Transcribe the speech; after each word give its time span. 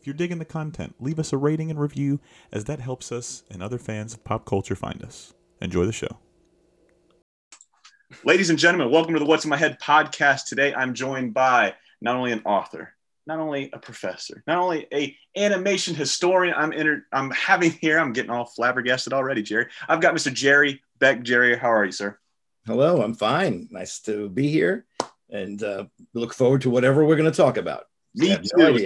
If 0.00 0.06
you're 0.06 0.14
digging 0.14 0.38
the 0.38 0.46
content, 0.46 0.94
leave 0.98 1.18
us 1.18 1.30
a 1.30 1.36
rating 1.36 1.70
and 1.70 1.78
review, 1.78 2.20
as 2.50 2.64
that 2.64 2.80
helps 2.80 3.12
us 3.12 3.42
and 3.50 3.62
other 3.62 3.76
fans 3.76 4.14
of 4.14 4.24
pop 4.24 4.46
culture 4.46 4.74
find 4.74 5.02
us. 5.02 5.34
Enjoy 5.60 5.84
the 5.84 5.92
show. 5.92 6.16
Ladies 8.24 8.48
and 8.48 8.58
gentlemen, 8.58 8.90
welcome 8.90 9.12
to 9.12 9.20
the 9.20 9.26
What's 9.26 9.44
in 9.44 9.50
My 9.50 9.58
Head 9.58 9.78
podcast. 9.78 10.46
Today 10.46 10.72
I'm 10.72 10.94
joined 10.94 11.34
by 11.34 11.74
not 12.00 12.16
only 12.16 12.32
an 12.32 12.40
author, 12.46 12.94
not 13.26 13.40
only 13.40 13.68
a 13.74 13.78
professor, 13.78 14.42
not 14.46 14.56
only 14.56 14.86
a 14.90 15.14
animation 15.36 15.94
historian. 15.94 16.54
I'm 16.56 16.72
inter- 16.72 17.04
I'm 17.12 17.30
having 17.32 17.72
here. 17.72 17.98
I'm 17.98 18.14
getting 18.14 18.30
all 18.30 18.46
flabbergasted 18.46 19.12
already, 19.12 19.42
Jerry. 19.42 19.66
I've 19.86 20.00
got 20.00 20.14
Mr. 20.14 20.32
Jerry 20.32 20.80
Beck. 20.98 21.22
Jerry, 21.22 21.58
how 21.58 21.70
are 21.70 21.84
you, 21.84 21.92
sir? 21.92 22.18
Hello, 22.64 23.02
I'm 23.02 23.12
fine. 23.12 23.68
Nice 23.70 24.00
to 24.00 24.30
be 24.30 24.48
here, 24.48 24.86
and 25.28 25.62
uh, 25.62 25.84
look 26.14 26.32
forward 26.32 26.62
to 26.62 26.70
whatever 26.70 27.04
we're 27.04 27.16
going 27.16 27.30
to 27.30 27.36
talk 27.36 27.58
about. 27.58 27.84
Me 28.14 28.34
too. 28.34 28.48
No 28.56 28.78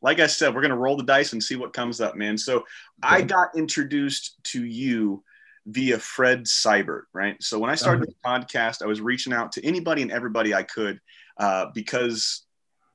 like 0.00 0.20
I 0.20 0.26
said, 0.26 0.54
we're 0.54 0.60
going 0.60 0.70
to 0.70 0.76
roll 0.76 0.96
the 0.96 1.02
dice 1.02 1.32
and 1.32 1.42
see 1.42 1.56
what 1.56 1.72
comes 1.72 2.00
up, 2.00 2.16
man. 2.16 2.38
So 2.38 2.58
okay. 2.58 2.66
I 3.02 3.22
got 3.22 3.56
introduced 3.56 4.42
to 4.44 4.64
you 4.64 5.24
via 5.66 5.98
Fred 5.98 6.44
Seibert, 6.44 7.02
right? 7.12 7.40
So 7.42 7.58
when 7.58 7.70
I 7.70 7.74
started 7.74 8.02
uh-huh. 8.02 8.38
this 8.40 8.46
podcast, 8.46 8.82
I 8.82 8.86
was 8.86 9.00
reaching 9.00 9.32
out 9.32 9.52
to 9.52 9.64
anybody 9.66 10.02
and 10.02 10.12
everybody 10.12 10.54
I 10.54 10.62
could 10.62 11.00
uh, 11.36 11.66
because 11.74 12.42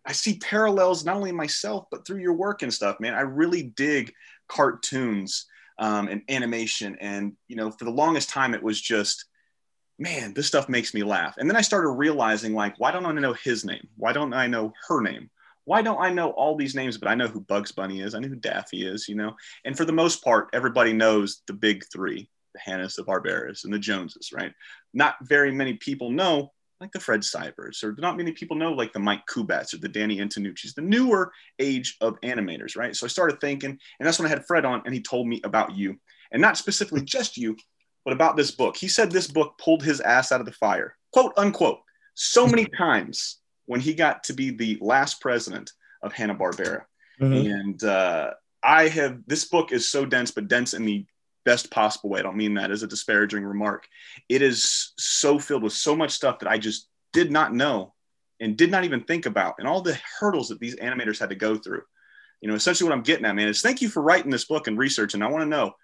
I 0.06 0.12
see 0.12 0.38
parallels 0.40 1.06
not 1.06 1.16
only 1.16 1.30
in 1.30 1.36
myself, 1.36 1.86
but 1.92 2.06
through 2.06 2.20
your 2.20 2.34
work 2.34 2.62
and 2.62 2.74
stuff, 2.74 3.00
man. 3.00 3.14
I 3.14 3.22
really 3.22 3.64
dig 3.64 4.14
cartoons 4.48 5.46
um, 5.80 6.08
and 6.08 6.22
animation. 6.30 6.98
And, 7.00 7.34
you 7.48 7.56
know, 7.56 7.72
for 7.72 7.86
the 7.86 7.92
longest 7.92 8.30
time, 8.30 8.54
it 8.54 8.64
was 8.64 8.82
just, 8.82 9.26
man, 10.00 10.34
this 10.34 10.48
stuff 10.48 10.68
makes 10.68 10.94
me 10.94 11.04
laugh. 11.04 11.36
And 11.38 11.50
then 11.50 11.56
I 11.56 11.62
started 11.62 11.90
realizing, 11.90 12.54
like, 12.54 12.80
why 12.80 12.92
don't 12.92 13.06
I 13.06 13.12
know 13.14 13.34
his 13.34 13.64
name? 13.64 13.88
Why 13.98 14.14
don't 14.14 14.34
I 14.34 14.48
know 14.48 14.74
her 14.88 15.02
name? 15.02 15.30
Why 15.66 15.82
don't 15.82 16.02
I 16.02 16.12
know 16.12 16.32
all 16.32 16.56
these 16.56 16.76
names, 16.76 16.98
but 16.98 17.08
I 17.08 17.16
know 17.16 17.28
who 17.28 17.40
Bugs 17.42 17.72
Bunny 17.72 18.02
is. 18.02 18.16
I 18.16 18.20
know 18.20 18.28
who 18.28 18.36
Daffy 18.36 18.86
is, 18.86 19.08
you 19.08 19.16
know? 19.16 19.36
And 19.66 19.78
for 19.78 19.86
the 19.86 19.92
most 19.92 20.24
part, 20.24 20.50
everybody 20.54 20.94
knows 20.94 21.42
the 21.48 21.54
big 21.54 21.86
three, 21.92 22.30
the 22.54 22.60
Hannas, 22.60 22.96
the 22.96 23.04
Barberas, 23.04 23.64
and 23.64 23.74
the 23.74 23.80
Joneses, 23.80 24.32
right? 24.34 24.54
Not 24.94 25.16
very 25.24 25.52
many 25.52 25.74
people 25.74 26.10
know 26.10 26.52
like 26.82 26.92
the 26.92 27.00
Fred 27.00 27.22
Seiberts, 27.22 27.82
or 27.82 27.96
not 27.98 28.18
many 28.18 28.34
people 28.34 28.58
know 28.58 28.74
like 28.74 28.92
the 28.92 29.00
Mike 29.00 29.24
Kubats 29.30 29.74
or 29.74 29.78
the 29.78 29.88
Danny 29.88 30.20
Antonucci's, 30.20 30.74
the 30.74 30.82
newer 30.82 31.32
age 31.60 31.96
of 32.02 32.20
animators, 32.22 32.76
right? 32.76 32.94
So 32.94 33.06
I 33.06 33.10
started 33.10 33.40
thinking, 33.40 33.70
and 33.70 34.06
that's 34.06 34.20
when 34.20 34.26
I 34.26 34.30
had 34.30 34.46
Fred 34.46 34.66
on, 34.66 34.82
and 34.86 34.94
he 34.94 35.02
told 35.02 35.28
me 35.28 35.40
about 35.46 35.78
you, 35.78 35.98
and 36.34 36.42
not 36.42 36.58
specifically 36.58 37.02
just 37.02 37.38
you, 37.38 37.56
but 38.04 38.14
about 38.14 38.36
this 38.36 38.52
book. 38.52 38.76
He 38.76 38.90
said 38.90 39.12
this 39.12 39.28
book 39.28 39.58
pulled 39.58 39.82
his 39.82 40.02
ass 40.02 40.34
out 40.34 40.42
of 40.42 40.46
the 40.46 40.52
fire, 40.52 40.98
quote 41.14 41.32
unquote, 41.38 41.80
so 42.16 42.46
many 42.46 42.66
times 42.66 43.40
when 43.66 43.80
he 43.80 43.94
got 43.94 44.26
to 44.26 44.34
be 44.34 44.52
the 44.52 44.78
last 44.82 45.22
president 45.22 45.72
of 46.02 46.14
Hanna 46.14 46.36
Barbera. 46.36 46.84
Mm-hmm. 47.20 47.52
And 47.52 47.84
uh, 47.84 48.32
I 48.64 48.88
have 48.88 49.20
this 49.28 49.46
book 49.46 49.72
is 49.72 49.90
so 49.90 50.06
dense, 50.06 50.32
but 50.32 50.48
dense 50.48 50.74
in 50.74 50.86
the 50.86 51.06
best 51.46 51.70
possible 51.72 52.10
way. 52.10 52.20
I 52.20 52.24
don't 52.24 52.38
mean 52.38 52.54
that 52.56 52.72
as 52.72 52.84
a 52.84 52.88
disparaging 52.88 53.44
remark. 53.44 53.88
It 54.30 54.42
is 54.42 54.94
so 54.98 55.40
filled 55.40 55.64
with 55.64 55.74
so 55.74 55.96
much 55.96 56.12
stuff 56.12 56.40
that 56.40 56.50
I 56.50 56.58
just 56.58 56.88
did 57.12 57.32
not 57.32 57.54
know 57.54 57.94
and 58.40 58.58
did 58.58 58.72
not 58.72 58.84
even 58.84 59.04
think 59.04 59.26
about, 59.26 59.56
and 59.60 59.68
all 59.68 59.82
the 59.82 59.98
hurdles 60.20 60.50
that 60.50 60.60
these 60.60 60.76
animators 60.78 61.20
had 61.20 61.30
to 61.30 61.36
go 61.36 61.56
through. 61.56 61.84
You 62.42 62.50
know, 62.50 62.56
essentially 62.56 62.90
what 62.90 62.98
I'm 62.98 63.04
getting 63.04 63.26
at, 63.26 63.36
man, 63.36 63.48
is 63.48 63.62
thank 63.62 63.82
you 63.82 63.88
for 63.88 64.02
writing 64.02 64.32
this 64.32 64.46
book 64.46 64.68
and 64.68 64.78
research. 64.78 65.14
And 65.14 65.24
I 65.24 65.28
want 65.28 65.44
to 65.44 65.50
know, 65.50 65.76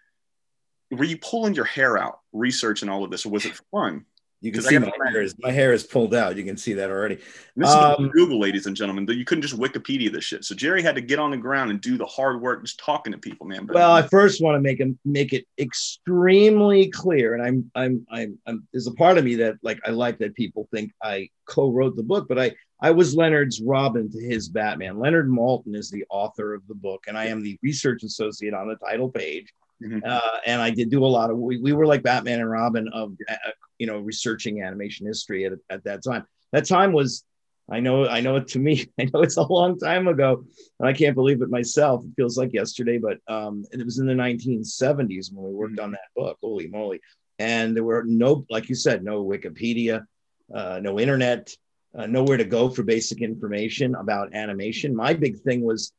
were 0.91 1.05
you 1.05 1.17
pulling 1.17 1.53
your 1.53 1.65
hair 1.65 1.97
out 1.97 2.19
researching 2.33 2.89
all 2.89 3.05
of 3.05 3.11
this, 3.11 3.25
or 3.25 3.29
was 3.29 3.45
it 3.45 3.59
fun? 3.71 4.05
You 4.41 4.53
can 4.53 4.61
see 4.61 4.79
my 4.79 4.89
hair, 5.11 5.21
is, 5.21 5.35
my 5.37 5.51
hair 5.51 5.73
is 5.73 5.83
pulled 5.83 6.13
out. 6.13 6.37
You 6.37 6.45
can 6.45 6.55
see 6.55 6.73
that 6.73 6.89
already. 6.89 7.17
This 7.57 7.69
um, 7.69 8.05
is 8.05 8.11
Google, 8.13 8.39
ladies 8.39 8.67
and 8.67 8.75
gentlemen. 8.75 9.05
You 9.09 9.25
couldn't 9.25 9.41
just 9.41 9.57
Wikipedia 9.57 10.11
this 10.13 10.23
shit. 10.23 10.45
So 10.45 10.55
Jerry 10.55 10.81
had 10.81 10.95
to 10.95 11.01
get 11.01 11.19
on 11.19 11.31
the 11.31 11.37
ground 11.37 11.71
and 11.71 11.81
do 11.81 11.97
the 11.97 12.05
hard 12.05 12.41
work, 12.41 12.63
just 12.63 12.79
talking 12.79 13.11
to 13.11 13.17
people, 13.17 13.47
man. 13.47 13.65
But, 13.65 13.75
well, 13.75 13.91
I 13.91 14.03
first 14.03 14.41
want 14.41 14.55
to 14.55 14.61
make 14.61 14.79
him 14.79 14.97
make 15.03 15.33
it 15.33 15.45
extremely 15.57 16.89
clear, 16.89 17.33
and 17.33 17.43
I'm, 17.43 17.69
I'm, 17.75 18.05
I'm, 18.09 18.39
I'm, 18.47 18.67
there's 18.71 18.87
a 18.87 18.93
part 18.93 19.17
of 19.17 19.25
me 19.25 19.35
that 19.35 19.55
like 19.61 19.81
I 19.85 19.89
like 19.89 20.19
that 20.19 20.35
people 20.35 20.69
think 20.71 20.93
I 21.03 21.29
co-wrote 21.45 21.97
the 21.97 22.03
book, 22.03 22.27
but 22.29 22.39
I, 22.39 22.53
I 22.81 22.91
was 22.91 23.13
Leonard's 23.13 23.61
Robin 23.61 24.09
to 24.09 24.19
his 24.21 24.47
Batman. 24.47 24.99
Leonard 24.99 25.27
Maltin 25.27 25.75
is 25.75 25.89
the 25.89 26.05
author 26.09 26.53
of 26.53 26.65
the 26.69 26.75
book, 26.75 27.05
and 27.09 27.17
I 27.17 27.25
am 27.25 27.43
the 27.43 27.59
research 27.61 28.03
associate 28.03 28.53
on 28.53 28.69
the 28.69 28.77
title 28.77 29.09
page. 29.09 29.53
Mm-hmm. 29.83 29.99
Uh, 30.05 30.39
and 30.45 30.61
I 30.61 30.71
did 30.71 30.89
do 30.89 31.05
a 31.05 31.07
lot 31.07 31.29
of. 31.29 31.37
We, 31.37 31.57
we 31.57 31.73
were 31.73 31.85
like 31.85 32.03
Batman 32.03 32.39
and 32.39 32.49
Robin 32.49 32.89
of, 32.89 33.13
uh, 33.29 33.35
you 33.77 33.87
know, 33.87 33.99
researching 33.99 34.61
animation 34.61 35.07
history 35.07 35.45
at, 35.45 35.53
at 35.69 35.83
that 35.85 36.03
time. 36.03 36.25
That 36.51 36.67
time 36.67 36.91
was, 36.91 37.23
I 37.71 37.79
know, 37.79 38.07
I 38.07 38.21
know 38.21 38.35
it 38.37 38.47
to 38.49 38.59
me. 38.59 38.87
I 38.99 39.05
know 39.05 39.21
it's 39.21 39.37
a 39.37 39.43
long 39.43 39.79
time 39.79 40.07
ago, 40.07 40.43
and 40.79 40.89
I 40.89 40.93
can't 40.93 41.15
believe 41.15 41.41
it 41.41 41.49
myself. 41.49 42.03
It 42.03 42.11
feels 42.15 42.37
like 42.37 42.53
yesterday, 42.53 42.97
but 42.97 43.19
um, 43.33 43.63
it 43.71 43.83
was 43.83 43.99
in 43.99 44.07
the 44.07 44.13
1970s 44.13 45.33
when 45.33 45.45
we 45.45 45.53
worked 45.53 45.75
mm-hmm. 45.75 45.85
on 45.85 45.91
that 45.91 46.09
book. 46.15 46.37
Holy 46.41 46.67
moly! 46.67 46.99
And 47.37 47.75
there 47.75 47.83
were 47.83 48.03
no, 48.05 48.45
like 48.49 48.67
you 48.67 48.75
said, 48.75 49.03
no 49.03 49.23
Wikipedia, 49.23 50.05
uh, 50.53 50.79
no 50.81 50.99
internet, 50.99 51.55
uh, 51.97 52.05
nowhere 52.05 52.37
to 52.37 52.43
go 52.43 52.69
for 52.69 52.83
basic 52.83 53.21
information 53.21 53.95
about 53.95 54.33
animation. 54.33 54.95
My 54.95 55.13
big 55.13 55.39
thing 55.39 55.61
was 55.61 55.93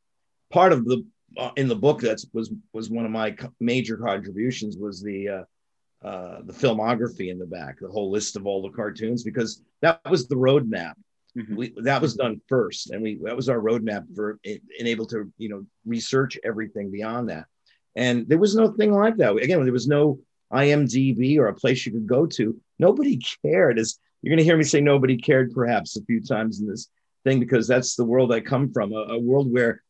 part 0.51 0.71
of 0.71 0.85
the 0.85 1.03
uh, 1.37 1.51
in 1.55 1.67
the 1.67 1.75
book 1.75 2.01
that 2.01 2.23
was 2.33 2.51
was 2.73 2.89
one 2.89 3.05
of 3.05 3.11
my 3.11 3.35
major 3.59 3.97
contributions 3.97 4.77
was 4.77 5.01
the 5.01 5.29
uh, 5.29 5.43
uh, 6.05 6.41
the 6.43 6.53
filmography 6.53 7.29
in 7.29 7.39
the 7.39 7.45
back, 7.45 7.79
the 7.79 7.87
whole 7.87 8.11
list 8.11 8.35
of 8.35 8.45
all 8.45 8.61
the 8.61 8.69
cartoons, 8.69 9.23
because 9.23 9.61
that 9.81 10.01
was 10.09 10.27
the 10.27 10.35
roadmap. 10.35 10.93
Mm-hmm. 11.37 11.55
We, 11.55 11.73
that 11.83 12.01
was 12.01 12.15
done 12.15 12.41
first, 12.49 12.91
and 12.91 13.01
we 13.01 13.19
that 13.23 13.35
was 13.35 13.49
our 13.49 13.59
roadmap 13.59 14.05
for 14.15 14.39
being 14.43 14.59
able 14.79 15.05
to 15.07 15.31
you 15.37 15.49
know 15.49 15.65
research 15.85 16.37
everything 16.43 16.91
beyond 16.91 17.29
that. 17.29 17.45
And 17.95 18.27
there 18.27 18.37
was 18.37 18.55
no 18.55 18.71
thing 18.71 18.91
like 18.93 19.17
that. 19.17 19.35
Again, 19.35 19.63
there 19.63 19.73
was 19.73 19.87
no 19.87 20.19
IMDb 20.51 21.37
or 21.37 21.47
a 21.47 21.53
place 21.53 21.85
you 21.85 21.91
could 21.91 22.07
go 22.07 22.25
to. 22.25 22.59
Nobody 22.79 23.19
cared. 23.45 23.79
As 23.79 23.99
you're 24.21 24.31
going 24.31 24.39
to 24.39 24.43
hear 24.43 24.57
me 24.57 24.63
say, 24.63 24.81
nobody 24.81 25.17
cared 25.17 25.51
perhaps 25.51 25.97
a 25.97 26.03
few 26.03 26.21
times 26.21 26.61
in 26.61 26.67
this 26.67 26.89
thing 27.23 27.39
because 27.39 27.67
that's 27.67 27.95
the 27.95 28.05
world 28.05 28.33
I 28.33 28.41
come 28.41 28.71
from, 28.71 28.93
a, 28.93 29.13
a 29.13 29.19
world 29.19 29.51
where 29.51 29.81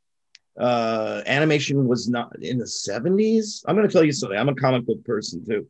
uh, 0.59 1.21
animation 1.25 1.87
was 1.87 2.09
not 2.09 2.41
in 2.41 2.57
the 2.57 2.65
70s. 2.65 3.63
I'm 3.67 3.75
going 3.75 3.87
to 3.87 3.93
tell 3.93 4.03
you 4.03 4.11
something. 4.11 4.37
I'm 4.37 4.49
a 4.49 4.55
comic 4.55 4.85
book 4.85 5.03
person 5.05 5.45
too. 5.45 5.67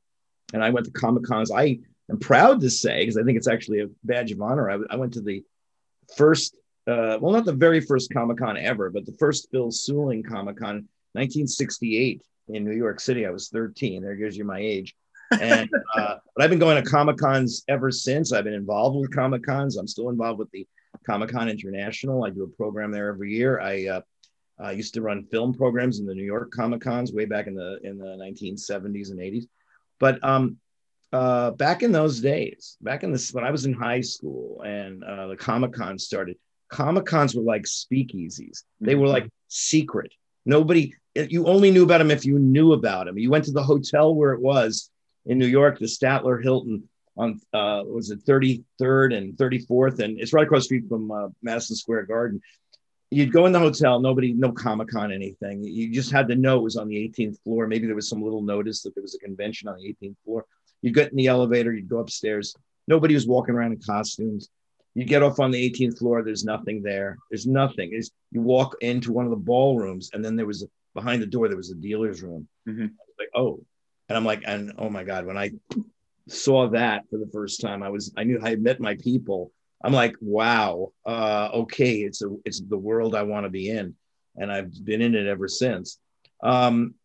And 0.54 0.64
I 0.64 0.70
went 0.70 0.86
to 0.86 0.92
Comic 0.92 1.24
Cons. 1.24 1.52
I 1.52 1.80
am 2.10 2.20
proud 2.20 2.62
to 2.62 2.70
say, 2.70 3.00
because 3.00 3.18
I 3.18 3.24
think 3.24 3.38
it's 3.38 3.48
actually 3.48 3.82
a 3.82 3.88
badge 4.04 4.32
of 4.32 4.42
honor, 4.42 4.70
I, 4.70 4.94
I 4.94 4.96
went 4.98 5.14
to 5.14 5.22
the 5.22 5.44
first, 6.18 6.56
uh, 6.88 7.18
well, 7.22 7.32
not 7.32 7.46
the 7.46 7.54
very 7.54 7.80
first 7.80 8.12
Comic 8.12 8.38
Con 8.38 8.58
ever, 8.58 8.90
but 8.90 9.06
the 9.06 9.16
first 9.20 9.50
Phil 9.52 9.72
Seuling 9.72 10.24
Comic 10.24 10.58
Con, 10.58 10.88
1968 11.14 12.22
in 12.50 12.66
New 12.66 12.76
York 12.76 13.00
City. 13.00 13.26
I 13.26 13.30
was 13.30 13.50
13. 13.50 14.02
There 14.02 14.16
gives 14.16 14.38
you 14.38 14.44
my 14.44 14.60
age. 14.60 14.96
And 15.40 15.70
uh, 15.96 16.18
but 16.36 16.44
I've 16.44 16.50
been 16.50 16.60
going 16.60 16.84
to 16.84 16.90
Comic 16.90 17.18
Cons 17.18 17.64
ever 17.70 17.92
since. 17.92 18.34
I've 18.34 18.44
been 18.44 18.54
involved 18.54 18.98
with 18.98 19.16
Comic 19.16 19.46
Cons. 19.46 19.78
I'm 19.78 19.88
still 19.88 20.10
involved 20.10 20.40
with 20.40 20.52
the 20.52 20.68
Comic 21.06 21.30
Con 21.30 21.50
International. 21.50 22.26
I 22.26 22.30
do 22.30 22.44
a 22.44 22.48
program 22.48 22.92
there 22.92 23.08
every 23.08 23.34
year. 23.34 23.60
I 23.60 23.88
uh, 23.88 24.02
I 24.62 24.72
used 24.72 24.94
to 24.94 25.02
run 25.02 25.26
film 25.26 25.54
programs 25.54 26.00
in 26.00 26.06
the 26.06 26.16
New 26.16 26.24
York 26.24 26.52
Comic 26.52 26.82
Cons 26.82 27.12
way 27.12 27.26
back 27.26 27.48
in 27.48 27.56
the 27.56 27.80
in 27.84 27.98
the 27.98 28.06
1970s 28.06 29.12
and 29.12 29.20
80s. 29.20 29.48
But 30.00 30.24
um, 30.24 30.58
uh, 31.12 31.52
back 31.52 31.84
in 31.84 31.92
those 31.92 32.22
days, 32.22 32.78
back 32.82 33.04
in 33.04 33.12
this 33.12 33.34
when 33.34 33.44
I 33.44 33.52
was 33.52 33.66
in 33.66 33.74
high 33.74 34.02
school 34.02 34.62
and 34.62 35.04
uh, 35.04 35.28
the 35.28 35.36
Comic 35.36 35.74
Con 35.74 35.98
started, 35.98 36.38
Comic 36.70 37.06
Cons 37.06 37.36
were 37.36 37.44
like 37.44 37.64
speakeasies. 37.64 38.64
They 38.80 38.96
were 38.96 39.08
like 39.08 39.28
secret. 39.48 40.14
Nobody, 40.46 40.96
you 41.16 41.46
only 41.46 41.70
knew 41.72 41.84
about 41.84 42.00
them 42.00 42.12
if 42.12 42.26
you 42.26 42.40
knew 42.40 42.74
about 42.74 43.06
them. 43.06 43.18
You 43.18 43.30
went 43.30 43.46
to 43.46 43.52
the 43.52 43.64
hotel 43.64 44.16
where 44.16 44.34
it 44.34 44.42
was 44.42 44.90
in 45.26 45.38
New 45.38 45.48
York, 45.48 45.78
the 45.78 45.86
Statler 45.86 46.42
Hilton 46.42 46.88
on 47.18 47.40
uh, 47.54 47.84
was 47.86 48.10
it 48.10 48.26
33rd 48.26 49.16
and 49.16 49.34
34th, 49.34 50.00
and 50.00 50.20
it's 50.20 50.34
right 50.34 50.46
across 50.46 50.62
the 50.62 50.66
street 50.66 50.90
from 50.90 51.12
uh, 51.12 51.28
Madison 51.42 51.76
Square 51.76 52.06
Garden 52.06 52.42
you'd 53.12 53.32
go 53.34 53.46
in 53.46 53.52
the 53.52 53.60
hotel, 53.60 54.00
nobody, 54.00 54.34
no 54.34 54.52
Comic 54.52 54.88
Con, 54.88 55.12
anything. 55.12 55.64
You 55.64 55.94
just 55.94 56.12
had 56.12 56.28
to 56.30 56.36
know 56.36 56.58
it 56.58 56.64
was 56.64 56.78
on 56.78 56.88
the 56.88 56.96
18th 56.96 57.44
floor. 57.44 57.68
Maybe 57.68 57.86
there 57.86 57.96
was 57.96 58.10
some 58.10 58.24
little 58.24 58.42
notice 58.42 58.82
that 58.82 58.96
there 58.96 59.04
was 59.04 59.16
a 59.16 59.20
convention 59.20 59.68
on 59.68 59.76
the 59.76 59.96
18th 60.02 60.16
floor. 60.24 60.46
You'd 60.82 60.96
get 60.96 61.12
in 61.12 61.18
the 61.18 61.28
elevator, 61.28 61.74
you'd 61.74 61.90
go 61.90 62.00
upstairs. 62.00 62.56
Nobody 62.88 63.14
was 63.14 63.28
walking 63.28 63.54
around 63.54 63.74
in 63.74 63.82
costumes. 63.82 64.50
You 64.96 65.06
get 65.06 65.24
off 65.24 65.40
on 65.40 65.52
the 65.52 65.70
18th 65.70 66.00
floor, 66.00 66.24
there's 66.24 66.44
nothing 66.44 66.82
there. 66.82 67.18
There's 67.30 67.46
nothing. 67.46 67.92
It's, 67.94 68.12
you 68.32 68.42
walk 68.42 68.76
into 68.82 69.12
one 69.12 69.26
of 69.26 69.32
the 69.32 69.38
ballrooms, 69.38 70.10
and 70.14 70.24
then 70.24 70.36
there 70.36 70.48
was 70.48 70.64
a 70.64 70.68
behind 70.94 71.22
the 71.22 71.28
door 71.28 71.48
there 71.48 71.58
was 71.58 71.72
a 71.72 71.76
dealer's 71.76 72.22
room. 72.22 72.48
Mhm. 72.68 72.92
Like, 73.18 73.30
oh, 73.36 73.64
and 74.10 74.18
I'm 74.18 74.26
like, 74.26 74.44
and 74.46 74.74
oh 74.78 74.90
my 74.90 75.04
god, 75.04 75.26
when 75.26 75.38
I 75.38 75.52
saw 76.28 76.68
that 76.70 77.10
for 77.10 77.18
the 77.18 77.30
first 77.32 77.62
time, 77.62 77.84
I 77.84 77.90
was 77.90 78.14
I 78.18 78.24
knew 78.24 78.40
I 78.42 78.50
had 78.50 78.62
met 78.62 78.80
my 78.80 78.96
people. 78.96 79.52
I'm 79.84 79.94
like, 79.94 80.16
wow, 80.22 80.92
uh, 81.06 81.50
okay, 81.54 81.98
it's 81.98 82.22
a 82.22 82.36
it's 82.46 82.62
the 82.62 82.78
world 82.78 83.16
I 83.16 83.24
want 83.24 83.46
to 83.46 83.50
be 83.50 83.70
in, 83.70 83.96
and 84.36 84.52
I've 84.52 84.74
been 84.86 85.02
in 85.02 85.16
it 85.16 85.28
ever 85.28 85.48
since. 85.48 85.98
Um, 86.44 86.96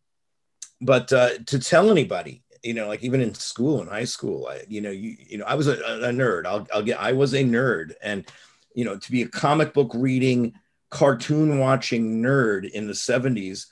but 0.81 1.11
uh, 1.11 1.39
to 1.47 1.59
tell 1.59 1.89
anybody, 1.89 2.43
you 2.63 2.73
know, 2.73 2.87
like 2.87 3.03
even 3.03 3.21
in 3.21 3.33
school, 3.33 3.81
in 3.81 3.87
high 3.87 4.05
school, 4.05 4.47
I, 4.47 4.63
you 4.67 4.81
know, 4.81 4.91
you 4.91 5.17
you 5.19 5.37
know, 5.37 5.45
I 5.45 5.55
was 5.55 5.67
a, 5.67 5.73
a 5.73 6.11
nerd. 6.11 6.45
I'll 6.45 6.67
I'll 6.73 6.83
get, 6.83 7.01
I 7.01 7.13
was 7.13 7.33
a 7.33 7.43
nerd, 7.43 7.93
and 8.01 8.25
you 8.75 8.85
know, 8.85 8.97
to 8.97 9.11
be 9.11 9.23
a 9.23 9.27
comic 9.27 9.73
book 9.73 9.91
reading, 9.95 10.53
cartoon 10.89 11.59
watching 11.59 12.21
nerd 12.21 12.69
in 12.69 12.87
the 12.87 12.93
'70s 12.93 13.65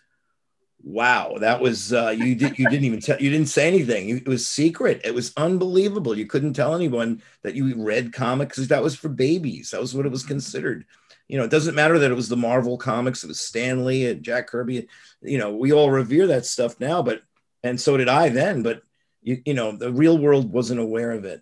wow 0.85 1.35
that 1.39 1.59
was 1.59 1.91
uh, 1.91 2.13
you 2.15 2.35
did 2.35 2.59
you 2.59 2.69
didn't 2.69 2.85
even 2.85 2.99
tell 2.99 3.19
you 3.19 3.31
didn't 3.31 3.47
say 3.47 3.67
anything. 3.67 4.09
It 4.09 4.27
was 4.27 4.47
secret. 4.47 5.01
It 5.03 5.15
was 5.15 5.33
unbelievable. 5.35 6.15
You 6.15 6.27
couldn't 6.27 6.53
tell 6.53 6.75
anyone 6.75 7.23
that 7.41 7.55
you 7.55 7.73
read 7.75 8.13
comics 8.13 8.55
because 8.55 8.67
that 8.67 8.83
was 8.83 8.95
for 8.95 9.09
babies. 9.09 9.71
That 9.71 9.81
was 9.81 9.95
what 9.95 10.05
it 10.05 10.11
was 10.11 10.23
considered. 10.23 10.85
You 11.27 11.39
know 11.39 11.43
it 11.43 11.49
doesn't 11.51 11.73
matter 11.73 11.97
that 11.97 12.11
it 12.11 12.15
was 12.15 12.29
the 12.29 12.37
marvel 12.37 12.77
comics 12.77 13.23
it 13.23 13.27
was 13.27 13.41
stan 13.41 13.83
lee 13.83 14.05
and 14.05 14.21
jack 14.21 14.45
kirby 14.45 14.87
you 15.23 15.39
know 15.39 15.55
we 15.55 15.73
all 15.73 15.89
revere 15.89 16.27
that 16.27 16.45
stuff 16.45 16.79
now 16.79 17.01
but 17.01 17.23
and 17.63 17.81
so 17.81 17.97
did 17.97 18.07
i 18.07 18.29
then 18.29 18.61
but 18.61 18.83
you, 19.23 19.41
you 19.43 19.55
know 19.55 19.75
the 19.75 19.91
real 19.91 20.19
world 20.19 20.53
wasn't 20.53 20.79
aware 20.79 21.11
of 21.11 21.25
it. 21.25 21.41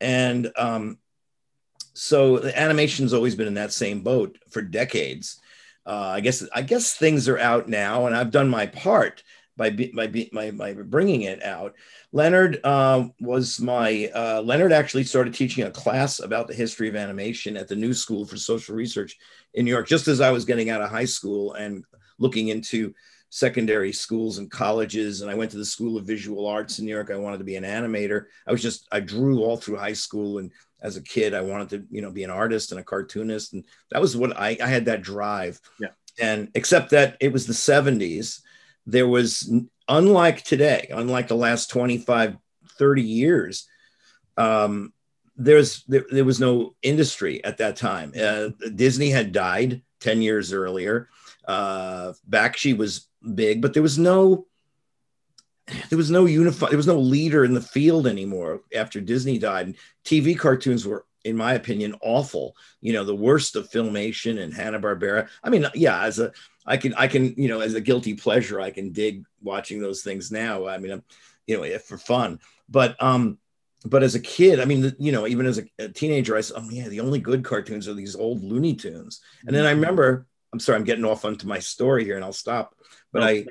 And 0.00 0.50
um 0.56 0.98
so 1.94 2.38
the 2.38 2.56
animation's 2.58 3.12
always 3.12 3.34
been 3.34 3.48
in 3.48 3.54
that 3.54 3.72
same 3.72 4.00
boat 4.02 4.38
for 4.50 4.62
decades 4.62 5.40
uh, 5.86 6.12
I 6.14 6.20
guess 6.20 6.46
I 6.54 6.62
guess 6.62 6.94
things 6.94 7.28
are 7.28 7.38
out 7.38 7.68
now, 7.68 8.06
and 8.06 8.16
I've 8.16 8.30
done 8.30 8.48
my 8.48 8.66
part 8.66 9.22
by 9.56 9.70
be, 9.70 9.92
by, 9.94 10.06
be, 10.06 10.30
by, 10.32 10.72
bringing 10.72 11.22
it 11.22 11.42
out. 11.42 11.74
Leonard 12.12 12.60
uh, 12.64 13.08
was 13.20 13.60
my 13.60 14.10
uh, 14.14 14.42
Leonard 14.44 14.72
actually 14.72 15.04
started 15.04 15.34
teaching 15.34 15.64
a 15.64 15.70
class 15.70 16.20
about 16.20 16.48
the 16.48 16.54
history 16.54 16.88
of 16.88 16.96
animation 16.96 17.56
at 17.56 17.68
the 17.68 17.76
New 17.76 17.94
School 17.94 18.26
for 18.26 18.36
Social 18.36 18.74
Research 18.74 19.16
in 19.54 19.64
New 19.64 19.70
York, 19.70 19.86
just 19.86 20.08
as 20.08 20.20
I 20.20 20.30
was 20.30 20.44
getting 20.44 20.70
out 20.70 20.82
of 20.82 20.90
high 20.90 21.04
school 21.04 21.54
and 21.54 21.84
looking 22.18 22.48
into 22.48 22.94
secondary 23.30 23.92
schools 23.92 24.38
and 24.38 24.50
colleges. 24.50 25.20
And 25.20 25.30
I 25.30 25.34
went 25.34 25.50
to 25.52 25.56
the 25.56 25.64
School 25.64 25.96
of 25.96 26.06
Visual 26.06 26.46
Arts 26.46 26.78
in 26.78 26.84
New 26.84 26.92
York. 26.92 27.10
I 27.10 27.16
wanted 27.16 27.38
to 27.38 27.44
be 27.44 27.56
an 27.56 27.64
animator. 27.64 28.26
I 28.46 28.52
was 28.52 28.62
just 28.62 28.86
I 28.90 29.00
drew 29.00 29.42
all 29.42 29.56
through 29.56 29.76
high 29.76 29.92
school 29.92 30.38
and 30.38 30.50
as 30.84 30.96
a 30.96 31.02
kid. 31.02 31.34
I 31.34 31.40
wanted 31.40 31.70
to, 31.70 31.86
you 31.90 32.02
know, 32.02 32.10
be 32.10 32.22
an 32.22 32.30
artist 32.30 32.70
and 32.70 32.80
a 32.80 32.84
cartoonist. 32.84 33.54
And 33.54 33.64
that 33.90 34.00
was 34.00 34.16
what 34.16 34.38
I, 34.38 34.56
I 34.62 34.66
had 34.66 34.84
that 34.84 35.02
drive. 35.02 35.60
Yeah. 35.80 35.88
And 36.20 36.50
except 36.54 36.90
that 36.90 37.16
it 37.20 37.32
was 37.32 37.46
the 37.46 37.54
70s, 37.54 38.42
there 38.86 39.08
was, 39.08 39.52
unlike 39.88 40.44
today, 40.44 40.88
unlike 40.92 41.26
the 41.26 41.34
last 41.34 41.70
25, 41.70 42.36
30 42.78 43.02
years, 43.02 43.66
um, 44.36 44.92
there's 45.36 45.82
there, 45.84 46.04
there 46.10 46.24
was 46.24 46.38
no 46.38 46.76
industry 46.82 47.42
at 47.42 47.58
that 47.58 47.76
time. 47.76 48.12
Uh, 48.16 48.50
Disney 48.74 49.10
had 49.10 49.32
died 49.32 49.82
10 50.00 50.22
years 50.22 50.52
earlier. 50.52 51.08
Uh, 51.48 52.12
Bakshi 52.28 52.76
was 52.76 53.08
big, 53.34 53.60
but 53.60 53.74
there 53.74 53.82
was 53.82 53.98
no 53.98 54.46
there 55.88 55.96
was 55.96 56.10
no 56.10 56.26
unified 56.26 56.70
there 56.70 56.76
was 56.76 56.86
no 56.86 56.98
leader 56.98 57.44
in 57.44 57.54
the 57.54 57.60
field 57.60 58.06
anymore 58.06 58.60
after 58.74 59.00
disney 59.00 59.38
died. 59.38 59.66
And 59.66 59.76
tv 60.04 60.38
cartoons 60.38 60.86
were 60.86 61.06
in 61.24 61.36
my 61.36 61.54
opinion 61.54 61.94
awful. 62.02 62.54
You 62.80 62.92
know 62.92 63.04
the 63.04 63.14
worst 63.14 63.56
of 63.56 63.70
filmation 63.70 64.42
and 64.42 64.52
hanna-barbera. 64.52 65.28
I 65.42 65.50
mean 65.50 65.66
yeah 65.74 66.02
as 66.02 66.18
a 66.18 66.32
i 66.66 66.76
can 66.76 66.94
i 66.94 67.08
can 67.08 67.34
you 67.36 67.48
know 67.48 67.60
as 67.60 67.74
a 67.74 67.80
guilty 67.80 68.14
pleasure 68.14 68.60
i 68.60 68.70
can 68.70 68.92
dig 68.92 69.24
watching 69.42 69.80
those 69.80 70.02
things 70.02 70.30
now. 70.30 70.66
I 70.66 70.78
mean 70.78 70.92
i'm 70.92 71.02
you 71.46 71.56
know 71.56 71.78
for 71.78 71.98
fun. 71.98 72.40
But 72.68 73.02
um 73.02 73.38
but 73.86 74.02
as 74.02 74.14
a 74.14 74.20
kid 74.20 74.60
i 74.60 74.64
mean 74.64 74.94
you 74.98 75.12
know 75.12 75.26
even 75.26 75.46
as 75.46 75.58
a, 75.58 75.64
a 75.78 75.88
teenager 75.88 76.36
i 76.36 76.40
said 76.40 76.56
oh 76.58 76.68
yeah 76.70 76.88
the 76.88 77.00
only 77.00 77.18
good 77.18 77.44
cartoons 77.44 77.86
are 77.86 77.94
these 77.94 78.16
old 78.16 78.42
looney 78.42 78.74
tunes. 78.74 79.20
And 79.46 79.56
then 79.56 79.66
i 79.66 79.70
remember 79.70 80.26
i'm 80.54 80.60
sorry 80.60 80.78
i'm 80.78 80.84
getting 80.84 81.04
off 81.04 81.24
onto 81.24 81.46
my 81.46 81.58
story 81.58 82.04
here 82.04 82.14
and 82.14 82.24
i'll 82.24 82.32
stop 82.32 82.74
but 83.14 83.20
No, 83.20 83.26
i 83.26 83.44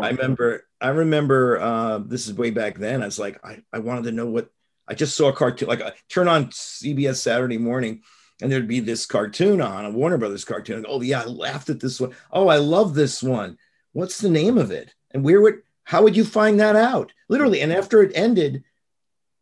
I 0.00 0.10
remember, 0.10 0.66
I 0.80 0.88
remember, 0.90 1.60
uh, 1.60 1.98
this 1.98 2.28
is 2.28 2.34
way 2.34 2.50
back 2.50 2.78
then. 2.78 3.02
I 3.02 3.06
was 3.06 3.18
like, 3.18 3.44
I, 3.44 3.62
I 3.72 3.80
wanted 3.80 4.04
to 4.04 4.12
know 4.12 4.26
what 4.26 4.48
I 4.86 4.94
just 4.94 5.16
saw 5.16 5.28
a 5.28 5.32
cartoon, 5.32 5.68
like 5.68 5.82
I 5.82 5.92
turn 6.08 6.28
on 6.28 6.46
CBS 6.46 7.16
Saturday 7.16 7.58
morning 7.58 8.02
and 8.40 8.50
there'd 8.50 8.68
be 8.68 8.78
this 8.78 9.06
cartoon 9.06 9.60
on 9.60 9.84
a 9.84 9.90
Warner 9.90 10.18
Brothers 10.18 10.44
cartoon. 10.44 10.86
Oh 10.88 11.02
yeah, 11.02 11.22
I 11.22 11.24
laughed 11.24 11.68
at 11.68 11.80
this 11.80 12.00
one. 12.00 12.14
Oh, 12.30 12.46
I 12.46 12.58
love 12.58 12.94
this 12.94 13.20
one. 13.20 13.58
What's 13.92 14.20
the 14.20 14.30
name 14.30 14.56
of 14.56 14.70
it? 14.70 14.94
And 15.10 15.24
where 15.24 15.40
would, 15.40 15.62
how 15.82 16.04
would 16.04 16.16
you 16.16 16.24
find 16.24 16.60
that 16.60 16.76
out? 16.76 17.12
Literally. 17.28 17.60
And 17.60 17.72
after 17.72 18.02
it 18.02 18.12
ended, 18.14 18.62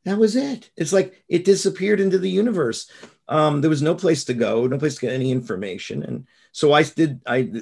that 0.07 0.17
was 0.17 0.37
it. 0.37 0.71
It's 0.77 0.93
like 0.93 1.23
it 1.29 1.45
disappeared 1.45 2.01
into 2.01 2.19
the 2.19 2.31
universe. 2.31 2.91
Um, 3.29 3.61
there 3.61 3.71
was 3.71 3.83
no 3.83 3.95
place 3.95 4.25
to 4.25 4.35
go, 4.35 4.67
no 4.67 4.79
place 4.79 4.95
to 4.95 5.01
get 5.03 5.13
any 5.13 5.33
information. 5.33 6.03
And 6.03 6.27
so 6.57 6.73
I 6.73 6.85
did, 6.85 7.21
I, 7.27 7.53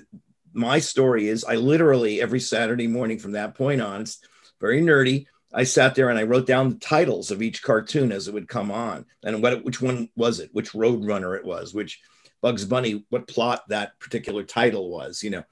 my 0.52 0.78
story 0.78 1.26
is 1.26 1.42
I 1.42 1.56
literally 1.56 2.22
every 2.22 2.38
Saturday 2.38 2.86
morning 2.86 3.18
from 3.18 3.32
that 3.32 3.56
point 3.56 3.82
on, 3.82 4.02
it's 4.02 4.20
very 4.60 4.80
nerdy. 4.80 5.26
I 5.52 5.64
sat 5.64 5.96
there 5.96 6.10
and 6.10 6.18
I 6.18 6.22
wrote 6.22 6.46
down 6.46 6.68
the 6.68 6.76
titles 6.76 7.32
of 7.32 7.42
each 7.42 7.60
cartoon 7.60 8.12
as 8.12 8.28
it 8.28 8.34
would 8.34 8.46
come 8.46 8.70
on, 8.70 9.04
and 9.24 9.42
what 9.42 9.64
which 9.64 9.82
one 9.82 10.10
was 10.14 10.38
it, 10.38 10.50
which 10.52 10.74
Roadrunner 10.74 11.36
it 11.36 11.44
was, 11.44 11.74
which 11.74 12.02
Bugs 12.40 12.64
Bunny, 12.64 13.04
what 13.10 13.26
plot 13.26 13.64
that 13.68 13.98
particular 13.98 14.44
title 14.44 14.88
was, 14.90 15.24
you 15.24 15.30
know. 15.30 15.42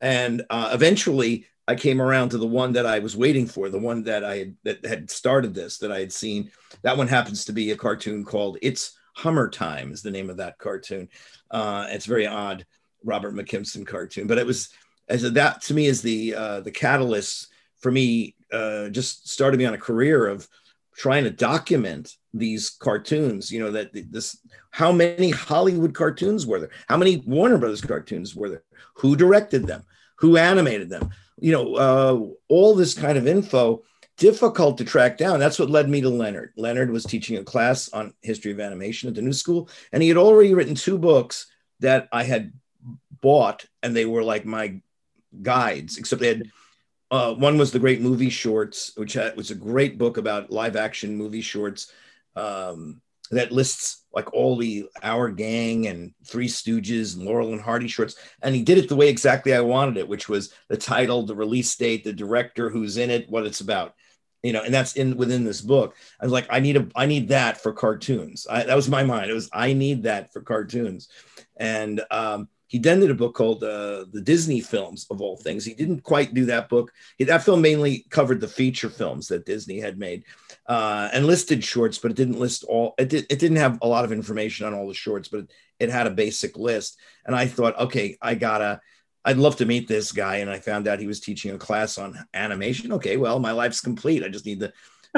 And 0.00 0.44
uh, 0.48 0.70
eventually, 0.72 1.46
I 1.66 1.74
came 1.74 2.00
around 2.00 2.28
to 2.28 2.38
the 2.38 2.46
one 2.46 2.74
that 2.74 2.86
I 2.86 3.00
was 3.00 3.16
waiting 3.16 3.48
for, 3.48 3.68
the 3.68 3.80
one 3.80 4.04
that 4.04 4.22
I 4.22 4.36
had, 4.36 4.56
that 4.62 4.86
had 4.86 5.10
started 5.10 5.54
this, 5.54 5.78
that 5.78 5.90
I 5.90 5.98
had 5.98 6.12
seen. 6.12 6.52
That 6.82 6.96
one 6.96 7.08
happens 7.08 7.46
to 7.46 7.52
be 7.52 7.72
a 7.72 7.76
cartoon 7.76 8.24
called 8.24 8.58
"It's 8.62 8.96
Hummer 9.16 9.50
Time," 9.50 9.90
is 9.90 10.02
the 10.02 10.12
name 10.12 10.30
of 10.30 10.36
that 10.36 10.58
cartoon. 10.58 11.08
Uh, 11.50 11.88
it's 11.90 12.06
very 12.06 12.28
odd. 12.28 12.64
Robert 13.04 13.34
McKimson 13.34 13.86
cartoon, 13.86 14.26
but 14.26 14.38
it 14.38 14.46
was 14.46 14.70
as 15.08 15.30
that 15.32 15.62
to 15.62 15.74
me 15.74 15.86
is 15.86 16.02
the 16.02 16.34
uh, 16.34 16.60
the 16.60 16.70
catalyst 16.70 17.48
for 17.78 17.90
me. 17.90 18.36
Uh, 18.52 18.90
just 18.90 19.28
started 19.28 19.56
me 19.56 19.64
on 19.64 19.74
a 19.74 19.78
career 19.78 20.26
of 20.26 20.46
trying 20.94 21.24
to 21.24 21.30
document 21.30 22.16
these 22.34 22.70
cartoons. 22.70 23.50
You 23.50 23.60
know 23.60 23.70
that 23.72 23.90
this 24.10 24.38
how 24.70 24.92
many 24.92 25.30
Hollywood 25.30 25.94
cartoons 25.94 26.46
were 26.46 26.60
there? 26.60 26.70
How 26.88 26.96
many 26.96 27.18
Warner 27.26 27.58
Brothers 27.58 27.80
cartoons 27.80 28.34
were 28.34 28.48
there? 28.48 28.62
Who 28.94 29.16
directed 29.16 29.66
them? 29.66 29.84
Who 30.16 30.36
animated 30.36 30.88
them? 30.88 31.10
You 31.38 31.52
know, 31.52 31.74
uh, 31.74 32.20
all 32.48 32.74
this 32.74 32.94
kind 32.94 33.18
of 33.18 33.26
info 33.26 33.82
difficult 34.16 34.78
to 34.78 34.84
track 34.84 35.16
down. 35.18 35.40
That's 35.40 35.58
what 35.58 35.70
led 35.70 35.88
me 35.88 36.00
to 36.02 36.08
Leonard. 36.08 36.52
Leonard 36.56 36.90
was 36.90 37.04
teaching 37.04 37.38
a 37.38 37.44
class 37.44 37.88
on 37.92 38.14
history 38.22 38.52
of 38.52 38.60
animation 38.60 39.08
at 39.08 39.14
the 39.14 39.22
New 39.22 39.32
School, 39.32 39.68
and 39.92 40.02
he 40.02 40.08
had 40.08 40.18
already 40.18 40.54
written 40.54 40.74
two 40.74 40.98
books 40.98 41.46
that 41.80 42.08
I 42.12 42.22
had 42.22 42.52
bought 43.22 43.64
and 43.82 43.96
they 43.96 44.04
were 44.04 44.22
like 44.22 44.44
my 44.44 44.80
guides 45.40 45.96
except 45.96 46.20
they 46.20 46.28
had 46.28 46.42
uh, 47.10 47.34
one 47.34 47.58
was 47.58 47.72
the 47.72 47.78
great 47.78 48.00
movie 48.00 48.30
shorts 48.30 48.92
which 48.96 49.14
had, 49.14 49.36
was 49.36 49.50
a 49.50 49.54
great 49.54 49.96
book 49.96 50.18
about 50.18 50.50
live 50.50 50.76
action 50.76 51.16
movie 51.16 51.40
shorts 51.40 51.92
um, 52.36 53.00
that 53.30 53.52
lists 53.52 54.04
like 54.14 54.32
all 54.34 54.56
the 54.56 54.86
our 55.02 55.30
gang 55.30 55.86
and 55.86 56.12
three 56.26 56.48
stooges 56.48 57.16
and 57.16 57.24
laurel 57.24 57.52
and 57.52 57.60
hardy 57.60 57.88
shorts. 57.88 58.16
And 58.42 58.54
he 58.54 58.62
did 58.62 58.78
it 58.78 58.88
the 58.88 58.96
way 58.96 59.08
exactly 59.08 59.54
i 59.54 59.60
wanted 59.60 59.96
it 59.96 60.08
which 60.08 60.28
was 60.28 60.52
the 60.68 60.76
title 60.76 61.24
the 61.24 61.34
release 61.34 61.74
date 61.76 62.04
the 62.04 62.12
director 62.12 62.68
who's 62.68 62.98
in 62.98 63.10
it 63.10 63.30
what 63.30 63.46
it's 63.46 63.60
about 63.60 63.94
you 64.42 64.52
know 64.52 64.62
and 64.62 64.74
that's 64.74 64.94
in 64.94 65.16
within 65.16 65.44
this 65.44 65.60
book. 65.60 65.96
I 66.20 66.24
was 66.24 66.32
like 66.32 66.46
i 66.50 66.60
need 66.60 66.76
a 66.76 66.86
i 66.94 67.06
need 67.06 67.28
that 67.28 67.60
for 67.62 67.72
cartoons. 67.72 68.46
I, 68.48 68.64
that 68.64 68.76
was 68.76 68.88
my 68.88 69.02
mind. 69.02 69.30
It 69.30 69.34
was 69.34 69.48
i 69.52 69.72
need 69.72 70.04
that 70.04 70.32
for 70.32 70.42
cartoons. 70.42 71.08
And 71.56 72.02
um, 72.10 72.48
he 72.72 72.78
then 72.78 73.00
did 73.00 73.10
a 73.10 73.14
book 73.14 73.34
called 73.34 73.62
uh, 73.62 74.06
the 74.12 74.22
Disney 74.22 74.62
films 74.62 75.06
of 75.10 75.20
all 75.20 75.36
things. 75.36 75.62
He 75.62 75.74
didn't 75.74 76.00
quite 76.00 76.32
do 76.32 76.46
that 76.46 76.70
book. 76.70 76.90
He, 77.18 77.24
that 77.24 77.44
film 77.44 77.60
mainly 77.60 78.06
covered 78.08 78.40
the 78.40 78.48
feature 78.48 78.88
films 78.88 79.28
that 79.28 79.44
Disney 79.44 79.78
had 79.78 79.98
made 79.98 80.24
uh, 80.66 81.10
and 81.12 81.26
listed 81.26 81.62
shorts, 81.62 81.98
but 81.98 82.10
it 82.10 82.16
didn't 82.16 82.40
list 82.40 82.64
all. 82.64 82.94
It, 82.96 83.10
did, 83.10 83.26
it 83.28 83.38
didn't 83.38 83.58
have 83.58 83.78
a 83.82 83.86
lot 83.86 84.06
of 84.06 84.10
information 84.10 84.64
on 84.64 84.72
all 84.72 84.88
the 84.88 84.94
shorts, 84.94 85.28
but 85.28 85.40
it, 85.40 85.50
it 85.80 85.90
had 85.90 86.06
a 86.06 86.10
basic 86.12 86.56
list. 86.56 86.96
And 87.26 87.36
I 87.36 87.46
thought, 87.46 87.78
okay, 87.78 88.16
I 88.22 88.36
gotta. 88.36 88.80
I'd 89.22 89.36
love 89.36 89.56
to 89.56 89.66
meet 89.66 89.86
this 89.86 90.10
guy, 90.10 90.36
and 90.36 90.48
I 90.48 90.58
found 90.58 90.88
out 90.88 90.98
he 90.98 91.06
was 91.06 91.20
teaching 91.20 91.54
a 91.54 91.58
class 91.58 91.98
on 91.98 92.18
animation. 92.32 92.90
Okay, 92.92 93.18
well, 93.18 93.38
my 93.38 93.52
life's 93.52 93.82
complete. 93.82 94.24
I 94.24 94.28
just 94.28 94.46
need 94.46 94.60
to 94.60 94.72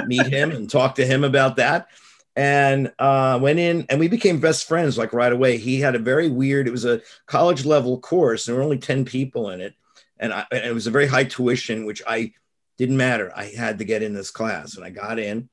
meet 0.06 0.26
him 0.26 0.50
and 0.50 0.68
talk 0.68 0.96
to 0.96 1.06
him 1.06 1.22
about 1.22 1.54
that 1.56 1.86
and 2.36 2.92
uh, 2.98 3.38
went 3.40 3.58
in 3.58 3.86
and 3.88 4.00
we 4.00 4.08
became 4.08 4.40
best 4.40 4.66
friends 4.66 4.98
like 4.98 5.12
right 5.12 5.32
away. 5.32 5.56
He 5.56 5.80
had 5.80 5.94
a 5.94 6.00
very 6.00 6.28
weird, 6.28 6.66
it 6.66 6.72
was 6.72 6.84
a 6.84 7.00
college 7.26 7.64
level 7.64 8.00
course. 8.00 8.44
There 8.44 8.54
were 8.54 8.62
only 8.62 8.78
10 8.78 9.04
people 9.04 9.50
in 9.50 9.60
it. 9.60 9.74
And, 10.18 10.32
I, 10.32 10.46
and 10.50 10.64
it 10.64 10.74
was 10.74 10.86
a 10.86 10.92
very 10.92 11.06
high 11.06 11.24
tuition, 11.24 11.84
which 11.84 12.02
I 12.06 12.32
didn't 12.78 12.96
matter. 12.96 13.32
I 13.36 13.46
had 13.46 13.78
to 13.78 13.84
get 13.84 14.02
in 14.02 14.14
this 14.14 14.30
class 14.30 14.76
and 14.76 14.84
I 14.84 14.90
got 14.90 15.18
in 15.18 15.48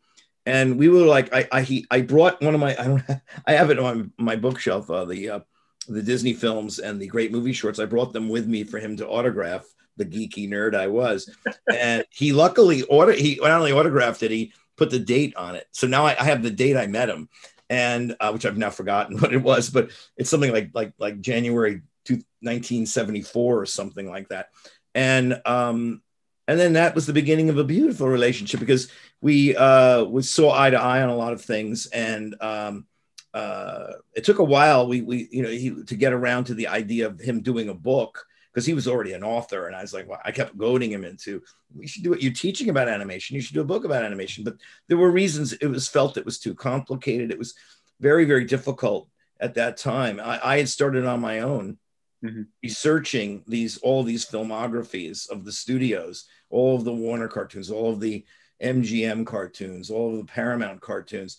and 0.46 0.78
we 0.78 0.90
were 0.90 1.06
like, 1.06 1.34
I, 1.34 1.48
I, 1.52 1.62
he, 1.62 1.86
I 1.92 2.02
brought 2.02 2.42
one 2.42 2.56
of 2.56 2.60
my, 2.60 2.76
I 2.78 2.86
don't, 2.86 3.04
I 3.46 3.54
have 3.54 3.70
it 3.70 3.80
on 3.80 4.12
my 4.18 4.36
bookshelf, 4.36 4.90
uh, 4.90 5.06
the, 5.06 5.30
uh, 5.30 5.40
the 5.88 6.02
Disney 6.02 6.34
films 6.34 6.80
and 6.80 7.00
the 7.00 7.08
great 7.08 7.32
movie 7.32 7.54
shorts. 7.54 7.80
I 7.80 7.86
brought 7.86 8.14
them 8.14 8.30
with 8.30 8.48
me 8.48 8.64
for 8.64 8.80
him 8.80 8.98
to 8.98 9.08
autograph 9.08 9.66
the 9.98 10.06
geeky 10.06 10.50
nerd 10.50 10.76
I 10.76 10.88
was. 10.88 11.30
and 11.72 12.06
he 12.10 12.34
luckily 12.34 12.84
ordered 12.84 13.18
he 13.18 13.40
not 13.42 13.52
only 13.52 13.72
autographed 13.72 14.24
it, 14.24 14.32
he 14.32 14.54
put 14.82 14.90
the 14.90 14.98
date 14.98 15.36
on 15.36 15.56
it. 15.56 15.68
So 15.74 15.86
now 15.86 16.08
I, 16.08 16.20
I 16.20 16.24
have 16.24 16.42
the 16.42 16.50
date 16.50 16.76
I 16.76 16.88
met 16.88 17.08
him, 17.08 17.30
and 17.70 18.16
uh, 18.20 18.32
which 18.32 18.48
I've 18.48 18.58
now 18.58 18.72
forgotten 18.72 19.18
what 19.20 19.32
it 19.32 19.44
was, 19.44 19.70
but 19.70 19.92
it's 20.18 20.30
something 20.30 20.52
like 20.52 20.72
like 20.74 20.94
like 20.98 21.22
January 21.22 21.84
1974 22.08 23.62
or 23.62 23.66
something 23.68 24.10
like 24.10 24.30
that. 24.30 24.48
And 24.96 25.40
um, 25.46 26.02
and 26.48 26.60
then 26.60 26.74
that 26.74 26.96
was 26.96 27.06
the 27.06 27.14
beginning 27.14 27.50
of 27.50 27.60
a 27.60 27.64
beautiful 27.64 28.08
relationship 28.08 28.60
because 28.60 28.92
we 29.22 29.56
uh, 29.56 30.04
we 30.06 30.24
saw 30.24 30.52
eye 30.52 30.72
to 30.72 30.82
eye 30.82 31.04
on 31.04 31.10
a 31.10 31.16
lot 31.16 31.34
of 31.34 31.42
things, 31.42 31.86
and 31.86 32.36
um, 32.42 32.88
uh, 33.36 33.94
it 34.16 34.24
took 34.24 34.40
a 34.40 34.44
while. 34.44 34.88
We 34.88 35.02
we 35.02 35.28
you 35.32 35.44
know 35.44 35.50
he, 35.50 35.84
to 35.84 35.96
get 35.96 36.12
around 36.12 36.46
to 36.46 36.56
the 36.56 36.70
idea 36.70 37.06
of 37.06 37.20
him 37.20 37.42
doing 37.42 37.70
a 37.70 37.76
book 37.76 38.26
because 38.54 38.66
he 38.66 38.74
was 38.74 38.88
already 38.88 39.14
an 39.14 39.24
author, 39.24 39.68
and 39.68 39.76
I 39.76 39.82
was 39.82 39.94
like, 39.94 40.08
well, 40.08 40.22
I 40.24 40.32
kept 40.32 40.58
goading 40.58 40.92
him 40.92 41.06
into 41.06 41.42
we 41.76 41.88
should 41.88 42.04
do 42.04 42.14
it. 42.14 42.22
You're 42.22 42.34
teaching 42.34 42.70
about 42.70 42.90
animation, 42.90 43.36
you 43.36 43.42
should 43.42 43.54
do 43.54 43.62
a 43.62 43.66
book 43.66 43.86
about 43.86 44.04
animation. 44.04 44.44
But 44.44 44.56
there 44.88 44.98
were 44.98 45.12
reasons 45.12 45.54
it 45.54 45.68
was 45.68 45.88
felt 45.88 46.18
it 46.18 46.26
was 46.26 46.40
too 46.40 46.56
complicated. 46.56 47.32
It 47.32 47.40
was 47.40 47.54
very 48.00 48.26
very 48.26 48.46
difficult 48.46 49.08
at 49.40 49.56
that 49.56 49.78
time. 49.78 50.20
I, 50.20 50.40
I 50.44 50.58
had 50.58 50.70
started 50.70 51.06
on 51.06 51.22
my 51.22 51.40
own. 51.40 51.78
Mm-hmm. 52.24 52.44
researching 52.62 53.44
these 53.48 53.80
all 53.80 54.04
these 54.04 54.28
filmographies 54.28 55.28
of 55.32 55.44
the 55.44 55.52
studios, 55.52 56.28
all 56.52 56.76
of 56.76 56.84
the 56.84 56.94
Warner 56.94 57.28
cartoons, 57.28 57.72
all 57.72 57.94
of 57.94 58.00
the 58.00 58.24
MGM 58.62 59.26
cartoons, 59.26 59.90
all 59.90 60.12
of 60.12 60.18
the 60.18 60.32
Paramount 60.32 60.82
cartoons, 60.82 61.38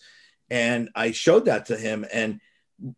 and 0.49 0.89
I 0.93 1.11
showed 1.11 1.45
that 1.45 1.67
to 1.67 1.77
him. 1.77 2.05
And 2.11 2.41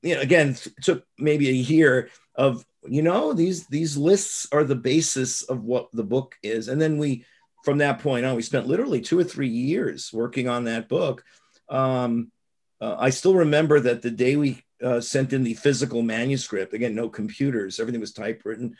you 0.02 0.16
know, 0.16 0.22
again, 0.22 0.50
it 0.50 0.74
took 0.82 1.06
maybe 1.20 1.50
a 1.50 1.54
year 1.54 2.10
of 2.34 2.66
you 2.88 3.02
know 3.02 3.34
these 3.34 3.68
these 3.68 3.98
lists 3.98 4.48
are 4.52 4.64
the 4.64 4.76
basis 4.76 5.44
of 5.44 5.64
what 5.64 5.90
the 5.94 6.04
book 6.04 6.36
is, 6.44 6.68
and 6.68 6.82
then 6.82 6.98
we 6.98 7.26
from 7.64 7.80
that 7.80 8.00
point 8.00 8.26
on 8.26 8.36
we 8.36 8.42
spent 8.42 8.68
literally 8.68 9.02
two 9.02 9.18
or 9.18 9.24
three 9.24 9.50
years 9.50 10.12
working 10.14 10.48
on 10.48 10.66
that 10.66 10.88
book. 10.88 11.24
Um, 11.70 12.32
uh, 12.80 12.96
I 13.00 13.10
still 13.10 13.36
remember 13.36 13.80
that 13.80 14.02
the 14.02 14.12
day 14.12 14.36
we 14.36 14.64
uh, 14.84 15.00
sent 15.00 15.34
in 15.34 15.44
the 15.44 15.54
physical 15.56 16.02
manuscript, 16.02 16.74
again, 16.74 16.94
no 16.94 17.10
computers, 17.10 17.80
everything 17.80 18.02
was 18.02 18.14
typewritten. 18.14 18.76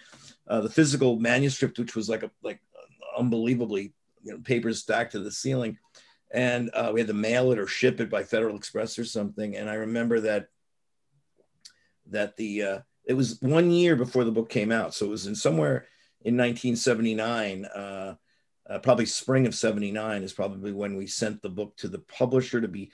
Uh, 0.48 0.62
the 0.62 0.70
physical 0.70 1.20
manuscript, 1.20 1.80
which 1.80 1.96
was 1.96 2.10
like 2.10 2.24
a 2.24 2.32
like 2.44 2.62
unbelievably 3.18 3.94
you 4.24 4.34
know, 4.34 4.40
papers 4.40 4.80
stacked 4.80 5.14
to 5.14 5.20
the 5.20 5.32
ceiling, 5.32 5.78
and 6.32 6.70
uh, 6.74 6.92
we 6.94 7.00
had 7.00 7.08
to 7.08 7.14
mail 7.14 7.52
it 7.52 7.60
or 7.60 7.68
ship 7.68 8.00
it 8.00 8.10
by 8.10 8.24
Federal 8.24 8.56
Express 8.56 9.00
or 9.00 9.06
something. 9.06 9.56
And 9.56 9.70
I 9.70 9.76
remember 9.76 10.20
that 10.22 10.48
that 12.08 12.36
the 12.36 12.62
uh, 12.62 12.80
it 13.08 13.14
was 13.14 13.40
one 13.42 13.72
year 13.72 13.96
before 13.96 14.24
the 14.24 14.32
book 14.32 14.50
came 14.50 14.72
out, 14.72 14.94
so 14.94 15.06
it 15.06 15.10
was 15.10 15.28
in 15.28 15.36
somewhere 15.36 15.88
in 16.22 16.38
1979. 16.38 17.66
Uh, 17.66 18.16
uh, 18.68 18.80
probably 18.80 19.06
spring 19.06 19.46
of 19.46 19.54
79 19.54 20.24
is 20.24 20.34
probably 20.34 20.72
when 20.72 20.96
we 20.96 21.06
sent 21.06 21.42
the 21.42 21.50
book 21.50 21.78
to 21.78 21.88
the 21.88 22.00
publisher 22.00 22.60
to 22.60 22.68
be 22.68 22.92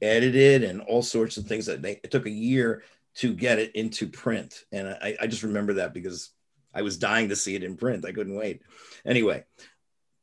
edited 0.00 0.62
and 0.62 0.80
all 0.80 1.02
sorts 1.02 1.36
of 1.36 1.46
things 1.46 1.66
that 1.66 1.82
they, 1.82 2.00
it 2.04 2.12
took 2.12 2.26
a 2.26 2.30
year 2.30 2.84
to 3.16 3.34
get 3.34 3.58
it 3.58 3.74
into 3.74 4.06
print. 4.06 4.64
And 4.70 4.88
I, 4.88 5.16
I 5.20 5.26
just 5.26 5.42
remember 5.42 5.74
that 5.74 5.92
because 5.92 6.30
i 6.72 6.82
was 6.82 6.98
dying 6.98 7.30
to 7.30 7.36
see 7.36 7.56
it 7.56 7.64
in 7.64 7.76
print. 7.76 8.04
I 8.04 8.12
couldn't 8.12 8.36
wait. 8.36 8.62
Anyway 9.04 9.44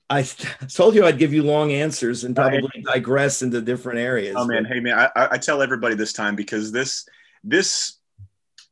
I 0.09 0.23
told 0.73 0.95
you 0.95 1.05
I'd 1.05 1.17
give 1.17 1.33
you 1.33 1.43
long 1.43 1.71
answers 1.71 2.23
and 2.23 2.35
probably 2.35 2.83
digress 2.83 3.41
into 3.41 3.61
different 3.61 3.99
areas. 3.99 4.35
Oh 4.37 4.45
man, 4.45 4.65
hey 4.65 4.79
man, 4.79 5.09
I, 5.15 5.27
I 5.31 5.37
tell 5.37 5.61
everybody 5.61 5.95
this 5.95 6.13
time 6.13 6.35
because 6.35 6.71
this 6.71 7.07
this 7.43 7.97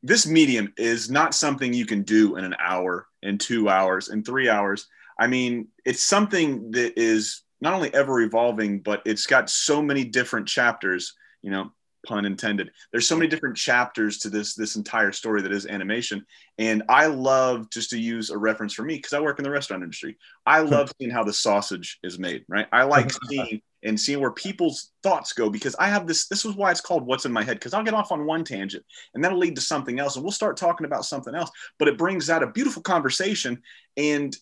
this 0.03 0.27
medium 0.27 0.73
is 0.77 1.09
not 1.09 1.33
something 1.33 1.73
you 1.73 1.85
can 1.85 2.03
do 2.03 2.35
in 2.35 2.43
an 2.43 2.55
hour, 2.59 3.07
in 3.21 3.37
two 3.37 3.69
hours, 3.69 4.09
in 4.09 4.23
three 4.23 4.49
hours. 4.49 4.87
I 5.17 5.27
mean, 5.27 5.69
it's 5.85 6.03
something 6.03 6.71
that 6.71 6.99
is 6.99 7.43
not 7.61 7.73
only 7.73 7.93
ever 7.93 8.19
evolving, 8.21 8.79
but 8.81 9.01
it's 9.05 9.25
got 9.25 9.49
so 9.49 9.81
many 9.81 10.03
different 10.03 10.47
chapters. 10.47 11.13
You 11.41 11.51
know, 11.51 11.71
pun 12.05 12.25
intended 12.25 12.69
there's 12.91 13.07
so 13.07 13.15
many 13.15 13.27
different 13.27 13.55
chapters 13.55 14.17
to 14.17 14.29
this 14.29 14.55
this 14.55 14.75
entire 14.75 15.11
story 15.11 15.41
that 15.41 15.51
is 15.51 15.65
animation 15.65 16.25
and 16.57 16.83
i 16.89 17.05
love 17.05 17.69
just 17.69 17.89
to 17.89 17.99
use 17.99 18.29
a 18.29 18.37
reference 18.37 18.73
for 18.73 18.83
me 18.83 18.95
because 18.95 19.13
i 19.13 19.19
work 19.19 19.39
in 19.39 19.43
the 19.43 19.49
restaurant 19.49 19.83
industry 19.83 20.17
i 20.45 20.61
hmm. 20.61 20.69
love 20.69 20.91
seeing 20.99 21.11
how 21.11 21.23
the 21.23 21.33
sausage 21.33 21.99
is 22.03 22.19
made 22.19 22.43
right 22.49 22.67
i 22.73 22.83
like 22.83 23.09
seeing 23.29 23.61
and 23.83 23.99
seeing 23.99 24.19
where 24.19 24.31
people's 24.31 24.91
thoughts 25.01 25.33
go 25.33 25.49
because 25.49 25.75
i 25.79 25.87
have 25.87 26.07
this 26.07 26.27
this 26.27 26.45
is 26.45 26.55
why 26.55 26.71
it's 26.71 26.81
called 26.81 27.05
what's 27.05 27.25
in 27.25 27.31
my 27.31 27.43
head 27.43 27.57
because 27.57 27.73
i'll 27.73 27.83
get 27.83 27.93
off 27.93 28.11
on 28.11 28.25
one 28.25 28.43
tangent 28.43 28.83
and 29.13 29.23
that'll 29.23 29.37
lead 29.37 29.55
to 29.55 29.61
something 29.61 29.99
else 29.99 30.15
and 30.15 30.23
we'll 30.23 30.31
start 30.31 30.57
talking 30.57 30.85
about 30.85 31.05
something 31.05 31.35
else 31.35 31.51
but 31.79 31.87
it 31.87 31.97
brings 31.97 32.29
out 32.29 32.43
a 32.43 32.47
beautiful 32.47 32.81
conversation 32.81 33.61
and 33.97 34.37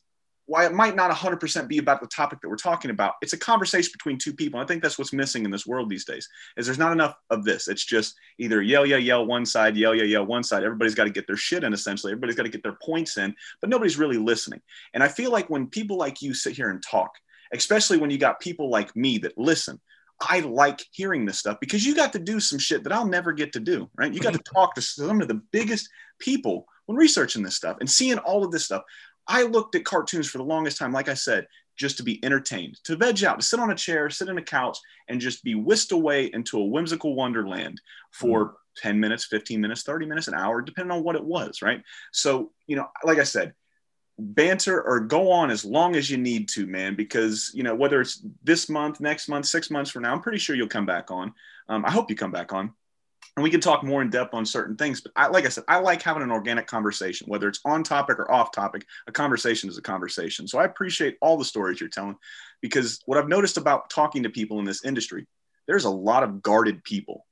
why 0.47 0.65
it 0.65 0.73
might 0.73 0.97
not 0.97 1.11
100% 1.11 1.67
be 1.69 1.77
about 1.77 2.01
the 2.01 2.07
topic 2.07 2.41
that 2.41 2.49
we're 2.49 2.55
talking 2.55 2.91
about 2.91 3.13
it's 3.21 3.33
a 3.33 3.37
conversation 3.37 3.91
between 3.93 4.17
two 4.17 4.33
people 4.33 4.59
i 4.59 4.65
think 4.65 4.81
that's 4.81 4.97
what's 4.97 5.13
missing 5.13 5.45
in 5.45 5.51
this 5.51 5.65
world 5.65 5.89
these 5.89 6.05
days 6.05 6.27
is 6.57 6.65
there's 6.65 6.77
not 6.77 6.91
enough 6.91 7.15
of 7.29 7.43
this. 7.43 7.67
It's 7.67 7.85
just 7.85 8.15
either 8.39 8.61
yell 8.61 8.85
yell 8.85 8.99
yell 8.99 9.25
one 9.25 9.45
side 9.45 9.77
yell 9.77 9.95
yell 9.95 10.05
yell 10.05 10.25
one 10.25 10.43
side. 10.43 10.63
Everybody's 10.63 10.95
got 10.95 11.05
to 11.05 11.09
get 11.09 11.27
their 11.27 11.37
shit 11.37 11.63
in 11.63 11.73
essentially. 11.73 12.11
Everybody's 12.11 12.35
got 12.35 12.43
to 12.43 12.49
get 12.49 12.63
their 12.63 12.77
points 12.83 13.17
in 13.17 13.33
but 13.59 13.69
nobody's 13.69 13.97
really 13.97 14.17
listening. 14.17 14.61
And 14.93 15.03
i 15.03 15.07
feel 15.07 15.31
like 15.31 15.49
when 15.49 15.67
people 15.67 15.97
like 15.97 16.21
you 16.21 16.33
sit 16.33 16.55
here 16.55 16.69
and 16.69 16.83
talk 16.83 17.11
especially 17.53 17.97
when 17.97 18.09
you 18.09 18.17
got 18.17 18.39
people 18.39 18.69
like 18.69 18.95
me 18.95 19.17
that 19.17 19.37
listen 19.37 19.79
I 20.29 20.41
like 20.41 20.85
hearing 20.91 21.25
this 21.25 21.39
stuff 21.39 21.59
because 21.59 21.85
you 21.85 21.95
got 21.95 22.13
to 22.13 22.19
do 22.19 22.39
some 22.39 22.59
shit 22.59 22.83
that 22.83 22.93
I'll 22.93 23.07
never 23.07 23.33
get 23.33 23.53
to 23.53 23.59
do, 23.59 23.89
right? 23.95 24.13
You 24.13 24.19
got 24.19 24.33
to 24.33 24.39
talk 24.39 24.75
to 24.75 24.81
some 24.81 25.21
of 25.21 25.27
the 25.27 25.41
biggest 25.51 25.89
people 26.19 26.67
when 26.85 26.97
researching 26.97 27.43
this 27.43 27.55
stuff 27.55 27.77
and 27.79 27.89
seeing 27.89 28.19
all 28.19 28.43
of 28.43 28.51
this 28.51 28.65
stuff. 28.65 28.83
I 29.27 29.43
looked 29.43 29.75
at 29.75 29.85
cartoons 29.85 30.29
for 30.29 30.37
the 30.37 30.43
longest 30.43 30.77
time, 30.77 30.91
like 30.91 31.09
I 31.09 31.13
said, 31.13 31.47
just 31.77 31.97
to 31.97 32.03
be 32.03 32.23
entertained, 32.23 32.79
to 32.83 32.95
veg 32.95 33.23
out, 33.23 33.39
to 33.39 33.45
sit 33.45 33.59
on 33.59 33.71
a 33.71 33.75
chair, 33.75 34.09
sit 34.09 34.29
in 34.29 34.37
a 34.37 34.43
couch, 34.43 34.77
and 35.07 35.21
just 35.21 35.43
be 35.43 35.55
whisked 35.55 35.91
away 35.91 36.29
into 36.33 36.59
a 36.59 36.65
whimsical 36.65 37.15
wonderland 37.15 37.81
for 38.11 38.45
mm. 38.45 38.53
10 38.77 38.99
minutes, 38.99 39.25
15 39.25 39.59
minutes, 39.59 39.83
30 39.83 40.05
minutes, 40.05 40.27
an 40.27 40.33
hour, 40.33 40.61
depending 40.61 40.91
on 40.91 41.03
what 41.03 41.15
it 41.15 41.23
was, 41.23 41.61
right? 41.61 41.81
So, 42.11 42.51
you 42.67 42.75
know, 42.75 42.87
like 43.03 43.19
I 43.19 43.23
said, 43.23 43.53
banter 44.21 44.81
or 44.81 44.99
go 44.99 45.31
on 45.31 45.51
as 45.51 45.65
long 45.65 45.95
as 45.95 46.09
you 46.09 46.17
need 46.17 46.47
to, 46.49 46.65
man, 46.67 46.95
because, 46.95 47.51
you 47.53 47.63
know, 47.63 47.75
whether 47.75 48.01
it's 48.01 48.23
this 48.43 48.69
month, 48.69 48.99
next 48.99 49.27
month, 49.27 49.45
six 49.45 49.69
months 49.69 49.91
from 49.91 50.03
now, 50.03 50.11
I'm 50.11 50.21
pretty 50.21 50.37
sure 50.37 50.55
you'll 50.55 50.67
come 50.67 50.85
back 50.85 51.11
on. 51.11 51.33
Um, 51.67 51.85
I 51.85 51.91
hope 51.91 52.09
you 52.09 52.15
come 52.15 52.31
back 52.31 52.53
on 52.53 52.73
and 53.35 53.43
we 53.43 53.49
can 53.49 53.61
talk 53.61 53.83
more 53.83 54.01
in 54.01 54.09
depth 54.09 54.33
on 54.33 54.45
certain 54.45 54.75
things. 54.75 55.01
But 55.01 55.13
I, 55.15 55.27
like 55.27 55.45
I 55.45 55.49
said, 55.49 55.63
I 55.67 55.79
like 55.79 56.01
having 56.01 56.23
an 56.23 56.31
organic 56.31 56.67
conversation, 56.67 57.27
whether 57.27 57.47
it's 57.47 57.61
on 57.65 57.83
topic 57.83 58.19
or 58.19 58.31
off 58.31 58.51
topic. 58.51 58.85
A 59.07 59.11
conversation 59.11 59.69
is 59.69 59.77
a 59.77 59.81
conversation. 59.81 60.47
So 60.47 60.59
I 60.59 60.65
appreciate 60.65 61.17
all 61.21 61.37
the 61.37 61.45
stories 61.45 61.79
you're 61.79 61.89
telling, 61.89 62.17
because 62.61 62.99
what 63.05 63.17
I've 63.17 63.29
noticed 63.29 63.57
about 63.57 63.89
talking 63.89 64.23
to 64.23 64.29
people 64.29 64.59
in 64.59 64.65
this 64.65 64.83
industry, 64.83 65.27
there's 65.67 65.85
a 65.85 65.89
lot 65.89 66.23
of 66.23 66.41
guarded 66.41 66.83
people. 66.83 67.25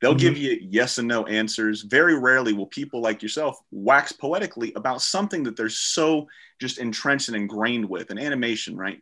They'll 0.00 0.12
mm-hmm. 0.12 0.18
give 0.18 0.38
you 0.38 0.58
yes 0.60 0.98
and 0.98 1.08
no 1.08 1.26
answers. 1.26 1.82
Very 1.82 2.18
rarely 2.18 2.52
will 2.52 2.66
people 2.66 3.00
like 3.00 3.22
yourself 3.22 3.58
wax 3.70 4.12
poetically 4.12 4.72
about 4.74 5.02
something 5.02 5.42
that 5.44 5.56
they're 5.56 5.68
so 5.68 6.26
just 6.60 6.78
entrenched 6.78 7.28
and 7.28 7.36
ingrained 7.36 7.88
with. 7.88 8.10
And 8.10 8.18
animation, 8.18 8.76
right? 8.76 8.98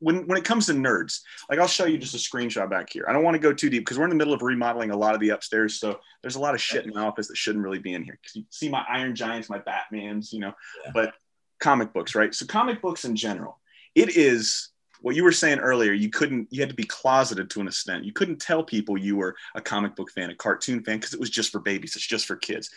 when 0.00 0.26
when 0.26 0.38
it 0.38 0.44
comes 0.44 0.66
to 0.66 0.72
nerds, 0.72 1.20
like 1.50 1.58
I'll 1.58 1.66
show 1.66 1.86
you 1.86 1.98
just 1.98 2.14
a 2.14 2.18
screenshot 2.18 2.70
back 2.70 2.90
here. 2.90 3.04
I 3.08 3.12
don't 3.12 3.24
want 3.24 3.34
to 3.34 3.40
go 3.40 3.52
too 3.52 3.70
deep 3.70 3.84
because 3.84 3.98
we're 3.98 4.04
in 4.04 4.10
the 4.10 4.16
middle 4.16 4.34
of 4.34 4.42
remodeling 4.42 4.90
a 4.90 4.96
lot 4.96 5.14
of 5.14 5.20
the 5.20 5.30
upstairs, 5.30 5.78
so 5.78 6.00
there's 6.22 6.36
a 6.36 6.40
lot 6.40 6.54
of 6.54 6.60
shit 6.60 6.84
in 6.84 6.92
my 6.94 7.02
office 7.02 7.28
that 7.28 7.36
shouldn't 7.36 7.64
really 7.64 7.78
be 7.78 7.94
in 7.94 8.02
here. 8.02 8.18
Because 8.20 8.36
you 8.36 8.44
see 8.50 8.68
my 8.68 8.84
Iron 8.88 9.14
Giants, 9.14 9.50
my 9.50 9.58
Batman's, 9.58 10.32
you 10.32 10.40
know, 10.40 10.54
yeah. 10.84 10.92
but 10.94 11.14
comic 11.58 11.92
books, 11.92 12.14
right? 12.14 12.34
So 12.34 12.46
comic 12.46 12.80
books 12.80 13.04
in 13.04 13.16
general, 13.16 13.58
it 13.94 14.16
is 14.16 14.70
what 15.00 15.16
you 15.16 15.24
were 15.24 15.32
saying 15.32 15.58
earlier, 15.58 15.92
you 15.92 16.10
couldn't, 16.10 16.48
you 16.50 16.60
had 16.60 16.68
to 16.68 16.74
be 16.74 16.84
closeted 16.84 17.50
to 17.50 17.60
an 17.60 17.68
extent. 17.68 18.04
You 18.04 18.12
couldn't 18.12 18.40
tell 18.40 18.62
people 18.62 18.96
you 18.96 19.16
were 19.16 19.36
a 19.54 19.60
comic 19.60 19.94
book 19.96 20.10
fan, 20.10 20.30
a 20.30 20.34
cartoon 20.34 20.82
fan, 20.82 20.98
because 20.98 21.14
it 21.14 21.20
was 21.20 21.30
just 21.30 21.52
for 21.52 21.60
babies. 21.60 21.96
It's 21.96 22.06
just 22.06 22.26
for 22.26 22.36
kids. 22.36 22.70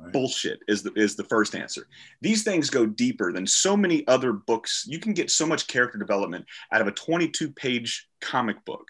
Right. 0.00 0.12
Bullshit 0.12 0.60
is 0.68 0.82
the 0.82 0.92
is 0.94 1.16
the 1.16 1.24
first 1.24 1.54
answer. 1.54 1.86
These 2.20 2.42
things 2.42 2.70
go 2.70 2.86
deeper 2.86 3.32
than 3.32 3.46
so 3.46 3.76
many 3.76 4.06
other 4.06 4.32
books. 4.32 4.84
You 4.88 4.98
can 4.98 5.12
get 5.12 5.30
so 5.30 5.46
much 5.46 5.66
character 5.66 5.98
development 5.98 6.46
out 6.72 6.80
of 6.80 6.86
a 6.86 6.92
22 6.92 7.52
page 7.52 8.08
comic 8.20 8.64
book 8.64 8.88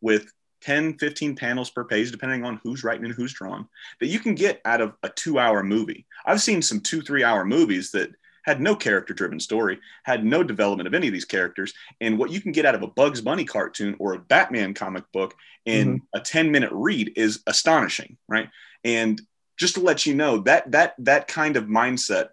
with 0.00 0.30
10, 0.62 0.98
15 0.98 1.36
panels 1.36 1.70
per 1.70 1.84
page, 1.84 2.10
depending 2.10 2.44
on 2.44 2.60
who's 2.62 2.82
writing 2.82 3.04
and 3.04 3.14
who's 3.14 3.32
drawn, 3.32 3.68
that 4.00 4.08
you 4.08 4.18
can 4.18 4.34
get 4.34 4.60
out 4.64 4.80
of 4.80 4.94
a 5.02 5.08
two 5.08 5.38
hour 5.38 5.62
movie. 5.62 6.06
I've 6.24 6.42
seen 6.42 6.62
some 6.62 6.80
two, 6.80 7.02
three 7.02 7.24
hour 7.24 7.44
movies 7.44 7.90
that 7.92 8.10
had 8.46 8.60
no 8.60 8.76
character 8.76 9.12
driven 9.12 9.40
story, 9.40 9.78
had 10.04 10.24
no 10.24 10.42
development 10.42 10.86
of 10.86 10.94
any 10.94 11.08
of 11.08 11.12
these 11.12 11.24
characters. 11.24 11.74
And 12.00 12.18
what 12.18 12.30
you 12.30 12.40
can 12.40 12.52
get 12.52 12.64
out 12.64 12.76
of 12.76 12.82
a 12.82 12.86
Bugs 12.86 13.20
Bunny 13.20 13.44
cartoon 13.44 13.96
or 13.98 14.14
a 14.14 14.18
Batman 14.18 14.72
comic 14.72 15.04
book 15.12 15.34
in 15.64 15.96
mm-hmm. 15.96 16.18
a 16.18 16.20
10 16.20 16.52
minute 16.52 16.70
read 16.72 17.12
is 17.16 17.42
astonishing, 17.46 18.16
right? 18.28 18.48
And 18.84 19.20
just 19.58 19.74
to 19.74 19.80
let 19.80 20.06
you 20.06 20.14
know 20.14 20.38
that 20.38 20.70
that 20.72 20.94
that 20.98 21.28
kind 21.28 21.56
of 21.56 21.64
mindset, 21.64 22.28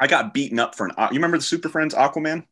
I 0.00 0.06
got 0.06 0.34
beaten 0.34 0.58
up 0.58 0.74
for 0.74 0.86
an. 0.86 0.92
You 0.98 1.16
remember 1.16 1.38
the 1.38 1.42
Super 1.42 1.68
Friends 1.68 1.94
Aquaman? 1.94 2.46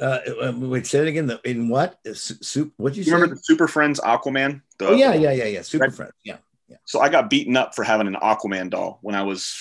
Uh, 0.00 0.20
um, 0.42 0.70
wait, 0.70 0.86
say 0.86 1.00
it 1.00 1.08
again. 1.08 1.38
In 1.44 1.68
what? 1.68 1.98
Soup? 2.14 2.72
What 2.76 2.94
did 2.94 3.00
you, 3.00 3.10
you 3.10 3.14
remember 3.14 3.34
the 3.34 3.42
Super 3.42 3.66
Friends 3.66 3.98
Aquaman? 3.98 4.62
The, 4.78 4.88
oh 4.88 4.94
yeah, 4.94 5.12
yeah, 5.12 5.32
yeah, 5.32 5.46
yeah. 5.46 5.62
Super 5.62 5.86
right? 5.86 5.94
Friends. 5.94 6.12
Yeah. 6.24 6.36
Yeah. 6.68 6.76
So 6.84 7.00
I 7.00 7.08
got 7.08 7.30
beaten 7.30 7.56
up 7.56 7.74
for 7.74 7.82
having 7.82 8.06
an 8.06 8.16
Aquaman 8.22 8.70
doll 8.70 8.98
when 9.02 9.14
I 9.14 9.22
was 9.22 9.56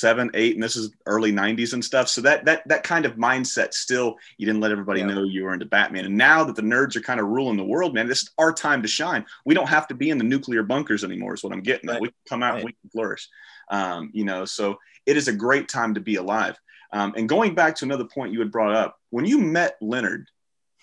seven, 0.00 0.30
eight, 0.34 0.54
and 0.54 0.62
this 0.62 0.76
is 0.76 0.90
early 1.06 1.32
'90s 1.32 1.74
and 1.74 1.84
stuff. 1.84 2.08
So 2.08 2.20
that 2.22 2.44
that 2.46 2.66
that 2.68 2.82
kind 2.82 3.04
of 3.04 3.16
mindset 3.16 3.74
still, 3.74 4.16
you 4.38 4.46
didn't 4.46 4.60
let 4.60 4.72
everybody 4.72 5.00
Yeah. 5.00 5.06
know 5.06 5.22
you 5.24 5.44
were 5.44 5.52
into 5.52 5.66
Batman. 5.66 6.06
And 6.06 6.16
now 6.16 6.42
that 6.44 6.56
the 6.56 6.62
nerds 6.62 6.96
are 6.96 7.00
kind 7.00 7.20
of 7.20 7.26
ruling 7.26 7.56
the 7.56 7.64
world, 7.64 7.94
man, 7.94 8.08
this 8.08 8.22
is 8.22 8.30
our 8.38 8.52
time 8.52 8.82
to 8.82 8.88
shine. 8.88 9.24
We 9.44 9.54
don't 9.54 9.68
have 9.68 9.86
to 9.88 9.94
be 9.94 10.10
in 10.10 10.18
the 10.18 10.24
nuclear 10.24 10.62
bunkers 10.62 11.04
anymore. 11.04 11.34
Is 11.34 11.44
what 11.44 11.52
I'm 11.52 11.62
getting. 11.62 11.90
Right. 11.90 12.00
We 12.00 12.08
can 12.08 12.16
come 12.28 12.42
out, 12.42 12.54
Right. 12.54 12.60
and 12.60 12.64
we 12.66 12.72
can 12.72 12.90
flourish. 12.90 13.28
Um, 13.70 14.10
you 14.12 14.24
know, 14.24 14.44
so 14.44 14.78
it 15.06 15.16
is 15.16 15.28
a 15.28 15.32
great 15.32 15.68
time 15.68 15.94
to 15.94 16.00
be 16.00 16.16
alive. 16.16 16.58
Um, 16.92 17.14
and 17.16 17.28
going 17.28 17.54
back 17.54 17.76
to 17.76 17.84
another 17.84 18.04
point 18.04 18.32
you 18.32 18.40
had 18.40 18.50
brought 18.50 18.74
up, 18.74 18.98
when 19.10 19.24
you 19.24 19.38
met 19.38 19.76
Leonard, 19.80 20.28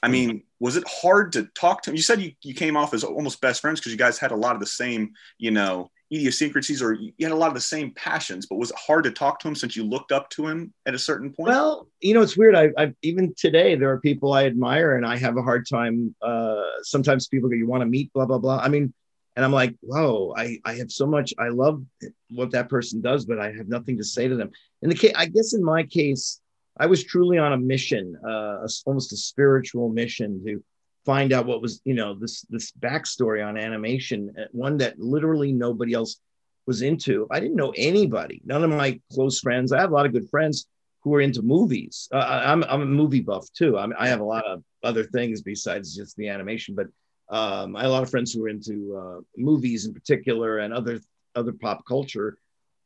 I 0.01 0.07
mean, 0.09 0.43
was 0.59 0.77
it 0.77 0.85
hard 0.87 1.33
to 1.33 1.45
talk 1.53 1.81
to 1.81 1.89
him? 1.89 1.95
You 1.95 2.01
said 2.03 2.21
you, 2.21 2.31
you 2.43 2.53
came 2.53 2.77
off 2.77 2.93
as 2.93 3.03
almost 3.03 3.41
best 3.41 3.61
friends 3.61 3.79
because 3.79 3.91
you 3.91 3.97
guys 3.97 4.17
had 4.17 4.31
a 4.31 4.35
lot 4.35 4.53
of 4.55 4.59
the 4.61 4.67
same, 4.67 5.13
you 5.37 5.51
know, 5.51 5.91
idiosyncrasies 6.11 6.81
or 6.81 6.93
you 6.93 7.11
had 7.21 7.31
a 7.31 7.35
lot 7.35 7.49
of 7.49 7.53
the 7.53 7.61
same 7.61 7.91
passions, 7.91 8.45
but 8.45 8.57
was 8.57 8.71
it 8.71 8.77
hard 8.77 9.03
to 9.03 9.11
talk 9.11 9.39
to 9.39 9.47
him 9.47 9.55
since 9.55 9.75
you 9.75 9.83
looked 9.83 10.11
up 10.11 10.29
to 10.31 10.47
him 10.47 10.73
at 10.85 10.93
a 10.93 10.99
certain 10.99 11.31
point? 11.31 11.49
Well, 11.49 11.87
you 12.01 12.13
know, 12.13 12.21
it's 12.21 12.37
weird. 12.37 12.55
I, 12.55 12.69
I 12.77 12.93
even 13.01 13.33
today 13.37 13.75
there 13.75 13.91
are 13.91 13.99
people 13.99 14.33
I 14.33 14.45
admire, 14.45 14.95
and 14.95 15.05
I 15.05 15.17
have 15.17 15.37
a 15.37 15.41
hard 15.41 15.67
time. 15.69 16.15
Uh, 16.21 16.63
sometimes 16.81 17.27
people 17.27 17.49
go, 17.49 17.55
"You 17.55 17.67
want 17.67 17.81
to 17.81 17.87
meet?" 17.87 18.11
Blah 18.13 18.25
blah 18.25 18.37
blah. 18.37 18.57
I 18.57 18.69
mean, 18.69 18.93
and 19.35 19.43
I'm 19.43 19.51
like, 19.51 19.75
"Whoa!" 19.81 20.33
I 20.37 20.59
I 20.65 20.75
have 20.75 20.91
so 20.91 21.05
much. 21.05 21.33
I 21.37 21.49
love 21.49 21.83
what 22.29 22.51
that 22.51 22.69
person 22.69 23.01
does, 23.01 23.25
but 23.25 23.39
I 23.39 23.51
have 23.51 23.67
nothing 23.67 23.97
to 23.97 24.03
say 24.03 24.27
to 24.27 24.35
them. 24.35 24.51
In 24.81 24.89
the 24.89 24.95
case, 24.95 25.13
I 25.15 25.25
guess 25.25 25.53
in 25.53 25.63
my 25.63 25.83
case, 25.83 26.39
I 26.79 26.85
was 26.85 27.03
truly 27.03 27.37
on 27.37 27.53
a 27.53 27.57
mission, 27.57 28.15
uh, 28.27 28.67
almost 28.85 29.13
a 29.13 29.17
spiritual 29.17 29.89
mission 29.89 30.43
to 30.45 30.63
find 31.07 31.31
out 31.31 31.45
what 31.45 31.61
was, 31.61 31.81
you 31.85 31.95
know, 31.95 32.13
this 32.13 32.41
this 32.49 32.71
backstory 32.73 33.39
on 33.47 33.57
animation, 33.57 34.19
uh, 34.37 34.43
one 34.51 34.77
that 34.77 34.99
literally 34.99 35.53
nobody 35.53 35.93
else 35.93 36.19
was 36.67 36.81
into. 36.81 37.25
I 37.31 37.39
didn't 37.39 37.55
know 37.55 37.73
anybody. 37.77 38.41
None 38.45 38.63
of 38.63 38.69
my 38.69 38.99
close 39.13 39.39
friends. 39.39 39.71
I 39.71 39.79
have 39.79 39.91
a 39.91 39.93
lot 39.93 40.05
of 40.05 40.11
good 40.11 40.29
friends 40.29 40.67
who 41.01 41.15
are 41.15 41.21
into 41.21 41.41
movies. 41.41 42.09
Uh, 42.11 42.41
I'm 42.51 42.63
I'm 42.65 42.81
a 42.81 42.85
movie 42.85 43.21
buff 43.21 43.47
too. 43.53 43.77
I'm, 43.77 43.93
I 43.97 44.09
have 44.09 44.19
a 44.19 44.25
lot 44.35 44.45
of 44.45 44.61
other 44.83 45.05
things 45.05 45.41
besides 45.41 45.95
just 45.95 46.17
the 46.17 46.27
animation, 46.27 46.75
but 46.75 46.87
um, 47.29 47.75
I 47.77 47.83
have 47.83 47.89
a 47.89 47.93
lot 47.93 48.03
of 48.03 48.09
friends 48.09 48.33
who 48.33 48.43
are 48.43 48.49
into 48.49 48.75
uh, 49.01 49.21
movies 49.37 49.85
in 49.85 49.93
particular 49.93 50.59
and 50.59 50.73
other 50.73 50.99
other 51.35 51.53
pop 51.53 51.85
culture 51.87 52.37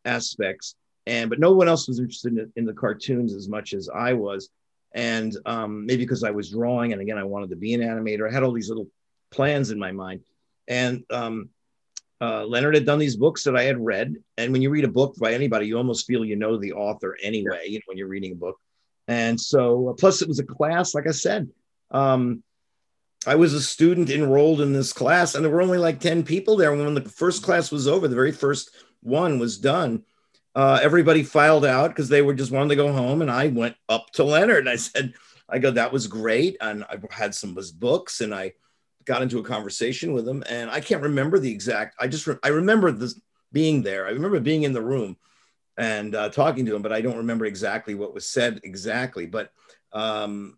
aspects. 0.05 0.75
And 1.07 1.29
but 1.31 1.39
no 1.39 1.53
one 1.53 1.67
else 1.67 1.87
was 1.87 1.99
interested 1.99 2.37
in, 2.37 2.53
in 2.55 2.65
the 2.65 2.73
cartoons 2.73 3.33
as 3.33 3.49
much 3.49 3.73
as 3.73 3.89
I 3.89 4.13
was. 4.13 4.49
And 4.93 5.35
um, 5.45 5.85
maybe 5.85 6.03
because 6.03 6.23
I 6.23 6.31
was 6.31 6.51
drawing, 6.51 6.91
and 6.91 7.01
again, 7.01 7.17
I 7.17 7.23
wanted 7.23 7.49
to 7.51 7.55
be 7.55 7.73
an 7.73 7.81
animator. 7.81 8.29
I 8.29 8.33
had 8.33 8.43
all 8.43 8.51
these 8.51 8.69
little 8.69 8.87
plans 9.31 9.71
in 9.71 9.79
my 9.79 9.91
mind. 9.91 10.21
And 10.67 11.03
um, 11.09 11.49
uh, 12.19 12.45
Leonard 12.45 12.75
had 12.75 12.85
done 12.85 12.99
these 12.99 13.15
books 13.15 13.43
that 13.45 13.55
I 13.55 13.63
had 13.63 13.83
read. 13.83 14.15
And 14.37 14.51
when 14.51 14.61
you 14.61 14.69
read 14.69 14.83
a 14.83 14.89
book 14.89 15.15
by 15.17 15.33
anybody, 15.33 15.67
you 15.67 15.77
almost 15.77 16.05
feel 16.05 16.23
you 16.25 16.35
know 16.35 16.57
the 16.57 16.73
author 16.73 17.17
anyway, 17.21 17.65
you 17.67 17.79
know, 17.79 17.83
when 17.87 17.97
you're 17.97 18.07
reading 18.07 18.33
a 18.33 18.35
book. 18.35 18.57
And 19.07 19.39
so, 19.39 19.89
uh, 19.89 19.93
plus, 19.93 20.21
it 20.21 20.27
was 20.27 20.39
a 20.39 20.43
class, 20.43 20.93
like 20.93 21.07
I 21.07 21.11
said. 21.11 21.49
Um, 21.89 22.43
I 23.25 23.35
was 23.35 23.53
a 23.53 23.61
student 23.61 24.09
enrolled 24.09 24.61
in 24.61 24.73
this 24.73 24.93
class, 24.93 25.35
and 25.35 25.43
there 25.43 25.51
were 25.51 25.61
only 25.61 25.77
like 25.77 25.99
10 25.99 26.23
people 26.23 26.57
there. 26.57 26.73
When 26.75 26.93
the 26.93 27.01
first 27.01 27.43
class 27.43 27.71
was 27.71 27.87
over, 27.87 28.07
the 28.07 28.15
very 28.15 28.31
first 28.31 28.71
one 29.01 29.39
was 29.39 29.57
done, 29.57 30.03
uh, 30.55 30.79
everybody 30.81 31.23
filed 31.23 31.65
out 31.65 31.89
because 31.89 32.09
they 32.09 32.21
were 32.21 32.33
just 32.33 32.51
wanting 32.51 32.69
to 32.69 32.75
go 32.75 32.91
home. 32.91 33.21
And 33.21 33.31
I 33.31 33.47
went 33.47 33.75
up 33.87 34.11
to 34.13 34.23
Leonard 34.23 34.59
and 34.59 34.69
I 34.69 34.75
said, 34.75 35.13
I 35.47 35.59
go, 35.59 35.71
that 35.71 35.91
was 35.91 36.07
great. 36.07 36.57
And 36.61 36.83
I 36.85 36.97
had 37.09 37.33
some 37.33 37.51
of 37.51 37.55
his 37.55 37.71
books 37.71 38.21
and 38.21 38.33
I 38.33 38.53
got 39.05 39.21
into 39.21 39.39
a 39.39 39.43
conversation 39.43 40.13
with 40.13 40.27
him. 40.27 40.43
And 40.49 40.69
I 40.69 40.79
can't 40.81 41.03
remember 41.03 41.39
the 41.39 41.51
exact, 41.51 41.95
I 41.99 42.07
just, 42.07 42.27
re- 42.27 42.37
I 42.43 42.49
remember 42.49 42.91
this 42.91 43.19
being 43.51 43.81
there. 43.81 44.07
I 44.07 44.11
remember 44.11 44.39
being 44.39 44.63
in 44.63 44.73
the 44.73 44.81
room 44.81 45.17
and 45.77 46.15
uh, 46.15 46.29
talking 46.29 46.65
to 46.65 46.75
him, 46.75 46.81
but 46.81 46.93
I 46.93 47.01
don't 47.01 47.17
remember 47.17 47.45
exactly 47.45 47.95
what 47.95 48.13
was 48.13 48.25
said 48.25 48.59
exactly. 48.63 49.25
But 49.25 49.51
um, 49.93 50.57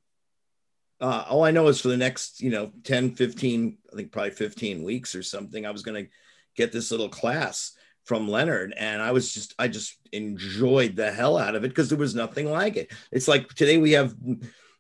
uh, 1.00 1.26
all 1.30 1.44
I 1.44 1.52
know 1.52 1.68
is 1.68 1.82
for 1.82 1.88
the 1.88 1.98
next, 1.98 2.42
you 2.42 2.50
know, 2.50 2.72
10, 2.84 3.16
15, 3.16 3.78
I 3.92 3.96
think 3.96 4.12
probably 4.12 4.32
15 4.32 4.84
weeks 4.84 5.16
or 5.16 5.24
something, 5.24 5.66
I 5.66 5.72
was 5.72 5.84
going 5.84 6.06
to 6.06 6.12
get 6.56 6.72
this 6.72 6.92
little 6.92 7.10
class 7.10 7.74
from 8.06 8.28
Leonard. 8.28 8.74
And 8.78 9.02
I 9.02 9.12
was 9.12 9.34
just, 9.34 9.54
I 9.58 9.68
just 9.68 9.98
enjoyed 10.12 10.96
the 10.96 11.12
hell 11.12 11.38
out 11.38 11.56
of 11.56 11.64
it 11.64 11.70
because 11.70 11.90
there 11.90 11.98
was 11.98 12.16
nothing 12.16 12.50
like 12.50 12.76
it. 12.76 12.92
It's 13.12 13.28
like 13.28 13.48
today 13.50 13.78
we 13.78 13.92
have, 13.94 14.14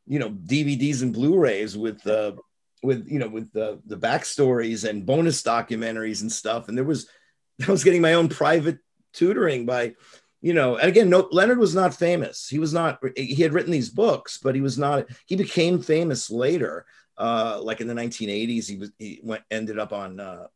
you 0.05 0.19
know, 0.19 0.29
DVDs 0.29 1.01
and 1.01 1.13
Blu-rays 1.13 1.77
with, 1.77 2.05
uh, 2.05 2.33
with, 2.81 3.07
you 3.09 3.19
know, 3.19 3.29
with 3.29 3.51
the, 3.53 3.81
the 3.85 3.97
backstories 3.97 4.87
and 4.87 5.05
bonus 5.05 5.41
documentaries 5.41 6.21
and 6.21 6.31
stuff. 6.31 6.67
And 6.67 6.77
there 6.77 6.85
was, 6.85 7.07
I 7.67 7.71
was 7.71 7.83
getting 7.83 8.01
my 8.01 8.13
own 8.13 8.29
private 8.29 8.79
tutoring 9.13 9.65
by, 9.65 9.93
you 10.41 10.53
know, 10.53 10.75
and 10.75 10.89
again, 10.89 11.09
no, 11.09 11.29
Leonard 11.31 11.59
was 11.59 11.73
not 11.73 11.95
famous. 11.95 12.49
He 12.49 12.59
was 12.59 12.73
not, 12.73 12.99
he 13.15 13.41
had 13.41 13.53
written 13.53 13.71
these 13.71 13.89
books, 13.89 14.37
but 14.37 14.55
he 14.55 14.61
was 14.61 14.77
not, 14.77 15.05
he 15.25 15.37
became 15.37 15.81
famous 15.81 16.29
later. 16.29 16.85
Uh, 17.17 17.59
like 17.61 17.79
in 17.79 17.87
the 17.87 17.93
1980s, 17.93 18.67
he 18.67 18.75
was, 18.75 18.91
he 18.97 19.21
went, 19.23 19.43
ended 19.49 19.79
up 19.79 19.93
on, 19.93 20.19
uh, 20.19 20.47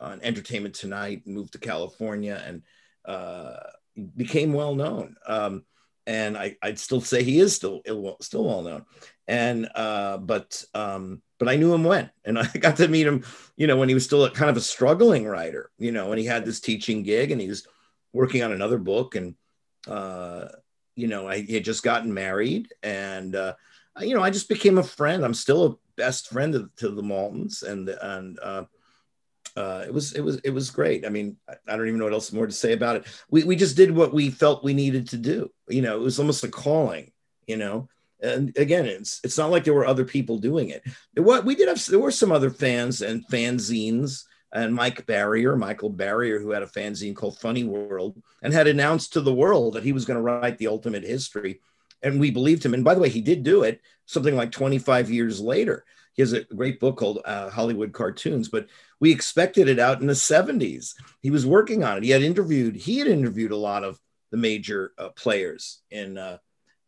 on 0.00 0.20
Entertainment 0.22 0.74
Tonight, 0.74 1.26
moved 1.26 1.52
to 1.52 1.58
California, 1.58 2.42
and 2.46 2.62
uh, 3.04 3.56
became 4.16 4.52
well 4.52 4.74
known. 4.74 5.16
Um, 5.26 5.64
and 6.06 6.36
I, 6.36 6.56
I'd 6.62 6.78
still 6.78 7.00
say 7.00 7.22
he 7.22 7.38
is 7.38 7.54
still 7.54 7.82
ill, 7.84 8.16
still 8.20 8.44
well 8.44 8.62
known. 8.62 8.84
And 9.28 9.68
uh, 9.74 10.18
but 10.18 10.64
um, 10.74 11.22
but 11.38 11.48
I 11.48 11.56
knew 11.56 11.72
him 11.72 11.84
when, 11.84 12.10
and 12.24 12.38
I 12.38 12.46
got 12.46 12.76
to 12.78 12.88
meet 12.88 13.06
him, 13.06 13.24
you 13.56 13.66
know, 13.66 13.76
when 13.76 13.88
he 13.88 13.94
was 13.94 14.04
still 14.04 14.24
a, 14.24 14.30
kind 14.30 14.50
of 14.50 14.56
a 14.56 14.62
struggling 14.62 15.26
writer, 15.26 15.70
you 15.78 15.92
know, 15.92 16.10
and 16.10 16.18
he 16.18 16.26
had 16.26 16.44
this 16.44 16.60
teaching 16.60 17.02
gig, 17.02 17.30
and 17.30 17.40
he 17.40 17.48
was 17.48 17.66
working 18.12 18.42
on 18.42 18.52
another 18.52 18.78
book, 18.78 19.14
and 19.14 19.34
uh, 19.86 20.48
you 20.96 21.06
know, 21.06 21.28
I 21.28 21.42
he 21.42 21.54
had 21.54 21.64
just 21.64 21.82
gotten 21.82 22.12
married, 22.12 22.72
and 22.82 23.34
uh, 23.36 23.54
you 24.00 24.14
know, 24.14 24.22
I 24.22 24.30
just 24.30 24.48
became 24.48 24.78
a 24.78 24.82
friend. 24.82 25.24
I'm 25.24 25.34
still 25.34 25.64
a 25.66 25.76
best 25.96 26.28
friend 26.28 26.52
to, 26.54 26.70
to 26.76 26.88
the 26.88 27.02
Maltins, 27.02 27.62
and 27.62 27.88
and 27.88 28.38
uh, 29.56 29.84
it 29.86 29.92
was 29.92 30.12
it 30.12 30.20
was 30.20 30.36
it 30.38 30.50
was 30.50 30.70
great. 30.70 31.04
I 31.04 31.08
mean, 31.08 31.36
I, 31.48 31.54
I 31.68 31.76
don't 31.76 31.88
even 31.88 31.98
know 31.98 32.04
what 32.04 32.14
else 32.14 32.32
more 32.32 32.46
to 32.46 32.52
say 32.52 32.72
about 32.72 32.96
it. 32.96 33.06
We 33.30 33.44
we 33.44 33.56
just 33.56 33.76
did 33.76 33.90
what 33.90 34.12
we 34.12 34.30
felt 34.30 34.64
we 34.64 34.74
needed 34.74 35.08
to 35.08 35.16
do. 35.16 35.50
You 35.68 35.82
know, 35.82 35.96
it 35.96 36.02
was 36.02 36.18
almost 36.18 36.44
a 36.44 36.48
calling. 36.48 37.12
You 37.46 37.56
know, 37.56 37.88
and 38.22 38.56
again, 38.56 38.86
it's 38.86 39.20
it's 39.24 39.38
not 39.38 39.50
like 39.50 39.64
there 39.64 39.74
were 39.74 39.86
other 39.86 40.04
people 40.04 40.38
doing 40.38 40.70
it. 40.70 40.82
What 41.14 41.44
we 41.44 41.54
did 41.54 41.68
have 41.68 41.84
there 41.86 41.98
were 41.98 42.10
some 42.10 42.32
other 42.32 42.50
fans 42.50 43.02
and 43.02 43.26
fanzines. 43.28 44.24
And 44.52 44.74
Mike 44.74 45.06
Barrier, 45.06 45.54
Michael 45.54 45.90
Barrier, 45.90 46.40
who 46.40 46.50
had 46.50 46.64
a 46.64 46.66
fanzine 46.66 47.14
called 47.14 47.38
Funny 47.38 47.62
World, 47.62 48.20
and 48.42 48.52
had 48.52 48.66
announced 48.66 49.12
to 49.12 49.20
the 49.20 49.32
world 49.32 49.74
that 49.74 49.84
he 49.84 49.92
was 49.92 50.04
going 50.04 50.16
to 50.16 50.22
write 50.22 50.58
the 50.58 50.66
ultimate 50.66 51.04
history, 51.04 51.60
and 52.02 52.18
we 52.18 52.32
believed 52.32 52.64
him. 52.64 52.74
And 52.74 52.82
by 52.82 52.94
the 52.94 53.00
way, 53.00 53.08
he 53.08 53.20
did 53.20 53.44
do 53.44 53.62
it. 53.62 53.80
Something 54.06 54.34
like 54.34 54.50
25 54.50 55.08
years 55.08 55.40
later, 55.40 55.84
he 56.12 56.22
has 56.22 56.32
a 56.32 56.44
great 56.44 56.80
book 56.80 56.96
called 56.96 57.20
uh, 57.24 57.50
Hollywood 57.50 57.92
Cartoons, 57.92 58.48
but 58.48 58.66
we 58.98 59.12
expected 59.12 59.68
it 59.68 59.78
out 59.78 60.00
in 60.00 60.06
the 60.06 60.12
70s. 60.12 60.94
He 61.20 61.30
was 61.30 61.46
working 61.46 61.84
on 61.84 61.98
it. 61.98 62.02
He 62.02 62.10
had 62.10 62.22
interviewed, 62.22 62.76
he 62.76 62.98
had 62.98 63.08
interviewed 63.08 63.52
a 63.52 63.56
lot 63.56 63.84
of 63.84 63.98
the 64.30 64.36
major 64.36 64.92
uh, 64.98 65.10
players 65.10 65.80
in, 65.90 66.18
uh, 66.18 66.38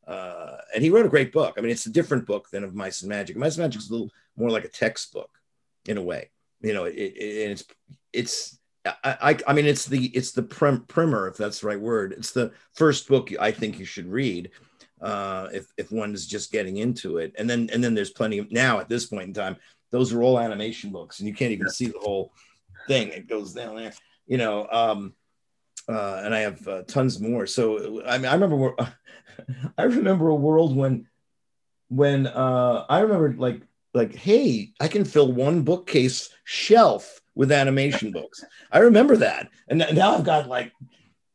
uh, 0.07 0.57
and 0.75 0.83
he 0.83 0.91
wrote 0.91 1.07
a 1.07 1.11
great 1.11 1.33
book. 1.33 1.55
I 1.57 1.61
mean, 1.61 1.71
it's 1.71 1.87
a 1.87 1.93
different 1.93 2.27
book 2.27 2.51
than 2.51 2.65
of 2.65 2.75
Mice 2.75 3.03
and 3.03 3.09
Magic. 3.09 3.37
Mice 3.37 3.57
and 3.57 3.65
Magic 3.65 3.81
is 3.81 3.91
a 3.91 3.93
little 3.93 4.11
more 4.37 4.51
like 4.51 4.65
a 4.65 4.69
textbook 4.69 5.31
in 5.87 5.97
a 5.97 6.03
way. 6.03 6.31
You 6.61 6.75
know, 6.75 6.85
it, 6.85 6.95
it, 6.95 7.17
it's, 7.17 7.65
it's, 8.13 8.59
I, 8.85 8.95
I, 9.05 9.39
I 9.47 9.53
mean, 9.53 9.67
it's 9.67 9.87
the, 9.87 10.07
it's 10.07 10.33
the 10.33 10.43
prim, 10.43 10.85
primer, 10.89 11.29
if 11.29 11.37
that's 11.37 11.61
the 11.61 11.69
right 11.69 11.81
word. 11.81 12.13
It's 12.13 12.33
the 12.33 12.53
first 12.75 13.09
book 13.09 13.31
I 13.41 13.53
think 13.53 13.79
you 13.79 13.85
should 13.85 14.07
read 14.07 14.51
uh, 15.03 15.49
if 15.53 15.67
if 15.77 15.91
one 15.91 16.15
is 16.15 16.27
just 16.27 16.53
getting 16.53 16.77
into 16.79 17.19
it. 17.19 17.35
And 17.37 17.51
then 17.51 17.69
and 17.73 17.83
then 17.83 17.95
there's 17.95 18.11
plenty 18.11 18.39
of 18.39 18.51
now 18.53 18.79
at 18.79 18.89
this 18.89 19.07
point 19.07 19.29
in 19.29 19.35
time, 19.35 19.57
those 19.91 20.13
are 20.13 20.23
all 20.23 20.39
animation 20.39 20.91
books, 20.91 21.19
and 21.19 21.29
you 21.29 21.35
can't 21.35 21.53
even 21.53 21.69
see 21.69 21.87
the 21.87 21.99
whole 21.99 22.33
thing. 22.87 23.09
It 23.09 23.29
goes 23.29 23.53
down 23.53 23.77
there, 23.77 23.93
you 24.27 24.39
know. 24.39 24.67
Um, 24.71 25.15
uh, 25.89 26.23
and 26.25 26.35
I 26.35 26.41
have 26.41 26.67
uh, 26.69 26.83
tons 26.83 27.21
more. 27.21 27.47
So 27.47 28.03
I 28.07 28.19
mean, 28.19 28.27
I 28.27 28.35
remember 28.35 28.75
I 29.79 29.83
remember 29.83 30.29
a 30.29 30.35
world 30.35 30.77
when 30.77 31.09
when 31.89 32.29
uh, 32.29 32.87
I 32.89 33.01
remember 33.01 33.35
like 33.37 33.63
like 33.93 34.15
hey, 34.15 34.73
I 34.81 34.87
can 34.87 35.05
fill 35.05 35.33
one 35.33 35.63
bookcase 35.63 36.31
shelf 36.45 37.21
with 37.35 37.51
animation 37.51 38.13
books. 38.13 38.45
I 38.71 38.79
remember 38.79 39.17
that, 39.17 39.49
and 39.69 39.79
now 39.79 40.15
I've 40.15 40.25
got 40.25 40.49
like 40.49 40.73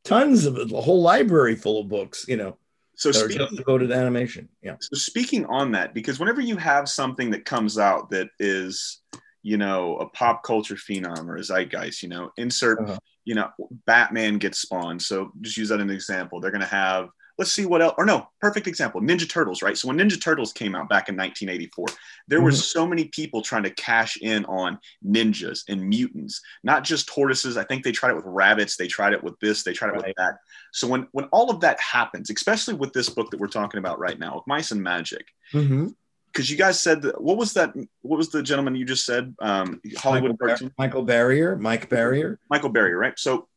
tons 0.06 0.46
of 0.46 0.58
a 0.58 0.82
whole 0.82 1.02
library 1.02 1.58
full 1.58 1.82
of 1.82 1.90
books, 1.90 2.26
you 2.30 2.38
know 2.38 2.58
so 2.98 3.12
that 3.12 3.24
are 3.24 3.28
just 3.28 3.56
devoted 3.56 3.90
to 3.90 3.96
animation. 3.96 4.50
Yeah. 4.62 4.76
So 4.82 4.98
speaking 4.98 5.46
on 5.46 5.72
that, 5.74 5.94
because 5.94 6.20
whenever 6.20 6.42
you 6.42 6.58
have 6.58 6.90
something 6.90 7.30
that 7.30 7.46
comes 7.46 7.78
out 7.78 8.10
that 8.10 8.30
is, 8.40 9.02
you 9.44 9.58
know, 9.58 9.98
a 9.98 10.10
pop 10.10 10.44
culture 10.44 10.76
phenom 10.76 11.28
or 11.28 11.38
a 11.38 11.42
zeitgeist, 11.42 12.02
you 12.04 12.10
know, 12.10 12.32
insert, 12.38 12.80
Uh-huh. 12.82 12.98
you 13.24 13.36
know, 13.36 13.50
Batman 13.86 14.40
gets 14.40 14.60
spawned. 14.60 15.02
So 15.02 15.32
just 15.42 15.58
use 15.58 15.70
that 15.70 15.80
as 15.80 15.84
an 15.84 15.92
example. 15.92 16.42
They're 16.42 16.52
going 16.52 16.62
to 16.62 16.68
have 16.68 17.10
let's 17.38 17.52
see 17.52 17.66
what 17.66 17.82
else. 17.82 17.94
Or 17.98 18.06
no, 18.06 18.28
perfect 18.42 18.68
example 18.68 19.02
Ninja 19.02 19.30
Turtles, 19.30 19.62
right? 19.62 19.78
So 19.78 19.88
when 19.88 19.98
Ninja 19.98 20.22
Turtles 20.22 20.52
came 20.54 20.76
out 20.76 20.90
back 20.90 21.08
in 21.10 21.16
1984, 21.16 21.86
there 22.28 22.42
were 22.42 22.52
Mhm. 22.52 22.62
so 22.62 22.88
many 22.88 23.06
people 23.06 23.42
trying 23.42 23.64
to 23.64 23.70
cash 23.72 24.18
in 24.22 24.44
on 24.46 24.80
ninjas 25.06 25.64
and 25.70 25.88
mutants, 25.88 26.42
not 26.64 26.84
just 26.84 27.08
tortoises. 27.08 27.58
I 27.58 27.64
think 27.64 27.84
they 27.84 27.92
tried 27.92 28.12
it 28.12 28.16
with 28.16 28.26
rabbits, 28.26 28.76
they 28.76 28.88
tried 28.88 29.14
it 29.14 29.24
with 29.24 29.40
this, 29.40 29.64
they 29.64 29.74
tried 29.74 29.90
it 29.90 29.94
Right. 29.94 30.08
with 30.08 30.16
that. 30.18 30.38
So 30.72 30.88
when 30.88 31.08
when 31.12 31.26
all 31.26 31.50
of 31.52 31.62
that 31.62 31.80
happens, 31.80 32.30
especially 32.30 32.74
with 32.74 32.94
this 32.94 33.10
book 33.10 33.32
that 33.32 33.40
we're 33.40 33.48
talking 33.48 33.78
about 33.78 34.00
right 34.00 34.18
now, 34.20 34.36
with 34.36 34.48
Mice 34.48 34.72
and 34.72 34.82
Magic, 34.82 35.28
Mhm. 35.54 35.96
because 36.32 36.50
you 36.50 36.58
guys 36.58 36.80
said 36.82 37.02
that, 37.04 37.22
what 37.22 37.38
was 37.38 37.54
that? 37.54 37.74
What 38.02 38.18
was 38.18 38.30
the 38.30 38.44
gentleman 38.44 38.76
you 38.76 38.86
just 38.86 39.06
said? 39.06 39.36
Um, 39.40 39.80
Hollywood 39.98 40.38
Michael, 40.40 40.68
Bar- 40.68 40.72
Michael 40.78 41.04
Barrier, 41.04 41.56
Mike 41.56 41.88
Barrier. 41.90 42.40
Michael 42.50 42.70
Barrier, 42.70 42.98
right? 42.98 43.18
So 43.18 43.48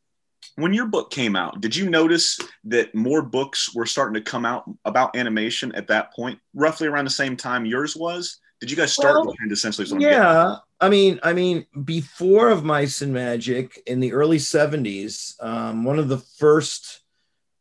when 0.57 0.73
your 0.73 0.87
book 0.87 1.11
came 1.11 1.37
out, 1.37 1.61
did 1.61 1.75
you 1.75 1.89
notice 1.89 2.39
that 2.65 2.95
more 2.95 3.23
books 3.23 3.75
were 3.75 3.87
starting 3.87 4.15
to 4.15 4.21
come 4.31 4.45
out 4.45 4.65
about 4.85 5.17
animation 5.17 5.73
at 5.75 5.89
that 5.89 6.13
point, 6.13 6.39
roughly 6.55 6.89
around 6.89 7.05
the 7.05 7.11
same 7.11 7.37
time 7.37 7.65
yours 7.65 7.97
was? 7.97 8.39
Did 8.61 8.71
you 8.71 8.77
guys 8.77 8.93
start 8.93 9.15
Well, 9.15 9.33
behind 9.33 9.53
essentially? 9.53 9.85
is 9.85 9.93
what 9.93 10.03
I'm 10.05 10.11
Yeah, 10.11 10.57
I 10.81 10.89
mean, 10.91 11.19
I 11.23 11.33
mean, 11.33 11.67
before 11.85 12.51
of 12.51 12.63
Mice 12.63 13.01
and 13.01 13.13
Magic 13.13 13.83
in 13.87 14.01
the 14.01 14.13
early 14.13 14.37
'70s, 14.39 15.43
um, 15.43 15.85
one 15.85 15.99
of 15.99 16.09
the 16.09 16.19
first 16.19 17.01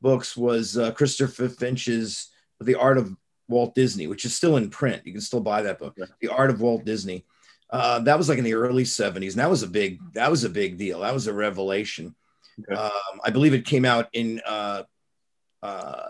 books 0.02 0.36
was 0.36 0.78
uh, 0.78 0.92
Christopher 0.92 1.48
Finch's 1.48 2.30
The 2.60 2.76
Art 2.76 2.98
of 2.98 3.16
Walt 3.48 3.76
Disney, 3.76 4.08
which 4.08 4.26
is 4.26 4.36
still 4.36 4.58
in 4.58 4.70
print. 4.70 5.04
You 5.06 5.14
can 5.14 5.22
still 5.22 5.40
buy 5.42 5.62
that 5.62 5.80
book, 5.80 5.96
Okay. 6.00 6.12
The 6.22 6.28
Art 6.30 6.50
of 6.50 6.60
Walt 6.62 6.84
Disney. 6.86 7.26
Uh, 7.70 8.00
that 8.00 8.18
was 8.18 8.28
like 8.28 8.38
in 8.40 8.44
the 8.44 8.56
early 8.56 8.84
'70s, 8.84 9.32
and 9.32 9.40
that 9.40 9.50
was 9.50 9.64
a 9.64 9.68
big 9.68 10.00
that 10.14 10.30
was 10.30 10.44
a 10.44 10.50
big 10.50 10.78
deal. 10.78 11.00
That 11.02 11.14
was 11.14 11.28
a 11.28 11.34
revelation. 11.34 12.14
Um, 12.70 13.22
I 13.24 13.30
believe 13.30 13.54
it 13.54 13.66
came 13.66 13.86
out 13.86 14.08
in. 14.14 14.42
Uh, 14.46 14.84
uh, 15.62 16.10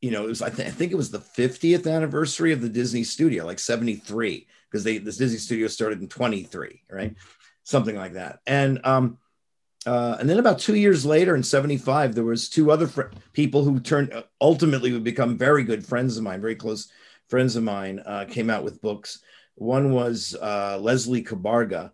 you 0.00 0.10
know, 0.10 0.24
it 0.24 0.28
was 0.28 0.42
I, 0.42 0.50
th- 0.50 0.68
I 0.68 0.70
think 0.70 0.92
it 0.92 0.96
was 0.96 1.10
the 1.10 1.18
50th 1.18 1.90
anniversary 1.90 2.52
of 2.52 2.60
the 2.60 2.68
Disney 2.68 3.02
studio, 3.02 3.44
like 3.44 3.58
73, 3.58 4.46
because 4.70 4.84
they 4.84 4.98
this 4.98 5.16
Disney 5.16 5.38
studio 5.38 5.68
started 5.68 6.00
in 6.00 6.08
23, 6.08 6.82
right? 6.90 7.14
Something 7.64 7.96
like 7.96 8.12
that. 8.12 8.40
And 8.46 8.84
um 8.84 9.18
uh, 9.86 10.16
and 10.18 10.28
then 10.28 10.38
about 10.38 10.58
two 10.58 10.74
years 10.74 11.06
later 11.06 11.36
in 11.36 11.42
75 11.42 12.14
there 12.14 12.24
was 12.24 12.48
two 12.48 12.70
other 12.72 12.88
fr- 12.88 13.12
people 13.32 13.62
who 13.62 13.78
turned 13.78 14.12
uh, 14.12 14.24
ultimately 14.40 14.92
would 14.92 15.04
become 15.04 15.38
very 15.38 15.62
good 15.62 15.86
friends 15.86 16.16
of 16.16 16.24
mine 16.24 16.40
very 16.40 16.56
close 16.56 16.90
friends 17.28 17.54
of 17.54 17.62
mine 17.62 18.02
uh, 18.04 18.24
came 18.28 18.50
out 18.50 18.64
with 18.64 18.82
books 18.82 19.20
one 19.54 19.92
was 19.92 20.36
uh, 20.42 20.76
leslie 20.80 21.22
cabarga 21.22 21.92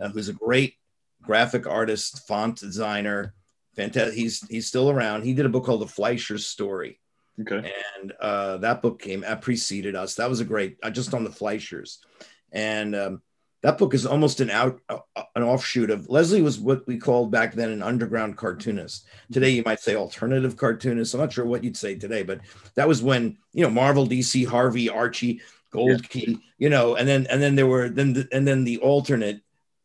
uh, 0.00 0.08
who's 0.10 0.28
a 0.28 0.32
great 0.32 0.76
graphic 1.22 1.66
artist 1.66 2.26
font 2.26 2.58
designer 2.58 3.34
fantastic 3.76 4.14
he's 4.14 4.46
he's 4.48 4.66
still 4.66 4.90
around 4.90 5.22
he 5.22 5.34
did 5.34 5.46
a 5.46 5.48
book 5.48 5.64
called 5.64 5.80
the 5.80 5.86
Fleischer 5.86 6.38
story 6.38 6.98
Okay. 7.40 7.72
and 7.96 8.12
uh, 8.20 8.58
that 8.58 8.82
book 8.82 9.00
came 9.00 9.24
uh, 9.26 9.36
preceded 9.36 9.96
us. 9.96 10.16
That 10.16 10.28
was 10.28 10.40
a 10.40 10.44
great, 10.44 10.76
uh, 10.82 10.90
just 10.90 11.14
on 11.14 11.24
the 11.24 11.30
Fleischers, 11.30 11.98
and 12.52 12.94
um, 12.94 13.22
that 13.62 13.78
book 13.78 13.94
is 13.94 14.04
almost 14.04 14.40
an 14.40 14.50
out, 14.50 14.80
uh, 14.88 14.98
an 15.34 15.42
offshoot 15.42 15.90
of 15.90 16.10
Leslie 16.10 16.42
was 16.42 16.60
what 16.60 16.86
we 16.86 16.98
called 16.98 17.30
back 17.30 17.54
then 17.54 17.70
an 17.70 17.82
underground 17.82 18.36
cartoonist. 18.36 19.06
Today 19.32 19.50
you 19.50 19.62
might 19.64 19.80
say 19.80 19.96
alternative 19.96 20.56
cartoonist. 20.56 21.14
I'm 21.14 21.20
not 21.20 21.32
sure 21.32 21.46
what 21.46 21.64
you'd 21.64 21.76
say 21.76 21.94
today, 21.94 22.22
but 22.22 22.40
that 22.74 22.86
was 22.86 23.02
when 23.02 23.38
you 23.52 23.64
know 23.64 23.70
Marvel, 23.70 24.06
DC, 24.06 24.46
Harvey, 24.46 24.90
Archie, 24.90 25.40
Gold 25.70 26.06
Key, 26.08 26.38
you 26.58 26.68
know, 26.68 26.96
and 26.96 27.08
then 27.08 27.26
and 27.30 27.40
then 27.40 27.54
there 27.54 27.66
were 27.66 27.88
then 27.88 28.12
the, 28.12 28.28
and 28.30 28.46
then 28.46 28.64
the 28.64 28.78
alternate, 28.78 29.40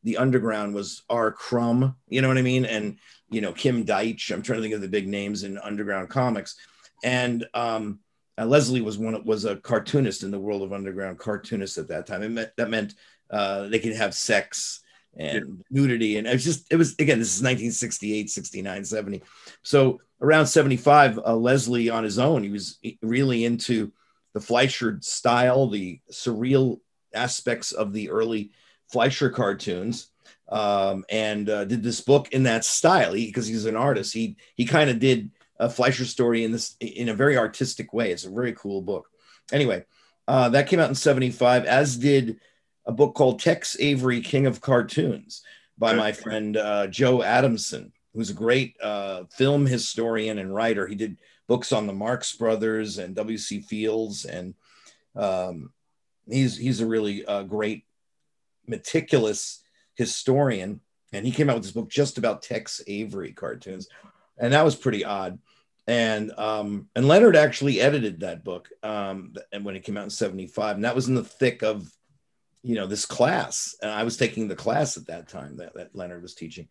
the 0.08 0.18
underground 0.18 0.74
was 0.74 1.04
R. 1.10 1.32
Crumb, 1.32 1.96
you 2.08 2.22
know 2.22 2.30
what 2.30 2.38
I 2.38 2.42
mean, 2.42 2.66
and 2.66 2.98
you 3.30 3.42
know 3.42 3.52
Kim 3.52 3.86
Deitch. 3.86 4.32
I'm 4.32 4.42
trying 4.42 4.58
to 4.58 4.64
think 4.64 4.74
of 4.74 4.82
the 4.82 4.88
big 4.88 5.08
names 5.08 5.44
in 5.44 5.58
underground 5.60 6.10
comics 6.10 6.56
and 7.04 7.46
um, 7.54 8.00
uh, 8.38 8.46
Leslie 8.46 8.82
was 8.82 8.98
one 8.98 9.24
was 9.26 9.46
a 9.46 9.58
cartoonist 9.58 10.24
in 10.24 10.32
the 10.32 10.40
world 10.40 10.62
of 10.62 10.74
underground 10.74 11.20
cartoonists 11.20 11.78
at 11.78 11.88
that 11.90 12.06
time. 12.08 12.24
It 12.24 12.30
meant 12.30 12.52
that 12.58 12.70
meant 12.70 12.94
uh, 13.30 13.68
they 13.68 13.80
could 13.80 13.96
have 13.96 14.14
sex 14.14 14.82
and 15.18 15.64
nudity, 15.70 16.18
and 16.18 16.28
it 16.28 16.34
was 16.34 16.44
just 16.44 16.72
it 16.72 16.76
was 16.76 16.94
again 16.94 17.20
this 17.20 17.36
is 17.36 17.42
1968, 17.42 18.30
69, 18.30 18.86
70. 18.86 19.24
So 19.64 20.02
around 20.22 20.48
75, 20.48 21.20
uh, 21.20 21.36
Leslie 21.36 21.90
on 21.90 22.04
his 22.04 22.20
own, 22.20 22.44
he 22.44 22.50
was 22.50 22.80
really 23.02 23.46
into 23.46 23.92
the 24.34 24.42
Fleischer 24.42 25.00
style, 25.02 25.68
the 25.68 26.00
surreal 26.12 26.80
aspects 27.14 27.72
of 27.72 27.94
the 27.94 28.10
early 28.10 28.52
Fleischer 28.92 29.30
cartoons. 29.30 30.08
Um, 30.50 31.04
and 31.10 31.50
uh, 31.50 31.66
did 31.66 31.84
this 31.84 32.00
book 32.00 32.32
in 32.32 32.44
that 32.44 32.64
style 32.64 33.12
because 33.12 33.48
he's 33.48 33.66
an 33.66 33.76
artist. 33.76 34.14
He 34.14 34.38
he 34.56 34.64
kind 34.64 34.90
of 34.90 34.98
did 34.98 35.30
a 35.60 35.70
Fleischer 35.70 36.06
story 36.06 36.46
in 36.46 36.54
this 36.54 36.78
in 36.80 37.10
a 37.10 37.14
very 37.14 37.38
artistic 37.38 37.92
way. 37.92 38.12
It's 38.12 38.24
a 38.24 38.30
very 38.30 38.54
cool 38.54 38.82
book. 38.82 39.10
Anyway, 39.52 39.84
uh, 40.28 40.50
that 40.50 40.68
came 40.68 40.80
out 40.80 40.88
in 40.88 40.96
'75, 40.96 41.66
as 41.66 41.98
did 41.98 42.40
a 42.86 42.94
book 42.94 43.14
called 43.14 43.42
Tex 43.42 43.76
Avery, 43.80 44.22
King 44.22 44.46
of 44.46 44.62
Cartoons, 44.62 45.44
by 45.78 45.94
my 45.94 46.12
friend 46.12 46.58
uh, 46.58 46.88
Joe 46.88 47.22
Adamson, 47.22 47.92
who's 48.14 48.30
a 48.30 48.36
great 48.36 48.76
uh, 48.82 49.26
film 49.32 49.66
historian 49.66 50.40
and 50.40 50.54
writer. 50.54 50.88
He 50.88 50.96
did 50.96 51.18
books 51.48 51.72
on 51.72 51.88
the 51.88 51.94
Marx 51.94 52.36
Brothers 52.36 52.98
and 52.98 53.16
W.C. 53.16 53.62
Fields, 53.62 54.26
and 54.26 54.54
um, 55.16 55.72
he's 56.28 56.58
he's 56.58 56.82
a 56.82 56.86
really 56.86 57.26
uh, 57.26 57.44
great, 57.44 57.86
meticulous 58.68 59.64
historian. 59.96 60.82
And 61.14 61.26
he 61.26 61.32
came 61.32 61.50
out 61.50 61.56
with 61.56 61.64
this 61.64 61.72
book 61.72 61.90
just 61.90 62.18
about 62.18 62.42
Tex 62.42 62.82
Avery 62.86 63.32
cartoons, 63.32 63.88
and 64.38 64.54
that 64.54 64.66
was 64.66 64.76
pretty 64.76 65.06
odd. 65.06 65.40
And 65.88 66.32
um, 66.38 66.90
and 66.96 67.08
Leonard 67.08 67.38
actually 67.38 67.80
edited 67.80 68.20
that 68.20 68.44
book 68.44 68.70
um, 68.84 69.34
and 69.54 69.64
when 69.64 69.78
it 69.78 69.86
came 69.86 69.96
out 69.96 70.04
in 70.04 70.10
'75, 70.10 70.76
and 70.76 70.86
that 70.86 70.96
was 70.96 71.08
in 71.08 71.16
the 71.16 71.24
thick 71.24 71.64
of 71.64 71.90
you 72.62 72.76
know 72.76 72.88
this 72.88 73.06
class, 73.06 73.74
and 73.82 73.90
I 73.90 74.04
was 74.04 74.18
taking 74.18 74.48
the 74.48 74.56
class 74.56 74.98
at 74.98 75.08
that 75.08 75.30
time 75.30 75.58
that, 75.58 75.74
that 75.76 75.96
Leonard 75.96 76.22
was 76.22 76.36
teaching, 76.36 76.68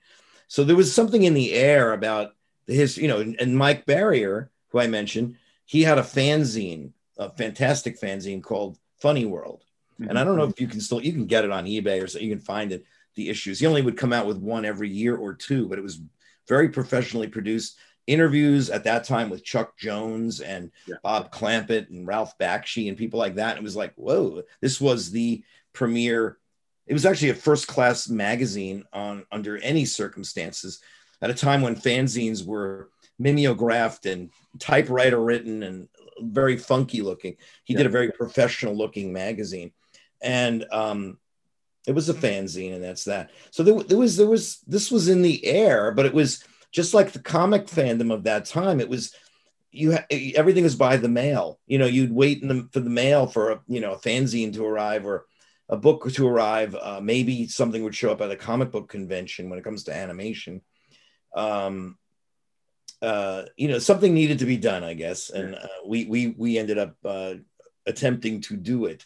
so 0.48 0.64
there 0.64 0.76
was 0.76 0.94
something 0.94 1.22
in 1.22 1.32
the 1.32 1.54
air 1.54 1.94
about 1.94 2.34
his 2.66 2.98
you 2.98 3.08
know 3.08 3.20
and, 3.20 3.40
and 3.40 3.56
Mike 3.56 3.86
Barrier, 3.86 4.50
who 4.68 4.80
I 4.80 4.86
mentioned, 4.86 5.36
he 5.64 5.82
had 5.82 5.98
a 5.98 6.02
fanzine, 6.02 6.92
a 7.16 7.30
fantastic 7.30 7.98
fanzine 7.98 8.42
called 8.42 8.78
Funny 9.00 9.24
World, 9.24 9.64
and 9.98 10.08
mm-hmm. 10.08 10.18
I 10.18 10.24
don't 10.24 10.36
know 10.36 10.44
if 10.44 10.60
you 10.60 10.66
can 10.66 10.80
still 10.80 11.00
you 11.00 11.12
can 11.12 11.26
get 11.26 11.44
it 11.44 11.50
on 11.50 11.64
eBay 11.64 12.02
or 12.02 12.06
so 12.06 12.18
you 12.18 12.30
can 12.30 12.44
find 12.44 12.72
it. 12.72 12.84
The 13.14 13.30
issues 13.30 13.60
he 13.60 13.66
only 13.66 13.82
would 13.82 13.96
come 13.96 14.12
out 14.12 14.26
with 14.26 14.36
one 14.36 14.64
every 14.64 14.90
year 14.90 15.16
or 15.16 15.34
two, 15.34 15.68
but 15.68 15.78
it 15.78 15.82
was 15.82 16.00
very 16.48 16.68
professionally 16.68 17.28
produced 17.28 17.78
interviews 18.06 18.70
at 18.70 18.84
that 18.84 19.04
time 19.04 19.30
with 19.30 19.44
Chuck 19.44 19.76
Jones 19.76 20.40
and 20.40 20.70
Yeah. 20.86 20.96
Bob 21.02 21.32
Clampett 21.32 21.90
and 21.90 22.06
Ralph 22.06 22.38
Bakshi 22.38 22.88
and 22.88 22.96
people 22.96 23.18
like 23.18 23.36
that. 23.36 23.56
And 23.56 23.58
it 23.58 23.64
was 23.64 23.76
like, 23.76 23.94
whoa, 23.96 24.42
this 24.60 24.80
was 24.80 25.10
the 25.10 25.42
premier. 25.72 26.38
It 26.86 26.92
was 26.92 27.04
actually 27.04 27.30
a 27.30 27.34
first 27.34 27.66
class 27.66 28.08
magazine 28.08 28.84
on 28.92 29.24
under 29.32 29.56
any 29.58 29.84
circumstances 29.84 30.80
at 31.20 31.30
a 31.30 31.34
time 31.34 31.62
when 31.62 31.74
fanzines 31.74 32.44
were 32.44 32.90
mimeographed 33.18 34.06
and 34.06 34.30
typewriter 34.58 35.20
written 35.20 35.62
and 35.62 35.88
very 36.20 36.56
funky 36.56 37.02
looking. 37.02 37.36
He 37.64 37.74
did 37.74 37.86
a 37.86 37.90
very 37.90 38.10
professional 38.12 38.76
looking 38.76 39.12
magazine. 39.12 39.72
And 40.26 40.66
um, 40.72 41.18
it 41.86 41.94
was 41.94 42.08
a 42.08 42.14
fanzine, 42.14 42.74
and 42.74 42.82
that's 42.82 43.04
that. 43.04 43.30
So 43.50 43.62
there, 43.62 43.80
there 43.82 43.98
was 43.98 44.16
there 44.16 44.26
was 44.26 44.58
this 44.66 44.90
was 44.90 45.08
in 45.08 45.22
the 45.22 45.44
air, 45.46 45.92
but 45.92 46.06
it 46.06 46.14
was 46.14 46.44
just 46.72 46.94
like 46.94 47.12
the 47.12 47.20
comic 47.20 47.66
fandom 47.66 48.12
of 48.12 48.24
that 48.24 48.44
time. 48.44 48.80
It 48.80 48.88
was 48.88 49.14
you 49.70 49.92
ha- 49.92 50.06
everything 50.10 50.64
was 50.64 50.74
by 50.74 50.96
the 50.96 51.08
mail. 51.08 51.60
You 51.66 51.78
know, 51.78 51.86
you'd 51.86 52.12
wait 52.12 52.42
in 52.42 52.48
the, 52.48 52.68
for 52.72 52.80
the 52.80 52.90
mail 52.90 53.26
for 53.26 53.52
a 53.52 53.60
you 53.68 53.80
know 53.80 53.92
a 53.92 53.98
fanzine 53.98 54.52
to 54.54 54.64
arrive 54.64 55.06
or 55.06 55.26
a 55.68 55.76
book 55.76 56.10
to 56.12 56.26
arrive. 56.26 56.74
Uh, 56.74 57.00
maybe 57.00 57.46
something 57.46 57.82
would 57.84 57.94
show 57.94 58.10
up 58.10 58.20
at 58.20 58.30
a 58.30 58.36
comic 58.36 58.72
book 58.72 58.88
convention 58.88 59.48
when 59.48 59.58
it 59.58 59.64
comes 59.64 59.84
to 59.84 59.94
animation. 59.94 60.62
Um, 61.34 61.98
uh, 63.02 63.44
you 63.56 63.68
know, 63.68 63.78
something 63.78 64.14
needed 64.14 64.40
to 64.40 64.46
be 64.46 64.56
done, 64.56 64.82
I 64.82 64.94
guess, 64.94 65.30
and 65.30 65.54
uh, 65.54 65.68
we 65.86 66.06
we 66.06 66.28
we 66.28 66.58
ended 66.58 66.78
up 66.78 66.96
uh, 67.04 67.34
attempting 67.86 68.40
to 68.42 68.56
do 68.56 68.86
it. 68.86 69.04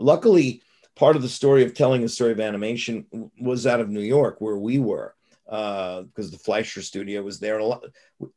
Luckily, 0.00 0.62
part 0.96 1.16
of 1.16 1.22
the 1.22 1.28
story 1.28 1.64
of 1.64 1.74
telling 1.74 2.02
a 2.04 2.08
story 2.08 2.32
of 2.32 2.40
animation 2.40 3.06
was 3.40 3.66
out 3.66 3.80
of 3.80 3.88
New 3.88 4.00
York, 4.00 4.40
where 4.40 4.56
we 4.56 4.78
were, 4.78 5.14
because 5.46 6.30
the 6.30 6.38
Fleischer 6.38 6.82
studio 6.82 7.22
was 7.22 7.38
there. 7.38 7.54
And 7.54 7.62
a 7.64 7.66
lot, 7.66 7.84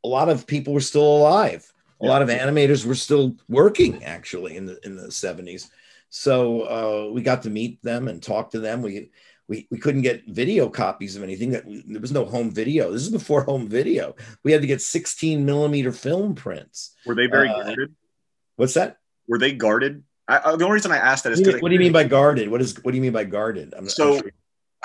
a 0.04 0.08
lot 0.08 0.28
of 0.28 0.46
people 0.46 0.72
were 0.72 0.80
still 0.80 1.16
alive. 1.16 1.70
A 2.00 2.06
lot 2.06 2.22
of 2.22 2.28
animators 2.28 2.84
were 2.84 2.94
still 2.94 3.36
working, 3.48 4.04
actually, 4.04 4.56
in 4.56 4.66
the 4.66 4.78
in 4.84 4.96
the 4.96 5.10
seventies. 5.10 5.70
So 6.10 6.60
uh, 6.62 7.12
we 7.12 7.22
got 7.22 7.42
to 7.44 7.50
meet 7.50 7.82
them 7.82 8.08
and 8.08 8.22
talk 8.22 8.50
to 8.50 8.60
them. 8.60 8.82
We 8.82 9.10
we, 9.48 9.66
we 9.70 9.78
couldn't 9.78 10.02
get 10.02 10.26
video 10.26 10.68
copies 10.68 11.16
of 11.16 11.22
anything 11.22 11.50
that 11.50 11.64
there 11.86 12.00
was 12.00 12.12
no 12.12 12.24
home 12.24 12.50
video 12.50 12.90
this 12.90 13.02
is 13.02 13.10
before 13.10 13.42
home 13.44 13.68
video 13.68 14.16
we 14.42 14.52
had 14.52 14.62
to 14.62 14.66
get 14.66 14.80
16 14.80 15.44
millimeter 15.44 15.92
film 15.92 16.34
prints 16.34 16.94
Were 17.04 17.14
they 17.14 17.26
very 17.26 17.50
Uh, 17.50 17.62
guarded? 17.62 17.94
what's 18.56 18.72
that 18.72 18.96
Were 19.28 19.38
they 19.38 19.52
guarded? 19.52 20.02
I, 20.26 20.38
I, 20.38 20.56
the 20.56 20.64
only 20.64 20.74
reason 20.74 20.92
I 20.92 20.96
asked 20.96 21.24
that 21.24 21.32
is 21.32 21.40
what 21.40 21.44
do, 21.44 21.50
you, 21.50 21.58
what 21.60 21.68
do 21.68 21.74
you 21.74 21.80
mean 21.80 21.92
by 21.92 22.04
guarded 22.04 22.48
what 22.48 22.60
is 22.60 22.76
what 22.82 22.92
do 22.92 22.96
you 22.96 23.02
mean 23.02 23.12
by 23.12 23.24
guarded 23.24 23.74
I'm, 23.74 23.84
I'm 23.84 23.88
So- 23.88 24.18
sure- 24.18 24.30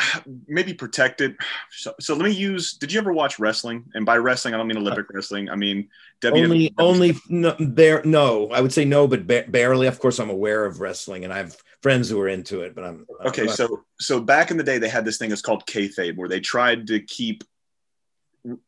maybe 0.48 0.74
protected. 0.74 1.38
So, 1.72 1.94
so 2.00 2.16
let 2.16 2.26
me 2.26 2.32
use. 2.32 2.74
Did 2.74 2.92
you 2.92 3.00
ever 3.00 3.14
watch 3.14 3.40
wrestling? 3.40 3.86
And 3.94 4.06
by 4.06 4.18
wrestling, 4.18 4.54
I 4.54 4.58
don't 4.58 4.68
mean 4.68 4.78
Olympic 4.78 5.08
wrestling. 5.12 5.50
I 5.50 5.56
mean 5.56 5.90
WWE. 6.22 6.44
Only, 6.44 6.74
only 6.78 7.18
no, 7.30 7.56
bare, 7.60 8.02
no. 8.04 8.50
I 8.52 8.62
would 8.62 8.74
say 8.74 8.86
no, 8.86 9.08
but 9.08 9.28
ba- 9.28 9.46
barely. 9.48 9.88
Of 9.88 10.00
course, 10.00 10.20
I'm 10.20 10.30
aware 10.30 10.66
of 10.66 10.80
wrestling, 10.80 11.24
and 11.24 11.34
I 11.34 11.38
have 11.38 11.56
friends 11.82 12.10
who 12.10 12.20
are 12.22 12.28
into 12.28 12.62
it. 12.62 12.76
But 12.76 12.84
I'm 12.84 13.06
okay. 13.26 13.44
I'm 13.44 13.50
so, 13.50 13.84
so 14.00 14.20
back 14.20 14.52
in 14.52 14.58
the 14.58 14.64
day, 14.64 14.78
they 14.78 14.90
had 14.90 15.06
this 15.06 15.18
thing 15.18 15.30
that's 15.30 15.42
called 15.42 15.66
kayfabe, 15.66 16.18
where 16.18 16.30
they 16.30 16.40
tried 16.40 16.88
to 16.88 17.00
keep. 17.02 17.44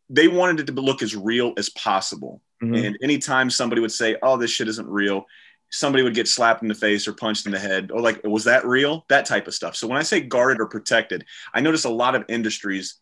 They 0.09 0.27
wanted 0.27 0.59
it 0.59 0.73
to 0.73 0.81
look 0.81 1.01
as 1.01 1.15
real 1.15 1.53
as 1.57 1.69
possible, 1.69 2.41
mm-hmm. 2.61 2.75
and 2.75 2.97
anytime 3.01 3.49
somebody 3.49 3.81
would 3.81 3.91
say, 3.91 4.17
"Oh, 4.21 4.37
this 4.37 4.51
shit 4.51 4.67
isn't 4.67 4.87
real," 4.87 5.25
somebody 5.71 6.03
would 6.03 6.13
get 6.13 6.27
slapped 6.27 6.61
in 6.61 6.67
the 6.67 6.75
face 6.75 7.07
or 7.07 7.13
punched 7.13 7.45
in 7.45 7.51
the 7.51 7.59
head 7.59 7.91
or 7.91 8.01
like 8.01 8.21
was 8.23 8.43
that 8.43 8.65
real? 8.65 9.05
That 9.09 9.25
type 9.25 9.47
of 9.47 9.53
stuff. 9.53 9.75
So 9.75 9.87
when 9.87 9.97
i 9.97 10.03
say 10.03 10.19
guarded 10.21 10.61
or 10.61 10.67
protected 10.67 11.25
i 11.53 11.61
notice 11.61 11.85
a 11.85 11.89
lot 11.89 12.15
of 12.15 12.25
industries 12.29 12.95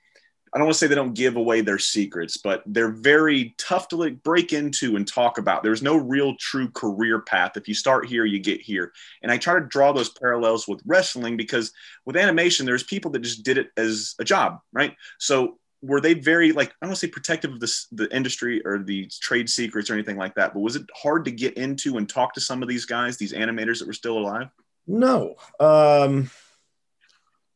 i 0.53 0.58
don't 0.58 0.67
want 0.67 0.73
to 0.73 0.79
say 0.79 0.88
they 0.88 0.95
don't 0.95 1.13
give 1.13 1.36
away 1.36 1.62
their 1.62 1.77
secrets 1.77 2.38
but 2.38 2.63
they're 2.65 2.91
very 2.91 3.55
tough 3.58 3.88
to 3.89 3.95
like 3.95 4.21
break 4.23 4.53
into 4.53 4.95
and 4.95 5.08
talk 5.08 5.38
about. 5.38 5.63
There's 5.63 5.84
no 5.84 5.95
real 5.95 6.36
true 6.36 6.69
career 6.69 7.19
path. 7.21 7.51
If 7.55 7.67
you 7.67 7.73
start 7.73 8.08
here 8.08 8.25
you 8.25 8.39
get 8.39 8.62
here. 8.62 8.93
And 9.21 9.32
i 9.32 9.38
try 9.38 9.60
to 9.60 9.65
draw 9.65 9.91
those 9.91 10.10
parallels 10.10 10.67
with 10.67 10.82
wrestling 10.86 11.38
because 11.38 11.71
with 12.05 12.17
animation 12.17 12.65
there's 12.65 12.84
people 12.84 13.12
that 13.12 13.19
just 13.19 13.43
did 13.43 13.58
it 13.58 13.69
as 13.77 14.15
a 14.19 14.23
job 14.23 14.60
right? 14.73 14.95
So 15.17 15.60
were 15.82 16.02
they 16.02 16.13
very 16.13 16.52
like 16.52 16.70
I 16.70 16.74
don't 16.82 16.89
want 16.89 17.00
to 17.00 17.08
say 17.08 17.12
protective 17.12 17.52
of 17.52 17.60
this 17.60 17.88
the 17.92 18.13
industry 18.15 18.62
or 18.65 18.80
the 18.80 19.08
trade 19.22 19.50
secrets 19.50 19.89
or 19.89 19.94
anything 19.94 20.18
like 20.18 20.36
that, 20.36 20.54
but 20.54 20.60
was 20.60 20.76
it 20.76 20.84
hard 20.96 21.26
to 21.26 21.32
get 21.32 21.56
into 21.56 21.98
and 21.98 22.08
talk 22.08 22.34
to 22.34 22.42
some 22.42 22.62
of 22.62 22.70
these 22.70 22.86
guys, 22.86 23.18
these 23.18 23.34
animators 23.34 23.80
that 23.80 23.88
were 23.88 23.94
still 23.94 24.18
alive? 24.18 24.50
No. 24.88 25.36
Um 25.60 26.30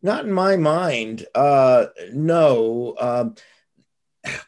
not 0.01 0.25
in 0.25 0.31
my 0.31 0.55
mind. 0.55 1.25
Uh 1.35 1.87
no. 2.13 2.95
Um 2.99 3.35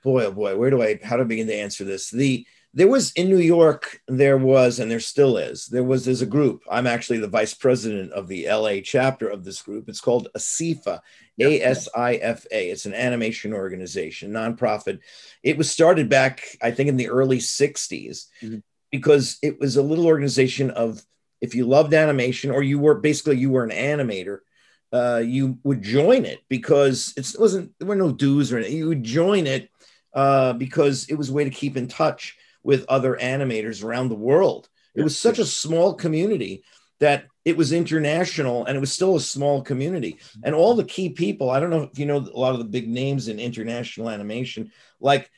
boy 0.03 0.25
oh 0.25 0.31
boy, 0.31 0.57
where 0.57 0.69
do 0.69 0.81
I 0.81 0.99
how 1.03 1.17
do 1.17 1.23
I 1.23 1.25
begin 1.25 1.47
to 1.47 1.55
answer 1.55 1.83
this? 1.83 2.09
The 2.09 2.45
there 2.75 2.89
was 2.89 3.13
in 3.13 3.29
New 3.29 3.39
York, 3.39 4.01
there 4.05 4.37
was, 4.37 4.79
and 4.79 4.91
there 4.91 4.99
still 4.99 5.37
is, 5.37 5.67
there 5.67 5.83
was, 5.83 6.03
there's 6.03 6.21
a 6.21 6.25
group. 6.25 6.61
I'm 6.69 6.85
actually 6.85 7.19
the 7.19 7.27
vice 7.29 7.53
president 7.53 8.11
of 8.11 8.27
the 8.27 8.49
LA 8.49 8.81
chapter 8.83 9.29
of 9.29 9.45
this 9.45 9.61
group. 9.61 9.87
It's 9.87 10.01
called 10.01 10.27
ASIFA, 10.37 10.99
A 11.39 11.61
S 11.61 11.89
I 11.95 12.15
F 12.15 12.45
A. 12.51 12.69
It's 12.69 12.85
an 12.85 12.93
animation 12.93 13.53
organization, 13.53 14.31
nonprofit. 14.31 14.99
It 15.43 15.57
was 15.57 15.69
started 15.69 16.09
back, 16.09 16.43
I 16.61 16.71
think, 16.71 16.89
in 16.89 16.97
the 16.97 17.09
early 17.09 17.39
60s 17.39 18.25
mm-hmm. 18.41 18.57
because 18.91 19.37
it 19.41 19.59
was 19.59 19.75
a 19.75 19.83
little 19.83 20.07
organization 20.07 20.71
of 20.71 21.03
if 21.41 21.53
you 21.53 21.65
loved 21.65 21.93
animation 21.93 22.51
or 22.51 22.63
you 22.63 22.79
were 22.79 22.95
basically 22.95 23.37
you 23.37 23.51
were 23.51 23.63
an 23.63 23.71
animator, 23.71 24.39
uh, 24.93 25.21
you 25.23 25.59
would 25.63 25.81
join 25.81 26.25
it 26.25 26.39
because 26.47 27.13
it 27.17 27.35
wasn't 27.37 27.71
there 27.79 27.87
were 27.87 27.95
no 27.95 28.11
dues 28.11 28.51
or 28.51 28.57
anything. 28.57 28.77
You 28.77 28.87
would 28.87 29.03
join 29.03 29.45
it 29.45 29.69
uh, 30.13 30.53
because 30.53 31.07
it 31.09 31.15
was 31.15 31.29
a 31.29 31.33
way 31.33 31.43
to 31.43 31.49
keep 31.49 31.75
in 31.75 31.87
touch 31.87 32.37
with 32.63 32.85
other 32.87 33.17
animators 33.21 33.83
around 33.83 34.09
the 34.09 34.15
world. 34.15 34.69
It 34.95 35.03
was 35.03 35.19
such 35.19 35.39
a 35.39 35.45
small 35.45 35.93
community 35.93 36.63
that 36.99 37.25
it 37.45 37.55
was 37.55 37.71
international 37.71 38.65
and 38.65 38.75
it 38.75 38.79
was 38.79 38.91
still 38.91 39.15
a 39.15 39.21
small 39.21 39.61
community. 39.61 40.17
And 40.43 40.55
all 40.55 40.73
the 40.73 40.83
key 40.83 41.09
people, 41.09 41.51
I 41.51 41.59
don't 41.59 41.69
know 41.69 41.83
if 41.83 41.99
you 41.99 42.07
know 42.07 42.17
a 42.17 42.39
lot 42.39 42.53
of 42.53 42.59
the 42.59 42.65
big 42.65 42.89
names 42.89 43.27
in 43.27 43.39
international 43.39 44.09
animation, 44.09 44.71
like 44.99 45.29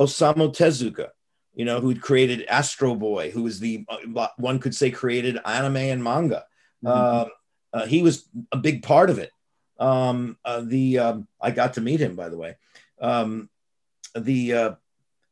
Osamu 0.00 0.56
Tezuka, 0.56 1.08
you 1.54 1.66
know, 1.66 1.80
who 1.80 1.94
created 1.94 2.46
Astro 2.46 2.94
Boy, 2.94 3.30
who 3.30 3.42
was 3.42 3.60
the 3.60 3.84
uh, 3.88 4.28
one 4.38 4.58
could 4.58 4.74
say 4.74 4.90
created 4.90 5.38
anime 5.44 5.76
and 5.76 6.02
manga. 6.02 6.44
Mm-hmm. 6.82 6.86
Uh, 6.88 7.24
uh, 7.72 7.86
he 7.86 8.02
was 8.02 8.26
a 8.50 8.56
big 8.56 8.82
part 8.82 9.10
of 9.10 9.18
it. 9.18 9.30
Um, 9.78 10.38
uh, 10.44 10.62
the 10.62 10.98
um, 10.98 11.28
I 11.40 11.50
got 11.50 11.74
to 11.74 11.82
meet 11.82 12.00
him, 12.00 12.16
by 12.16 12.30
the 12.30 12.38
way. 12.38 12.56
Um, 13.00 13.50
the 14.14 14.52
uh, 14.54 14.74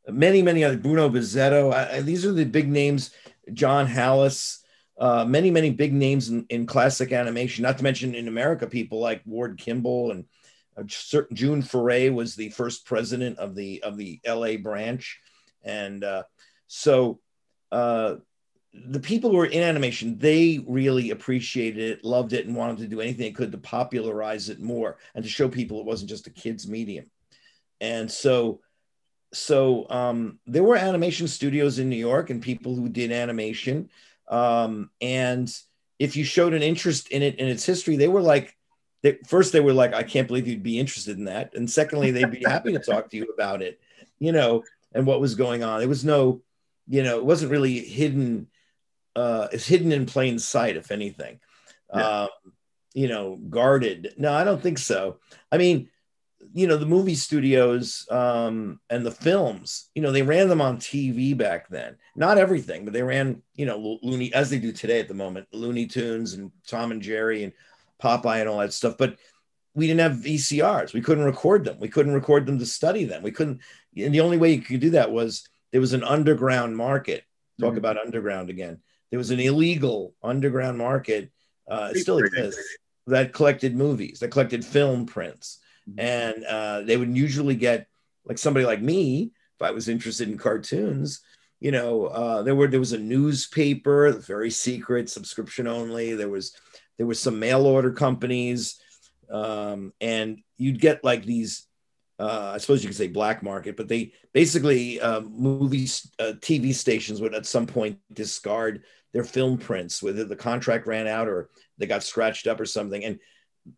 many, 0.06 0.42
many 0.42 0.62
other 0.62 0.76
Bruno 0.76 1.08
Bozzetto. 1.08 1.72
I, 1.72 2.00
these 2.02 2.26
are 2.26 2.32
the 2.32 2.44
big 2.44 2.68
names. 2.68 3.10
John 3.52 3.86
Halas, 3.86 4.58
uh, 4.98 5.24
many, 5.24 5.50
many 5.50 5.70
big 5.70 5.92
names 5.92 6.28
in, 6.28 6.44
in, 6.48 6.66
classic 6.66 7.12
animation. 7.12 7.62
Not 7.62 7.78
to 7.78 7.84
mention 7.84 8.14
in 8.14 8.28
America, 8.28 8.66
people 8.66 8.98
like 8.98 9.22
Ward 9.24 9.58
Kimball 9.58 10.11
and 10.11 10.24
uh, 10.76 10.82
June 11.32 11.62
Foray 11.62 12.08
was 12.08 12.34
the 12.34 12.50
first 12.50 12.84
president 12.84 13.38
of 13.38 13.54
the 13.54 13.82
of 13.82 13.96
the 13.96 14.20
LA 14.26 14.56
branch, 14.56 15.20
and 15.62 16.02
uh, 16.04 16.24
so 16.66 17.20
uh, 17.72 18.16
the 18.72 19.00
people 19.00 19.30
who 19.30 19.37
were 19.37 19.46
in 19.46 19.62
animation 19.62 20.18
they 20.18 20.64
really 20.66 21.11
appreciated 21.11 21.98
it, 21.98 22.04
loved 22.04 22.32
it, 22.32 22.46
and 22.46 22.56
wanted 22.56 22.78
to 22.78 22.88
do 22.88 23.00
anything 23.00 23.20
they 23.20 23.32
could 23.32 23.52
to 23.52 23.58
popularize 23.58 24.48
it 24.48 24.61
more 24.61 24.98
and 25.14 25.24
to 25.24 25.30
show 25.30 25.48
people 25.48 25.80
it 25.80 25.87
wasn't 25.87 26.11
just 26.11 26.26
a 26.26 26.30
kids 26.30 26.68
medium. 26.68 27.06
And 27.80 28.11
so 28.11 28.61
so 29.32 29.88
um, 29.90 30.38
there 30.46 30.62
were 30.62 30.76
animation 30.76 31.28
studios 31.28 31.78
in 31.78 31.88
New 31.88 31.96
York 31.96 32.30
and 32.30 32.42
people 32.42 32.74
who 32.74 32.88
did 32.88 33.12
animation. 33.12 33.90
Um, 34.28 34.90
and 35.00 35.52
if 35.98 36.16
you 36.16 36.24
showed 36.24 36.54
an 36.54 36.62
interest 36.62 37.08
in 37.08 37.22
it 37.22 37.38
in 37.38 37.48
its 37.48 37.64
history, 37.64 37.96
they 37.96 38.08
were 38.08 38.22
like, 38.22 38.56
they, 39.02 39.18
first 39.26 39.52
they 39.52 39.60
were 39.60 39.72
like, 39.72 39.94
I 39.94 40.02
can't 40.02 40.28
believe 40.28 40.48
you'd 40.48 40.62
be 40.62 40.78
interested 40.78 41.16
in 41.18 41.24
that, 41.24 41.54
and 41.54 41.70
secondly, 41.70 42.10
they'd 42.10 42.30
be 42.30 42.44
happy 42.44 42.72
to 42.72 42.78
talk 42.78 43.10
to 43.10 43.16
you 43.16 43.26
about 43.34 43.62
it, 43.62 43.80
you 44.18 44.32
know, 44.32 44.64
and 44.92 45.06
what 45.06 45.20
was 45.20 45.34
going 45.34 45.62
on. 45.62 45.78
There 45.80 45.88
was 45.88 46.04
no, 46.04 46.42
you 46.88 47.02
know, 47.02 47.18
it 47.18 47.24
wasn't 47.24 47.52
really 47.52 47.78
hidden. 47.80 48.48
Uh, 49.14 49.48
it's 49.52 49.66
hidden 49.66 49.92
in 49.92 50.06
plain 50.06 50.38
sight, 50.38 50.76
if 50.76 50.90
anything. 50.90 51.40
Yeah. 51.94 52.22
Um, 52.22 52.28
you 52.94 53.08
know, 53.08 53.36
guarded. 53.36 54.14
No, 54.16 54.32
I 54.32 54.44
don't 54.44 54.62
think 54.62 54.78
so. 54.78 55.18
I 55.52 55.58
mean, 55.58 55.88
you 56.52 56.66
know 56.66 56.76
the 56.76 56.87
movie 56.87 57.14
studios 57.14 58.06
um, 58.11 58.80
and 58.90 59.04
the 59.04 59.11
films 59.11 59.90
you 59.94 60.02
know 60.02 60.12
they 60.12 60.22
ran 60.22 60.48
them 60.48 60.61
on 60.61 60.78
tv 60.78 61.37
back 61.37 61.68
then. 61.68 61.96
Not 62.16 62.38
everything 62.38 62.84
but 62.84 62.92
they 62.92 63.02
ran 63.02 63.42
you 63.54 63.66
know 63.66 63.98
looney 64.02 64.32
as 64.32 64.50
they 64.50 64.58
do 64.58 64.72
today 64.72 65.00
at 65.00 65.08
the 65.08 65.14
moment 65.14 65.48
looney 65.52 65.87
tunes 65.87 66.34
and 66.34 66.50
tom 66.66 66.90
and 66.90 67.02
jerry 67.02 67.44
and 67.44 67.52
popeye 68.02 68.40
and 68.40 68.48
all 68.48 68.58
that 68.58 68.72
stuff 68.72 68.96
but 68.96 69.16
we 69.74 69.87
didn't 69.87 70.00
have 70.00 70.24
vcrs 70.24 70.92
we 70.92 71.00
couldn't 71.00 71.24
record 71.24 71.64
them. 71.64 71.78
We 71.78 71.88
couldn't 71.88 72.14
record 72.14 72.46
them 72.46 72.58
to 72.58 72.66
study 72.66 73.04
them. 73.04 73.22
We 73.22 73.32
couldn't 73.32 73.61
and 73.96 74.14
the 74.14 74.20
only 74.20 74.38
way 74.38 74.52
you 74.52 74.61
could 74.61 74.80
do 74.80 74.90
that 74.90 75.11
was 75.11 75.48
there 75.72 75.80
was 75.80 75.92
an 75.92 76.04
underground 76.04 76.76
market. 76.76 77.24
Talk 77.61 77.70
mm-hmm. 77.70 77.78
about 77.78 77.98
underground 77.98 78.50
again. 78.50 78.78
There 79.11 79.18
was 79.18 79.30
an 79.30 79.40
illegal 79.40 80.14
underground 80.22 80.78
market 80.78 81.30
uh, 81.68 81.92
it 81.94 82.00
still 82.00 82.18
exists 82.18 82.78
that 83.06 83.32
collected 83.32 83.74
movies 83.76 84.20
that 84.20 84.28
collected 84.28 84.64
film 84.64 85.06
prints 85.06 85.61
and 85.96 86.44
uh, 86.44 86.83
they 86.83 86.96
would 86.96 87.16
usually 87.16 87.57
get 87.57 87.87
like 88.24 88.38
somebody 88.38 88.66
like 88.66 88.83
me 88.83 89.33
if 89.57 89.62
I 89.62 89.70
was 89.70 89.88
interested 89.88 90.29
in 90.29 90.38
cartoons. 90.38 91.20
You 91.61 91.72
know, 91.72 92.07
uh, 92.07 92.42
there 92.42 92.55
were 92.55 92.68
there 92.68 92.81
was 92.81 92.92
a 92.92 92.98
newspaper, 92.98 94.12
very 94.12 94.51
secret, 94.51 95.11
subscription 95.11 95.66
only. 95.66 96.14
There 96.14 96.29
was 96.29 96.55
there 96.98 97.07
was 97.07 97.20
some 97.20 97.38
mail 97.38 97.66
order 97.66 97.92
companies, 97.92 98.81
um, 99.31 99.92
and 100.01 100.40
you'd 100.57 100.81
get 100.81 101.05
like 101.05 101.24
these. 101.24 101.66
Uh, 102.20 102.51
I 102.55 102.59
suppose 102.59 102.83
you 102.83 102.88
could 102.88 102.96
say 102.96 103.07
black 103.07 103.44
market, 103.44 103.77
but 103.77 103.87
they 103.87 104.12
basically 104.33 105.01
uh, 105.01 105.20
movies, 105.20 106.11
TV 106.18 106.74
stations 106.74 107.20
would 107.20 107.33
at 107.33 107.46
some 107.46 107.64
point 107.64 108.01
discard 108.12 108.83
their 109.12 109.22
film 109.22 109.57
prints, 109.57 110.03
whether 110.03 110.24
the 110.24 110.35
contract 110.35 110.88
ran 110.88 111.07
out 111.07 111.29
or 111.29 111.48
they 111.79 111.87
got 111.87 112.03
scratched 112.03 112.48
up 112.48 112.61
or 112.61 112.66
something, 112.66 113.05
and 113.05 113.20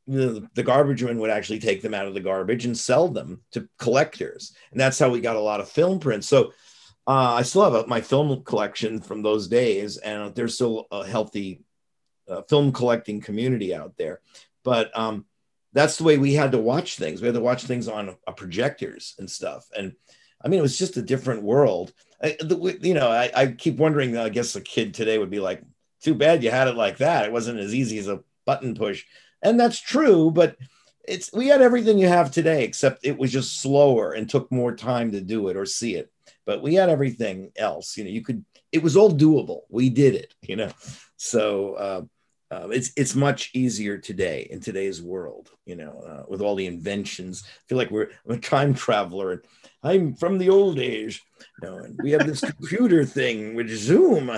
the, 0.07 0.49
the 0.55 0.63
garbage 0.63 1.03
man 1.03 1.19
would 1.19 1.31
actually 1.31 1.61
take 1.61 1.83
them 1.83 1.95
out 1.95 2.07
of 2.07 2.15
the 2.15 2.21
garbage 2.21 2.65
and 2.65 2.77
sell 2.77 3.09
them 3.09 3.43
to 3.53 3.69
collectors. 3.79 4.55
And 4.71 4.81
that's 4.81 4.99
how 4.99 5.11
we 5.11 5.21
got 5.21 5.37
a 5.37 5.41
lot 5.41 5.61
of 5.61 5.69
film 5.69 6.01
prints. 6.01 6.27
So 6.27 6.53
uh, 7.07 7.35
I 7.35 7.43
still 7.43 7.65
have 7.65 7.75
a, 7.75 7.87
my 7.87 8.01
film 8.01 8.43
collection 8.45 9.01
from 9.01 9.23
those 9.23 9.49
days, 9.49 9.97
and 9.97 10.35
there's 10.35 10.55
still 10.55 10.87
a 10.91 11.05
healthy 11.05 11.63
uh, 12.29 12.43
film 12.43 12.73
collecting 12.73 13.21
community 13.21 13.75
out 13.75 13.97
there. 13.97 14.21
But 14.63 14.97
um, 14.97 15.25
that's 15.73 15.99
the 15.99 16.05
way 16.05 16.19
we 16.19 16.35
had 16.35 16.53
to 16.53 16.59
watch 16.59 16.97
things. 16.97 17.21
We 17.21 17.27
had 17.27 17.35
to 17.35 17.41
watch 17.41 17.65
things 17.65 17.89
on 17.89 18.17
uh, 18.27 18.33
projectors 18.33 19.15
and 19.19 19.31
stuff. 19.31 19.67
And 19.77 19.95
I 20.43 20.49
mean, 20.49 20.59
it 20.59 20.63
was 20.63 20.79
just 20.79 20.97
a 20.97 21.03
different 21.03 21.43
world. 21.43 21.93
I, 22.23 22.37
the, 22.41 22.79
you 22.83 22.95
know, 22.95 23.09
I, 23.09 23.31
I 23.35 23.47
keep 23.49 23.77
wondering. 23.77 24.17
I 24.17 24.29
guess 24.29 24.57
a 24.57 24.61
kid 24.61 24.95
today 24.95 25.19
would 25.19 25.31
be 25.31 25.41
like, 25.41 25.63
"Too 26.03 26.15
bad 26.15 26.43
you 26.43 26.51
had 26.51 26.69
it 26.69 26.77
like 26.77 26.99
that. 26.99 27.25
It 27.25 27.33
wasn't 27.33 27.61
as 27.61 27.75
easy 27.75 27.99
as 27.99 28.09
a 28.09 28.21
button 28.47 28.75
push." 28.75 29.05
And 29.43 29.59
that's 29.59 29.81
true 29.81 30.31
but 30.31 30.57
it's 31.11 31.33
we 31.33 31.49
had 31.49 31.61
everything 31.61 31.99
you 31.99 32.09
have 32.09 32.31
today 32.31 32.65
except 32.65 33.05
it 33.05 33.19
was 33.19 33.33
just 33.33 33.61
slower 33.61 34.13
and 34.13 34.29
took 34.29 34.51
more 34.53 34.75
time 34.75 35.11
to 35.13 35.21
do 35.21 35.49
it 35.49 35.57
or 35.57 35.67
see 35.67 35.97
it. 35.97 36.11
But 36.47 36.63
we 36.63 36.75
had 36.75 36.89
everything 36.89 37.53
else 37.57 37.97
you 37.97 38.05
know 38.05 38.11
you 38.11 38.23
could 38.23 38.45
it 38.73 38.83
was 38.83 38.97
all 38.97 39.11
doable. 39.11 39.63
We 39.69 39.91
did 39.91 40.15
it 40.15 40.35
you 40.43 40.57
know? 40.57 40.71
So 41.17 41.75
uh, 41.75 42.03
uh, 42.53 42.69
it's 42.69 42.93
it's 42.97 43.15
much 43.15 43.51
easier 43.55 43.99
today 43.99 44.47
in 44.51 44.61
today's 44.61 45.03
world 45.03 45.51
you 45.67 45.77
know 45.77 46.01
uh, 46.01 46.23
with 46.29 46.41
all 46.41 46.55
the 46.55 46.67
inventions. 46.67 47.45
I 47.47 47.63
feel 47.69 47.79
like 47.79 47.91
we're 47.91 48.11
I'm 48.27 48.37
a 48.37 48.39
time 48.39 48.75
traveler. 48.75 49.33
And 49.33 49.43
i'm 49.83 50.15
from 50.15 50.39
the 50.39 50.51
old 50.51 50.79
age. 50.79 51.23
You 51.63 51.69
know 51.69 51.79
and 51.79 51.99
we 52.03 52.13
have 52.13 52.27
this 52.27 52.41
computer 52.53 53.05
thing 53.05 53.55
with 53.55 53.71
zoom. 53.71 54.31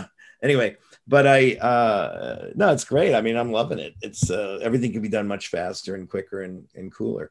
Anyway, 0.43 0.77
but 1.07 1.27
I 1.27 1.55
uh 1.55 2.49
no, 2.55 2.73
it's 2.73 2.85
great. 2.85 3.15
I 3.15 3.21
mean, 3.21 3.37
I'm 3.37 3.53
loving 3.53 3.79
it. 3.79 3.95
It's 4.03 4.31
uh 4.31 4.59
everything 4.63 4.93
can 4.93 5.03
be 5.03 5.09
done 5.09 5.29
much 5.29 5.49
faster 5.49 5.95
and 5.95 6.09
quicker 6.09 6.43
and, 6.43 6.67
and 6.75 6.93
cooler. 6.93 7.31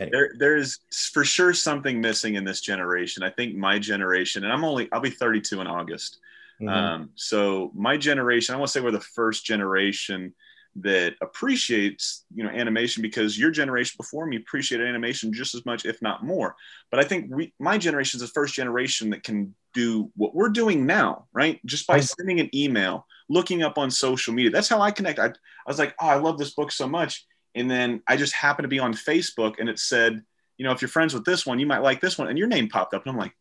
Anyway. 0.00 0.10
There, 0.12 0.32
there's 0.38 0.80
for 1.12 1.24
sure 1.24 1.52
something 1.52 2.00
missing 2.00 2.34
in 2.34 2.44
this 2.44 2.60
generation. 2.60 3.22
I 3.22 3.30
think 3.30 3.54
my 3.54 3.78
generation, 3.78 4.44
and 4.44 4.52
I'm 4.52 4.64
only 4.64 4.88
I'll 4.92 5.00
be 5.00 5.10
32 5.10 5.60
in 5.60 5.66
August. 5.66 6.18
Mm-hmm. 6.60 6.68
Um, 6.68 7.10
so 7.14 7.70
my 7.74 7.96
generation, 7.96 8.54
I 8.54 8.58
want 8.58 8.68
to 8.68 8.72
say 8.72 8.84
we're 8.84 8.90
the 8.90 9.00
first 9.00 9.44
generation 9.44 10.34
that 10.76 11.14
appreciates 11.20 12.24
you 12.34 12.42
know 12.42 12.50
animation 12.50 13.00
because 13.00 13.38
your 13.38 13.50
generation 13.50 13.94
before 13.96 14.26
me 14.26 14.36
appreciated 14.36 14.86
animation 14.86 15.32
just 15.32 15.54
as 15.54 15.64
much 15.64 15.84
if 15.84 16.02
not 16.02 16.24
more 16.24 16.56
but 16.90 16.98
i 16.98 17.04
think 17.04 17.32
we, 17.32 17.52
my 17.60 17.78
generation 17.78 18.18
is 18.18 18.22
the 18.22 18.32
first 18.32 18.54
generation 18.54 19.10
that 19.10 19.22
can 19.22 19.54
do 19.72 20.10
what 20.16 20.34
we're 20.34 20.48
doing 20.48 20.84
now 20.84 21.26
right 21.32 21.60
just 21.64 21.86
by 21.86 22.00
sending 22.00 22.40
an 22.40 22.50
email 22.54 23.06
looking 23.28 23.62
up 23.62 23.78
on 23.78 23.88
social 23.88 24.34
media 24.34 24.50
that's 24.50 24.68
how 24.68 24.80
i 24.80 24.90
connect 24.90 25.20
I, 25.20 25.26
I 25.26 25.32
was 25.68 25.78
like 25.78 25.94
oh 26.00 26.08
i 26.08 26.16
love 26.16 26.38
this 26.38 26.54
book 26.54 26.72
so 26.72 26.88
much 26.88 27.24
and 27.54 27.70
then 27.70 28.02
i 28.08 28.16
just 28.16 28.34
happened 28.34 28.64
to 28.64 28.68
be 28.68 28.80
on 28.80 28.94
facebook 28.94 29.60
and 29.60 29.68
it 29.68 29.78
said 29.78 30.24
you 30.58 30.64
know 30.64 30.72
if 30.72 30.82
you're 30.82 30.88
friends 30.88 31.14
with 31.14 31.24
this 31.24 31.46
one 31.46 31.60
you 31.60 31.66
might 31.66 31.82
like 31.82 32.00
this 32.00 32.18
one 32.18 32.28
and 32.28 32.38
your 32.38 32.48
name 32.48 32.68
popped 32.68 32.94
up 32.94 33.06
and 33.06 33.12
i'm 33.12 33.18
like 33.18 33.34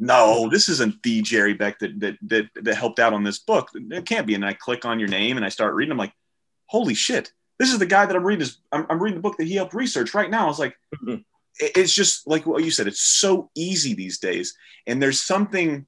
no, 0.00 0.48
this 0.50 0.68
isn't 0.68 1.02
the 1.02 1.22
Jerry 1.22 1.54
Beck 1.54 1.78
that, 1.78 2.00
that 2.00 2.18
that 2.22 2.48
that 2.62 2.74
helped 2.74 2.98
out 2.98 3.12
on 3.12 3.22
this 3.22 3.38
book. 3.38 3.68
It 3.74 4.04
can't 4.06 4.26
be. 4.26 4.34
And 4.34 4.44
I 4.44 4.52
click 4.52 4.84
on 4.84 4.98
your 4.98 5.08
name 5.08 5.36
and 5.36 5.46
I 5.46 5.50
start 5.50 5.74
reading. 5.74 5.92
I'm 5.92 5.98
like, 5.98 6.12
holy 6.66 6.94
shit, 6.94 7.32
this 7.58 7.72
is 7.72 7.78
the 7.78 7.86
guy 7.86 8.06
that 8.06 8.16
I'm 8.16 8.24
reading. 8.24 8.40
This, 8.40 8.58
I'm, 8.72 8.86
I'm 8.90 9.02
reading 9.02 9.18
the 9.18 9.22
book 9.22 9.36
that 9.38 9.46
he 9.46 9.54
helped 9.54 9.74
research 9.74 10.14
right 10.14 10.30
now. 10.30 10.48
It's 10.50 10.58
like, 10.58 10.76
mm-hmm. 10.94 11.22
it's 11.58 11.92
just 11.92 12.26
like 12.26 12.46
what 12.46 12.64
you 12.64 12.70
said. 12.70 12.86
It's 12.86 13.00
so 13.00 13.50
easy 13.54 13.94
these 13.94 14.18
days, 14.18 14.56
and 14.86 15.02
there's 15.02 15.22
something 15.22 15.86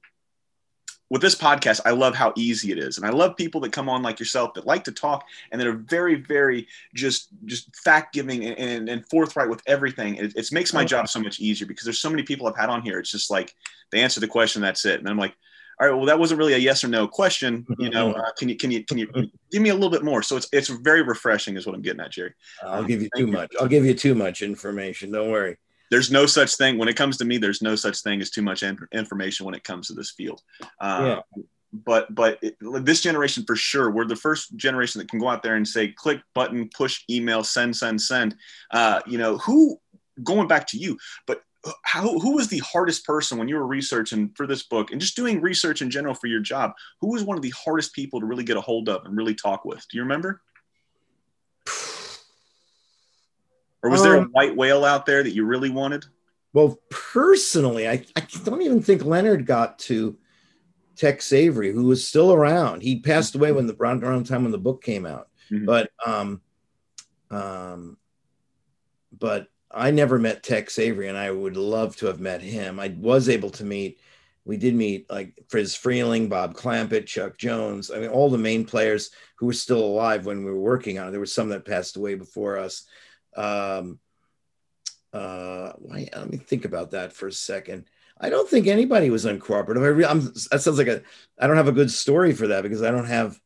with 1.09 1.21
this 1.21 1.35
podcast. 1.35 1.81
I 1.85 1.91
love 1.91 2.15
how 2.15 2.33
easy 2.37 2.71
it 2.71 2.77
is, 2.77 2.97
and 2.97 3.05
I 3.05 3.09
love 3.09 3.35
people 3.35 3.59
that 3.61 3.73
come 3.73 3.89
on 3.89 4.01
like 4.01 4.19
yourself 4.19 4.53
that 4.53 4.65
like 4.65 4.85
to 4.85 4.91
talk 4.91 5.25
and 5.51 5.59
that 5.59 5.67
are 5.67 5.73
very, 5.73 6.15
very 6.15 6.67
just 6.93 7.29
just 7.45 7.75
fact 7.75 8.13
giving 8.13 8.45
and, 8.45 8.57
and, 8.57 8.89
and, 8.89 9.09
forthright 9.09 9.49
with 9.49 9.61
everything. 9.67 10.15
It, 10.15 10.35
it 10.35 10.51
makes 10.51 10.73
my 10.73 10.85
job 10.85 11.09
so 11.09 11.19
much 11.19 11.39
easier 11.39 11.67
because 11.67 11.83
there's 11.83 11.99
so 11.99 12.09
many 12.09 12.23
people 12.23 12.47
I've 12.47 12.57
had 12.57 12.69
on 12.69 12.81
here. 12.81 12.99
It's 12.99 13.11
just 13.11 13.29
like 13.29 13.53
they 13.91 14.01
answer 14.01 14.19
the 14.21 14.27
question, 14.27 14.61
that's 14.61 14.85
it, 14.85 14.99
and 14.99 15.09
I'm 15.09 15.17
like 15.17 15.35
all 15.79 15.87
right, 15.87 15.95
well, 15.95 16.05
that 16.07 16.17
wasn't 16.17 16.39
really 16.39 16.53
a 16.53 16.57
yes 16.57 16.83
or 16.83 16.87
no 16.87 17.07
question. 17.07 17.65
You 17.77 17.91
know, 17.91 18.11
uh, 18.13 18.31
can 18.37 18.49
you 18.49 18.55
can 18.55 18.71
you 18.71 18.83
can 18.83 18.97
you 18.97 19.07
give 19.51 19.61
me 19.61 19.69
a 19.69 19.73
little 19.75 19.91
bit 19.91 20.03
more? 20.03 20.23
So 20.23 20.35
it's 20.35 20.47
it's 20.51 20.69
very 20.69 21.03
refreshing, 21.03 21.55
is 21.55 21.67
what 21.67 21.75
I'm 21.75 21.83
getting 21.83 22.01
at, 22.01 22.11
Jerry. 22.11 22.33
I'll 22.63 22.83
give 22.83 23.01
you 23.01 23.09
too 23.15 23.27
much. 23.27 23.51
I'll 23.59 23.67
give 23.67 23.85
you 23.85 23.93
too 23.93 24.15
much 24.15 24.41
information. 24.41 25.11
Don't 25.11 25.29
worry. 25.29 25.57
There's 25.91 26.11
no 26.11 26.25
such 26.25 26.55
thing 26.55 26.77
when 26.77 26.89
it 26.89 26.95
comes 26.95 27.17
to 27.17 27.25
me. 27.25 27.37
There's 27.37 27.61
no 27.61 27.75
such 27.75 28.01
thing 28.01 28.21
as 28.21 28.31
too 28.31 28.41
much 28.41 28.63
information 28.91 29.45
when 29.45 29.55
it 29.55 29.63
comes 29.63 29.87
to 29.87 29.93
this 29.93 30.11
field. 30.11 30.41
Uh, 30.81 31.21
yeah. 31.35 31.43
But 31.71 32.13
but 32.13 32.39
it, 32.41 32.57
this 32.59 33.01
generation 33.01 33.43
for 33.45 33.55
sure, 33.55 33.91
we're 33.91 34.05
the 34.05 34.15
first 34.15 34.55
generation 34.55 34.99
that 34.99 35.09
can 35.09 35.19
go 35.19 35.29
out 35.29 35.43
there 35.43 35.55
and 35.55 35.67
say, 35.67 35.89
click 35.89 36.21
button, 36.33 36.69
push 36.73 37.03
email, 37.09 37.43
send, 37.43 37.75
send, 37.75 38.01
send. 38.01 38.35
Uh, 38.71 39.01
you 39.05 39.19
know 39.19 39.37
who 39.37 39.79
going 40.23 40.47
back 40.47 40.65
to 40.67 40.77
you, 40.77 40.97
but 41.27 41.43
how 41.83 42.19
who 42.19 42.35
was 42.35 42.47
the 42.47 42.59
hardest 42.59 43.05
person 43.05 43.37
when 43.37 43.47
you 43.47 43.55
were 43.55 43.67
researching 43.67 44.31
for 44.35 44.47
this 44.47 44.63
book 44.63 44.91
and 44.91 45.01
just 45.01 45.15
doing 45.15 45.41
research 45.41 45.81
in 45.81 45.89
general 45.89 46.13
for 46.13 46.27
your 46.27 46.39
job? 46.39 46.73
Who 47.01 47.11
was 47.11 47.23
one 47.23 47.37
of 47.37 47.43
the 47.43 47.53
hardest 47.63 47.93
people 47.93 48.19
to 48.19 48.25
really 48.25 48.43
get 48.43 48.57
a 48.57 48.61
hold 48.61 48.89
of 48.89 49.05
and 49.05 49.15
really 49.15 49.35
talk 49.35 49.65
with? 49.65 49.85
Do 49.89 49.97
you 49.97 50.03
remember? 50.03 50.41
Or 53.83 53.89
was 53.89 54.01
um, 54.01 54.07
there 54.07 54.15
a 54.15 54.21
um, 54.21 54.29
white 54.31 54.55
whale 54.55 54.83
out 54.83 55.05
there 55.05 55.23
that 55.23 55.33
you 55.33 55.45
really 55.45 55.69
wanted? 55.69 56.05
well 56.53 56.79
personally 56.89 57.87
I, 57.87 58.03
I 58.15 58.23
don't 58.43 58.61
even 58.61 58.81
think 58.81 59.03
leonard 59.03 59.45
got 59.45 59.77
to 59.79 60.17
tex 60.95 61.31
avery 61.31 61.71
who 61.71 61.85
was 61.85 62.05
still 62.05 62.33
around. 62.33 62.81
He 62.81 62.99
passed 62.99 63.35
away 63.35 63.51
when 63.51 63.67
the 63.67 63.75
around, 63.79 64.03
around 64.03 64.25
time 64.25 64.41
when 64.41 64.51
the 64.51 64.57
book 64.57 64.83
came 64.83 65.05
out. 65.05 65.27
Mm-hmm. 65.51 65.65
but 65.65 65.91
um 66.05 66.41
um 67.29 67.97
but 69.17 69.47
I 69.71 69.91
never 69.91 70.17
met 70.17 70.43
Tex 70.43 70.79
Avery, 70.79 71.07
and 71.07 71.17
I 71.17 71.29
would 71.31 71.57
love 71.57 71.95
to 71.97 72.05
have 72.07 72.19
met 72.19 72.41
him. 72.41 72.79
I 72.79 72.95
was 72.97 73.29
able 73.29 73.49
to 73.51 73.63
meet. 73.63 73.99
We 74.45 74.57
did 74.57 74.75
meet 74.75 75.09
like 75.09 75.37
Friz 75.49 75.75
Freleng, 75.75 76.29
Bob 76.29 76.53
Clampett, 76.53 77.05
Chuck 77.05 77.37
Jones. 77.37 77.91
I 77.91 77.99
mean, 77.99 78.09
all 78.09 78.29
the 78.29 78.37
main 78.37 78.65
players 78.65 79.11
who 79.35 79.45
were 79.45 79.53
still 79.53 79.83
alive 79.83 80.25
when 80.25 80.45
we 80.45 80.51
were 80.51 80.59
working 80.59 80.99
on 80.99 81.07
it. 81.07 81.11
There 81.11 81.19
were 81.19 81.25
some 81.25 81.49
that 81.49 81.65
passed 81.65 81.97
away 81.97 82.15
before 82.15 82.57
us. 82.57 82.85
Um, 83.35 83.99
uh, 85.11 85.73
why, 85.77 86.07
let 86.15 86.29
me 86.29 86.37
think 86.37 86.65
about 86.65 86.91
that 86.91 87.11
for 87.11 87.27
a 87.27 87.31
second. 87.31 87.85
I 88.19 88.29
don't 88.29 88.49
think 88.49 88.67
anybody 88.67 89.09
was 89.09 89.25
uncooperative. 89.25 89.83
I 89.83 89.87
re- 89.87 90.05
I'm, 90.05 90.21
that 90.51 90.61
sounds 90.61 90.77
like 90.77 90.87
a. 90.87 91.01
I 91.39 91.47
don't 91.47 91.57
have 91.57 91.67
a 91.67 91.73
good 91.73 91.91
story 91.91 92.33
for 92.33 92.47
that 92.47 92.63
because 92.63 92.81
I 92.81 92.91
don't 92.91 93.05
have 93.05 93.39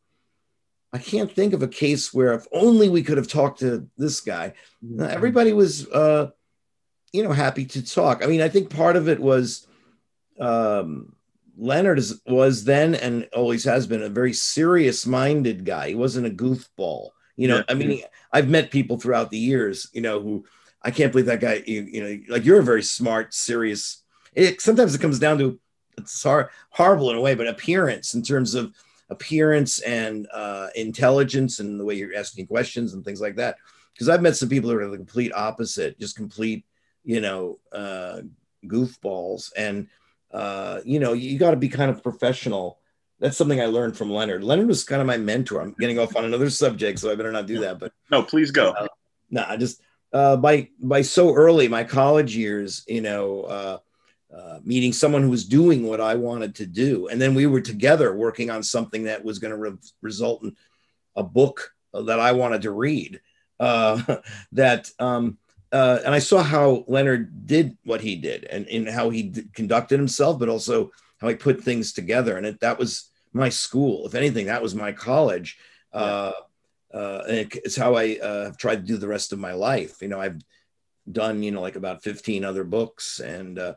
I 0.93 0.97
can't 0.97 1.31
think 1.31 1.53
of 1.53 1.63
a 1.63 1.67
case 1.67 2.13
where 2.13 2.33
if 2.33 2.45
only 2.51 2.89
we 2.89 3.03
could 3.03 3.17
have 3.17 3.27
talked 3.27 3.59
to 3.59 3.87
this 3.97 4.19
guy. 4.21 4.53
Mm-hmm. 4.83 5.01
Everybody 5.01 5.53
was, 5.53 5.87
uh, 5.87 6.31
you 7.13 7.23
know, 7.23 7.31
happy 7.31 7.65
to 7.65 7.85
talk. 7.85 8.23
I 8.23 8.27
mean, 8.27 8.41
I 8.41 8.49
think 8.49 8.69
part 8.69 8.95
of 8.95 9.07
it 9.07 9.19
was 9.19 9.67
um, 10.39 11.15
Leonard 11.57 11.99
is, 11.99 12.21
was 12.25 12.63
then 12.65 12.95
and 12.95 13.27
always 13.33 13.63
has 13.63 13.87
been 13.87 14.01
a 14.01 14.09
very 14.09 14.33
serious-minded 14.33 15.65
guy. 15.65 15.89
He 15.89 15.95
wasn't 15.95 16.27
a 16.27 16.29
goofball. 16.29 17.09
You 17.37 17.47
know, 17.47 17.57
yeah. 17.57 17.63
I 17.69 17.73
mean, 17.73 18.03
I've 18.31 18.49
met 18.49 18.71
people 18.71 18.99
throughout 18.99 19.31
the 19.31 19.37
years, 19.37 19.89
you 19.93 20.01
know, 20.01 20.19
who 20.19 20.45
I 20.81 20.91
can't 20.91 21.11
believe 21.11 21.27
that 21.27 21.39
guy. 21.39 21.63
You, 21.65 21.81
you 21.83 22.03
know, 22.03 22.33
like 22.33 22.45
you're 22.45 22.59
a 22.59 22.63
very 22.63 22.83
smart, 22.83 23.33
serious. 23.33 24.03
It 24.33 24.61
sometimes 24.61 24.93
it 24.93 25.01
comes 25.01 25.19
down 25.19 25.37
to 25.39 25.59
it's 25.97 26.21
hard, 26.21 26.49
horrible 26.69 27.09
in 27.09 27.17
a 27.17 27.21
way, 27.21 27.35
but 27.35 27.47
appearance 27.47 28.13
in 28.13 28.21
terms 28.21 28.55
of 28.55 28.73
appearance 29.11 29.79
and 29.79 30.27
uh, 30.33 30.67
intelligence 30.75 31.59
and 31.59 31.79
the 31.79 31.85
way 31.85 31.95
you're 31.95 32.15
asking 32.15 32.47
questions 32.47 32.93
and 32.93 33.05
things 33.05 33.21
like 33.21 33.35
that. 33.35 33.57
Because 33.93 34.09
I've 34.09 34.21
met 34.21 34.37
some 34.37 34.49
people 34.49 34.69
who 34.69 34.79
are 34.79 34.87
the 34.87 34.97
complete 34.97 35.33
opposite, 35.33 35.99
just 35.99 36.15
complete, 36.15 36.65
you 37.03 37.19
know, 37.19 37.59
uh, 37.73 38.21
goofballs. 38.65 39.51
And, 39.55 39.87
uh, 40.31 40.79
you 40.85 40.99
know, 40.99 41.13
you 41.13 41.37
got 41.37 41.51
to 41.51 41.57
be 41.57 41.69
kind 41.69 41.91
of 41.91 42.01
professional. 42.01 42.79
That's 43.19 43.37
something 43.37 43.61
I 43.61 43.65
learned 43.65 43.97
from 43.97 44.09
Leonard. 44.09 44.43
Leonard 44.43 44.67
was 44.67 44.85
kind 44.85 45.01
of 45.01 45.07
my 45.07 45.17
mentor. 45.17 45.61
I'm 45.61 45.75
getting 45.77 45.99
off 45.99 46.15
on 46.15 46.25
another 46.25 46.49
subject, 46.49 46.99
so 46.99 47.11
I 47.11 47.15
better 47.15 47.31
not 47.31 47.45
do 47.45 47.59
that. 47.59 47.79
But 47.79 47.91
no, 48.09 48.23
please 48.23 48.49
go. 48.49 48.71
Uh, 48.71 48.87
no, 49.29 49.45
I 49.47 49.57
just 49.57 49.81
uh, 50.13 50.37
by 50.37 50.69
by 50.79 51.03
so 51.03 51.35
early, 51.35 51.67
my 51.67 51.83
college 51.83 52.35
years, 52.35 52.83
you 52.87 53.01
know, 53.01 53.81
uh, 54.35 54.59
meeting 54.63 54.93
someone 54.93 55.21
who 55.23 55.29
was 55.29 55.45
doing 55.45 55.85
what 55.85 55.99
I 55.99 56.15
wanted 56.15 56.55
to 56.55 56.65
do. 56.65 57.07
And 57.07 57.21
then 57.21 57.33
we 57.33 57.47
were 57.47 57.61
together 57.61 58.15
working 58.15 58.49
on 58.49 58.63
something 58.63 59.03
that 59.03 59.23
was 59.23 59.39
going 59.39 59.51
to 59.51 59.57
re- 59.57 59.77
result 60.01 60.43
in 60.43 60.55
a 61.15 61.23
book 61.23 61.73
that 61.93 62.19
I 62.19 62.31
wanted 62.31 62.61
to 62.61 62.71
read. 62.71 63.19
Uh, 63.59 64.01
that, 64.53 64.89
um, 64.99 65.37
uh, 65.71 65.99
and 66.05 66.13
I 66.13 66.19
saw 66.19 66.43
how 66.43 66.85
Leonard 66.87 67.45
did 67.45 67.77
what 67.83 68.01
he 68.01 68.15
did 68.15 68.45
and, 68.45 68.67
and 68.67 68.89
how 68.89 69.09
he 69.09 69.23
d- 69.23 69.43
conducted 69.53 69.99
himself, 69.99 70.39
but 70.39 70.49
also 70.49 70.91
how 71.19 71.27
he 71.27 71.35
put 71.35 71.61
things 71.61 71.93
together. 71.93 72.37
And 72.37 72.45
it, 72.45 72.59
that 72.61 72.79
was 72.79 73.09
my 73.33 73.49
school. 73.49 74.05
If 74.07 74.15
anything, 74.15 74.47
that 74.47 74.61
was 74.61 74.75
my 74.75 74.91
college. 74.91 75.57
Uh, 75.93 76.31
uh, 76.93 77.23
and 77.27 77.37
it, 77.37 77.55
it's 77.63 77.75
how 77.75 77.95
I 77.95 78.17
uh, 78.17 78.51
tried 78.57 78.77
to 78.77 78.87
do 78.87 78.97
the 78.97 79.07
rest 79.07 79.33
of 79.33 79.39
my 79.39 79.53
life. 79.53 80.01
You 80.01 80.07
know, 80.07 80.19
I've 80.19 80.41
done, 81.09 81.43
you 81.43 81.51
know, 81.51 81.61
like 81.61 81.75
about 81.75 82.03
15 82.03 82.43
other 82.43 82.63
books 82.63 83.19
and, 83.19 83.59
uh, 83.59 83.75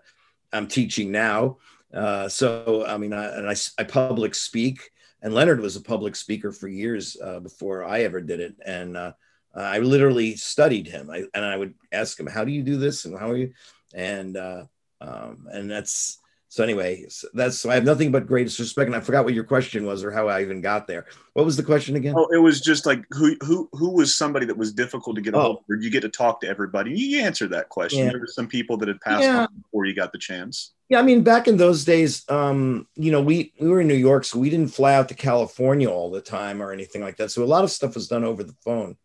I'm 0.54 0.68
teaching 0.68 1.10
now. 1.10 1.58
Uh, 1.92 2.28
so 2.28 2.84
I 2.86 2.96
mean, 2.96 3.12
I, 3.12 3.26
and 3.36 3.48
I, 3.48 3.54
I, 3.78 3.84
public 3.84 4.34
speak, 4.34 4.90
and 5.22 5.34
Leonard 5.34 5.60
was 5.60 5.76
a 5.76 5.80
public 5.80 6.16
speaker 6.16 6.50
for 6.50 6.68
years 6.68 7.16
uh, 7.22 7.40
before 7.40 7.84
I 7.84 8.02
ever 8.02 8.20
did 8.20 8.40
it, 8.40 8.56
and 8.64 8.96
uh, 8.96 9.12
I 9.54 9.78
literally 9.78 10.34
studied 10.34 10.88
him. 10.88 11.10
I, 11.10 11.24
and 11.34 11.44
I 11.44 11.56
would 11.56 11.74
ask 11.92 12.18
him, 12.18 12.26
"How 12.26 12.44
do 12.44 12.50
you 12.50 12.62
do 12.62 12.78
this?" 12.78 13.04
and 13.04 13.18
"How 13.18 13.30
are 13.30 13.36
you?" 13.36 13.52
and 13.94 14.36
uh, 14.36 14.64
um, 15.00 15.46
and 15.52 15.70
that's 15.70 16.18
so 16.54 16.62
anyway, 16.62 17.04
that's 17.32 17.58
so 17.58 17.68
I 17.68 17.74
have 17.74 17.82
nothing 17.82 18.12
but 18.12 18.28
greatest 18.28 18.60
respect. 18.60 18.86
And 18.86 18.94
I 18.94 19.00
forgot 19.00 19.24
what 19.24 19.34
your 19.34 19.42
question 19.42 19.84
was 19.86 20.04
or 20.04 20.12
how 20.12 20.28
I 20.28 20.40
even 20.40 20.60
got 20.60 20.86
there. 20.86 21.06
What 21.32 21.44
was 21.44 21.56
the 21.56 21.64
question 21.64 21.96
again? 21.96 22.14
Oh, 22.16 22.28
it 22.32 22.38
was 22.38 22.60
just 22.60 22.86
like 22.86 23.04
who 23.10 23.34
who 23.42 23.68
who 23.72 23.90
was 23.90 24.16
somebody 24.16 24.46
that 24.46 24.56
was 24.56 24.72
difficult 24.72 25.16
to 25.16 25.22
get 25.22 25.34
a 25.34 25.40
hold 25.40 25.64
of? 25.68 25.82
You 25.82 25.90
get 25.90 26.02
to 26.02 26.08
talk 26.08 26.40
to 26.42 26.48
everybody. 26.48 26.96
You 26.96 27.22
answered 27.22 27.50
that 27.50 27.70
question. 27.70 28.04
Yeah. 28.04 28.10
There 28.10 28.20
were 28.20 28.28
some 28.28 28.46
people 28.46 28.76
that 28.76 28.86
had 28.86 29.00
passed 29.00 29.24
yeah. 29.24 29.40
on 29.40 29.48
before 29.62 29.84
you 29.86 29.96
got 29.96 30.12
the 30.12 30.18
chance. 30.18 30.74
Yeah, 30.88 31.00
I 31.00 31.02
mean, 31.02 31.24
back 31.24 31.48
in 31.48 31.56
those 31.56 31.84
days, 31.84 32.22
um, 32.28 32.86
you 32.94 33.10
know, 33.10 33.20
we 33.20 33.52
we 33.58 33.68
were 33.68 33.80
in 33.80 33.88
New 33.88 33.94
York, 33.94 34.24
so 34.24 34.38
we 34.38 34.48
didn't 34.48 34.72
fly 34.72 34.94
out 34.94 35.08
to 35.08 35.14
California 35.14 35.90
all 35.90 36.12
the 36.12 36.20
time 36.20 36.62
or 36.62 36.70
anything 36.70 37.02
like 37.02 37.16
that. 37.16 37.32
So 37.32 37.42
a 37.42 37.46
lot 37.46 37.64
of 37.64 37.72
stuff 37.72 37.96
was 37.96 38.06
done 38.06 38.22
over 38.22 38.44
the 38.44 38.54
phone. 38.64 38.96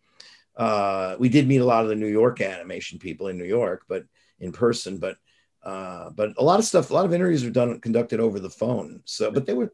Uh, 0.55 1.15
we 1.17 1.29
did 1.29 1.47
meet 1.47 1.62
a 1.62 1.65
lot 1.65 1.81
of 1.81 1.89
the 1.89 1.95
New 1.95 2.05
York 2.05 2.41
animation 2.41 2.99
people 2.99 3.27
in 3.27 3.39
New 3.39 3.43
York, 3.43 3.85
but 3.89 4.03
in 4.39 4.51
person, 4.51 4.99
but 4.99 5.17
uh, 5.63 6.10
but 6.12 6.33
a 6.38 6.44
lot 6.44 6.60
of 6.60 6.65
stuff, 6.65 6.90
a 6.90 6.94
lot 6.94 7.06
of 7.06 7.13
interviews 7.13 7.44
were 7.44 7.50
done 7.50 7.79
conducted 7.79 8.19
over 8.19 8.40
the 8.40 8.50
phone. 8.50 9.02
So, 9.06 9.31
but 9.31 9.46
they 9.46 9.54
were 9.54 9.73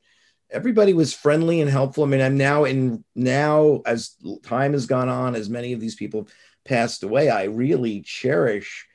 everybody 0.50 0.94
was 0.94 1.14
friendly 1.14 1.62
and 1.62 1.70
helpful. 1.70 2.04
I 2.04 2.08
mean, 2.08 2.22
I'm 2.22 2.38
now 2.38 2.66
in 2.66 3.04
now 3.16 3.82
as 3.86 4.16
time 4.44 4.74
has 4.74 4.86
gone 4.86 5.10
on, 5.10 5.36
as 5.36 5.50
many 5.50 5.74
of 5.74 5.80
these 5.80 5.96
people 5.96 6.28
passed 6.66 7.04
away, 7.04 7.30
I 7.30 7.44
really 7.44 8.02
cherish 8.02 8.88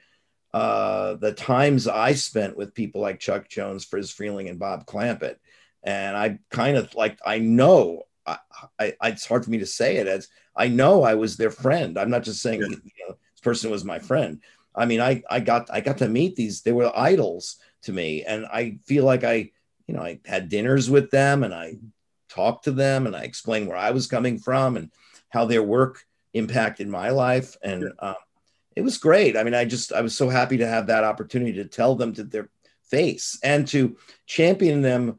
uh, 0.53 1.15
the 1.15 1.33
times 1.33 1.87
I 1.87 2.15
spent 2.15 2.57
with 2.57 2.75
people 2.75 3.01
like 3.01 3.21
Chuck 3.21 3.49
Jones, 3.49 3.85
Friz 3.85 4.13
Freleng, 4.13 4.49
and 4.49 4.59
Bob 4.59 4.87
Clampett. 4.87 5.37
and 5.83 6.17
I 6.17 6.39
kind 6.51 6.77
of 6.77 6.95
like 6.95 7.19
I 7.25 7.39
know 7.39 8.03
I, 8.27 8.39
I, 8.79 8.95
it's 9.05 9.27
hard 9.27 9.45
for 9.45 9.51
me 9.51 9.59
to 9.59 9.67
say 9.67 9.97
it 9.97 10.07
as 10.07 10.29
I 10.55 10.69
know 10.69 11.03
I 11.03 11.15
was 11.15 11.37
their 11.37 11.51
friend. 11.51 11.99
I'm 11.99 12.11
not 12.11 12.23
just 12.23 12.43
saying 12.43 12.61
yeah. 12.61 12.69
you 12.69 13.09
know, 13.09 13.17
this 13.33 13.41
person 13.43 13.71
was 13.71 13.85
my 13.85 13.99
friend. 13.99 14.41
I 14.81 14.87
mean, 14.87 15.01
I 15.01 15.23
I 15.31 15.41
got 15.41 15.69
I 15.71 15.81
got 15.81 15.99
to 15.99 16.09
meet 16.09 16.37
these. 16.37 16.63
They 16.63 16.73
were 16.73 16.91
idols 16.97 17.57
to 17.83 17.93
me, 17.93 18.25
and 18.25 18.47
I 18.47 18.79
feel 18.87 19.05
like 19.05 19.25
I 19.25 19.51
you 19.87 19.95
know 19.95 20.03
I 20.03 20.21
had 20.25 20.49
dinners 20.49 20.89
with 20.89 21.11
them 21.11 21.45
and 21.45 21.55
I 21.55 21.77
talked 22.29 22.65
to 22.65 22.73
them 22.73 23.07
and 23.07 23.17
I 23.17 23.23
explained 23.23 23.69
where 23.69 23.77
I 23.77 23.91
was 23.91 24.07
coming 24.07 24.39
from 24.39 24.77
and 24.77 24.91
how 25.29 25.45
their 25.45 25.63
work 25.63 26.05
impacted 26.35 26.89
my 26.89 27.11
life 27.11 27.57
and. 27.63 27.93
Um, 27.99 28.15
it 28.77 28.83
was 28.83 28.99
great. 28.99 29.37
I 29.37 29.43
mean, 29.43 29.53
I 29.53 29.65
just 29.65 29.93
I 29.93 30.01
was 30.01 30.17
so 30.17 30.29
happy 30.29 30.57
to 30.59 30.67
have 30.67 30.87
that 30.87 31.05
opportunity 31.05 31.55
to 31.55 31.65
tell 31.65 31.97
them 31.97 32.15
to 32.15 32.23
their 32.23 32.49
face 32.85 33.39
and 33.43 33.67
to 33.69 33.97
champion 34.27 34.81
them 34.81 35.19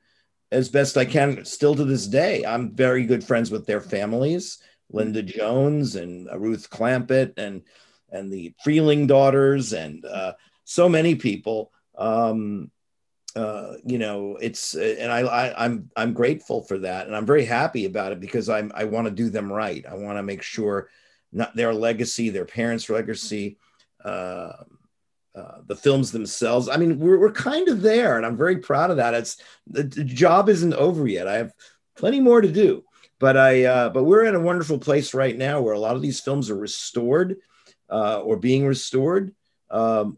as 0.51 0.69
best 0.69 0.97
I 0.97 1.05
can 1.05 1.45
still 1.45 1.75
to 1.75 1.85
this 1.85 2.07
day. 2.07 2.43
I'm 2.45 2.75
very 2.75 3.05
good 3.05 3.23
friends 3.23 3.51
with 3.51 3.65
their 3.65 3.81
families, 3.81 4.59
Linda 4.89 5.21
Jones 5.21 5.95
and 5.95 6.27
Ruth 6.35 6.69
Clampett 6.69 7.33
and 7.37 7.63
and 8.11 8.31
the 8.31 8.53
Freleng 8.65 9.07
daughters 9.07 9.73
and 9.73 10.05
uh, 10.05 10.33
so 10.63 10.89
many 10.89 11.15
people. 11.15 11.71
Um, 11.97 12.71
uh, 13.35 13.75
you 13.85 13.97
know, 13.97 14.37
it's 14.41 14.73
and 14.75 15.11
I, 15.11 15.19
I 15.21 15.65
I'm 15.65 15.89
I'm 15.95 16.13
grateful 16.13 16.63
for 16.63 16.79
that, 16.79 17.07
and 17.07 17.15
I'm 17.15 17.25
very 17.25 17.45
happy 17.45 17.85
about 17.85 18.11
it 18.11 18.19
because 18.19 18.49
I'm 18.49 18.71
I 18.75 18.83
want 18.83 19.05
to 19.05 19.11
do 19.11 19.29
them 19.29 19.51
right. 19.51 19.85
I 19.89 19.95
want 19.95 20.17
to 20.17 20.23
make 20.23 20.41
sure 20.41 20.89
not 21.31 21.55
their 21.55 21.73
legacy, 21.73 22.29
their 22.29 22.45
parents' 22.45 22.89
legacy. 22.89 23.57
Uh, 24.03 24.53
uh, 25.33 25.59
the 25.65 25.75
films 25.77 26.11
themselves. 26.11 26.67
I 26.67 26.75
mean, 26.75 26.99
we're, 26.99 27.17
we're 27.17 27.31
kind 27.31 27.69
of 27.69 27.81
there, 27.81 28.17
and 28.17 28.25
I'm 28.25 28.35
very 28.35 28.57
proud 28.57 28.91
of 28.91 28.97
that. 28.97 29.13
It's 29.13 29.37
the, 29.65 29.83
the 29.83 30.03
job 30.03 30.49
isn't 30.49 30.73
over 30.73 31.07
yet. 31.07 31.25
I 31.25 31.35
have 31.35 31.53
plenty 31.95 32.19
more 32.19 32.41
to 32.41 32.51
do, 32.51 32.83
but 33.17 33.37
I 33.37 33.63
uh, 33.63 33.89
but 33.91 34.03
we're 34.03 34.25
in 34.25 34.35
a 34.35 34.41
wonderful 34.41 34.77
place 34.77 35.13
right 35.13 35.37
now 35.37 35.61
where 35.61 35.73
a 35.73 35.79
lot 35.79 35.95
of 35.95 36.01
these 36.01 36.19
films 36.19 36.49
are 36.49 36.57
restored 36.57 37.37
uh, 37.91 38.21
or 38.21 38.37
being 38.37 38.65
restored. 38.65 39.35
Um, 39.69 40.17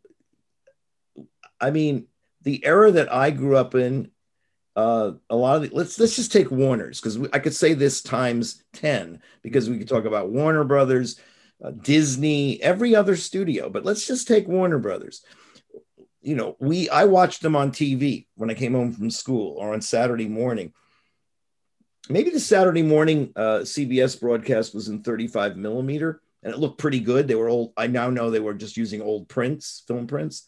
I 1.60 1.72
mean, 1.72 2.08
the 2.44 2.64
era 2.66 2.92
that 2.92 3.12
I 3.12 3.32
grew 3.32 3.58
up 3.58 3.76
in, 3.76 4.12
uh, 4.76 5.12
a 5.30 5.36
lot 5.36 5.58
of 5.58 5.62
the, 5.64 5.76
let's 5.76 6.00
let's 6.00 6.16
just 6.16 6.32
take 6.32 6.50
Warner's 6.50 7.00
because 7.00 7.20
I 7.32 7.40
could 7.40 7.54
say 7.54 7.74
this 7.74 8.02
times 8.02 8.64
ten 8.74 9.22
because 9.42 9.70
we 9.70 9.78
could 9.78 9.88
talk 9.88 10.06
about 10.06 10.30
Warner 10.30 10.64
Brothers 10.64 11.20
uh, 11.64 11.72
Disney, 11.72 12.62
every 12.62 12.96
other 12.96 13.16
studio. 13.16 13.70
But 13.70 13.86
let's 13.86 14.08
just 14.08 14.28
take 14.28 14.48
Warner 14.48 14.80
Brothers. 14.80 15.24
You 16.22 16.36
know, 16.36 16.56
we 16.60 16.90
I 16.90 17.06
watched 17.06 17.42
them 17.42 17.56
on 17.56 17.72
TV 17.72 18.28
when 18.36 18.50
I 18.50 18.56
came 18.56 18.74
home 18.74 18.94
from 18.94 19.12
school 19.12 19.56
or 19.58 19.74
on 19.74 19.82
Saturday 19.82 20.28
morning. 20.28 20.74
Maybe 22.10 22.32
the 22.32 22.40
Saturday 22.40 22.84
morning 22.84 23.32
uh, 23.36 23.60
CBS 23.60 24.20
broadcast 24.20 24.74
was 24.76 24.90
in 24.90 25.04
35 25.04 25.56
millimeter, 25.56 26.22
and 26.44 26.54
it 26.54 26.60
looked 26.60 26.78
pretty 26.78 27.00
good. 27.00 27.28
They 27.28 27.36
were 27.36 27.50
old. 27.50 27.74
I 27.78 27.88
now 27.88 28.10
know 28.10 28.30
they 28.30 28.40
were 28.40 28.54
just 28.54 28.78
using 28.78 29.02
old 29.02 29.30
prints, 29.30 29.84
film 29.88 30.08
prints, 30.08 30.48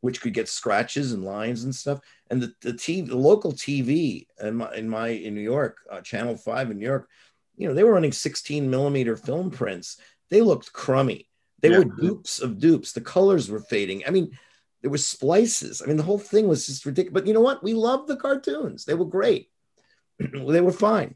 which 0.00 0.20
could 0.20 0.34
get 0.34 0.48
scratches 0.48 1.12
and 1.12 1.24
lines 1.24 1.64
and 1.64 1.74
stuff. 1.74 2.00
And 2.30 2.42
the 2.42 2.54
the 2.60 2.72
TV, 2.72 3.08
the 3.08 3.16
local 3.16 3.52
TV 3.52 4.26
in 4.40 4.56
my 4.56 4.74
in 4.74 4.88
my 4.88 5.08
in 5.08 5.34
New 5.34 5.40
York, 5.40 5.78
uh, 5.90 6.00
Channel 6.00 6.36
Five 6.36 6.70
in 6.70 6.78
New 6.78 6.86
York, 6.86 7.08
you 7.56 7.68
know, 7.68 7.74
they 7.74 7.84
were 7.84 7.92
running 7.92 8.12
16 8.12 8.68
millimeter 8.68 9.16
film 9.16 9.50
prints 9.50 9.98
they 10.30 10.40
looked 10.40 10.72
crummy. 10.72 11.28
They 11.60 11.70
yeah. 11.70 11.78
were 11.78 11.84
dupes 11.84 12.40
of 12.40 12.58
dupes. 12.58 12.92
The 12.92 13.00
colors 13.00 13.48
were 13.48 13.60
fading. 13.60 14.02
I 14.06 14.10
mean, 14.10 14.36
there 14.82 14.90
were 14.90 14.98
splices. 14.98 15.80
I 15.80 15.86
mean, 15.86 15.96
the 15.96 16.02
whole 16.02 16.18
thing 16.18 16.48
was 16.48 16.66
just 16.66 16.84
ridiculous. 16.84 17.14
But 17.14 17.26
you 17.26 17.34
know 17.34 17.40
what? 17.40 17.62
We 17.62 17.72
loved 17.72 18.08
the 18.08 18.16
cartoons. 18.16 18.84
They 18.84 18.94
were 18.94 19.04
great. 19.04 19.48
they 20.18 20.60
were 20.60 20.72
fine. 20.72 21.14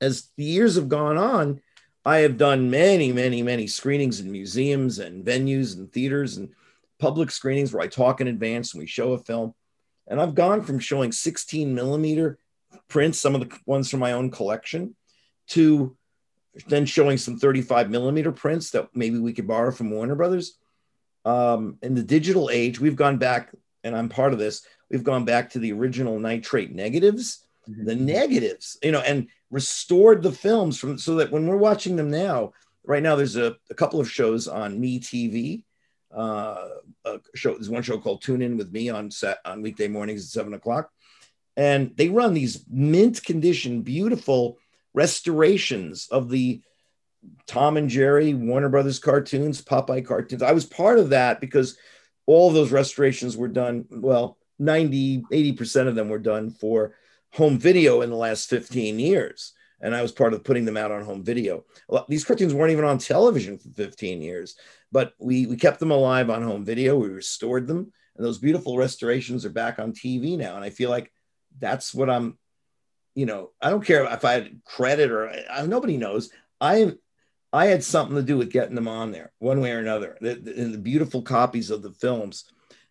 As 0.00 0.30
the 0.36 0.44
years 0.44 0.76
have 0.76 0.88
gone 0.88 1.18
on, 1.18 1.60
I 2.04 2.18
have 2.18 2.36
done 2.36 2.70
many, 2.70 3.12
many, 3.12 3.42
many 3.42 3.66
screenings 3.66 4.20
in 4.20 4.30
museums 4.30 4.98
and 4.98 5.24
venues 5.24 5.76
and 5.76 5.90
theaters 5.90 6.36
and 6.36 6.50
public 6.98 7.30
screenings 7.30 7.72
where 7.72 7.82
I 7.82 7.86
talk 7.86 8.20
in 8.20 8.28
advance 8.28 8.74
and 8.74 8.80
we 8.80 8.86
show 8.86 9.12
a 9.12 9.18
film. 9.18 9.54
And 10.06 10.20
I've 10.20 10.34
gone 10.34 10.62
from 10.62 10.78
showing 10.78 11.12
16 11.12 11.74
millimeter 11.74 12.38
prints, 12.88 13.18
some 13.18 13.34
of 13.34 13.40
the 13.40 13.58
ones 13.64 13.90
from 13.90 14.00
my 14.00 14.12
own 14.12 14.30
collection, 14.30 14.94
to 15.48 15.96
then 16.68 16.84
showing 16.84 17.16
some 17.16 17.38
35 17.38 17.90
millimeter 17.90 18.32
prints 18.32 18.70
that 18.70 18.88
maybe 18.94 19.18
we 19.18 19.32
could 19.32 19.46
borrow 19.46 19.70
from 19.70 19.90
Warner 19.90 20.14
Brothers. 20.14 20.58
Um, 21.24 21.78
in 21.82 21.94
the 21.94 22.02
digital 22.02 22.50
age, 22.50 22.78
we've 22.78 22.96
gone 22.96 23.16
back, 23.16 23.54
and 23.82 23.96
I'm 23.96 24.10
part 24.10 24.34
of 24.34 24.38
this. 24.38 24.66
We've 24.90 25.02
gone 25.02 25.24
back 25.24 25.50
to 25.50 25.58
the 25.58 25.72
original 25.72 26.18
nitrate 26.18 26.72
negatives, 26.72 27.43
the 27.66 27.94
negatives, 27.94 28.78
you 28.82 28.92
know, 28.92 29.00
and 29.00 29.28
restored 29.50 30.22
the 30.22 30.32
films 30.32 30.78
from 30.78 30.98
so 30.98 31.16
that 31.16 31.30
when 31.30 31.46
we're 31.46 31.56
watching 31.56 31.96
them 31.96 32.10
now, 32.10 32.52
right 32.84 33.02
now 33.02 33.16
there's 33.16 33.36
a, 33.36 33.56
a 33.70 33.74
couple 33.74 34.00
of 34.00 34.10
shows 34.10 34.48
on 34.48 34.80
Me 34.80 35.00
TV. 35.00 35.64
Uh, 36.14 36.68
a 37.04 37.18
show 37.34 37.54
there's 37.54 37.70
one 37.70 37.82
show 37.82 37.98
called 37.98 38.22
Toon 38.22 38.42
In 38.42 38.56
with 38.56 38.72
Me 38.72 38.88
on 38.88 39.10
set 39.10 39.38
on 39.44 39.62
weekday 39.62 39.88
mornings 39.88 40.22
at 40.22 40.28
seven 40.28 40.54
o'clock, 40.54 40.90
and 41.56 41.96
they 41.96 42.08
run 42.08 42.34
these 42.34 42.64
mint 42.70 43.22
condition, 43.24 43.82
beautiful 43.82 44.58
restorations 44.92 46.08
of 46.10 46.30
the 46.30 46.62
Tom 47.46 47.76
and 47.76 47.88
Jerry, 47.88 48.34
Warner 48.34 48.68
Brothers 48.68 48.98
cartoons, 48.98 49.62
Popeye 49.62 50.06
cartoons. 50.06 50.42
I 50.42 50.52
was 50.52 50.66
part 50.66 50.98
of 50.98 51.10
that 51.10 51.40
because 51.40 51.76
all 52.26 52.48
of 52.48 52.54
those 52.54 52.72
restorations 52.72 53.36
were 53.36 53.48
done, 53.48 53.86
well, 53.90 54.38
90, 54.58 55.22
80% 55.32 55.88
of 55.88 55.94
them 55.94 56.08
were 56.08 56.18
done 56.18 56.50
for 56.50 56.94
home 57.34 57.58
video 57.58 58.00
in 58.00 58.10
the 58.10 58.16
last 58.16 58.48
15 58.48 58.98
years. 58.98 59.52
And 59.80 59.94
I 59.94 60.02
was 60.02 60.12
part 60.12 60.32
of 60.32 60.44
putting 60.44 60.64
them 60.64 60.76
out 60.76 60.92
on 60.92 61.04
home 61.04 61.22
video. 61.22 61.64
These 62.08 62.24
cartoons 62.24 62.54
weren't 62.54 62.72
even 62.72 62.84
on 62.84 62.98
television 62.98 63.58
for 63.58 63.68
15 63.68 64.22
years, 64.22 64.56
but 64.92 65.12
we, 65.18 65.46
we 65.46 65.56
kept 65.56 65.78
them 65.78 65.90
alive 65.90 66.30
on 66.30 66.42
home 66.42 66.64
video. 66.64 66.96
We 66.96 67.08
restored 67.08 67.66
them. 67.66 67.92
And 68.16 68.24
those 68.24 68.38
beautiful 68.38 68.78
restorations 68.78 69.44
are 69.44 69.50
back 69.50 69.78
on 69.78 69.92
TV 69.92 70.38
now. 70.38 70.56
And 70.56 70.64
I 70.64 70.70
feel 70.70 70.90
like 70.90 71.12
that's 71.58 71.92
what 71.92 72.08
I'm 72.08 72.38
you 73.14 73.26
know, 73.26 73.50
I 73.60 73.70
don't 73.70 73.84
care 73.84 74.04
if 74.04 74.24
I 74.24 74.32
had 74.32 74.64
credit 74.64 75.10
or 75.10 75.30
I, 75.30 75.66
nobody 75.66 75.96
knows. 75.96 76.30
I 76.60 76.94
I 77.52 77.66
had 77.66 77.84
something 77.84 78.16
to 78.16 78.22
do 78.22 78.36
with 78.36 78.50
getting 78.50 78.74
them 78.74 78.88
on 78.88 79.12
there 79.12 79.32
one 79.38 79.60
way 79.60 79.70
or 79.70 79.78
another. 79.78 80.18
The, 80.20 80.34
the, 80.34 80.52
the 80.52 80.78
beautiful 80.78 81.22
copies 81.22 81.70
of 81.70 81.82
the 81.82 81.92
films, 81.92 82.46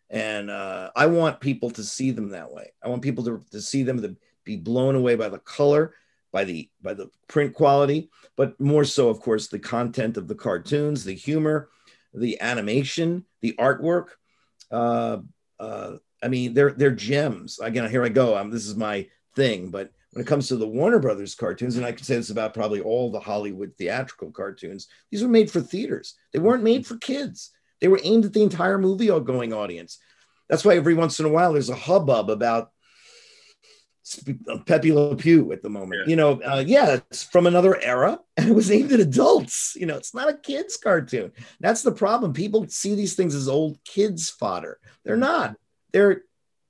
and 0.10 0.50
uh, 0.50 0.92
I 0.96 1.08
want 1.08 1.42
people 1.42 1.70
to 1.72 1.84
see 1.84 2.12
them 2.12 2.30
that 2.30 2.52
way. 2.52 2.72
I 2.82 2.88
want 2.88 3.02
people 3.02 3.26
to, 3.26 3.44
to 3.52 3.60
see 3.62 3.84
them 3.84 4.02
to 4.02 4.16
be 4.44 4.58
blown 4.58 4.96
away 4.96 5.16
by 5.16 5.30
the 5.30 5.40
color, 5.40 5.94
by 6.32 6.44
the 6.44 6.70
by 6.82 6.94
the 6.94 7.10
print 7.28 7.54
quality, 7.54 8.10
but 8.36 8.60
more 8.60 8.84
so, 8.86 9.10
of 9.10 9.20
course, 9.20 9.48
the 9.48 9.60
content 9.60 10.18
of 10.18 10.28
the 10.28 10.36
cartoons, 10.36 11.04
the 11.04 11.14
humor, 11.14 11.70
the 12.14 12.40
animation, 12.42 13.26
the 13.42 13.56
artwork. 13.60 14.08
Uh, 14.72 15.20
uh, 15.60 15.94
I 16.22 16.28
mean, 16.28 16.54
they're 16.54 16.72
they're 16.72 16.92
gems. 16.92 17.60
Again, 17.60 17.90
here 17.90 18.04
I 18.04 18.10
go. 18.10 18.36
I'm, 18.36 18.50
this 18.50 18.66
is 18.66 18.76
my 18.76 19.08
thing, 19.36 19.70
but 19.70 19.92
when 20.12 20.24
it 20.24 20.28
comes 20.28 20.48
to 20.48 20.56
the 20.56 20.68
Warner 20.68 21.00
Brothers 21.00 21.36
cartoons, 21.36 21.76
and 21.76 21.86
I 21.86 21.92
can 21.92 22.04
say 22.04 22.16
this 22.16 22.30
about 22.30 22.54
probably 22.54 22.82
all 22.82 23.12
the 23.12 23.20
Hollywood 23.20 23.74
theatrical 23.78 24.32
cartoons, 24.32 24.88
these 25.10 25.24
were 25.24 25.30
made 25.30 25.50
for 25.50 25.60
theaters. 25.60 26.16
They 26.32 26.40
weren't 26.40 26.64
made 26.64 26.86
for 26.86 26.98
kids. 26.98 27.52
They 27.82 27.88
were 27.88 28.00
aimed 28.04 28.26
at 28.26 28.34
the 28.34 28.44
entire 28.44 28.78
movie 28.78 29.08
going 29.08 29.54
audience. 29.54 29.98
That's 30.50 30.64
why 30.64 30.76
every 30.76 30.94
once 30.94 31.20
in 31.20 31.26
a 31.26 31.30
while 31.30 31.54
there's 31.54 31.70
a 31.70 31.76
hubbub 31.76 32.30
about 32.30 32.72
Pepe 34.66 34.92
Le 34.92 35.16
Pew 35.16 35.52
at 35.54 35.62
the 35.62 35.70
moment. 35.70 36.02
Yeah. 36.04 36.10
You 36.10 36.16
know, 36.16 36.42
uh, 36.42 36.64
yeah, 36.66 36.96
it's 37.10 37.24
from 37.24 37.48
another 37.48 37.80
era 37.82 38.20
and 38.38 38.50
it 38.50 38.54
was 38.54 38.72
aimed 38.72 38.92
at 38.92 39.00
adults. 39.00 39.76
You 39.80 39.86
know, 39.86 39.96
it's 39.96 40.14
not 40.14 40.30
a 40.30 40.38
kids' 40.38 40.78
cartoon. 40.78 41.32
That's 41.60 41.84
the 41.84 41.92
problem. 41.92 42.34
People 42.34 42.68
see 42.68 42.96
these 42.96 43.16
things 43.16 43.34
as 43.36 43.48
old 43.48 43.80
kids' 43.86 44.30
fodder. 44.30 44.80
They're 45.04 45.18
not. 45.18 45.56
They're 45.92 46.24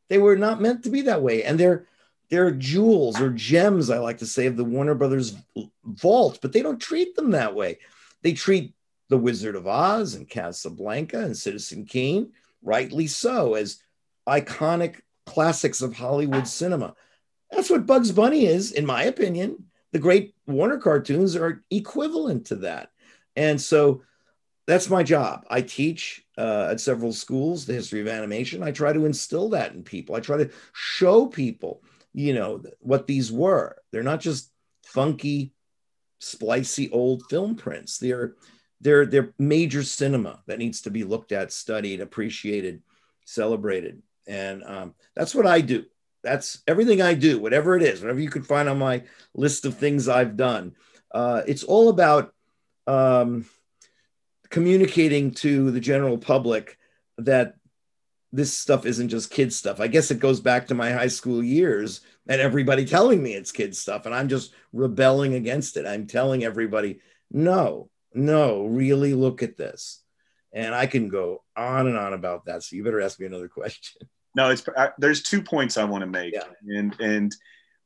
they 0.09 0.17
were 0.17 0.35
not 0.35 0.61
meant 0.61 0.83
to 0.83 0.89
be 0.89 1.01
that 1.01 1.21
way, 1.21 1.43
and 1.43 1.59
they're 1.59 1.87
they're 2.29 2.51
jewels 2.51 3.21
or 3.21 3.29
gems, 3.29 3.89
I 3.89 3.99
like 3.99 4.19
to 4.19 4.25
say, 4.25 4.47
of 4.47 4.57
the 4.57 4.63
Warner 4.63 4.95
Brothers 4.95 5.35
vault, 5.83 6.39
but 6.41 6.51
they 6.51 6.61
don't 6.61 6.79
treat 6.79 7.15
them 7.15 7.31
that 7.31 7.53
way. 7.53 7.79
They 8.21 8.33
treat 8.33 8.73
The 9.09 9.17
Wizard 9.17 9.55
of 9.55 9.67
Oz 9.67 10.15
and 10.15 10.27
Casablanca 10.27 11.19
and 11.19 11.37
Citizen 11.37 11.85
Kane, 11.85 12.31
rightly 12.63 13.05
so, 13.05 13.53
as 13.53 13.83
iconic 14.27 15.01
classics 15.25 15.81
of 15.81 15.95
Hollywood 15.95 16.47
cinema. 16.47 16.95
That's 17.55 17.69
what 17.69 17.85
Bugs 17.85 18.11
Bunny 18.11 18.45
is, 18.45 18.71
in 18.71 18.85
my 18.85 19.03
opinion. 19.03 19.65
The 19.91 19.99
great 19.99 20.33
Warner 20.47 20.77
cartoons 20.77 21.35
are 21.35 21.63
equivalent 21.69 22.47
to 22.47 22.55
that. 22.57 22.89
And 23.35 23.61
so 23.61 24.01
that's 24.65 24.89
my 24.89 25.03
job. 25.03 25.45
I 25.49 25.61
teach 25.61 26.25
uh, 26.37 26.69
at 26.71 26.79
several 26.79 27.13
schools 27.13 27.65
the 27.65 27.73
history 27.73 28.01
of 28.01 28.07
animation. 28.07 28.63
I 28.63 28.71
try 28.71 28.93
to 28.93 29.05
instill 29.05 29.49
that 29.49 29.73
in 29.73 29.83
people. 29.83 30.15
I 30.15 30.19
try 30.19 30.37
to 30.37 30.49
show 30.73 31.27
people 31.27 31.83
you 32.13 32.33
know 32.33 32.61
what 32.79 33.07
these 33.07 33.31
were 33.31 33.75
they're 33.91 34.03
not 34.03 34.19
just 34.19 34.51
funky 34.85 35.51
splicey 36.21 36.89
old 36.91 37.23
film 37.29 37.55
prints 37.55 37.97
they're 37.97 38.35
they're 38.79 39.05
they're 39.05 39.33
major 39.39 39.83
cinema 39.83 40.39
that 40.47 40.59
needs 40.59 40.81
to 40.81 40.91
be 40.91 41.03
looked 41.03 41.31
at 41.31 41.51
studied 41.51 41.99
appreciated 41.99 42.81
celebrated 43.25 44.01
and 44.27 44.63
um, 44.63 44.93
that's 45.15 45.33
what 45.35 45.47
i 45.47 45.59
do 45.59 45.83
that's 46.23 46.61
everything 46.67 47.01
I 47.01 47.13
do, 47.13 47.39
whatever 47.39 47.75
it 47.75 47.83
is, 47.83 48.01
whatever 48.01 48.19
you 48.19 48.29
can 48.29 48.43
find 48.43 48.69
on 48.69 48.79
my 48.79 49.03
list 49.33 49.65
of 49.65 49.77
things 49.77 50.07
I've 50.07 50.37
done. 50.37 50.75
Uh, 51.11 51.41
it's 51.45 51.63
all 51.63 51.89
about 51.89 52.33
um, 52.87 53.45
communicating 54.49 55.31
to 55.31 55.71
the 55.71 55.79
general 55.79 56.17
public 56.17 56.77
that 57.17 57.55
this 58.31 58.51
stuff 58.51 58.85
isn't 58.85 59.09
just 59.09 59.29
kid 59.29 59.53
stuff. 59.53 59.79
I 59.79 59.87
guess 59.87 60.09
it 60.09 60.19
goes 60.19 60.39
back 60.39 60.67
to 60.67 60.73
my 60.73 60.91
high 60.91 61.07
school 61.07 61.43
years 61.43 62.01
and 62.27 62.41
everybody 62.41 62.85
telling 62.85 63.21
me 63.21 63.33
it's 63.33 63.51
kid 63.51 63.75
stuff, 63.75 64.05
and 64.05 64.15
I'm 64.15 64.29
just 64.29 64.53
rebelling 64.71 65.35
against 65.35 65.77
it. 65.77 65.85
I'm 65.85 66.07
telling 66.07 66.43
everybody, 66.43 66.99
no, 67.29 67.89
no, 68.13 68.65
really 68.65 69.13
look 69.13 69.43
at 69.43 69.57
this. 69.57 70.01
And 70.53 70.73
I 70.73 70.85
can 70.85 71.09
go 71.09 71.43
on 71.57 71.87
and 71.87 71.97
on 71.97 72.13
about 72.13 72.45
that. 72.45 72.63
So 72.63 72.75
you 72.75 72.83
better 72.83 73.01
ask 73.01 73.19
me 73.19 73.25
another 73.25 73.47
question. 73.49 74.07
No, 74.35 74.49
it's 74.49 74.63
I, 74.77 74.89
there's 74.97 75.21
two 75.23 75.41
points 75.41 75.77
I 75.77 75.83
want 75.83 76.01
to 76.01 76.07
make, 76.07 76.33
Yeah. 76.33 76.43
and 76.67 76.99
and 76.99 77.35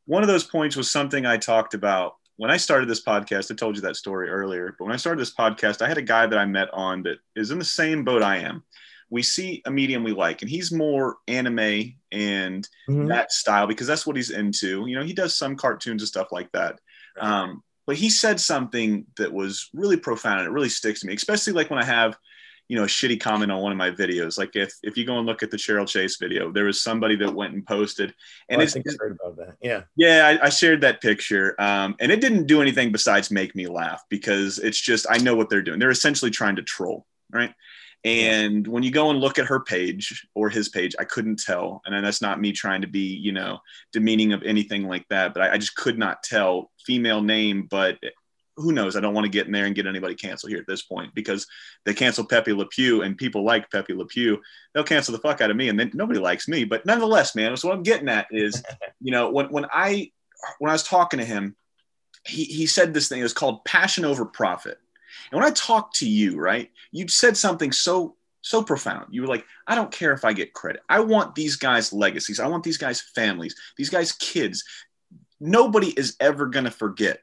one 0.05 0.23
of 0.23 0.27
those 0.29 0.43
points 0.45 0.75
was 0.75 0.89
something 0.89 1.25
I 1.25 1.37
talked 1.37 1.73
about 1.73 2.15
when 2.37 2.49
I 2.49 2.57
started 2.57 2.87
this 2.87 3.03
podcast. 3.03 3.51
I 3.51 3.55
told 3.55 3.75
you 3.75 3.81
that 3.81 3.97
story 3.97 4.29
earlier, 4.29 4.73
but 4.77 4.85
when 4.85 4.93
I 4.93 4.97
started 4.97 5.19
this 5.19 5.33
podcast, 5.33 5.81
I 5.81 5.87
had 5.87 5.97
a 5.97 6.01
guy 6.03 6.25
that 6.27 6.39
I 6.39 6.45
met 6.45 6.69
on 6.73 7.03
that 7.03 7.17
is 7.35 7.51
in 7.51 7.59
the 7.59 7.65
same 7.65 8.03
boat 8.05 8.23
I 8.23 8.37
am. 8.37 8.63
We 9.09 9.23
see 9.23 9.61
a 9.65 9.71
medium 9.71 10.03
we 10.03 10.11
like, 10.13 10.41
and 10.41 10.49
he's 10.51 10.71
more 10.71 11.17
anime 11.27 11.93
and 12.11 12.67
Mhm. 12.89 13.07
that 13.09 13.31
style 13.31 13.65
because 13.67 13.87
that's 13.87 14.05
what 14.05 14.15
he's 14.17 14.31
into. 14.31 14.85
You 14.85 14.95
know, 14.97 15.03
he 15.03 15.13
does 15.13 15.35
some 15.35 15.55
cartoons 15.55 16.01
and 16.01 16.07
stuff 16.07 16.31
like 16.31 16.51
that. 16.53 16.79
Right. 17.17 17.25
Um, 17.25 17.63
but 17.85 17.95
he 17.95 18.09
said 18.09 18.39
something 18.39 19.05
that 19.17 19.31
was 19.31 19.69
really 19.73 19.95
profound 19.97 20.39
and 20.39 20.47
it 20.47 20.51
really 20.51 20.67
sticks 20.69 20.99
to 21.01 21.07
me, 21.07 21.13
especially 21.15 21.53
like 21.53 21.69
when 21.69 21.79
I 21.79 21.85
have, 21.85 22.17
you 22.67 22.75
know, 22.75 22.83
a 22.83 22.87
shitty 22.87 23.19
comment 23.19 23.51
on 23.51 23.61
one 23.61 23.71
of 23.71 23.77
my 23.77 23.91
videos. 23.91 24.37
Like 24.37 24.55
if 24.55 24.73
if 24.83 24.97
you 24.97 25.05
go 25.05 25.17
and 25.17 25.25
look 25.25 25.43
at 25.43 25.51
the 25.51 25.57
Cheryl 25.57 25.87
Chase 25.87 26.17
video, 26.17 26.51
there 26.51 26.65
was 26.65 26.81
somebody 26.81 27.15
that 27.17 27.33
went 27.33 27.53
and 27.53 27.65
posted, 27.65 28.13
and 28.49 28.59
Oh, 28.59 28.61
I 28.61 28.63
it's 28.63 28.73
think 28.73 28.85
I 28.89 28.93
heard 28.99 29.17
about 29.21 29.37
that. 29.37 29.55
Yeah. 29.61 29.83
yeah, 29.95 30.37
I, 30.41 30.47
I 30.47 30.49
shared 30.49 30.81
that 30.81 31.01
picture, 31.01 31.55
um, 31.59 31.95
and 31.99 32.11
it 32.11 32.21
didn't 32.21 32.47
do 32.47 32.61
anything 32.61 32.91
besides 32.91 33.31
make 33.31 33.55
me 33.55 33.67
laugh 33.67 34.03
because 34.09 34.59
it's 34.59 34.79
just 34.79 35.05
I 35.09 35.17
know 35.17 35.35
what 35.35 35.49
they're 35.49 35.61
doing. 35.61 35.79
They're 35.79 35.89
essentially 35.89 36.31
trying 36.31 36.57
to 36.57 36.63
troll, 36.63 37.05
right? 37.31 37.53
And 38.03 38.65
when 38.67 38.83
you 38.83 38.91
go 38.91 39.09
and 39.09 39.19
look 39.19 39.39
at 39.39 39.47
her 39.47 39.59
page 39.59 40.27
or 40.35 40.49
his 40.49 40.69
page, 40.69 40.95
I 40.99 41.03
couldn't 41.03 41.39
tell, 41.39 41.81
and 41.85 42.05
that's 42.05 42.21
not 42.21 42.39
me 42.39 42.51
trying 42.51 42.81
to 42.81 42.87
be, 42.87 43.15
you 43.15 43.31
know, 43.31 43.59
demeaning 43.91 44.33
of 44.33 44.43
anything 44.43 44.87
like 44.87 45.05
that. 45.09 45.33
But 45.33 45.43
I, 45.43 45.53
I 45.53 45.57
just 45.57 45.75
could 45.75 45.97
not 45.97 46.23
tell 46.23 46.71
female 46.85 47.21
name, 47.21 47.67
but 47.69 47.97
who 48.57 48.71
knows? 48.71 48.95
I 48.95 48.99
don't 48.99 49.13
want 49.13 49.25
to 49.25 49.31
get 49.31 49.45
in 49.45 49.51
there 49.51 49.65
and 49.65 49.75
get 49.75 49.85
anybody 49.85 50.15
canceled 50.15 50.51
here 50.51 50.59
at 50.59 50.67
this 50.67 50.81
point 50.81 51.13
because 51.13 51.45
they 51.85 51.93
cancel 51.93 52.25
Pepe 52.25 52.53
Le 52.53 52.65
Pew 52.65 53.03
and 53.03 53.17
people 53.17 53.45
like 53.45 53.69
Pepe 53.69 53.93
Le 53.93 54.05
Pew. 54.05 54.41
They'll 54.73 54.83
cancel 54.83 55.11
the 55.11 55.19
fuck 55.19 55.41
out 55.41 55.51
of 55.51 55.55
me, 55.55 55.69
and 55.69 55.79
then 55.79 55.91
nobody 55.93 56.19
likes 56.19 56.47
me. 56.47 56.63
But 56.63 56.85
nonetheless, 56.85 57.35
man, 57.35 57.55
so 57.55 57.67
what 57.67 57.77
I'm 57.77 57.83
getting 57.83 58.09
at 58.09 58.27
is, 58.31 58.63
you 58.99 59.11
know, 59.11 59.29
when 59.29 59.47
when 59.47 59.67
I 59.71 60.11
when 60.57 60.69
I 60.69 60.73
was 60.73 60.83
talking 60.83 61.19
to 61.19 61.25
him, 61.25 61.55
he 62.25 62.45
he 62.45 62.65
said 62.65 62.93
this 62.93 63.07
thing. 63.07 63.19
It 63.19 63.23
was 63.23 63.33
called 63.33 63.63
passion 63.63 64.05
over 64.05 64.25
profit. 64.25 64.79
And 65.31 65.39
when 65.39 65.47
I 65.47 65.53
talked 65.53 65.97
to 65.97 66.09
you, 66.09 66.39
right, 66.39 66.71
you 66.91 67.07
said 67.07 67.37
something 67.37 67.71
so 67.71 68.15
so 68.41 68.63
profound. 68.63 69.07
You 69.11 69.21
were 69.21 69.27
like, 69.27 69.45
I 69.67 69.75
don't 69.75 69.91
care 69.91 70.13
if 70.13 70.25
I 70.25 70.33
get 70.33 70.53
credit. 70.53 70.81
I 70.89 71.01
want 71.01 71.35
these 71.35 71.57
guys' 71.57 71.93
legacies. 71.93 72.39
I 72.39 72.47
want 72.47 72.63
these 72.63 72.77
guys' 72.77 73.01
families, 73.01 73.55
these 73.77 73.89
guys' 73.89 74.13
kids. 74.13 74.63
Nobody 75.39 75.89
is 75.89 76.15
ever 76.19 76.47
going 76.47 76.65
to 76.65 76.71
forget 76.71 77.21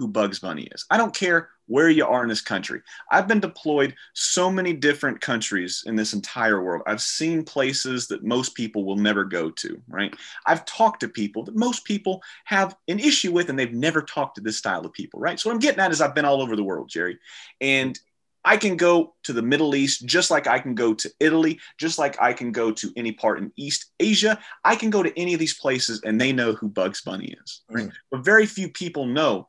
who 0.00 0.08
Bugs 0.08 0.38
Bunny 0.38 0.66
is. 0.72 0.86
I 0.90 0.96
don't 0.96 1.14
care 1.14 1.50
where 1.66 1.90
you 1.90 2.06
are 2.06 2.22
in 2.22 2.28
this 2.30 2.40
country. 2.40 2.80
I've 3.10 3.28
been 3.28 3.38
deployed 3.38 3.94
so 4.14 4.50
many 4.50 4.72
different 4.72 5.20
countries 5.20 5.84
in 5.86 5.94
this 5.94 6.14
entire 6.14 6.64
world. 6.64 6.82
I've 6.86 7.02
seen 7.02 7.44
places 7.44 8.08
that 8.08 8.24
most 8.24 8.54
people 8.54 8.86
will 8.86 8.96
never 8.96 9.24
go 9.24 9.50
to, 9.50 9.80
right? 9.88 10.16
I've 10.46 10.64
talked 10.64 11.00
to 11.00 11.08
people 11.08 11.44
that 11.44 11.54
most 11.54 11.84
people 11.84 12.22
have 12.46 12.74
an 12.88 12.98
issue 12.98 13.30
with 13.30 13.50
and 13.50 13.58
they've 13.58 13.74
never 13.74 14.00
talked 14.00 14.36
to 14.36 14.40
this 14.40 14.56
style 14.56 14.86
of 14.86 14.94
people, 14.94 15.20
right? 15.20 15.38
So 15.38 15.50
what 15.50 15.54
I'm 15.54 15.60
getting 15.60 15.80
at 15.80 15.92
is 15.92 16.00
I've 16.00 16.14
been 16.14 16.24
all 16.24 16.40
over 16.40 16.56
the 16.56 16.64
world, 16.64 16.88
Jerry. 16.88 17.18
And 17.60 18.00
I 18.42 18.56
can 18.56 18.78
go 18.78 19.14
to 19.24 19.34
the 19.34 19.42
Middle 19.42 19.74
East 19.74 20.06
just 20.06 20.30
like 20.30 20.46
I 20.46 20.60
can 20.60 20.74
go 20.74 20.94
to 20.94 21.10
Italy, 21.20 21.60
just 21.76 21.98
like 21.98 22.20
I 22.22 22.32
can 22.32 22.52
go 22.52 22.72
to 22.72 22.90
any 22.96 23.12
part 23.12 23.38
in 23.38 23.52
East 23.56 23.92
Asia. 24.00 24.38
I 24.64 24.76
can 24.76 24.88
go 24.88 25.02
to 25.02 25.18
any 25.20 25.34
of 25.34 25.40
these 25.40 25.58
places 25.58 26.00
and 26.04 26.18
they 26.18 26.32
know 26.32 26.54
who 26.54 26.68
Bugs 26.68 27.02
Bunny 27.02 27.36
is. 27.44 27.60
Right? 27.70 27.88
Mm. 27.88 27.92
But 28.10 28.24
very 28.24 28.46
few 28.46 28.70
people 28.70 29.04
know 29.04 29.46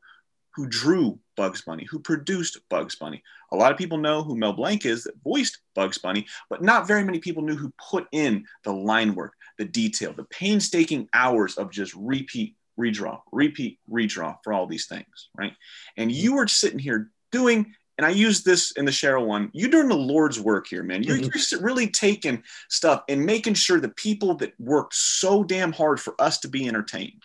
who 0.53 0.67
drew 0.67 1.19
Bugs 1.37 1.61
Bunny, 1.61 1.85
who 1.89 1.99
produced 1.99 2.57
Bugs 2.69 2.95
Bunny. 2.95 3.23
A 3.51 3.55
lot 3.55 3.71
of 3.71 3.77
people 3.77 3.97
know 3.97 4.23
who 4.23 4.37
Mel 4.37 4.53
Blanc 4.53 4.85
is 4.85 5.03
that 5.03 5.21
voiced 5.23 5.59
Bugs 5.75 5.97
Bunny, 5.97 6.25
but 6.49 6.61
not 6.61 6.87
very 6.87 7.03
many 7.03 7.19
people 7.19 7.43
knew 7.43 7.55
who 7.55 7.73
put 7.89 8.07
in 8.11 8.45
the 8.63 8.73
line 8.73 9.15
work, 9.15 9.33
the 9.57 9.65
detail, 9.65 10.13
the 10.13 10.25
painstaking 10.25 11.07
hours 11.13 11.57
of 11.57 11.71
just 11.71 11.93
repeat, 11.95 12.55
redraw, 12.79 13.19
repeat, 13.31 13.79
redraw 13.89 14.37
for 14.43 14.53
all 14.53 14.67
these 14.67 14.87
things, 14.87 15.29
right? 15.35 15.53
And 15.97 16.11
you 16.11 16.35
were 16.35 16.47
sitting 16.47 16.79
here 16.79 17.11
doing 17.31 17.73
and 17.97 18.07
I 18.07 18.09
use 18.09 18.41
this 18.41 18.71
in 18.71 18.85
the 18.85 18.91
Cheryl 18.91 19.27
one. 19.27 19.51
You're 19.53 19.69
doing 19.69 19.89
the 19.89 19.95
Lord's 19.95 20.39
work 20.39 20.65
here, 20.65 20.81
man. 20.81 21.03
You're, 21.03 21.17
Mhm. 21.17 21.51
you're 21.51 21.61
really 21.61 21.87
taking 21.87 22.41
stuff 22.67 23.03
and 23.07 23.23
making 23.23 23.53
sure 23.53 23.79
the 23.79 23.89
people 23.89 24.33
that 24.37 24.59
worked 24.59 24.95
so 24.95 25.43
damn 25.43 25.71
hard 25.71 25.99
for 25.99 26.19
us 26.19 26.39
to 26.39 26.47
be 26.47 26.67
entertained, 26.67 27.21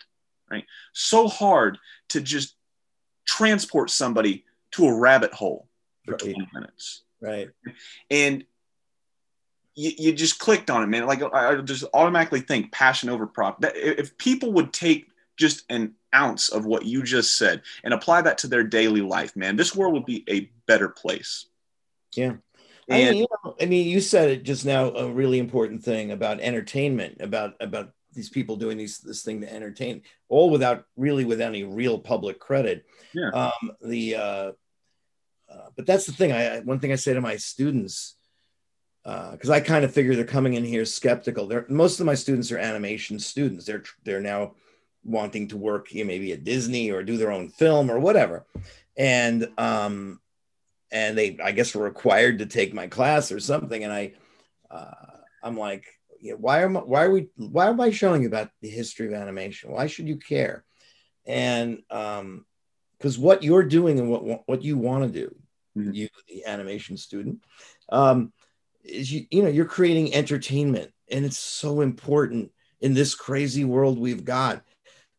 right? 0.51 0.65
So 0.93 1.29
hard 1.29 1.79
to 2.09 2.21
just 2.21 2.56
transport 3.27 3.89
somebody 3.89 4.45
to 4.71 4.87
a 4.87 4.97
rabbit 4.97 5.33
hole 5.33 5.67
for 6.05 6.11
Right. 6.11 6.19
20 6.19 6.49
minutes. 6.53 7.03
Right. 7.21 7.49
And 8.09 8.45
you, 9.75 9.91
you 9.97 10.13
just 10.13 10.39
clicked 10.39 10.69
on 10.69 10.83
it, 10.83 10.87
man. 10.87 11.05
Like 11.05 11.21
I 11.21 11.51
I 11.51 11.55
just 11.61 11.83
automatically 11.93 12.41
think 12.41 12.71
passion 12.71 13.09
over 13.09 13.27
profit. 13.27 13.61
That, 13.61 13.75
if 13.75 14.17
people 14.17 14.53
would 14.53 14.73
take 14.73 15.07
just 15.37 15.63
an 15.69 15.93
ounce 16.15 16.49
of 16.49 16.65
what 16.65 16.85
you 16.85 17.03
just 17.03 17.37
said 17.37 17.61
and 17.83 17.93
apply 17.93 18.23
that 18.23 18.39
to 18.39 18.47
their 18.47 18.63
daily 18.63 19.01
life, 19.01 19.35
man, 19.35 19.55
this 19.55 19.75
world 19.75 19.93
would 19.93 20.05
be 20.05 20.23
a 20.29 20.49
better 20.65 20.89
place. 20.89 21.45
Yeah. 22.15 22.37
I 22.89 22.93
mean, 22.93 23.15
you 23.17 23.27
know, 23.43 23.55
I 23.59 23.65
mean, 23.65 23.87
you 23.87 23.99
said 23.99 24.29
it 24.29 24.43
just 24.43 24.65
now. 24.65 24.91
A 24.91 25.11
really 25.11 25.39
important 25.39 25.83
thing 25.83 26.11
about 26.11 26.39
entertainment, 26.39 27.17
about 27.19 27.55
about 27.59 27.91
these 28.17 28.29
people 28.29 28.57
doing 28.57 28.77
these 28.77 28.97
this 28.97 29.23
thing 29.23 29.39
to 29.41 29.53
entertain, 29.53 30.01
all 30.27 30.49
without 30.49 30.85
really 30.97 31.23
with 31.23 31.39
any 31.39 31.63
real 31.63 31.97
public 31.97 32.39
credit. 32.39 32.85
Yeah. 33.13 33.29
Um, 33.29 33.71
the 33.81 34.15
uh, 34.15 34.51
uh, 35.49 35.69
but 35.77 35.85
that's 35.85 36.05
the 36.05 36.11
thing. 36.11 36.33
I 36.33 36.59
one 36.59 36.79
thing 36.79 36.91
I 36.91 36.95
say 36.95 37.13
to 37.13 37.21
my 37.21 37.37
students 37.37 38.15
because 39.31 39.49
I 39.49 39.61
kind 39.61 39.85
of 39.85 39.93
figure 39.93 40.15
they're 40.15 40.25
coming 40.25 40.55
in 40.55 40.65
here 40.65 40.83
skeptical. 40.83 41.47
They're 41.47 41.65
most 41.69 42.01
of 42.01 42.05
my 42.05 42.15
students 42.15 42.51
are 42.51 42.57
animation 42.57 43.19
students. 43.19 43.65
They're 43.65 43.83
they're 44.03 44.19
now 44.19 44.55
wanting 45.05 45.47
to 45.47 45.57
work 45.57 45.93
you 45.93 46.03
know, 46.03 46.07
maybe 46.07 46.33
at 46.33 46.43
Disney 46.43 46.91
or 46.91 47.03
do 47.03 47.15
their 47.15 47.31
own 47.31 47.47
film 47.47 47.89
or 47.89 47.99
whatever, 47.99 48.45
and 48.97 49.47
um, 49.57 50.19
and 50.91 51.17
they 51.17 51.37
I 51.41 51.53
guess 51.53 51.73
were 51.73 51.83
required 51.83 52.39
to 52.39 52.45
take 52.45 52.73
my 52.73 52.87
class 52.87 53.31
or 53.31 53.39
something. 53.39 53.83
And 53.83 53.93
I 53.93 54.13
uh, 54.69 54.91
I'm 55.41 55.57
like, 55.57 55.85
why 56.35 56.63
am 56.63 56.77
I, 56.77 56.81
why 56.81 57.05
are 57.05 57.11
we 57.11 57.29
why 57.35 57.67
am 57.67 57.79
I 57.79 57.91
showing 57.91 58.21
you 58.21 58.27
about 58.27 58.49
the 58.61 58.69
history 58.69 59.07
of 59.07 59.13
animation? 59.13 59.71
Why 59.71 59.87
should 59.87 60.07
you 60.07 60.17
care? 60.17 60.65
And 61.25 61.83
um, 61.89 62.45
because 62.97 63.17
what 63.17 63.43
you're 63.43 63.63
doing 63.63 63.99
and 63.99 64.09
what 64.09 64.47
what 64.47 64.63
you 64.63 64.77
want 64.77 65.03
to 65.11 65.19
do, 65.19 65.35
Mhm. 65.77 65.93
you 65.93 66.09
the 66.27 66.45
animation 66.45 66.97
student, 66.97 67.43
um, 67.89 68.33
is 68.83 69.11
you 69.11 69.25
you 69.29 69.43
know 69.43 69.49
you're 69.49 69.65
creating 69.65 70.13
entertainment, 70.13 70.91
and 71.11 71.25
it's 71.25 71.37
so 71.37 71.81
important 71.81 72.51
in 72.81 72.93
this 72.93 73.15
crazy 73.15 73.65
world 73.65 73.99
we've 73.99 74.25
got. 74.25 74.63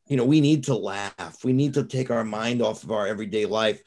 You 0.06 0.16
know, 0.16 0.24
we 0.24 0.40
need 0.40 0.64
to 0.64 0.74
laugh. 0.74 1.44
We 1.44 1.52
need 1.52 1.74
to 1.74 1.84
take 1.84 2.10
our 2.10 2.24
mind 2.24 2.62
off 2.62 2.82
of 2.82 2.90
our 2.90 3.06
everyday 3.06 3.44
life. 3.44 3.82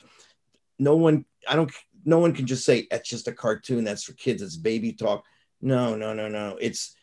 No 0.78 0.95
one, 0.95 1.26
I 1.47 1.55
don't, 1.55 1.72
no 2.05 2.19
one 2.19 2.34
can 2.34 2.45
just 2.45 2.63
say 2.63 2.88
it's 2.91 3.09
just 3.09 3.28
a 3.28 3.32
cartoon. 3.32 3.84
That's 3.84 4.03
for 4.03 4.13
kids. 4.13 4.41
It's 4.41 4.55
baby 4.55 4.93
talk. 4.93 5.26
No, 5.61 5.95
no, 5.95 6.13
no, 6.13 6.28
no. 6.28 6.57
It's, 6.61 6.95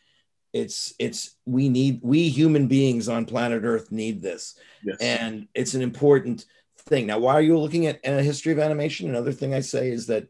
it's, 0.53 0.93
it's. 0.99 1.35
We 1.45 1.69
need. 1.69 1.99
We 2.03 2.29
human 2.29 2.67
beings 2.67 3.07
on 3.07 3.25
planet 3.25 3.63
Earth 3.63 3.91
need 3.91 4.21
this 4.21 4.55
yes. 4.83 4.97
and 4.99 5.47
it's 5.53 5.73
an 5.73 5.81
important 5.81 6.45
thing. 6.77 7.07
Now, 7.07 7.19
why 7.19 7.33
are 7.33 7.41
you 7.41 7.57
looking 7.57 7.85
at 7.87 7.99
a 8.03 8.23
history 8.23 8.51
of 8.51 8.59
animation? 8.59 9.09
Another 9.09 9.31
thing 9.31 9.53
I 9.53 9.59
say 9.59 9.89
is 9.91 10.07
that 10.07 10.27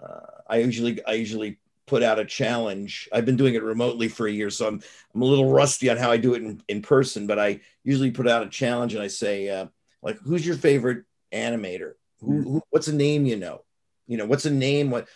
uh, 0.00 0.42
I 0.48 0.58
usually 0.58 1.04
I 1.04 1.12
usually 1.12 1.58
put 1.86 2.02
out 2.02 2.18
a 2.18 2.24
challenge. 2.24 3.08
I've 3.12 3.24
been 3.24 3.36
doing 3.36 3.54
it 3.54 3.62
remotely 3.62 4.08
for 4.08 4.26
a 4.26 4.32
year, 4.32 4.50
so 4.50 4.68
I'm 4.68 4.82
I'm 5.14 5.22
a 5.22 5.26
little 5.26 5.50
rusty 5.50 5.88
on 5.90 5.96
how 5.96 6.10
I 6.10 6.16
do 6.16 6.34
it 6.34 6.42
in, 6.42 6.62
in 6.68 6.82
person. 6.82 7.26
But 7.26 7.38
I 7.38 7.60
usually 7.84 8.10
put 8.10 8.28
out 8.28 8.46
a 8.46 8.48
challenge 8.48 8.94
and 8.94 9.02
I 9.02 9.08
say 9.08 9.48
uh, 9.48 9.66
like, 10.02 10.18
who's 10.18 10.46
your 10.46 10.56
favorite 10.56 11.04
animator? 11.32 11.92
Who, 12.20 12.42
who 12.42 12.62
what's 12.70 12.88
a 12.88 12.94
name 12.94 13.26
you 13.26 13.36
know? 13.36 13.62
You 14.06 14.16
know 14.16 14.26
what's 14.26 14.46
a 14.46 14.50
name? 14.50 14.90
What? 14.90 15.08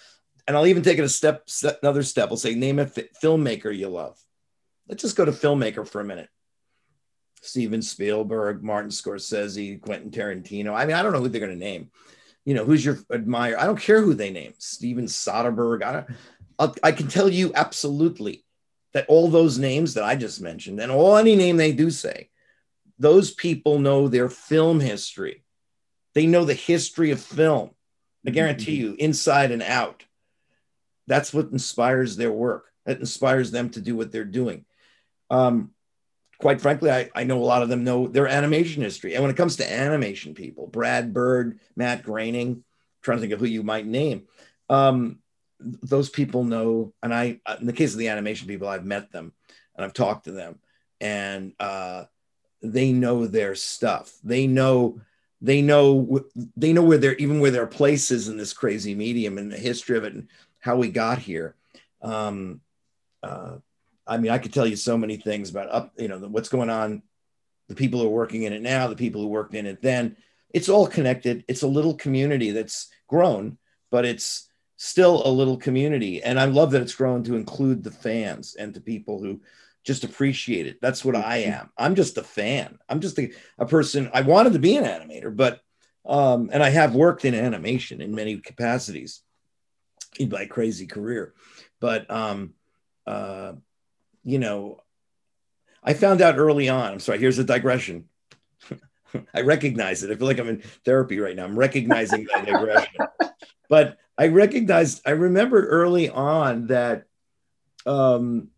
And 0.46 0.56
I'll 0.56 0.66
even 0.66 0.82
take 0.82 0.98
it 0.98 1.04
a 1.04 1.08
step, 1.08 1.48
step 1.48 1.78
another 1.82 2.02
step. 2.02 2.30
I'll 2.30 2.36
say 2.36 2.54
name 2.54 2.78
a 2.78 2.86
fi- 2.86 3.08
filmmaker 3.22 3.76
you 3.76 3.88
love. 3.88 4.18
Let's 4.88 5.02
just 5.02 5.16
go 5.16 5.24
to 5.24 5.32
filmmaker 5.32 5.86
for 5.86 6.00
a 6.00 6.04
minute. 6.04 6.28
Steven 7.42 7.82
Spielberg, 7.82 8.62
Martin 8.62 8.90
Scorsese, 8.90 9.80
Quentin 9.80 10.10
Tarantino. 10.10 10.74
I 10.74 10.86
mean, 10.86 10.96
I 10.96 11.02
don't 11.02 11.12
know 11.12 11.20
who 11.20 11.28
they're 11.28 11.40
going 11.40 11.58
to 11.58 11.64
name. 11.64 11.90
You 12.44 12.54
know, 12.54 12.64
who's 12.64 12.84
your 12.84 12.98
admirer? 13.12 13.58
I 13.58 13.66
don't 13.66 13.80
care 13.80 14.00
who 14.00 14.14
they 14.14 14.30
name. 14.30 14.54
Steven 14.58 15.06
Soderbergh. 15.06 15.82
I 15.82 15.92
don't. 15.92 16.06
I'll, 16.58 16.74
I 16.82 16.92
can 16.92 17.08
tell 17.08 17.28
you 17.28 17.52
absolutely, 17.54 18.44
that 18.94 19.06
all 19.08 19.28
those 19.28 19.58
names 19.58 19.94
that 19.94 20.04
I 20.04 20.16
just 20.16 20.40
mentioned, 20.40 20.80
and 20.80 20.92
all 20.92 21.16
any 21.16 21.34
name 21.34 21.56
they 21.56 21.72
do 21.72 21.90
say, 21.90 22.28
those 22.98 23.32
people 23.32 23.78
know 23.78 24.08
their 24.08 24.28
film 24.28 24.80
history. 24.80 25.44
They 26.14 26.26
know 26.26 26.44
the 26.44 26.54
history 26.54 27.10
of 27.10 27.20
film. 27.20 27.70
I 28.24 28.28
mm-hmm. 28.28 28.34
guarantee 28.34 28.76
you, 28.76 28.94
inside 28.98 29.50
and 29.50 29.62
out. 29.62 30.04
That's 31.06 31.32
what 31.32 31.50
inspires 31.50 32.16
their 32.16 32.32
work. 32.32 32.66
That 32.86 33.00
inspires 33.00 33.50
them 33.50 33.70
to 33.70 33.80
do 33.80 33.96
what 33.96 34.12
they're 34.12 34.24
doing. 34.24 34.64
Um, 35.30 35.72
quite 36.38 36.60
frankly, 36.60 36.90
I, 36.90 37.10
I 37.14 37.24
know 37.24 37.38
a 37.38 37.44
lot 37.44 37.62
of 37.62 37.68
them 37.68 37.84
know 37.84 38.08
their 38.08 38.26
animation 38.26 38.82
history. 38.82 39.14
And 39.14 39.22
when 39.22 39.30
it 39.30 39.36
comes 39.36 39.56
to 39.56 39.72
animation 39.72 40.34
people, 40.34 40.66
Brad 40.66 41.14
Bird, 41.14 41.60
Matt 41.76 42.02
Groening, 42.02 42.64
trying 43.00 43.18
to 43.18 43.20
think 43.20 43.32
of 43.32 43.40
who 43.40 43.46
you 43.46 43.62
might 43.62 43.86
name, 43.86 44.24
um, 44.68 45.20
those 45.60 46.10
people 46.10 46.44
know. 46.44 46.92
And 47.02 47.14
I, 47.14 47.40
in 47.60 47.66
the 47.66 47.72
case 47.72 47.92
of 47.92 47.98
the 47.98 48.08
animation 48.08 48.48
people, 48.48 48.68
I've 48.68 48.84
met 48.84 49.12
them 49.12 49.32
and 49.76 49.84
I've 49.84 49.94
talked 49.94 50.24
to 50.24 50.32
them, 50.32 50.58
and 51.00 51.52
uh, 51.60 52.04
they 52.60 52.92
know 52.92 53.26
their 53.26 53.54
stuff. 53.54 54.12
They 54.24 54.46
know 54.46 55.00
they 55.40 55.62
know 55.62 56.24
they 56.56 56.72
know 56.72 56.82
where 56.82 56.98
they're 56.98 57.14
even 57.16 57.40
where 57.40 57.50
their 57.50 57.66
place 57.66 58.10
is 58.10 58.28
in 58.28 58.36
this 58.36 58.52
crazy 58.52 58.94
medium 58.94 59.38
and 59.38 59.50
the 59.50 59.56
history 59.58 59.96
of 59.96 60.04
it 60.04 60.14
and 60.14 60.28
how 60.62 60.76
we 60.76 60.88
got 60.88 61.18
here. 61.18 61.54
Um, 62.00 62.60
uh, 63.22 63.56
I 64.06 64.16
mean, 64.16 64.30
I 64.30 64.38
could 64.38 64.52
tell 64.52 64.66
you 64.66 64.76
so 64.76 64.96
many 64.96 65.16
things 65.16 65.50
about 65.50 65.70
up, 65.70 65.92
you 65.98 66.08
know, 66.08 66.18
what's 66.18 66.48
going 66.48 66.70
on, 66.70 67.02
the 67.68 67.74
people 67.74 68.00
who 68.00 68.06
are 68.06 68.10
working 68.10 68.44
in 68.44 68.52
it 68.52 68.62
now, 68.62 68.86
the 68.86 68.96
people 68.96 69.20
who 69.20 69.28
worked 69.28 69.54
in 69.54 69.66
it 69.66 69.82
then. 69.82 70.16
It's 70.54 70.68
all 70.68 70.86
connected. 70.86 71.44
It's 71.48 71.62
a 71.62 71.66
little 71.68 71.94
community 71.94 72.52
that's 72.52 72.88
grown, 73.08 73.58
but 73.90 74.04
it's 74.04 74.48
still 74.76 75.26
a 75.26 75.30
little 75.30 75.56
community. 75.56 76.22
And 76.22 76.38
I 76.38 76.44
love 76.44 76.70
that 76.72 76.82
it's 76.82 76.94
grown 76.94 77.24
to 77.24 77.36
include 77.36 77.82
the 77.82 77.90
fans 77.90 78.54
and 78.54 78.72
the 78.72 78.80
people 78.80 79.20
who 79.20 79.40
just 79.84 80.04
appreciate 80.04 80.66
it. 80.66 80.80
That's 80.80 81.04
what 81.04 81.16
I 81.16 81.38
am. 81.38 81.70
I'm 81.76 81.96
just 81.96 82.18
a 82.18 82.22
fan. 82.22 82.78
I'm 82.88 83.00
just 83.00 83.18
a, 83.18 83.32
a 83.58 83.66
person. 83.66 84.10
I 84.14 84.20
wanted 84.22 84.52
to 84.52 84.58
be 84.60 84.76
an 84.76 84.84
animator, 84.84 85.34
but 85.34 85.60
um, 86.04 86.50
and 86.52 86.62
I 86.62 86.68
have 86.68 86.94
worked 86.94 87.24
in 87.24 87.34
animation 87.34 88.00
in 88.00 88.14
many 88.14 88.36
capacities 88.38 89.22
in 90.18 90.28
my 90.28 90.46
crazy 90.46 90.86
career. 90.86 91.34
But 91.80 92.10
um, 92.10 92.54
uh, 93.06 93.54
you 94.24 94.38
know, 94.38 94.80
I 95.82 95.94
found 95.94 96.20
out 96.20 96.38
early 96.38 96.68
on. 96.68 96.92
I'm 96.92 97.00
sorry. 97.00 97.18
Here's 97.18 97.38
a 97.38 97.44
digression. 97.44 98.08
I 99.34 99.40
recognize 99.40 100.02
it. 100.02 100.10
I 100.10 100.14
feel 100.14 100.26
like 100.26 100.38
I'm 100.38 100.48
in 100.48 100.62
therapy 100.84 101.18
right 101.18 101.36
now. 101.36 101.44
I'm 101.44 101.58
recognizing 101.58 102.26
my 102.34 102.42
digression. 102.42 102.94
But 103.68 103.96
I 104.18 104.26
recognized. 104.26 105.00
I 105.06 105.12
remembered 105.12 105.64
early 105.66 106.10
on 106.10 106.66
that 106.66 107.04
um, 107.86 108.48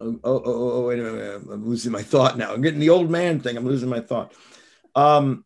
oh, 0.00 0.20
oh, 0.22 0.42
oh, 0.44 0.70
oh, 0.72 0.86
wait 0.86 1.00
a 1.00 1.02
minute. 1.02 1.42
I'm 1.50 1.66
losing 1.68 1.92
my 1.92 2.02
thought 2.02 2.38
now. 2.38 2.52
I'm 2.52 2.62
getting 2.62 2.80
the 2.80 2.90
old 2.90 3.10
man 3.10 3.40
thing. 3.40 3.56
I'm 3.56 3.66
losing 3.66 3.88
my 3.88 4.00
thought. 4.00 4.32
Um, 4.94 5.44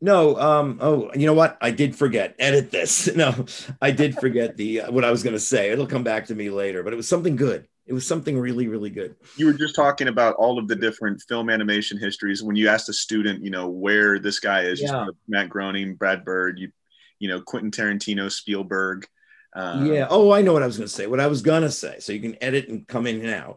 no, 0.00 0.38
um, 0.38 0.78
oh, 0.80 1.10
you 1.14 1.26
know 1.26 1.34
what? 1.34 1.58
I 1.60 1.70
did 1.70 1.96
forget. 1.96 2.34
Edit 2.38 2.70
this. 2.70 3.08
No, 3.18 3.46
I 3.82 3.90
did 3.90 4.14
forget 4.14 4.56
the 4.56 4.82
uh, 4.82 4.92
what 4.92 5.04
I 5.04 5.10
was 5.10 5.24
going 5.24 5.34
to 5.34 5.40
say. 5.40 5.70
It'll 5.70 5.88
come 5.88 6.04
back 6.04 6.26
to 6.26 6.34
me 6.36 6.50
later, 6.50 6.84
but 6.84 6.92
it 6.92 6.96
was 6.96 7.08
something 7.08 7.34
good. 7.34 7.66
It 7.84 7.92
was 7.94 8.06
something 8.06 8.38
really, 8.38 8.68
really 8.68 8.90
good. 8.90 9.16
You 9.36 9.46
were 9.46 9.54
just 9.54 9.74
talking 9.74 10.08
about 10.08 10.36
all 10.36 10.58
of 10.58 10.68
the 10.68 10.76
different 10.76 11.22
film 11.26 11.50
animation 11.50 11.98
histories. 11.98 12.42
When 12.42 12.54
you 12.54 12.68
asked 12.68 12.88
a 12.90 12.92
student, 12.92 13.42
you 13.42 13.50
know, 13.50 13.68
where 13.68 14.18
this 14.18 14.38
guy 14.38 14.62
is, 14.62 14.80
Yeah. 14.80 15.06
Matt 15.26 15.48
Groening, 15.48 15.94
Brad 15.94 16.24
Bird, 16.24 16.58
you, 16.58 16.70
you 17.18 17.28
know, 17.28 17.40
Quentin 17.40 17.70
Tarantino, 17.70 18.30
Spielberg. 18.30 19.06
Um, 19.54 19.86
yeah. 19.86 20.06
Oh, 20.10 20.30
I 20.32 20.42
know 20.42 20.52
what 20.52 20.62
I 20.62 20.66
was 20.66 20.76
going 20.76 20.86
to 20.86 20.94
say. 20.94 21.06
What 21.06 21.18
I 21.18 21.26
was 21.26 21.42
going 21.42 21.62
to 21.62 21.70
say, 21.70 21.98
so 21.98 22.12
you 22.12 22.20
can 22.20 22.36
edit 22.42 22.68
and 22.68 22.86
come 22.86 23.06
in 23.06 23.22
now, 23.22 23.56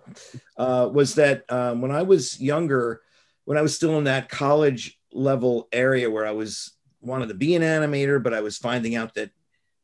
uh, 0.58 0.90
was 0.92 1.16
that 1.16 1.44
um, 1.52 1.82
when 1.82 1.92
I 1.92 2.04
was 2.04 2.40
younger, 2.40 3.02
when 3.44 3.58
I 3.58 3.62
was 3.62 3.76
still 3.76 3.98
in 3.98 4.06
that 4.06 4.30
college 4.30 4.98
level 5.14 5.68
area 5.72 6.10
where 6.10 6.26
I 6.26 6.32
was 6.32 6.74
wanted 7.02 7.30
to 7.30 7.34
be 7.34 7.56
an 7.56 7.64
animator, 7.64 8.22
but 8.22 8.34
I 8.34 8.42
was 8.42 8.58
finding 8.58 8.96
out 8.96 9.16
that 9.16 9.32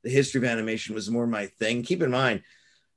the 0.03 0.09
history 0.09 0.39
of 0.39 0.45
animation 0.45 0.95
was 0.95 1.09
more 1.09 1.27
my 1.27 1.47
thing. 1.47 1.83
Keep 1.83 2.03
in 2.03 2.11
mind, 2.11 2.43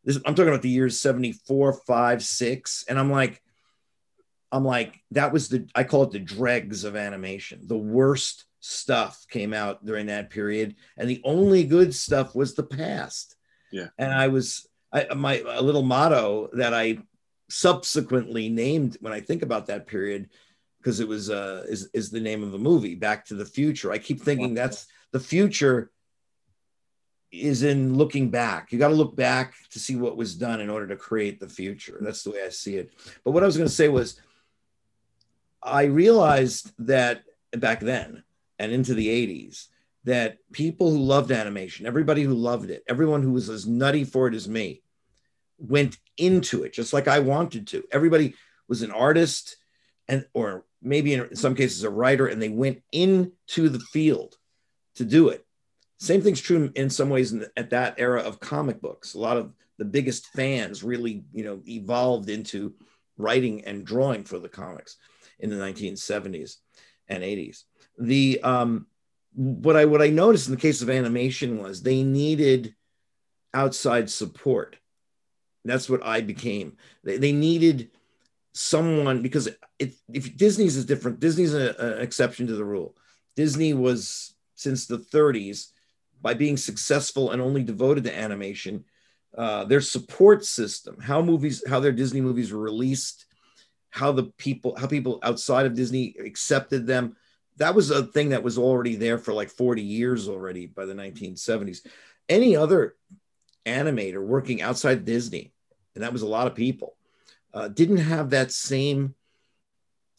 this, 0.05 0.17
I'm 0.17 0.35
talking 0.35 0.49
about 0.49 0.63
the 0.63 0.69
years 0.69 1.01
74, 1.01 1.73
5, 1.73 2.23
6. 2.23 2.85
And 2.89 2.99
I'm 2.99 3.11
like, 3.11 3.43
I'm 4.53 4.65
like, 4.65 5.01
that 5.13 5.33
was 5.33 5.49
the, 5.49 5.69
I 5.75 5.85
call 5.85 6.05
it 6.05 6.11
the 6.11 6.19
dregs 6.19 6.85
of 6.85 6.97
animation. 6.97 7.61
The 7.65 7.79
worst 7.79 8.45
stuff 8.61 9.25
came 9.31 9.55
out 9.55 9.85
during 9.85 10.07
that 10.07 10.31
period. 10.31 10.77
And 10.97 11.09
the 11.09 11.21
only 11.25 11.65
good 11.65 11.95
stuff 11.95 12.35
was 12.35 12.55
the 12.55 12.63
past. 12.63 13.37
Yeah. 13.73 13.89
And 13.99 14.13
I 14.13 14.29
was, 14.29 14.67
I, 14.93 15.15
my, 15.15 15.43
a 15.47 15.63
little 15.63 15.83
motto 15.83 16.51
that 16.55 16.75
I 16.75 16.99
subsequently 17.49 18.49
named 18.49 18.97
when 19.01 19.13
I 19.13 19.21
think 19.21 19.43
about 19.43 19.67
that 19.67 19.87
period, 19.87 20.31
because 20.81 21.01
it 21.01 21.09
was, 21.09 21.31
uh, 21.31 21.65
is, 21.69 21.91
is 21.93 22.11
the 22.11 22.21
name 22.21 22.43
of 22.43 22.55
a 22.55 22.59
movie, 22.59 22.95
Back 22.95 23.27
to 23.27 23.35
the 23.35 23.45
Future. 23.45 23.93
I 23.93 23.99
keep 23.99 24.21
thinking 24.23 24.55
that's 24.55 24.87
the 25.13 25.21
future 25.21 25.91
is 27.31 27.63
in 27.63 27.95
looking 27.95 28.31
back. 28.31 28.73
You 28.73 28.79
got 28.79 28.89
to 28.89 28.95
look 28.95 29.15
back 29.15 29.55
to 29.71 29.79
see 29.79 29.97
what 29.97 30.17
was 30.17 30.35
done 30.35 30.61
in 30.61 30.71
order 30.71 30.89
to 30.89 30.97
create 30.97 31.39
the 31.39 31.49
future. 31.49 31.99
That's 32.01 32.23
the 32.25 32.33
way 32.33 32.45
I 32.45 32.49
see 32.49 32.77
it. 32.77 32.93
But 33.25 33.33
what 33.33 33.43
I 33.43 33.47
was 33.47 33.57
going 33.57 33.69
to 33.69 33.75
say 33.75 33.89
was, 33.89 34.21
I 35.63 35.85
realized 35.85 36.73
that 36.87 37.23
back 37.53 37.81
then 37.81 38.25
and 38.59 38.73
into 38.73 38.95
the 38.95 39.09
80s, 39.09 39.67
that 40.05 40.39
people 40.53 40.91
who 40.91 40.99
loved 40.99 41.31
animation, 41.31 41.87
everybody 41.87 42.23
who 42.23 42.35
loved 42.35 42.71
it, 42.71 42.83
everyone 42.89 43.23
who 43.23 43.33
was 43.33 43.49
as 43.49 43.67
nutty 43.67 44.05
for 44.05 44.27
it 44.27 44.35
as 44.35 44.49
me, 44.49 44.83
went 45.59 45.99
into 46.17 46.65
it 46.65 46.73
just 46.73 46.93
like 46.93 47.07
I 47.07 47.19
wanted 47.19 47.67
to. 47.69 47.85
Everybody 47.93 48.35
was 48.67 48.83
an 48.83 48.91
artist 48.91 49.57
and 50.09 50.27
or 50.33 50.65
maybe 50.83 51.15
in 51.15 51.37
some 51.37 51.55
cases 51.55 51.85
a 51.85 51.91
writer, 51.91 52.27
and 52.27 52.41
they 52.41 52.49
went 52.49 52.83
into 52.93 53.69
the 53.69 53.81
field 53.81 54.37
to 54.97 55.05
do 55.05 55.29
it. 55.29 55.45
Same 55.99 56.23
thing's 56.23 56.41
true 56.41 56.73
in 56.75 56.89
some 56.89 57.11
ways 57.11 57.33
in 57.33 57.41
the, 57.41 57.51
at 57.57 57.71
that 57.71 57.95
era 57.99 58.23
of 58.23 58.41
comic 58.41 58.81
books. 58.81 59.15
A 59.15 59.19
lot 59.19 59.37
of 59.37 59.53
the 59.79 59.85
biggest 59.85 60.27
fans 60.29 60.83
really, 60.83 61.25
you 61.33 61.45
know, 61.45 61.61
evolved 61.67 62.31
into 62.31 62.75
writing 63.19 63.65
and 63.65 63.85
drawing 63.85 64.25
for 64.25 64.39
the 64.39 64.49
comics 64.49 64.97
in 65.39 65.51
the 65.51 65.57
1970s 65.57 66.57
and 67.09 67.23
80s. 67.23 67.65
The 67.99 68.41
um, 68.43 68.87
what 69.35 69.77
I 69.77 69.85
what 69.85 70.03
I 70.03 70.09
noticed 70.09 70.49
in 70.49 70.55
the 70.55 70.61
case 70.61 70.83
of 70.83 70.91
animation 70.91 71.63
was 71.63 71.83
they 71.83 72.03
needed 72.03 72.75
outside 73.53 74.11
support. 74.11 74.77
That's 75.65 75.91
what 75.91 76.05
I 76.05 76.23
became. 76.23 76.77
They, 77.05 77.19
they 77.19 77.33
needed 77.33 77.91
someone 78.61 79.23
because 79.23 79.49
it, 79.79 79.95
if 80.13 80.37
Disney's 80.37 80.77
is 80.77 80.85
different, 80.85 81.19
Disney's 81.19 81.55
an 81.55 82.01
exception 82.01 82.47
to 82.47 82.55
the 82.55 82.65
rule. 82.65 82.95
Disney 83.35 83.73
was 83.73 84.35
since 84.55 84.87
the 84.87 84.99
30s 84.99 85.69
by 86.21 86.35
being 86.35 86.59
successful 86.59 87.31
and 87.31 87.41
only 87.41 87.63
devoted 87.63 88.05
to 88.05 88.17
animation. 88.17 88.85
Uh, 89.37 89.65
their 89.65 89.81
support 89.81 90.45
system, 90.45 90.99
how 91.01 91.23
movies, 91.23 91.65
how 91.67 91.81
their 91.81 91.93
Disney 91.93 92.21
movies 92.21 92.53
were 92.53 92.61
released, 92.61 93.25
how 93.91 94.13
the 94.13 94.25
people, 94.25 94.77
how 94.77 94.87
people 94.87 95.21
outside 95.23 95.65
of 95.65 95.75
Disney 95.75 96.15
accepted 96.23 96.87
them. 96.87 97.17
That 97.57 97.75
was 97.75 97.91
a 97.91 98.07
thing 98.07 98.31
that 98.31 98.43
was 98.43 98.59
already 98.59 98.97
there 98.97 99.19
for 99.19 99.33
like 99.33 99.49
40 99.49 99.83
years 99.83 100.29
already 100.29 100.67
by 100.67 100.85
the 100.85 100.95
1970s. 100.95 101.87
Any 102.29 102.57
other 102.57 102.97
animator 103.65 104.23
working 104.23 104.61
outside 104.61 105.05
Disney, 105.05 105.55
and 105.95 106.05
that 106.05 106.13
was 106.13 106.23
a 106.23 106.29
lot 106.29 106.47
of 106.47 106.55
people, 106.55 106.97
uh, 107.55 107.69
didn't 107.69 107.99
have 107.99 108.31
that 108.31 108.53
same 108.53 109.15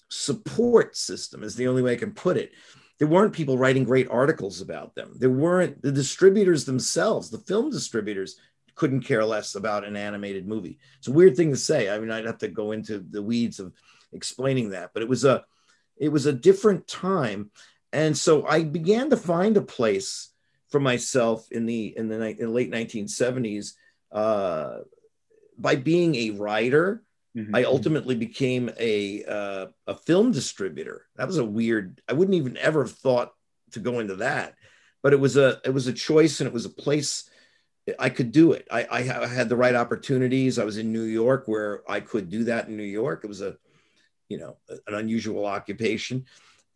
support 0.09 0.95
system, 0.95 1.43
is 1.43 1.55
the 1.55 1.67
only 1.67 1.81
way 1.81 1.93
I 1.93 1.97
can 1.97 2.11
put 2.11 2.37
it. 2.37 2.51
There 2.99 3.07
weren't 3.07 3.33
people 3.33 3.57
writing 3.57 3.83
great 3.83 4.09
articles 4.11 4.61
about 4.61 4.93
them. 4.93 5.13
There 5.15 5.29
weren't 5.29 5.81
the 5.81 5.91
distributors 5.91 6.65
themselves, 6.65 7.29
the 7.29 7.39
film 7.39 7.71
distributors 7.71 8.37
couldn't 8.75 9.01
care 9.01 9.25
less 9.25 9.55
about 9.55 9.83
an 9.83 9.95
animated 9.95 10.47
movie. 10.47 10.79
It's 10.97 11.07
a 11.07 11.11
weird 11.11 11.35
thing 11.35 11.51
to 11.51 11.57
say. 11.57 11.89
I 11.89 11.99
mean, 11.99 12.11
I'd 12.11 12.25
have 12.25 12.39
to 12.39 12.47
go 12.47 12.71
into 12.71 12.99
the 12.99 13.21
weeds 13.21 13.59
of 13.59 13.73
explaining 14.13 14.71
that, 14.71 14.91
but 14.93 15.03
it 15.03 15.09
was 15.09 15.25
a 15.25 15.45
it 15.97 16.09
was 16.09 16.25
a 16.25 16.33
different 16.33 16.87
time. 16.87 17.51
And 17.93 18.17
so 18.17 18.45
I 18.47 18.63
began 18.63 19.09
to 19.11 19.17
find 19.17 19.55
a 19.55 19.61
place 19.61 20.29
for 20.69 20.79
myself 20.79 21.51
in 21.51 21.65
the 21.65 21.93
in 21.95 22.07
the, 22.07 22.15
in 22.15 22.37
the 22.37 22.49
late 22.49 22.71
1970s 22.71 23.73
uh, 24.11 24.79
by 25.57 25.75
being 25.75 26.15
a 26.15 26.31
writer. 26.31 27.03
Mhm. 27.35 27.55
I 27.55 27.63
ultimately 27.63 28.15
became 28.15 28.69
a 28.77 29.23
uh, 29.23 29.67
a 29.87 29.95
film 29.95 30.31
distributor. 30.31 31.05
That 31.15 31.27
was 31.27 31.37
a 31.37 31.45
weird. 31.45 32.01
I 32.07 32.13
wouldn't 32.13 32.35
even 32.35 32.57
ever 32.57 32.83
have 32.83 32.91
thought 32.91 33.31
to 33.71 33.79
go 33.79 33.99
into 33.99 34.17
that, 34.17 34.55
but 35.01 35.13
it 35.13 35.19
was 35.19 35.37
a 35.37 35.61
it 35.63 35.73
was 35.73 35.87
a 35.87 35.93
choice 35.93 36.39
and 36.39 36.47
it 36.47 36.53
was 36.53 36.65
a 36.65 36.69
place 36.69 37.29
I 37.97 38.09
could 38.09 38.31
do 38.31 38.51
it. 38.51 38.67
I, 38.69 38.87
I 38.91 39.01
had 39.27 39.49
the 39.49 39.55
right 39.55 39.73
opportunities. 39.73 40.59
I 40.59 40.65
was 40.65 40.77
in 40.77 40.91
New 40.91 41.03
York 41.03 41.47
where 41.47 41.81
I 41.89 41.99
could 41.99 42.29
do 42.29 42.43
that 42.45 42.67
in 42.67 42.77
New 42.77 42.83
York. 42.83 43.21
It 43.23 43.27
was 43.27 43.41
a 43.41 43.57
you 44.29 44.37
know 44.37 44.57
an 44.87 44.95
unusual 44.95 45.45
occupation, 45.45 46.25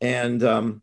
and 0.01 0.43
um, 0.43 0.81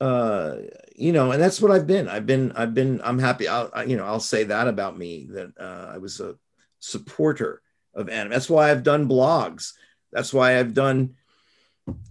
uh, 0.00 0.56
you 0.96 1.12
know, 1.12 1.32
and 1.32 1.40
that's 1.40 1.60
what 1.60 1.70
I've 1.70 1.86
been. 1.86 2.08
I've 2.08 2.26
been 2.26 2.52
I've 2.52 2.74
been 2.74 3.00
I'm 3.04 3.18
happy. 3.18 3.46
I'll 3.46 3.70
I, 3.72 3.84
you 3.84 3.96
know 3.96 4.04
I'll 4.04 4.20
say 4.20 4.44
that 4.44 4.68
about 4.68 4.98
me 4.98 5.28
that 5.30 5.52
uh, 5.58 5.92
I 5.94 5.98
was 5.98 6.20
a 6.20 6.36
supporter 6.80 7.62
of 8.00 8.08
anime. 8.08 8.32
That's 8.32 8.50
why 8.50 8.70
I've 8.70 8.82
done 8.82 9.08
blogs. 9.08 9.74
That's 10.12 10.34
why 10.34 10.58
I've 10.58 10.74
done 10.74 11.14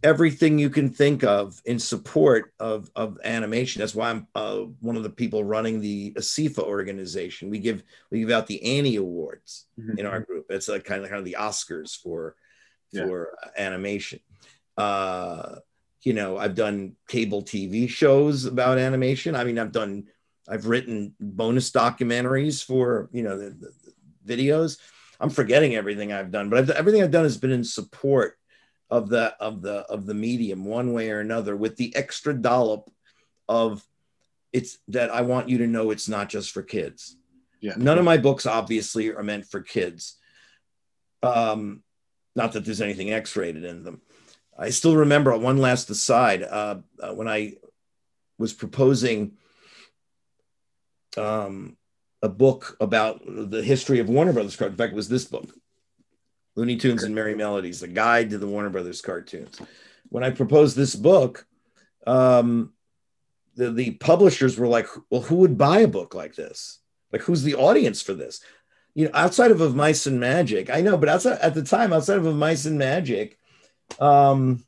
everything 0.04 0.60
you 0.60 0.70
can 0.70 0.90
think 0.90 1.24
of 1.24 1.62
in 1.66 1.80
support 1.80 2.54
of, 2.60 2.90
of 2.96 3.18
animation. 3.24 3.80
That's 3.80 3.96
why 3.96 4.10
I'm 4.10 4.28
uh, 4.36 4.60
one 4.80 4.98
of 4.98 5.04
the 5.04 5.10
people 5.10 5.44
running 5.44 5.80
the 5.80 6.14
ASIFA 6.14 6.60
organization. 6.60 7.50
We 7.50 7.60
give 7.60 7.84
we 8.10 8.20
give 8.20 8.32
out 8.32 8.48
the 8.48 8.78
Annie 8.78 8.98
Awards 8.98 9.66
mm-hmm. 9.80 9.98
in 9.98 10.06
our 10.06 10.22
group. 10.22 10.48
It's 10.50 10.68
like 10.68 10.84
kind 10.84 11.04
of 11.04 11.10
kind 11.10 11.20
of 11.20 11.26
the 11.26 11.38
Oscars 11.40 11.98
for 11.98 12.36
yeah. 12.92 13.06
for 13.06 13.38
animation. 13.58 14.20
Uh, 14.78 15.56
you 16.04 16.14
know, 16.14 16.38
I've 16.38 16.56
done 16.56 16.96
cable 17.08 17.44
TV 17.44 17.90
shows 17.90 18.46
about 18.46 18.78
animation. 18.78 19.36
I 19.36 19.44
mean, 19.44 19.60
I've 19.60 19.74
done 19.74 20.08
I've 20.48 20.66
written 20.66 21.14
bonus 21.20 21.72
documentaries 21.72 22.64
for 22.64 23.10
you 23.12 23.24
know 23.24 23.38
the, 23.38 23.50
the, 23.50 23.72
the 24.26 24.38
videos. 24.38 24.78
I'm 25.20 25.30
forgetting 25.30 25.76
everything 25.76 26.14
I've 26.14 26.32
done, 26.32 26.50
but 26.50 26.60
I've, 26.60 26.70
everything 26.70 27.04
I've 27.04 27.12
done 27.12 27.24
has 27.24 27.38
been 27.38 27.52
in 27.52 27.64
support 27.64 28.38
of 28.90 29.10
the 29.10 29.36
of 29.40 29.62
the 29.62 29.80
of 29.82 30.06
the 30.06 30.14
medium 30.14 30.66
one 30.66 30.94
way 30.94 31.12
or 31.12 31.20
another 31.20 31.56
with 31.56 31.76
the 31.76 31.96
extra 31.96 32.34
dollop 32.34 32.90
of 33.48 33.86
it's 34.52 34.80
that 34.88 35.12
I 35.12 35.22
want 35.22 35.50
you 35.50 35.60
to 35.60 35.68
know 35.68 35.92
it's 35.92 36.10
not 36.10 36.30
just 36.30 36.52
for 36.52 36.64
kids. 36.64 37.18
Yeah. 37.62 37.74
None 37.78 37.98
of 37.98 38.06
my 38.06 38.18
books 38.18 38.46
obviously 38.46 39.14
are 39.14 39.24
meant 39.24 39.46
for 39.46 39.62
kids. 39.62 40.16
Um, 41.22 41.84
not 42.36 42.54
that 42.54 42.64
there's 42.64 42.82
anything 42.82 43.12
X-rated 43.12 43.64
in 43.64 43.84
them. 43.84 44.02
I 44.58 44.70
still 44.70 44.96
remember 44.96 45.38
one 45.38 45.58
last 45.58 45.90
aside 45.90 46.42
uh, 46.44 46.78
uh, 47.02 47.14
when 47.14 47.28
I 47.28 47.56
was 48.38 48.54
proposing 48.54 49.34
um, 51.18 51.78
a 52.22 52.30
book 52.30 52.76
about 52.80 53.22
the 53.26 53.64
history 53.64 54.00
of 54.00 54.10
Warner 54.10 54.34
Brothers 54.34 54.56
cartoons. 54.56 54.74
In 54.74 54.78
fact, 54.78 54.94
it 54.94 54.96
was 54.96 55.10
this 55.10 55.26
book, 55.26 55.54
Looney 56.56 56.78
Tunes 56.78 57.04
and 57.04 57.16
Merrie 57.16 57.38
Melodies, 57.38 57.80
the 57.80 57.88
guide 57.88 58.32
to 58.32 58.38
the 58.38 58.48
Warner 58.48 58.70
Brothers 58.70 59.02
cartoons. 59.02 59.60
When 60.10 60.24
I 60.24 60.32
proposed 60.32 60.76
this 60.76 60.96
book, 60.96 61.46
um, 62.06 62.74
the, 63.56 63.72
the 63.72 63.92
publishers 63.92 64.58
were 64.58 64.68
like, 64.68 64.88
well, 65.10 65.22
who 65.22 65.36
would 65.38 65.58
buy 65.58 65.80
a 65.80 65.88
book 65.88 66.14
like 66.14 66.36
this? 66.36 66.80
Like, 67.12 67.22
who's 67.22 67.44
the 67.44 67.56
audience 67.56 68.02
for 68.02 68.14
this? 68.14 68.42
You 68.96 69.06
know, 69.06 69.12
outside 69.14 69.52
of, 69.52 69.62
of 69.62 69.76
Mice 69.76 70.06
and 70.08 70.20
Magic, 70.20 70.70
I 70.70 70.82
know, 70.82 70.98
but 70.98 71.10
outside 71.10 71.40
at 71.40 71.54
the 71.54 71.64
time, 71.64 71.94
outside 71.94 72.18
of, 72.18 72.26
of 72.26 72.36
Mice 72.36 72.66
and 72.66 72.78
Magic, 72.78 73.38
um, 74.00 74.66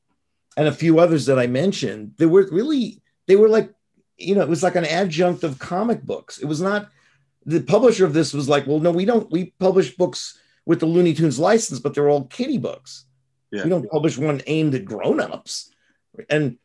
and 0.58 0.68
a 0.68 0.74
few 0.74 1.00
others 1.00 1.26
that 1.26 1.40
I 1.40 1.48
mentioned, 1.48 2.14
they 2.18 2.26
were 2.26 2.48
really, 2.52 3.02
they 3.28 3.36
were 3.36 3.50
like, 3.50 3.74
you 4.18 4.36
know, 4.36 4.42
it 4.42 4.50
was 4.50 4.64
like 4.64 4.76
an 4.76 4.86
adjunct 4.86 5.44
of 5.44 5.60
comic 5.60 6.04
books. 6.04 6.38
It 6.38 6.46
was 6.46 6.62
not, 6.62 6.90
the 7.46 7.62
publisher 7.62 8.06
of 8.06 8.14
this 8.14 8.34
was 8.34 8.48
like, 8.48 8.68
well, 8.68 8.80
no, 8.80 8.92
we 8.92 9.06
don't, 9.06 9.32
we 9.32 9.54
publish 9.60 9.96
books 9.96 10.40
with 10.66 10.80
the 10.80 10.86
Looney 10.86 11.14
Tunes 11.14 11.40
license, 11.40 11.80
but 11.80 11.94
they're 11.94 12.10
all 12.10 12.26
kiddie 12.26 12.58
books. 12.58 13.06
Yeah. 13.52 13.64
We 13.64 13.70
don't 13.70 13.90
publish 13.90 14.18
one 14.18 14.42
aimed 14.48 14.76
at 14.76 14.86
grown-ups. 14.86 15.72
And 16.30 16.58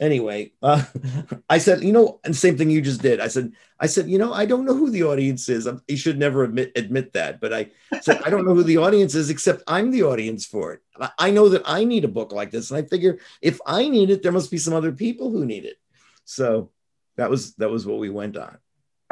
anyway, 0.00 0.52
uh, 0.62 0.84
I 1.48 1.58
said, 1.58 1.82
you 1.82 1.92
know, 1.92 2.20
and 2.24 2.34
same 2.34 2.56
thing 2.56 2.70
you 2.70 2.82
just 2.82 3.02
did. 3.02 3.20
I 3.20 3.28
said, 3.28 3.52
I 3.78 3.86
said, 3.86 4.08
you 4.08 4.18
know, 4.18 4.32
I 4.32 4.46
don't 4.46 4.64
know 4.64 4.74
who 4.74 4.90
the 4.90 5.04
audience 5.04 5.48
is. 5.48 5.68
You 5.88 5.96
should 5.96 6.18
never 6.18 6.44
admit 6.44 6.72
admit 6.76 7.12
that, 7.12 7.40
but 7.40 7.52
I 7.52 7.70
said 8.00 8.22
I 8.24 8.30
don't 8.30 8.44
know 8.44 8.54
who 8.54 8.62
the 8.62 8.78
audience 8.78 9.14
is, 9.14 9.30
except 9.30 9.62
I'm 9.66 9.90
the 9.90 10.04
audience 10.04 10.46
for 10.46 10.72
it. 10.72 10.80
I 11.18 11.30
know 11.30 11.48
that 11.48 11.62
I 11.64 11.84
need 11.84 12.04
a 12.04 12.08
book 12.08 12.32
like 12.32 12.50
this, 12.50 12.70
and 12.70 12.78
I 12.78 12.86
figure 12.88 13.18
if 13.40 13.60
I 13.66 13.88
need 13.88 14.10
it, 14.10 14.22
there 14.22 14.32
must 14.32 14.50
be 14.50 14.58
some 14.58 14.74
other 14.74 14.92
people 14.92 15.30
who 15.30 15.44
need 15.44 15.64
it. 15.64 15.76
So 16.24 16.70
that 17.16 17.30
was 17.30 17.54
that 17.56 17.70
was 17.70 17.86
what 17.86 17.98
we 17.98 18.10
went 18.10 18.36
on. 18.36 18.58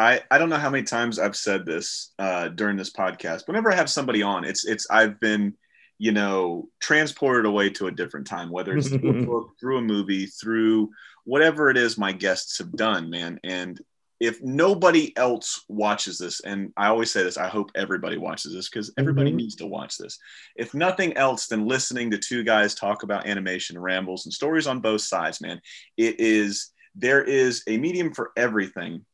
I, 0.03 0.20
I 0.30 0.38
don't 0.38 0.48
know 0.48 0.57
how 0.57 0.70
many 0.70 0.82
times 0.82 1.18
I've 1.18 1.36
said 1.36 1.64
this 1.64 2.12
uh, 2.18 2.48
during 2.48 2.76
this 2.76 2.92
podcast. 2.92 3.46
Whenever 3.46 3.72
I 3.72 3.76
have 3.76 3.88
somebody 3.88 4.22
on, 4.22 4.44
it's 4.44 4.64
it's 4.64 4.86
I've 4.90 5.20
been, 5.20 5.55
you 5.98 6.11
know, 6.11 6.68
transported 6.80 7.46
away 7.46 7.70
to 7.70 7.86
a 7.86 7.92
different 7.92 8.26
time, 8.26 8.50
whether 8.50 8.76
it's 8.76 8.88
through 8.88 9.22
a 9.22 9.26
book, 9.26 9.50
through 9.61 9.78
a 9.78 9.82
movie, 9.82 10.26
through 10.26 10.90
whatever 11.24 11.70
it 11.70 11.76
is 11.76 11.96
my 11.96 12.11
guests 12.11 12.59
have 12.59 12.72
done, 12.72 13.11
man. 13.11 13.38
And 13.44 13.80
if 14.18 14.42
nobody 14.42 15.16
else 15.16 15.64
watches 15.68 16.18
this, 16.18 16.40
and 16.40 16.72
I 16.76 16.88
always 16.88 17.12
say 17.12 17.22
this, 17.22 17.38
I 17.38 17.48
hope 17.48 17.70
everybody 17.76 18.16
watches 18.16 18.53
this 18.53 18.68
because 18.68 18.92
everybody 18.98 19.30
mm-hmm. 19.30 19.38
needs 19.38 19.57
to 19.57 19.66
watch 19.66 19.98
this. 19.98 20.18
If 20.57 20.74
nothing 20.74 21.16
else 21.16 21.46
than 21.46 21.66
listening 21.66 22.11
to 22.11 22.18
two 22.18 22.42
guys 22.42 22.74
talk 22.74 23.05
about 23.05 23.26
animation, 23.26 23.78
rambles, 23.78 24.26
and 24.26 24.32
stories 24.32 24.66
on 24.66 24.80
both 24.80 25.03
sides, 25.03 25.40
man, 25.40 25.61
it 25.96 26.18
is 26.18 26.70
there 26.94 27.22
is 27.22 27.62
a 27.68 27.78
medium 27.78 28.12
for 28.12 28.32
everything 28.36 29.05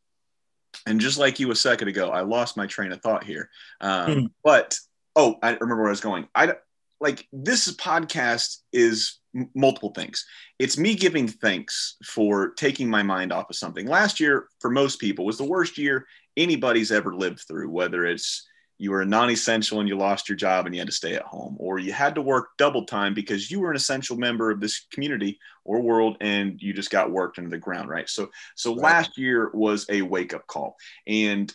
and 0.87 1.01
just 1.01 1.19
like 1.19 1.39
you 1.39 1.51
a 1.51 1.57
second 1.57 1.89
ago, 1.89 2.11
I 2.11 2.21
lost 2.21 2.57
my 2.57 2.67
train 2.67 2.93
of 2.93 3.01
thought 3.01 3.25
here. 3.25 3.51
Um, 3.81 4.09
mm. 4.09 4.31
But 4.43 4.79
oh, 5.17 5.37
I 5.43 5.51
remember 5.51 5.83
where 5.83 5.89
I 5.89 5.91
was 5.91 6.01
going. 6.01 6.29
I 6.35 6.55
like 7.01 7.27
this 7.33 7.73
podcast 7.77 8.59
is 8.73 9.19
m- 9.35 9.51
multiple 9.55 9.93
things. 9.95 10.25
It's 10.59 10.79
me 10.79 10.95
giving 10.95 11.29
thanks 11.29 11.97
for 12.05 12.51
taking 12.51 12.89
my 12.89 13.03
mind 13.03 13.33
off 13.33 13.51
of 13.51 13.57
something. 13.57 13.87
Last 13.87 14.21
year, 14.21 14.49
for 14.61 14.71
most 14.71 14.99
people, 15.01 15.25
was 15.27 15.39
the 15.39 15.45
worst 15.45 15.79
year 15.79 16.07
anybody's 16.37 16.93
ever 16.93 17.15
lived 17.15 17.41
through. 17.47 17.71
Whether 17.71 18.07
it's 18.07 18.48
you 18.79 18.93
were 18.93 19.03
a 19.03 19.07
non-essential 19.07 19.81
and 19.81 19.89
you 19.89 19.97
lost 19.97 20.29
your 20.29 20.37
job 20.37 20.65
and 20.65 20.75
you 20.75 20.81
had 20.81 20.89
to 20.89 20.95
stay 20.95 21.15
at 21.15 21.23
home 21.23 21.57
or 21.59 21.79
you 21.79 21.93
had 21.93 22.15
to 22.15 22.23
work 22.23 22.51
double 22.57 22.85
time 22.85 23.13
because 23.13 23.51
you 23.51 23.61
were 23.61 23.71
an 23.71 23.77
essential 23.77 24.17
member 24.17 24.51
of 24.51 24.61
this 24.61 24.87
community 24.93 25.39
or 25.65 25.81
world 25.81 26.17
and 26.21 26.63
you 26.63 26.73
just 26.73 26.91
got 26.91 27.11
worked 27.11 27.39
into 27.39 27.51
the 27.51 27.59
ground 27.59 27.89
right 27.89 28.09
so 28.09 28.31
so 28.55 28.75
right. 28.75 28.83
last 28.83 29.19
year 29.19 29.51
was 29.53 29.85
a 29.91 30.03
wake-up 30.03 30.47
call 30.47 30.77
and 31.07 31.55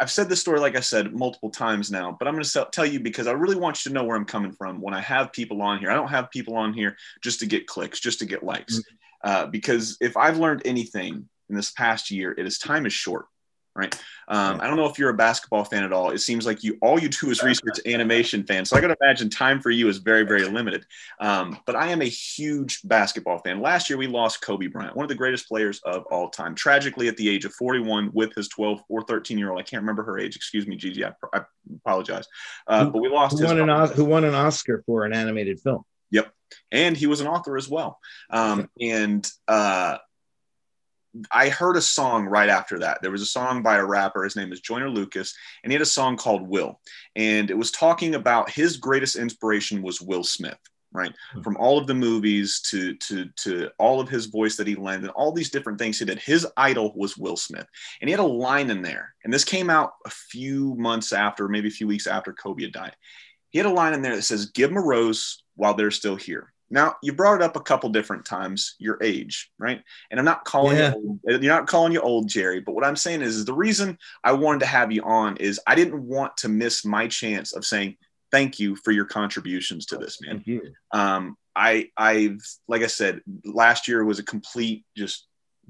I've 0.00 0.10
said 0.10 0.28
this 0.28 0.40
story, 0.40 0.58
like 0.58 0.74
I 0.74 0.80
said, 0.80 1.14
multiple 1.14 1.50
times 1.50 1.90
now, 1.90 2.16
but 2.18 2.26
I'm 2.26 2.34
going 2.34 2.44
to 2.44 2.68
tell 2.72 2.86
you 2.86 2.98
because 2.98 3.26
I 3.26 3.32
really 3.32 3.56
want 3.56 3.84
you 3.84 3.90
to 3.90 3.94
know 3.94 4.04
where 4.04 4.16
I'm 4.16 4.24
coming 4.24 4.50
from 4.50 4.80
when 4.80 4.94
I 4.94 5.00
have 5.00 5.32
people 5.32 5.62
on 5.62 5.78
here. 5.78 5.90
I 5.90 5.94
don't 5.94 6.08
have 6.08 6.30
people 6.30 6.56
on 6.56 6.72
here 6.72 6.96
just 7.22 7.40
to 7.40 7.46
get 7.46 7.66
clicks, 7.66 8.00
just 8.00 8.18
to 8.20 8.26
get 8.26 8.42
likes. 8.42 8.78
Mm-hmm. 8.78 9.28
Uh, 9.28 9.46
because 9.46 9.96
if 10.00 10.16
I've 10.16 10.38
learned 10.38 10.62
anything 10.64 11.28
in 11.50 11.54
this 11.54 11.70
past 11.70 12.10
year, 12.10 12.34
it 12.36 12.46
is 12.46 12.58
time 12.58 12.86
is 12.86 12.94
short 12.94 13.26
right? 13.76 13.94
Um, 14.28 14.60
I 14.60 14.66
don't 14.66 14.76
know 14.76 14.86
if 14.86 14.98
you're 14.98 15.10
a 15.10 15.14
basketball 15.14 15.64
fan 15.64 15.84
at 15.84 15.92
all. 15.92 16.10
It 16.10 16.18
seems 16.18 16.46
like 16.46 16.64
you 16.64 16.78
all 16.82 16.98
you 16.98 17.08
do 17.08 17.30
is 17.30 17.42
research 17.42 17.78
animation 17.86 18.44
fans. 18.44 18.70
So 18.70 18.76
I 18.76 18.80
got 18.80 18.88
to 18.88 18.96
imagine 19.00 19.30
time 19.30 19.60
for 19.60 19.70
you 19.70 19.88
is 19.88 19.98
very 19.98 20.24
very 20.24 20.44
limited. 20.44 20.84
Um, 21.20 21.58
but 21.66 21.76
I 21.76 21.88
am 21.88 22.02
a 22.02 22.06
huge 22.06 22.80
basketball 22.84 23.38
fan. 23.38 23.60
Last 23.60 23.88
year 23.88 23.98
we 23.98 24.06
lost 24.06 24.40
Kobe 24.40 24.66
Bryant, 24.66 24.96
one 24.96 25.04
of 25.04 25.08
the 25.08 25.14
greatest 25.14 25.48
players 25.48 25.80
of 25.84 26.04
all 26.10 26.28
time, 26.28 26.54
tragically 26.54 27.08
at 27.08 27.16
the 27.16 27.28
age 27.28 27.44
of 27.44 27.54
41 27.54 28.10
with 28.12 28.34
his 28.34 28.48
12 28.48 28.82
or 28.88 29.02
13 29.02 29.38
year 29.38 29.50
old. 29.50 29.60
I 29.60 29.62
can't 29.62 29.82
remember 29.82 30.02
her 30.04 30.18
age. 30.18 30.34
Excuse 30.34 30.66
me, 30.66 30.76
Gigi. 30.76 31.04
I, 31.04 31.12
I 31.32 31.42
apologize. 31.76 32.26
Uh, 32.66 32.86
but 32.86 33.00
we 33.00 33.08
lost. 33.08 33.38
Who 33.38 33.44
won, 33.44 33.68
an, 33.68 33.88
who 33.92 34.04
won 34.04 34.24
an 34.24 34.34
Oscar 34.34 34.82
for 34.86 35.04
an 35.04 35.12
animated 35.12 35.60
film? 35.60 35.84
Yep. 36.10 36.32
And 36.70 36.96
he 36.96 37.06
was 37.06 37.20
an 37.20 37.26
author 37.26 37.56
as 37.56 37.68
well. 37.68 37.98
Um, 38.30 38.70
and 38.80 39.28
uh, 39.48 39.98
I 41.30 41.48
heard 41.48 41.76
a 41.76 41.82
song 41.82 42.26
right 42.26 42.48
after 42.48 42.78
that. 42.80 42.98
There 43.02 43.10
was 43.10 43.22
a 43.22 43.26
song 43.26 43.62
by 43.62 43.76
a 43.76 43.84
rapper. 43.84 44.24
His 44.24 44.36
name 44.36 44.52
is 44.52 44.60
Joyner 44.60 44.90
Lucas, 44.90 45.34
and 45.62 45.72
he 45.72 45.74
had 45.74 45.82
a 45.82 45.86
song 45.86 46.16
called 46.16 46.46
Will. 46.46 46.80
And 47.14 47.50
it 47.50 47.58
was 47.58 47.70
talking 47.70 48.14
about 48.14 48.50
his 48.50 48.76
greatest 48.76 49.16
inspiration 49.16 49.82
was 49.82 50.00
Will 50.00 50.24
Smith, 50.24 50.58
right? 50.92 51.10
Mm-hmm. 51.10 51.42
From 51.42 51.56
all 51.56 51.78
of 51.78 51.86
the 51.86 51.94
movies 51.94 52.60
to, 52.70 52.94
to, 52.94 53.26
to 53.36 53.70
all 53.78 54.00
of 54.00 54.08
his 54.08 54.26
voice 54.26 54.56
that 54.56 54.66
he 54.66 54.74
lent 54.74 55.02
and 55.02 55.10
all 55.10 55.32
these 55.32 55.50
different 55.50 55.78
things 55.78 55.98
he 55.98 56.04
did. 56.04 56.18
His 56.18 56.46
idol 56.56 56.92
was 56.96 57.16
Will 57.16 57.36
Smith. 57.36 57.66
And 58.00 58.08
he 58.08 58.12
had 58.12 58.20
a 58.20 58.26
line 58.26 58.70
in 58.70 58.82
there. 58.82 59.14
And 59.24 59.32
this 59.32 59.44
came 59.44 59.70
out 59.70 59.92
a 60.04 60.10
few 60.10 60.74
months 60.76 61.12
after, 61.12 61.48
maybe 61.48 61.68
a 61.68 61.72
few 61.72 61.86
weeks 61.86 62.06
after 62.06 62.32
Kobe 62.32 62.62
had 62.62 62.72
died. 62.72 62.96
He 63.50 63.58
had 63.58 63.66
a 63.66 63.70
line 63.70 63.94
in 63.94 64.02
there 64.02 64.16
that 64.16 64.22
says, 64.22 64.46
Give 64.46 64.70
him 64.70 64.76
a 64.76 64.82
rose 64.82 65.42
while 65.54 65.74
they're 65.74 65.90
still 65.90 66.16
here. 66.16 66.52
Now 66.70 66.96
you 67.02 67.12
brought 67.12 67.36
it 67.36 67.42
up 67.42 67.56
a 67.56 67.60
couple 67.60 67.88
different 67.90 68.24
times, 68.24 68.74
your 68.78 68.98
age, 69.02 69.50
right? 69.58 69.82
And 70.10 70.18
I'm 70.18 70.26
not 70.26 70.44
calling 70.44 70.76
yeah. 70.76 70.94
you 70.94 71.20
old, 71.26 71.42
you're 71.42 71.54
not 71.54 71.68
calling 71.68 71.92
you 71.92 72.00
old, 72.00 72.28
Jerry. 72.28 72.60
But 72.60 72.74
what 72.74 72.84
I'm 72.84 72.96
saying 72.96 73.22
is, 73.22 73.36
is 73.36 73.44
the 73.44 73.54
reason 73.54 73.98
I 74.24 74.32
wanted 74.32 74.60
to 74.60 74.66
have 74.66 74.90
you 74.90 75.02
on 75.02 75.36
is 75.36 75.60
I 75.66 75.74
didn't 75.74 76.02
want 76.02 76.36
to 76.38 76.48
miss 76.48 76.84
my 76.84 77.06
chance 77.06 77.52
of 77.52 77.64
saying 77.64 77.96
thank 78.32 78.58
you 78.58 78.76
for 78.76 78.90
your 78.92 79.04
contributions 79.04 79.86
to 79.86 79.96
this, 79.96 80.20
man. 80.20 80.42
Um, 80.92 81.36
I 81.54 81.88
I've 81.96 82.40
like 82.68 82.82
I 82.82 82.88
said, 82.88 83.20
last 83.44 83.88
year 83.88 84.04
was 84.04 84.18
a 84.18 84.24
complete 84.24 84.84
just 84.96 85.26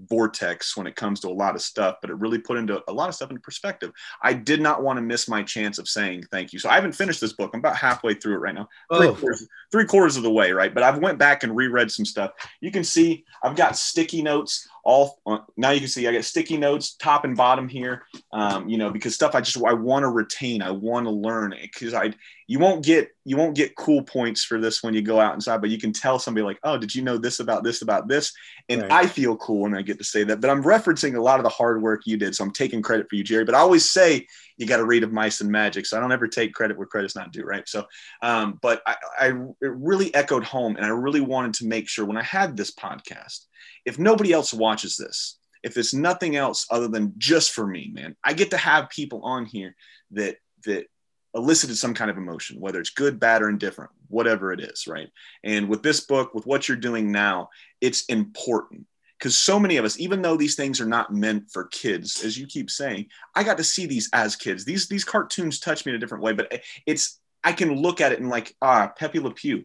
vortex 0.09 0.77
when 0.77 0.87
it 0.87 0.97
comes 0.97 1.21
to 1.21 1.29
a 1.29 1.31
lot 1.31 1.55
of 1.55 1.63
stuff, 1.63 1.97
but 2.01 2.11
it 2.11 2.17
really 2.17 2.39
put 2.39 2.59
into 2.59 2.83
a 2.89 2.93
lot 2.93 3.09
of 3.09 3.15
stuff 3.15 3.31
into 3.31 3.41
perspective. 3.41 3.93
I 4.23 4.33
did 4.33 4.61
not 4.61 4.83
want 4.83 4.99
to 4.99 5.03
miss 5.03 5.29
my 5.29 5.43
chance 5.43 5.79
of 5.79 5.89
saying 5.89 6.25
thank 6.31 6.53
you. 6.53 6.59
So 6.59 6.69
I 6.69 6.75
haven't 6.75 6.93
finished 6.93 7.21
this 7.21 7.33
book. 7.33 7.51
I'm 7.53 7.61
about 7.61 7.77
halfway 7.77 8.15
through 8.15 8.35
it 8.35 8.41
right 8.41 8.55
now. 8.55 8.69
Three, 8.95 9.09
oh. 9.09 9.15
quarters, 9.15 9.49
three 9.73 9.87
quarters 9.87 10.17
of 10.17 10.23
the 10.23 10.31
way, 10.31 10.53
right? 10.53 10.73
But 10.73 10.83
I've 10.83 10.99
went 10.99 11.19
back 11.19 11.43
and 11.43 11.57
reread 11.57 11.91
some 11.91 12.05
stuff. 12.05 12.33
You 12.61 12.71
can 12.71 12.85
see 12.85 13.25
I've 13.43 13.57
got 13.57 13.77
sticky 13.77 14.23
notes 14.23 14.69
all 14.87 15.19
now 15.57 15.71
you 15.71 15.81
can 15.81 15.89
see 15.89 16.07
I 16.07 16.13
got 16.13 16.25
sticky 16.25 16.57
notes 16.57 16.95
top 16.95 17.25
and 17.25 17.37
bottom 17.37 17.69
here. 17.69 18.05
Um, 18.33 18.69
you 18.69 18.79
know, 18.79 18.91
because 18.91 19.17
stuff 19.17 19.35
I 19.35 19.41
just 19.41 19.57
I 19.67 19.73
want 19.73 20.05
to 20.05 20.09
retain, 20.09 20.63
I 20.63 20.71
want 20.71 21.07
to 21.07 21.11
learn 21.11 21.55
because 21.61 21.93
I 21.93 22.13
you 22.47 22.61
won't 22.61 22.85
get 22.85 23.11
you 23.25 23.37
won't 23.37 23.57
get 23.57 23.75
cool 23.75 24.03
points 24.03 24.45
for 24.45 24.61
this 24.61 24.85
when 24.85 24.95
you 24.95 25.03
go 25.03 25.19
out 25.19 25.35
inside, 25.35 25.61
but 25.61 25.71
you 25.71 25.79
can 25.79 25.93
tell 25.93 26.21
somebody 26.21 26.45
like, 26.45 26.61
oh, 26.63 26.79
did 26.79 26.95
you 26.95 27.03
know 27.03 27.19
this 27.19 27.41
about 27.41 27.65
this 27.65 27.83
about 27.83 28.07
this? 28.07 28.33
And 28.69 28.83
right. 28.83 28.93
I 28.93 29.07
feel 29.09 29.37
cool 29.39 29.63
when 29.63 29.75
I 29.75 29.83
get 29.83 29.99
to 29.99 30.05
say 30.05 30.23
that. 30.23 30.41
But 30.41 30.51
I'm 30.51 30.63
referencing 30.63 31.17
a 31.17 31.21
lot 31.21 31.41
of 31.41 31.45
the 31.45 31.51
hard 31.51 31.83
work 31.83 32.03
you 32.07 32.17
did, 32.17 32.37
so 32.37 32.45
I'm 32.45 32.53
taking 32.53 32.81
credit 32.81 33.09
for 33.11 33.17
you, 33.17 33.25
Jerry. 33.25 33.45
But 33.45 33.57
I 33.57 33.59
always 33.59 33.91
say 33.91 34.25
you 34.57 34.67
got 34.67 34.77
to 34.77 34.87
read 34.87 35.03
of 35.03 35.13
mice 35.13 35.41
and 35.41 35.51
magic, 35.51 35.85
so 35.87 35.97
I 35.97 36.01
don't 36.01 36.13
ever 36.13 36.29
take 36.29 36.55
credit 36.55 36.79
where 36.79 36.87
credit's 36.87 37.17
not 37.17 37.33
due, 37.33 37.43
right? 37.43 37.69
So, 37.69 37.85
um, 38.23 38.61
but 38.63 38.83
I, 38.87 38.95
I 39.19 39.27
it 39.61 39.73
really 39.75 40.15
echoed 40.15 40.45
home, 40.45 40.77
and 40.77 40.87
I 40.87 40.91
really 40.91 41.21
wanted 41.21 41.55
to 41.55 41.67
make 41.67 41.89
sure 41.89 42.05
when 42.05 42.17
I 42.17 42.23
had 42.23 42.57
this 42.57 42.73
podcast, 42.73 43.47
if 43.85 43.99
nobody 43.99 44.33
else 44.33 44.53
watches 44.53 44.97
this, 44.97 45.39
if 45.63 45.77
it's 45.77 45.95
nothing 45.95 46.37
else 46.37 46.67
other 46.71 46.89
than 46.89 47.15
just 47.19 47.53
for 47.53 47.67
me, 47.67 47.91
man, 47.93 48.17
I 48.23 48.33
get 48.33 48.51
to 48.51 48.57
have 48.57 48.91
people 48.91 49.23
on 49.23 49.47
here 49.47 49.75
that 50.13 50.37
that 50.65 50.87
elicited 51.35 51.77
some 51.77 51.95
kind 51.95 52.11
of 52.11 52.17
emotion, 52.17 52.61
whether 52.61 52.81
it's 52.81 52.91
good, 52.91 53.21
bad, 53.21 53.43
or 53.43 53.49
indifferent, 53.49 53.91
whatever 54.09 54.53
it 54.53 54.61
is, 54.61 54.87
right? 54.87 55.09
And 55.45 55.69
with 55.69 55.83
this 55.83 56.01
book, 56.01 56.35
with 56.35 56.47
what 56.47 56.67
you're 56.67 56.77
doing 56.77 57.13
now, 57.13 57.51
it's 57.81 58.05
important 58.07 58.87
because 59.19 59.37
so 59.37 59.59
many 59.59 59.77
of 59.77 59.85
us, 59.85 59.99
even 59.99 60.23
though 60.23 60.37
these 60.37 60.57
things 60.57 60.81
are 60.81 60.87
not 60.87 61.13
meant 61.13 61.51
for 61.51 61.65
kids, 61.65 62.25
as 62.25 62.39
you 62.39 62.47
keep 62.47 62.71
saying, 62.71 63.07
I 63.35 63.45
got 63.45 63.57
to 63.59 63.65
see 63.65 63.87
these 63.87 64.09
as 64.13 64.37
kids. 64.37 64.65
These 64.65 64.89
these 64.89 65.05
cartoons 65.05 65.61
touch 65.61 65.85
me 65.85 65.91
in 65.91 65.97
a 65.97 65.99
different 65.99 66.25
way, 66.25 66.33
but 66.33 66.61
it's 66.87 67.19
I 67.43 67.53
can 67.53 67.75
look 67.75 68.01
at 68.01 68.13
it 68.13 68.21
and 68.21 68.29
like 68.29 68.55
ah, 68.61 68.93
Pepe 68.97 69.21
Le 69.21 69.33
Pew. 69.33 69.65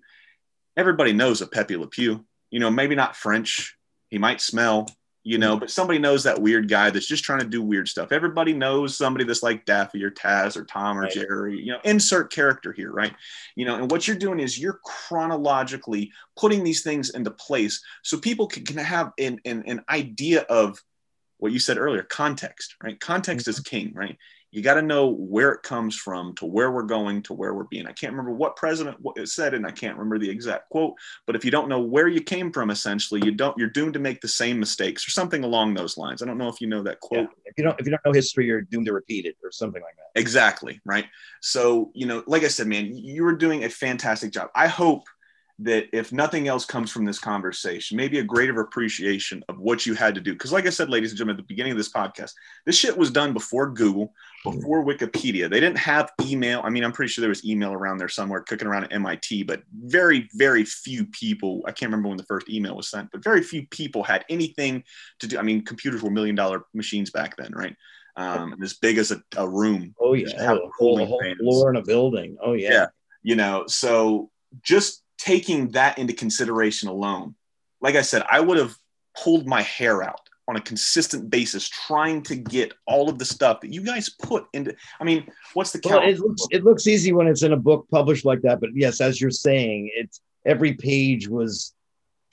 Everybody 0.77 1.13
knows 1.13 1.41
a 1.41 1.47
Pepe 1.47 1.77
Le 1.77 1.87
Pew. 1.87 2.25
You 2.49 2.59
know, 2.59 2.71
maybe 2.71 2.95
not 2.95 3.15
French. 3.15 3.77
He 4.12 4.20
might 4.20 4.41
smell, 4.41 4.88
you 5.24 5.38
know, 5.38 5.57
but 5.57 5.72
somebody 5.72 5.97
knows 5.97 6.24
that 6.24 6.41
weird 6.41 6.68
guy 6.68 6.89
that's 6.89 7.07
just 7.07 7.24
trying 7.24 7.39
to 7.39 7.47
do 7.47 7.62
weird 7.64 7.88
stuff. 7.88 8.12
Everybody 8.12 8.53
knows 8.53 8.97
somebody 8.97 9.24
that's 9.24 9.41
like 9.41 9.66
Daffy 9.66 10.03
or 10.03 10.12
Taz 10.12 10.57
or 10.57 10.66
Tom 10.66 10.97
or 10.97 11.03
right. 11.03 11.12
Jerry, 11.12 11.59
you 11.59 11.72
know, 11.72 11.80
insert 11.84 12.32
character 12.32 12.74
here, 12.74 12.91
right? 12.91 13.14
You 13.55 13.66
know, 13.66 13.76
and 13.76 13.89
what 13.89 14.07
you're 14.07 14.18
doing 14.18 14.39
is 14.39 14.59
you're 14.59 14.80
chronologically 14.84 16.12
putting 16.38 16.64
these 16.64 16.84
things 16.84 17.12
into 17.12 17.32
place 17.32 17.82
so 18.03 18.20
people 18.20 18.47
can, 18.47 18.66
can 18.66 18.78
have 18.78 19.12
an, 19.18 19.39
an, 19.45 19.64
an 19.66 19.84
idea 19.89 20.41
of 20.41 20.80
what 21.38 21.51
you 21.51 21.59
said 21.59 21.78
earlier 21.78 22.03
context, 22.03 22.76
right? 22.84 22.99
Context 22.99 23.45
mm-hmm. 23.45 23.51
is 23.51 23.59
king, 23.62 23.93
right? 23.95 24.18
You 24.52 24.62
got 24.62 24.74
to 24.74 24.82
know 24.82 25.08
where 25.08 25.52
it 25.52 25.64
comes 25.64 25.95
from 25.95 26.36
to 26.36 26.45
where 26.45 26.72
we're 26.72 26.84
going 26.84 27.24
to 27.24 27.34
where 27.34 27.54
we're 27.54 27.64
being. 27.64 27.88
I 27.88 27.93
can't 27.93 28.12
remember 28.12 28.34
what 28.34 28.58
president 28.58 28.97
said, 29.24 29.54
and 29.54 29.66
I 29.66 29.72
can't 29.72 29.97
remember 29.97 30.20
the 30.20 30.30
exact 30.30 30.70
quote. 30.70 30.95
But 31.26 31.38
if 31.38 31.45
you 31.45 31.52
don't 31.52 31.70
know 31.70 31.80
where 31.80 32.10
you 32.10 32.22
came 32.22 32.52
from, 32.52 32.70
essentially, 32.70 33.22
you 33.24 33.32
don't. 33.32 33.58
You're 33.58 33.70
doomed 33.70 33.93
to 33.93 33.99
make 33.99 34.20
the 34.20 34.28
same 34.28 34.60
mistakes 34.60 35.08
or 35.08 35.12
something 35.12 35.45
along 35.45 35.74
those 35.74 35.97
lines. 35.97 36.22
I 36.22 36.26
don't 36.26 36.38
know 36.38 36.49
if 36.49 36.60
you 36.60 36.68
know 36.68 36.84
that 36.84 36.99
quote. 36.99 37.30
Yeah. 37.30 37.45
If 37.45 37.58
you 37.58 37.64
don't, 37.64 37.80
if 37.80 37.86
you 37.86 37.91
don't 37.91 38.06
know 38.06 38.14
history, 38.14 38.45
you're 38.45 38.62
doomed 38.62 38.88
to 38.88 38.93
repeat 38.93 39.26
it 39.26 39.38
or 39.41 39.52
something 39.52 39.82
like 39.82 39.95
that. 39.95 40.20
Exactly 40.20 40.82
right. 40.86 41.06
So 41.41 41.91
you 41.93 42.06
know, 42.06 42.24
like 42.28 42.43
I 42.43 42.49
said, 42.49 42.68
man, 42.68 42.95
you 42.95 43.24
were 43.24 43.36
doing 43.36 43.64
a 43.64 43.70
fantastic 43.70 44.34
job. 44.34 44.49
I 44.54 44.68
hope 44.68 45.04
that 45.64 45.88
if 45.93 46.12
nothing 46.12 46.47
else 46.47 46.66
comes 46.66 46.91
from 46.91 47.05
this 47.05 47.20
conversation, 47.20 47.95
maybe 47.95 48.20
a 48.20 48.24
greater 48.24 48.59
appreciation 48.62 49.43
of 49.47 49.59
what 49.59 49.86
you 49.86 49.93
had 49.93 50.16
to 50.16 50.22
do. 50.22 50.34
Because, 50.34 50.51
like 50.51 50.66
I 50.66 50.70
said, 50.70 50.89
ladies 50.89 51.12
and 51.12 51.18
gentlemen, 51.18 51.36
at 51.36 51.38
the 51.38 51.53
beginning 51.53 51.72
of 51.72 51.78
this 51.78 51.91
podcast, 51.91 52.34
this 52.66 52.76
shit 52.76 52.97
was 52.97 53.12
done 53.12 53.32
before 53.32 53.70
Google, 53.70 54.14
before 54.43 54.84
Wikipedia. 54.84 55.49
They 55.49 55.59
didn't 55.59 55.78
have 55.78 56.12
email. 56.22 56.62
I 56.64 56.70
mean, 56.70 56.84
I'm 56.84 56.91
pretty 56.91 57.12
sure 57.12 57.22
there 57.22 57.30
was 57.30 57.45
email 57.45 57.74
around 57.74 57.97
there 57.97 58.09
somewhere 58.09 58.41
cooking 58.41 58.68
around 58.68 58.86
at 58.86 58.93
MIT, 58.93 59.43
but 59.43 59.62
very, 59.72 60.28
very 60.34 60.66
few 60.66 61.05
people, 61.05 61.62
I 61.66 61.72
can't 61.72 61.91
remember 61.91 62.09
when 62.09 62.18
the 62.18 62.24
first 62.24 62.49
email 62.49 62.76
was 62.76 62.89
sent, 62.89 63.12
but 63.12 63.24
very 63.24 63.43
few 63.43 63.68
people 63.68 64.03
had 64.03 64.26
anything 64.30 64.84
to 65.20 65.28
do. 65.28 65.38
I 65.38 65.43
mean, 65.43 65.64
computers 65.64 66.01
were 66.01 66.09
million 66.09 66.36
dollar 66.36 66.64
machines 66.74 67.12
back 67.12 67.38
then, 67.38 67.51
right? 67.53 67.76
Um, 68.16 68.57
as 68.64 68.74
big 68.74 68.97
as 68.97 69.12
a, 69.12 69.22
a 69.38 69.47
room. 69.47 69.95
Oh, 69.99 70.14
yeah. 70.14 70.28
Oh, 70.39 70.57
a 70.57 70.72
whole, 70.78 71.05
whole 71.05 71.36
floor 71.39 71.70
in 71.70 71.76
a 71.76 71.84
building. 71.84 72.38
Oh, 72.41 72.53
yeah. 72.53 72.72
Yeah. 72.72 72.86
You 73.24 73.36
know, 73.36 73.66
so 73.68 74.32
just 74.64 75.03
taking 75.22 75.69
that 75.69 75.99
into 75.99 76.13
consideration 76.13 76.89
alone, 76.89 77.36
like 77.80 77.95
I 77.95 78.01
said, 78.01 78.24
I 78.30 78.39
would 78.39 78.57
have 78.57 78.76
pulled 79.15 79.45
my 79.45 79.61
hair 79.61 80.01
out 80.01 80.28
on 80.47 80.55
a 80.55 80.61
consistent 80.61 81.30
basis 81.30 81.69
trying 81.69 82.24
to 82.24 82.36
get 82.36 82.74
all 82.88 83.07
of 83.07 83.19
the 83.19 83.26
stuff 83.26 83.61
that 83.61 83.72
you 83.72 83.82
guys 83.82 84.09
put 84.09 84.45
into 84.53 84.76
i 84.99 85.03
mean 85.03 85.26
what's 85.53 85.72
the 85.72 85.80
well, 85.86 86.01
it, 86.01 86.19
looks, 86.19 86.47
it 86.49 86.63
looks 86.63 86.88
easy 86.88 87.13
when 87.13 87.28
it's 87.28 87.43
in 87.43 87.53
a 87.53 87.57
book 87.57 87.86
published 87.91 88.26
like 88.26 88.41
that 88.41 88.59
but 88.59 88.69
yes 88.74 89.01
as 89.01 89.22
you're 89.22 89.30
saying 89.30 89.89
it's 89.93 90.19
every 90.45 90.74
page 90.74 91.28
was 91.28 91.74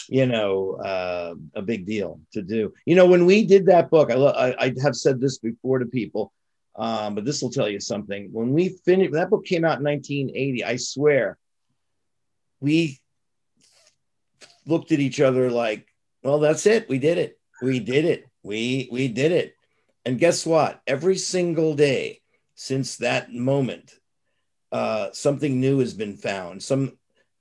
you 0.08 0.24
know 0.24 0.74
uh, 0.76 1.34
a 1.54 1.60
big 1.60 1.84
deal 1.84 2.18
to 2.32 2.40
do. 2.40 2.72
You 2.86 2.94
know 2.96 3.06
when 3.06 3.26
we 3.26 3.44
did 3.44 3.66
that 3.66 3.90
book 3.90 4.10
i, 4.10 4.14
I, 4.14 4.64
I 4.64 4.74
have 4.82 4.96
said 4.96 5.20
this 5.20 5.38
before 5.38 5.78
to 5.78 5.86
people 5.86 6.32
um, 6.76 7.16
but 7.16 7.24
this 7.24 7.42
will 7.42 7.50
tell 7.50 7.68
you 7.68 7.80
something. 7.80 8.28
When 8.30 8.52
we 8.52 8.68
finished 8.84 9.12
that 9.12 9.30
book 9.30 9.44
came 9.44 9.64
out 9.64 9.78
in 9.78 9.84
1980 9.84 10.64
i 10.64 10.76
swear 10.76 11.38
we 12.60 13.00
looked 14.66 14.92
at 14.92 15.00
each 15.00 15.20
other 15.20 15.50
like, 15.50 15.86
well, 16.22 16.38
that's 16.38 16.66
it. 16.66 16.88
We 16.88 16.98
did 16.98 17.18
it. 17.18 17.38
We 17.62 17.80
did 17.80 18.04
it. 18.04 18.26
We 18.42 18.88
we 18.92 19.08
did 19.08 19.32
it. 19.32 19.54
And 20.04 20.18
guess 20.18 20.46
what? 20.46 20.80
Every 20.86 21.16
single 21.16 21.74
day 21.74 22.20
since 22.54 22.96
that 22.96 23.32
moment, 23.32 23.94
uh, 24.72 25.10
something 25.12 25.60
new 25.60 25.78
has 25.80 25.94
been 25.94 26.16
found. 26.16 26.62
Some 26.62 26.98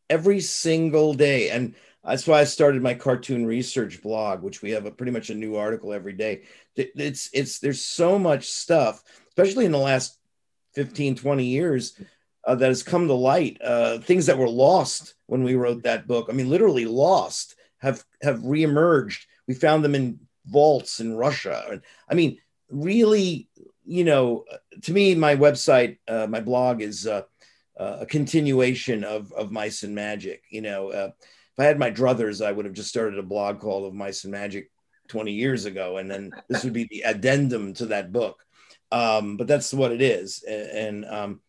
every 0.10 0.40
single 0.40 1.14
day, 1.14 1.50
and 1.50 1.76
that's 2.04 2.28
why 2.28 2.40
I 2.40 2.46
started 2.46 2.82
my 2.82 2.94
cartoon 2.94 3.46
research 3.46 4.02
blog, 4.02 4.42
which 4.42 4.62
we 4.62 4.72
have 4.72 4.86
a 4.86 4.92
pretty 4.92 5.12
much 5.12 5.30
a 5.30 5.36
new 5.36 5.56
article 5.56 5.94
every 5.94 6.14
day. 6.14 6.44
It's 6.76 7.30
it's 7.34 7.60
there's 7.60 7.82
so 7.82 8.18
much 8.18 8.50
stuff, 8.50 9.04
especially 9.30 9.66
in 9.66 9.72
the 9.72 9.78
last 9.78 10.18
15, 10.74 11.16
20 11.16 11.46
years 11.46 12.00
uh, 12.48 12.56
that 12.56 12.70
has 12.70 12.82
come 12.82 13.08
to 13.08 13.14
light. 13.14 13.58
Uh, 13.62 14.00
things 14.00 14.26
that 14.26 14.38
were 14.38 14.50
lost 14.50 15.14
when 15.28 15.44
we 15.44 15.56
wrote 15.56 15.84
that 15.84 16.08
book. 16.08 16.28
I 16.30 16.34
mean, 16.34 16.50
literally 16.50 16.86
lost 16.86 17.56
have 17.80 18.04
have 18.22 18.40
reemerged. 18.40 19.26
We 19.48 19.54
found 19.54 19.84
them 19.84 19.94
in 19.94 20.20
vaults 20.46 21.02
in 21.02 21.16
Russia. 21.16 21.82
I 22.10 22.14
mean, 22.16 22.38
really, 22.70 23.50
you 23.86 24.06
know, 24.06 24.46
to 24.84 24.94
me, 24.94 25.14
my 25.14 25.36
website, 25.36 26.00
uh, 26.08 26.28
my 26.28 26.40
blog 26.40 26.82
is 26.82 27.06
uh, 27.06 27.24
uh, 27.78 27.98
a 28.02 28.06
continuation 28.06 29.04
of 29.04 29.32
of 29.34 29.52
Mice 29.52 29.84
and 29.84 29.94
Magic. 29.94 30.44
You 30.50 30.62
know, 30.62 30.90
uh, 30.90 31.12
if 31.20 31.60
I 31.60 31.66
had 31.66 31.78
my 31.78 31.92
druthers, 31.92 32.44
I 32.44 32.54
would 32.54 32.66
have 32.66 32.74
just 32.74 32.90
started 32.90 33.20
a 33.20 33.24
blog 33.24 33.60
called 33.60 33.86
of 33.86 33.94
Mice 33.94 34.24
and 34.24 34.32
Magic 34.32 34.72
20 35.10 35.34
years 35.34 35.66
ago, 35.66 35.98
and 35.98 36.10
then 36.10 36.32
this 36.48 36.64
would 36.64 36.74
be 36.74 36.88
the 36.90 37.02
addendum 37.02 37.74
to 37.74 37.88
that 37.88 38.14
book. 38.14 38.42
Um, 38.90 39.36
but 39.36 39.48
that's 39.48 39.74
what 39.74 39.92
it 39.92 40.02
is, 40.02 40.44
and, 40.48 41.04
and 41.04 41.06
um, 41.06 41.42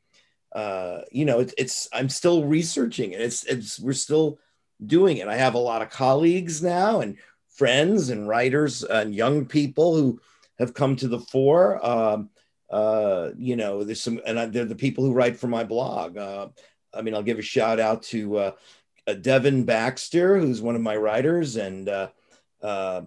uh, 0.52 1.00
you 1.10 1.24
know, 1.24 1.40
it, 1.40 1.54
it's 1.58 1.88
I'm 1.92 2.08
still 2.08 2.44
researching 2.44 3.12
it. 3.12 3.20
It's 3.20 3.44
it's 3.44 3.78
we're 3.78 3.92
still 3.92 4.38
doing 4.84 5.18
it. 5.18 5.28
I 5.28 5.36
have 5.36 5.54
a 5.54 5.58
lot 5.58 5.82
of 5.82 5.90
colleagues 5.90 6.62
now 6.62 7.00
and 7.00 7.16
friends 7.50 8.10
and 8.10 8.28
writers 8.28 8.84
and 8.84 9.14
young 9.14 9.44
people 9.44 9.96
who 9.96 10.20
have 10.58 10.74
come 10.74 10.96
to 10.96 11.08
the 11.08 11.18
fore. 11.18 11.84
Um, 11.84 12.30
uh, 12.70 13.30
you 13.36 13.56
know, 13.56 13.82
there's 13.82 14.00
some, 14.00 14.20
and 14.26 14.52
they're 14.52 14.64
the 14.64 14.74
people 14.74 15.04
who 15.04 15.12
write 15.12 15.36
for 15.36 15.48
my 15.48 15.64
blog. 15.64 16.16
Uh, 16.16 16.48
I 16.94 17.02
mean, 17.02 17.14
I'll 17.14 17.22
give 17.22 17.38
a 17.38 17.42
shout 17.42 17.80
out 17.80 18.02
to 18.04 18.38
uh, 18.38 18.52
uh 19.06 19.14
Devon 19.14 19.64
Baxter, 19.64 20.38
who's 20.38 20.60
one 20.60 20.76
of 20.76 20.82
my 20.82 20.96
writers, 20.96 21.56
and 21.56 21.88
uh, 21.88 22.08
uh, 22.62 23.02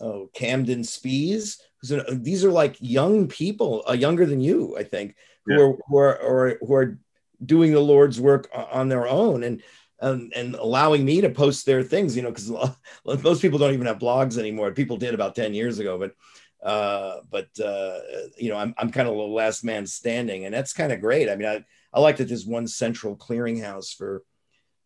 oh, 0.00 0.30
Camden 0.34 0.80
Spees. 0.80 1.58
Who's 1.80 1.92
these 2.10 2.44
are 2.44 2.50
like 2.50 2.76
young 2.80 3.26
people, 3.26 3.84
younger 3.94 4.26
than 4.26 4.40
you, 4.40 4.76
I 4.78 4.84
think, 4.84 5.16
who 5.46 5.54
yeah. 5.54 5.60
are 5.60 5.76
who 5.88 5.96
are 5.98 6.18
or 6.18 6.58
who 6.60 6.74
are 6.74 6.98
doing 7.44 7.72
the 7.72 7.80
Lord's 7.80 8.20
work 8.20 8.48
on 8.54 8.88
their 8.88 9.06
own 9.06 9.42
and 9.42 9.62
and, 10.02 10.32
and 10.34 10.54
allowing 10.54 11.04
me 11.04 11.20
to 11.20 11.28
post 11.28 11.66
their 11.66 11.82
things, 11.82 12.16
you 12.16 12.22
know, 12.22 12.30
because 12.30 12.50
most 13.22 13.42
people 13.42 13.58
don't 13.58 13.74
even 13.74 13.86
have 13.86 13.98
blogs 13.98 14.38
anymore. 14.38 14.72
People 14.72 14.96
did 14.96 15.12
about 15.12 15.34
10 15.34 15.52
years 15.52 15.78
ago, 15.78 15.98
but 15.98 16.14
uh, 16.62 17.20
but 17.30 17.48
uh, 17.58 18.00
you 18.36 18.50
know, 18.50 18.56
I'm 18.56 18.74
I'm 18.76 18.90
kind 18.90 19.08
of 19.08 19.14
the 19.14 19.22
last 19.22 19.64
man 19.64 19.86
standing, 19.86 20.44
and 20.44 20.54
that's 20.54 20.74
kind 20.74 20.92
of 20.92 21.00
great. 21.00 21.28
I 21.30 21.36
mean, 21.36 21.48
I, 21.48 21.64
I 21.92 22.00
like 22.00 22.18
that 22.18 22.28
there's 22.28 22.46
one 22.46 22.66
central 22.66 23.16
clearinghouse 23.16 23.94
for, 23.96 24.22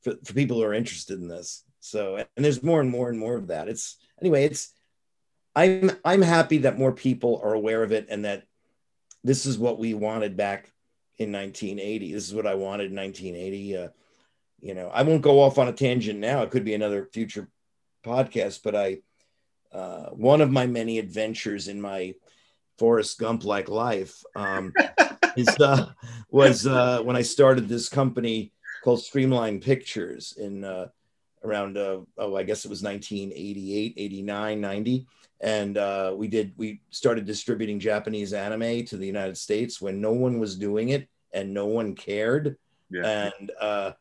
for 0.02 0.14
for 0.24 0.34
people 0.34 0.58
who 0.58 0.62
are 0.62 0.74
interested 0.74 1.18
in 1.18 1.28
this. 1.28 1.64
So 1.80 2.16
and 2.16 2.44
there's 2.44 2.62
more 2.62 2.80
and 2.80 2.90
more 2.90 3.10
and 3.10 3.18
more 3.18 3.36
of 3.36 3.48
that. 3.48 3.68
It's 3.68 3.96
anyway, 4.20 4.44
it's 4.44 4.72
I'm 5.56 5.90
I'm 6.04 6.22
happy 6.22 6.58
that 6.58 6.78
more 6.78 6.92
people 6.92 7.40
are 7.42 7.54
aware 7.54 7.82
of 7.82 7.90
it 7.90 8.06
and 8.08 8.24
that 8.24 8.44
this 9.24 9.46
is 9.46 9.58
what 9.58 9.78
we 9.78 9.94
wanted 9.94 10.36
back 10.36 10.70
in 11.18 11.32
1980. 11.32 12.12
This 12.12 12.28
is 12.28 12.34
what 12.34 12.46
I 12.46 12.54
wanted 12.54 12.90
in 12.90 12.96
1980. 12.96 13.76
Uh, 13.76 13.88
you 14.60 14.74
know, 14.74 14.88
I 14.88 15.02
won't 15.02 15.22
go 15.22 15.40
off 15.40 15.58
on 15.58 15.68
a 15.68 15.72
tangent 15.72 16.20
now. 16.20 16.42
It 16.42 16.50
could 16.50 16.64
be 16.64 16.74
another 16.74 17.08
future 17.12 17.48
podcast, 18.04 18.60
but 18.62 18.76
I, 18.76 18.98
uh, 19.72 20.10
one 20.10 20.40
of 20.40 20.50
my 20.50 20.66
many 20.66 20.98
adventures 20.98 21.68
in 21.68 21.80
my 21.80 22.14
Forrest 22.78 23.18
Gump 23.18 23.44
like 23.44 23.68
life 23.68 24.22
um, 24.36 24.72
is, 25.36 25.48
uh, 25.58 25.90
was 26.30 26.66
uh, 26.66 27.00
when 27.02 27.16
I 27.16 27.22
started 27.22 27.68
this 27.68 27.88
company 27.88 28.52
called 28.82 29.02
Streamline 29.02 29.60
Pictures 29.60 30.34
in 30.36 30.64
uh, 30.64 30.88
around 31.44 31.76
uh, 31.76 32.00
oh 32.18 32.36
i 32.36 32.42
guess 32.42 32.64
it 32.64 32.68
was 32.68 32.82
1988 32.82 33.94
89 33.96 34.60
90 34.60 35.06
and 35.40 35.76
uh, 35.78 36.14
we 36.16 36.28
did 36.28 36.52
we 36.56 36.80
started 36.90 37.24
distributing 37.26 37.78
japanese 37.80 38.32
anime 38.32 38.84
to 38.84 38.96
the 38.96 39.06
united 39.06 39.36
states 39.36 39.80
when 39.80 40.00
no 40.00 40.12
one 40.12 40.38
was 40.38 40.56
doing 40.56 40.90
it 40.90 41.08
and 41.32 41.52
no 41.52 41.66
one 41.66 41.94
cared. 41.94 42.56
Yeah. 42.90 43.28
and 43.34 43.50
uh 43.60 43.92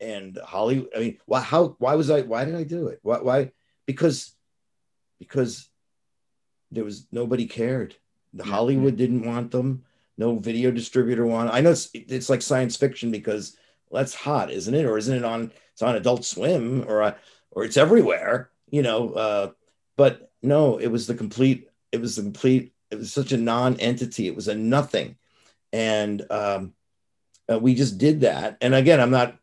and 0.00 0.38
hollywood 0.44 0.88
i 0.94 1.00
mean 1.00 1.18
why 1.26 1.40
how 1.40 1.74
why 1.78 1.94
was 1.94 2.10
i 2.10 2.20
why 2.22 2.44
did 2.44 2.54
i 2.54 2.62
do 2.64 2.88
it? 2.88 3.00
Why 3.02 3.18
why? 3.18 3.50
Because 3.86 4.34
because 5.18 5.68
there 6.70 6.84
was 6.84 7.06
nobody 7.10 7.46
cared. 7.46 7.96
The 8.34 8.44
Yeah. 8.44 8.50
hollywood 8.50 8.96
didn't 8.96 9.24
want 9.26 9.50
them. 9.50 9.84
No 10.18 10.38
video 10.38 10.70
distributor 10.70 11.26
wanted 11.26 11.52
i 11.52 11.60
know 11.60 11.70
it's 11.72 11.90
it's 11.94 12.30
like 12.30 12.42
science 12.42 12.76
fiction 12.76 13.10
because 13.10 13.56
well, 13.88 14.02
that's 14.02 14.14
hot 14.14 14.50
isn't 14.50 14.74
it? 14.74 14.84
Or 14.84 14.98
isn't 14.98 15.16
it 15.16 15.24
on 15.24 15.52
it's 15.72 15.82
on 15.82 15.96
adult 15.96 16.24
swim 16.24 16.84
or 16.86 17.02
uh, 17.02 17.14
or 17.50 17.64
it's 17.64 17.76
everywhere 17.76 18.50
you 18.70 18.82
know 18.82 19.10
uh 19.12 19.50
but 19.96 20.30
no 20.46 20.78
it 20.78 20.88
was 20.88 21.06
the 21.06 21.14
complete 21.14 21.68
it 21.92 22.00
was 22.00 22.16
the 22.16 22.22
complete 22.22 22.72
it 22.90 22.98
was 22.98 23.12
such 23.12 23.32
a 23.32 23.36
non-entity. 23.36 24.28
It 24.28 24.36
was 24.36 24.48
a 24.48 24.54
nothing. 24.54 25.16
And 25.72 26.24
um 26.30 26.74
uh, 27.50 27.58
we 27.58 27.74
just 27.74 27.98
did 27.98 28.20
that. 28.22 28.58
And 28.60 28.74
again 28.74 29.00
i'm 29.00 29.10
not 29.10 29.36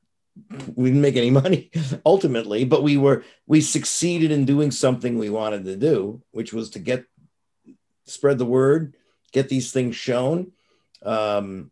we 0.75 0.89
didn't 0.89 1.01
make 1.01 1.15
any 1.15 1.29
money 1.43 1.69
ultimately 2.05 2.65
but 2.65 2.81
we 2.81 2.97
were 2.97 3.23
we 3.45 3.61
succeeded 3.61 4.31
in 4.31 4.45
doing 4.45 4.71
something 4.71 5.17
we 5.17 5.29
wanted 5.29 5.65
to 5.65 5.75
do 5.75 6.21
which 6.31 6.51
was 6.51 6.71
to 6.71 6.79
get 6.79 7.05
spread 8.05 8.39
the 8.39 8.45
word 8.45 8.95
get 9.31 9.49
these 9.49 9.71
things 9.71 9.95
shown. 9.95 10.51
Um 11.03 11.71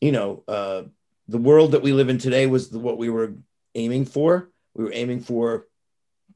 you 0.00 0.12
know 0.12 0.42
uh 0.48 0.82
the 1.28 1.38
world 1.38 1.72
that 1.72 1.82
we 1.82 1.92
live 1.92 2.08
in 2.08 2.18
today 2.18 2.46
was 2.46 2.70
the, 2.70 2.78
what 2.78 2.98
we 2.98 3.10
were 3.10 3.34
aiming 3.74 4.04
for. 4.04 4.50
We 4.74 4.84
were 4.84 4.92
aiming 4.92 5.20
for 5.20 5.66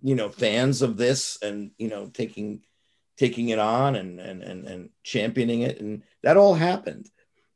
you 0.02 0.14
know 0.14 0.28
fans 0.28 0.82
of 0.82 0.96
this 0.96 1.38
and 1.42 1.70
you 1.78 1.88
know 1.88 2.06
taking 2.06 2.62
taking 3.16 3.50
it 3.50 3.58
on 3.58 3.96
and 3.96 4.18
and 4.18 4.42
and, 4.42 4.66
and 4.66 4.90
championing 5.02 5.60
it. 5.60 5.80
And 5.80 6.02
that 6.22 6.36
all 6.36 6.54
happened. 6.54 7.08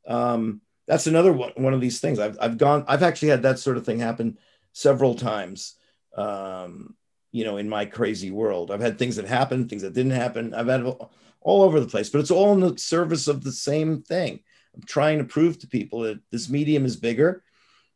Um 0.07 0.61
that's 0.87 1.07
another 1.07 1.33
one, 1.33 1.51
one 1.55 1.73
of 1.73 1.81
these 1.81 1.99
things. 1.99 2.19
I've, 2.19 2.37
I've 2.39 2.57
gone 2.57 2.85
i've 2.87 3.03
actually 3.03 3.29
had 3.29 3.43
that 3.43 3.59
sort 3.59 3.77
of 3.77 3.85
thing 3.85 3.99
happen 3.99 4.37
several 4.73 5.15
times 5.15 5.75
um 6.15 6.95
you 7.31 7.43
know 7.43 7.57
in 7.57 7.67
my 7.67 7.85
crazy 7.85 8.31
world. 8.31 8.71
I've 8.71 8.81
had 8.81 8.99
things 8.99 9.15
that 9.15 9.25
happened 9.25 9.69
things 9.69 9.81
that 9.81 9.93
didn't 9.93 10.11
happen. 10.11 10.53
I've 10.53 10.67
had 10.67 10.83
all 10.83 11.61
over 11.63 11.79
the 11.79 11.87
place 11.87 12.09
but 12.09 12.19
it's 12.19 12.31
all 12.31 12.53
in 12.53 12.59
the 12.59 12.77
service 12.77 13.27
of 13.27 13.43
the 13.43 13.51
same 13.51 14.03
thing. 14.03 14.41
I'm 14.75 14.83
trying 14.83 15.17
to 15.17 15.23
prove 15.23 15.57
to 15.59 15.67
people 15.67 16.01
that 16.01 16.19
this 16.31 16.49
medium 16.49 16.85
is 16.85 16.97
bigger 16.97 17.43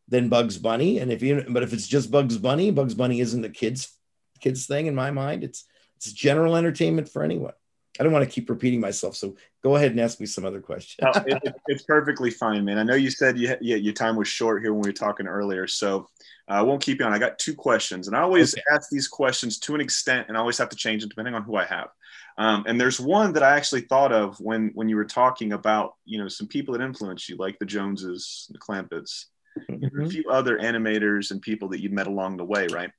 than 0.07 0.27
bugs 0.27 0.57
bunny. 0.57 0.97
And 0.97 1.11
if 1.11 1.21
you 1.21 1.45
but 1.49 1.61
if 1.61 1.71
it's 1.71 1.87
just 1.87 2.09
bugs 2.09 2.39
bunny 2.39 2.71
bugs 2.71 2.95
bunny 2.95 3.19
isn't 3.19 3.45
a 3.45 3.49
kids 3.49 3.98
kids 4.39 4.65
thing 4.65 4.87
in 4.87 4.95
my 4.95 5.11
mind 5.11 5.43
it's 5.43 5.65
it's 5.97 6.11
general 6.13 6.55
entertainment 6.55 7.09
for 7.09 7.23
anyone 7.23 7.53
i 7.99 8.03
don't 8.03 8.13
want 8.13 8.23
to 8.23 8.29
keep 8.31 8.49
repeating 8.49 8.79
myself 8.79 9.15
so 9.15 9.35
go 9.63 9.75
ahead 9.75 9.91
and 9.91 9.99
ask 9.99 10.19
me 10.19 10.25
some 10.25 10.45
other 10.45 10.61
question 10.61 11.05
No, 11.05 11.11
it- 11.25 11.39
it- 11.43 11.53
it's 11.67 11.83
perfectly 11.83 12.31
fine, 12.31 12.63
man. 12.65 12.77
I 12.79 12.83
know 12.83 12.95
you 12.95 13.11
said 13.11 13.37
you, 13.37 13.55
yeah, 13.61 13.75
your 13.75 13.93
time 13.93 14.15
was 14.15 14.27
short 14.27 14.61
here 14.61 14.73
when 14.73 14.81
we 14.81 14.89
were 14.89 14.93
talking 14.93 15.27
earlier, 15.27 15.67
so 15.67 16.07
uh, 16.49 16.53
I 16.53 16.61
won't 16.61 16.81
keep 16.81 16.99
you 16.99 17.05
on. 17.05 17.13
I 17.13 17.19
got 17.19 17.37
two 17.37 17.53
questions, 17.53 18.07
and 18.07 18.15
I 18.15 18.21
always 18.21 18.53
Okay. 18.53 18.63
ask 18.73 18.89
these 18.89 19.07
questions 19.07 19.59
to 19.59 19.75
an 19.75 19.81
extent, 19.81 20.27
and 20.29 20.37
I 20.37 20.39
always 20.39 20.57
have 20.57 20.69
to 20.69 20.75
change 20.77 21.03
it 21.03 21.09
depending 21.09 21.35
on 21.35 21.43
who 21.43 21.55
I 21.57 21.65
have. 21.65 21.89
Um, 22.37 22.63
and 22.67 22.79
there's 22.79 22.99
one 22.99 23.33
that 23.33 23.43
I 23.43 23.55
actually 23.57 23.81
thought 23.81 24.11
of 24.13 24.39
when 24.39 24.71
when 24.73 24.87
you 24.89 24.95
were 24.95 25.05
talking 25.05 25.51
about 25.53 25.95
you 26.05 26.17
know 26.19 26.29
some 26.29 26.47
people 26.47 26.73
that 26.73 26.81
influence 26.83 27.27
you, 27.29 27.35
like 27.35 27.59
the 27.59 27.65
Joneses, 27.65 28.47
the 28.51 28.57
Clampetts, 28.59 29.25
you 29.67 29.89
know, 29.93 30.05
a 30.05 30.09
few 30.09 30.23
other 30.31 30.57
animators 30.57 31.31
and 31.31 31.41
people 31.41 31.67
that 31.69 31.81
you 31.81 31.89
met 31.89 32.07
along 32.07 32.37
the 32.37 32.45
way, 32.45 32.65
right? 32.67 32.91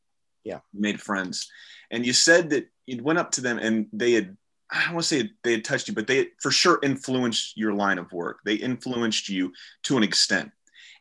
Yeah. 0.44 0.60
Made 0.72 1.00
friends. 1.00 1.48
And 1.90 2.06
you 2.06 2.12
said 2.12 2.50
that 2.50 2.68
you 2.86 3.02
went 3.02 3.18
up 3.18 3.30
to 3.32 3.40
them 3.40 3.58
and 3.58 3.86
they 3.92 4.12
had, 4.12 4.36
I 4.70 4.84
don't 4.84 4.94
want 4.94 5.06
to 5.06 5.16
say 5.22 5.30
they 5.42 5.52
had 5.52 5.64
touched 5.64 5.88
you, 5.88 5.94
but 5.94 6.06
they 6.06 6.28
for 6.40 6.50
sure 6.50 6.78
influenced 6.82 7.56
your 7.56 7.72
line 7.74 7.98
of 7.98 8.12
work. 8.12 8.38
They 8.44 8.54
influenced 8.54 9.28
you 9.28 9.52
to 9.84 9.96
an 9.96 10.02
extent. 10.02 10.50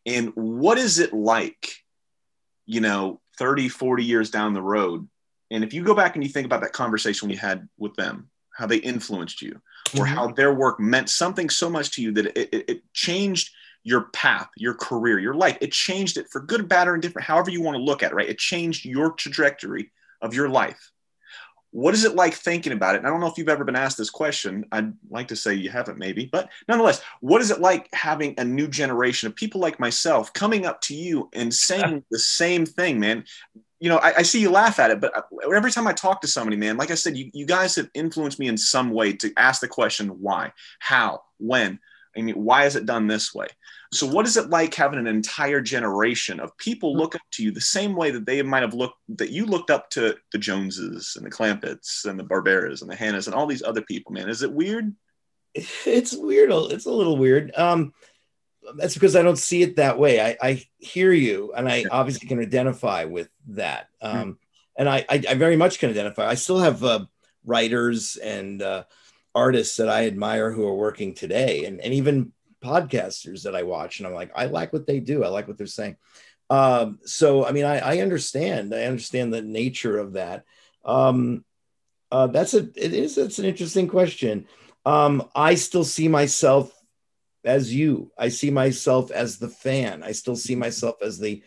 And 0.05 0.31
what 0.35 0.77
is 0.77 0.99
it 0.99 1.13
like, 1.13 1.69
you 2.65 2.81
know, 2.81 3.21
30, 3.37 3.69
40 3.69 4.03
years 4.03 4.29
down 4.31 4.53
the 4.53 4.61
road? 4.61 5.07
And 5.51 5.63
if 5.63 5.73
you 5.73 5.83
go 5.83 5.95
back 5.95 6.15
and 6.15 6.23
you 6.23 6.29
think 6.29 6.45
about 6.45 6.61
that 6.61 6.73
conversation 6.73 7.29
you 7.29 7.37
had 7.37 7.67
with 7.77 7.95
them, 7.95 8.29
how 8.55 8.65
they 8.65 8.77
influenced 8.77 9.41
you, 9.41 9.61
or 9.97 10.05
Mhm. 10.05 10.07
how 10.07 10.27
their 10.31 10.53
work 10.53 10.79
meant 10.79 11.09
something 11.09 11.49
so 11.49 11.69
much 11.69 11.91
to 11.91 12.01
you 12.01 12.11
that 12.13 12.25
it, 12.37 12.49
it, 12.53 12.69
it 12.69 12.93
changed 12.93 13.51
your 13.83 14.05
path, 14.13 14.49
your 14.57 14.73
career, 14.73 15.19
your 15.19 15.33
life. 15.33 15.57
It 15.61 15.71
changed 15.71 16.17
it 16.17 16.29
for 16.29 16.41
good, 16.41 16.67
bad, 16.67 16.87
or 16.87 16.95
indifferent, 16.95 17.25
however 17.25 17.49
you 17.49 17.61
want 17.61 17.75
to 17.75 17.83
look 17.83 18.03
at 18.03 18.11
it, 18.11 18.15
right? 18.15 18.29
It 18.29 18.37
changed 18.37 18.85
your 18.85 19.11
trajectory 19.13 19.91
of 20.21 20.33
your 20.33 20.49
life. 20.49 20.91
What 21.71 21.93
is 21.93 22.03
it 22.03 22.15
like 22.15 22.33
thinking 22.33 22.73
about 22.73 22.95
it? 22.95 22.99
And 22.99 23.07
I 23.07 23.11
don't 23.11 23.19
know 23.19 23.27
if 23.27 23.37
you've 23.37 23.47
ever 23.47 23.63
been 23.63 23.75
asked 23.75 23.97
this 23.97 24.09
question. 24.09 24.65
I'd 24.71 24.91
like 25.09 25.27
to 25.27 25.35
say 25.35 25.53
you 25.53 25.69
haven't, 25.69 25.99
maybe, 25.99 26.25
but 26.25 26.49
nonetheless, 26.67 27.01
what 27.21 27.41
is 27.41 27.51
it 27.51 27.61
like 27.61 27.87
having 27.93 28.33
a 28.37 28.43
new 28.43 28.67
generation 28.67 29.27
of 29.27 29.35
people 29.35 29.61
like 29.61 29.79
myself 29.79 30.33
coming 30.33 30.65
up 30.65 30.81
to 30.81 30.95
you 30.95 31.29
and 31.33 31.53
saying 31.53 32.03
the 32.09 32.19
same 32.19 32.65
thing, 32.65 32.99
man? 32.99 33.23
You 33.79 33.89
know, 33.89 33.97
I, 33.97 34.17
I 34.17 34.21
see 34.23 34.41
you 34.41 34.49
laugh 34.49 34.79
at 34.79 34.89
it, 34.89 34.99
but 34.99 35.15
uh, 35.15 35.21
every 35.53 35.71
time 35.71 35.85
I 35.85 35.93
talk 35.93 36.21
to 36.21 36.27
somebody, 36.27 36.57
man, 36.57 36.75
like 36.75 36.91
I 36.91 36.95
said, 36.95 37.15
you, 37.15 37.29
you 37.33 37.45
guys 37.45 37.75
have 37.75 37.89
influenced 37.93 38.39
me 38.39 38.47
in 38.47 38.57
some 38.57 38.89
way 38.89 39.13
to 39.13 39.31
ask 39.37 39.61
the 39.61 39.67
question 39.67 40.09
why, 40.21 40.51
how, 40.79 41.21
when. 41.37 41.79
I 42.19 42.21
mean, 42.21 42.35
why 42.35 42.65
is 42.65 42.75
it 42.75 42.85
done 42.85 43.07
this 43.07 43.33
way? 43.33 43.47
So, 43.91 44.05
what 44.05 44.27
is 44.27 44.37
it 44.37 44.49
like 44.49 44.73
having 44.73 44.99
an 44.99 45.07
entire 45.07 45.61
generation 45.61 46.39
of 46.39 46.55
people 46.57 46.95
look 46.95 47.15
up 47.15 47.21
to 47.31 47.43
you 47.43 47.51
the 47.51 47.61
same 47.61 47.95
way 47.95 48.11
that 48.11 48.25
they 48.25 48.41
might 48.41 48.61
have 48.61 48.73
looked 48.73 48.97
that 49.17 49.31
you 49.31 49.45
looked 49.45 49.71
up 49.71 49.89
to 49.91 50.15
the 50.31 50.37
Joneses 50.37 51.13
and 51.15 51.25
the 51.25 51.31
Clampetts 51.31 52.05
and 52.05 52.19
the 52.19 52.23
Barberas 52.23 52.81
and 52.81 52.89
the 52.89 52.95
Hannas 52.95 53.25
and 53.25 53.35
all 53.35 53.47
these 53.47 53.63
other 53.63 53.81
people? 53.81 54.11
Man, 54.11 54.29
is 54.29 54.43
it 54.43 54.51
weird? 54.51 54.93
it's 55.53 56.15
weird 56.15 56.51
it's 56.71 56.85
a 56.85 56.91
little 56.91 57.17
weird. 57.17 57.51
Um 57.55 57.93
that's 58.75 58.93
because 58.93 59.15
i 59.15 59.23
don't 59.23 59.37
see 59.37 59.63
it 59.63 59.77
that 59.77 59.97
way. 59.97 60.21
I 60.21 60.37
i 60.41 60.63
hear 60.77 61.11
you 61.11 61.53
and 61.55 61.67
i 61.67 61.85
obviously 61.89 62.27
can 62.27 62.39
identify 62.39 63.05
with 63.05 63.29
that. 63.49 63.87
Um 64.01 64.37
and 64.77 64.87
I, 64.87 65.05
I 65.09 65.23
i 65.29 65.33
very 65.35 65.55
much 65.55 65.79
can 65.79 65.89
identify. 65.89 66.27
I 66.27 66.35
still 66.35 66.59
have 66.59 66.83
uh, 66.83 67.05
writers 67.45 68.15
and 68.17 68.61
uh 68.61 68.83
artists 69.35 69.77
that 69.77 69.89
i 69.89 70.05
admire 70.05 70.51
who 70.51 70.67
are 70.67 70.75
working 70.75 71.13
today 71.13 71.65
and 71.65 71.79
and 71.81 71.93
even 71.93 72.31
podcasters 72.63 73.43
that 73.43 73.55
i 73.55 73.63
watch 73.63 73.99
and 73.99 74.07
i'm 74.07 74.13
like 74.13 74.31
i 74.35 74.45
like 74.45 74.73
what 74.73 74.85
they 74.85 74.99
do 74.99 75.23
i 75.23 75.27
like 75.27 75.47
what 75.47 75.57
they're 75.57 75.67
saying 75.67 75.95
um 76.49 76.99
so 77.05 77.45
i 77.45 77.51
mean 77.51 77.65
i 77.65 77.79
i 77.79 77.99
understand 77.99 78.73
i 78.73 78.83
understand 78.83 79.33
the 79.33 79.41
nature 79.41 79.97
of 79.97 80.13
that 80.13 80.43
um 80.83 81.45
uh 82.11 82.27
that's 82.27 82.53
a 82.53 82.59
it 82.75 82.93
is 82.93 83.17
it's 83.17 83.39
an 83.39 83.45
interesting 83.45 83.87
question 83.87 84.45
um, 84.85 85.29
I 85.35 85.55
still 85.55 85.83
see 85.83 86.07
myself 86.07 86.73
as 87.43 87.73
you. 87.73 88.11
I 88.17 88.29
see 88.29 88.49
myself 88.49 89.11
as 89.11 89.37
the 89.37 89.49
fan. 89.49 90.03
I 90.03 90.13
still 90.13 90.35
see 90.35 90.55
myself 90.55 91.01
as 91.01 91.19
the 91.19 91.43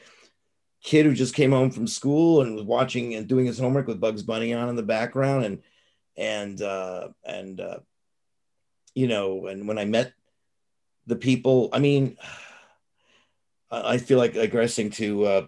kid 0.83 1.07
who 1.07 1.15
just 1.15 1.35
came 1.35 1.53
home 1.53 1.71
from 1.71 1.87
school 1.87 2.43
and 2.43 2.55
was 2.55 2.65
watching 2.65 3.15
and 3.15 3.29
doing 3.29 3.47
his 3.47 3.59
homework 3.59 3.87
with 3.87 4.01
Bugs 4.01 4.23
Bunny 4.23 4.53
on 4.53 4.69
in 4.69 4.77
the 4.77 4.83
background 4.83 5.45
and 5.45 5.63
and 6.17 6.61
uh, 6.61 7.09
and 7.25 7.61
uh, 7.61 7.79
you 8.95 9.09
know 9.09 9.47
and 9.47 9.67
when 9.67 9.79
I 9.79 9.85
met 9.85 10.13
the 11.07 11.17
people, 11.17 11.69
I 11.73 11.79
mean, 11.79 12.17
I 13.71 13.99
feel 13.99 14.19
like 14.19 14.35
digressing 14.35 14.91
to 14.91 15.25
uh, 15.25 15.47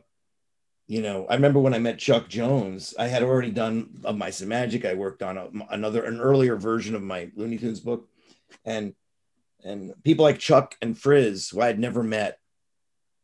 you 0.87 1.01
know, 1.01 1.27
I 1.29 1.35
remember 1.35 1.61
when 1.61 1.75
I 1.75 1.79
met 1.79 1.99
Chuck 1.99 2.29
Jones, 2.29 2.95
I 2.99 3.07
had 3.07 3.23
already 3.23 3.51
done 3.51 4.01
of 4.05 4.17
Mice 4.17 4.41
and 4.41 4.49
Magic. 4.49 4.85
I 4.85 4.95
worked 4.95 5.23
on 5.23 5.39
a, 5.39 5.49
another, 5.71 6.05
an 6.05 6.21
earlier 6.21 6.57
version 6.57 6.95
of 6.95 7.03
my 7.03 7.31
Looney 7.37 7.57
Tunes 7.57 7.81
book, 7.81 8.09
and 8.65 8.95
and 9.65 9.95
people 10.05 10.25
like 10.25 10.39
Chuck 10.39 10.77
and 10.83 10.97
Friz, 10.97 11.49
who 11.49 11.63
I 11.63 11.69
had 11.69 11.79
never 11.79 12.03
met, 12.03 12.39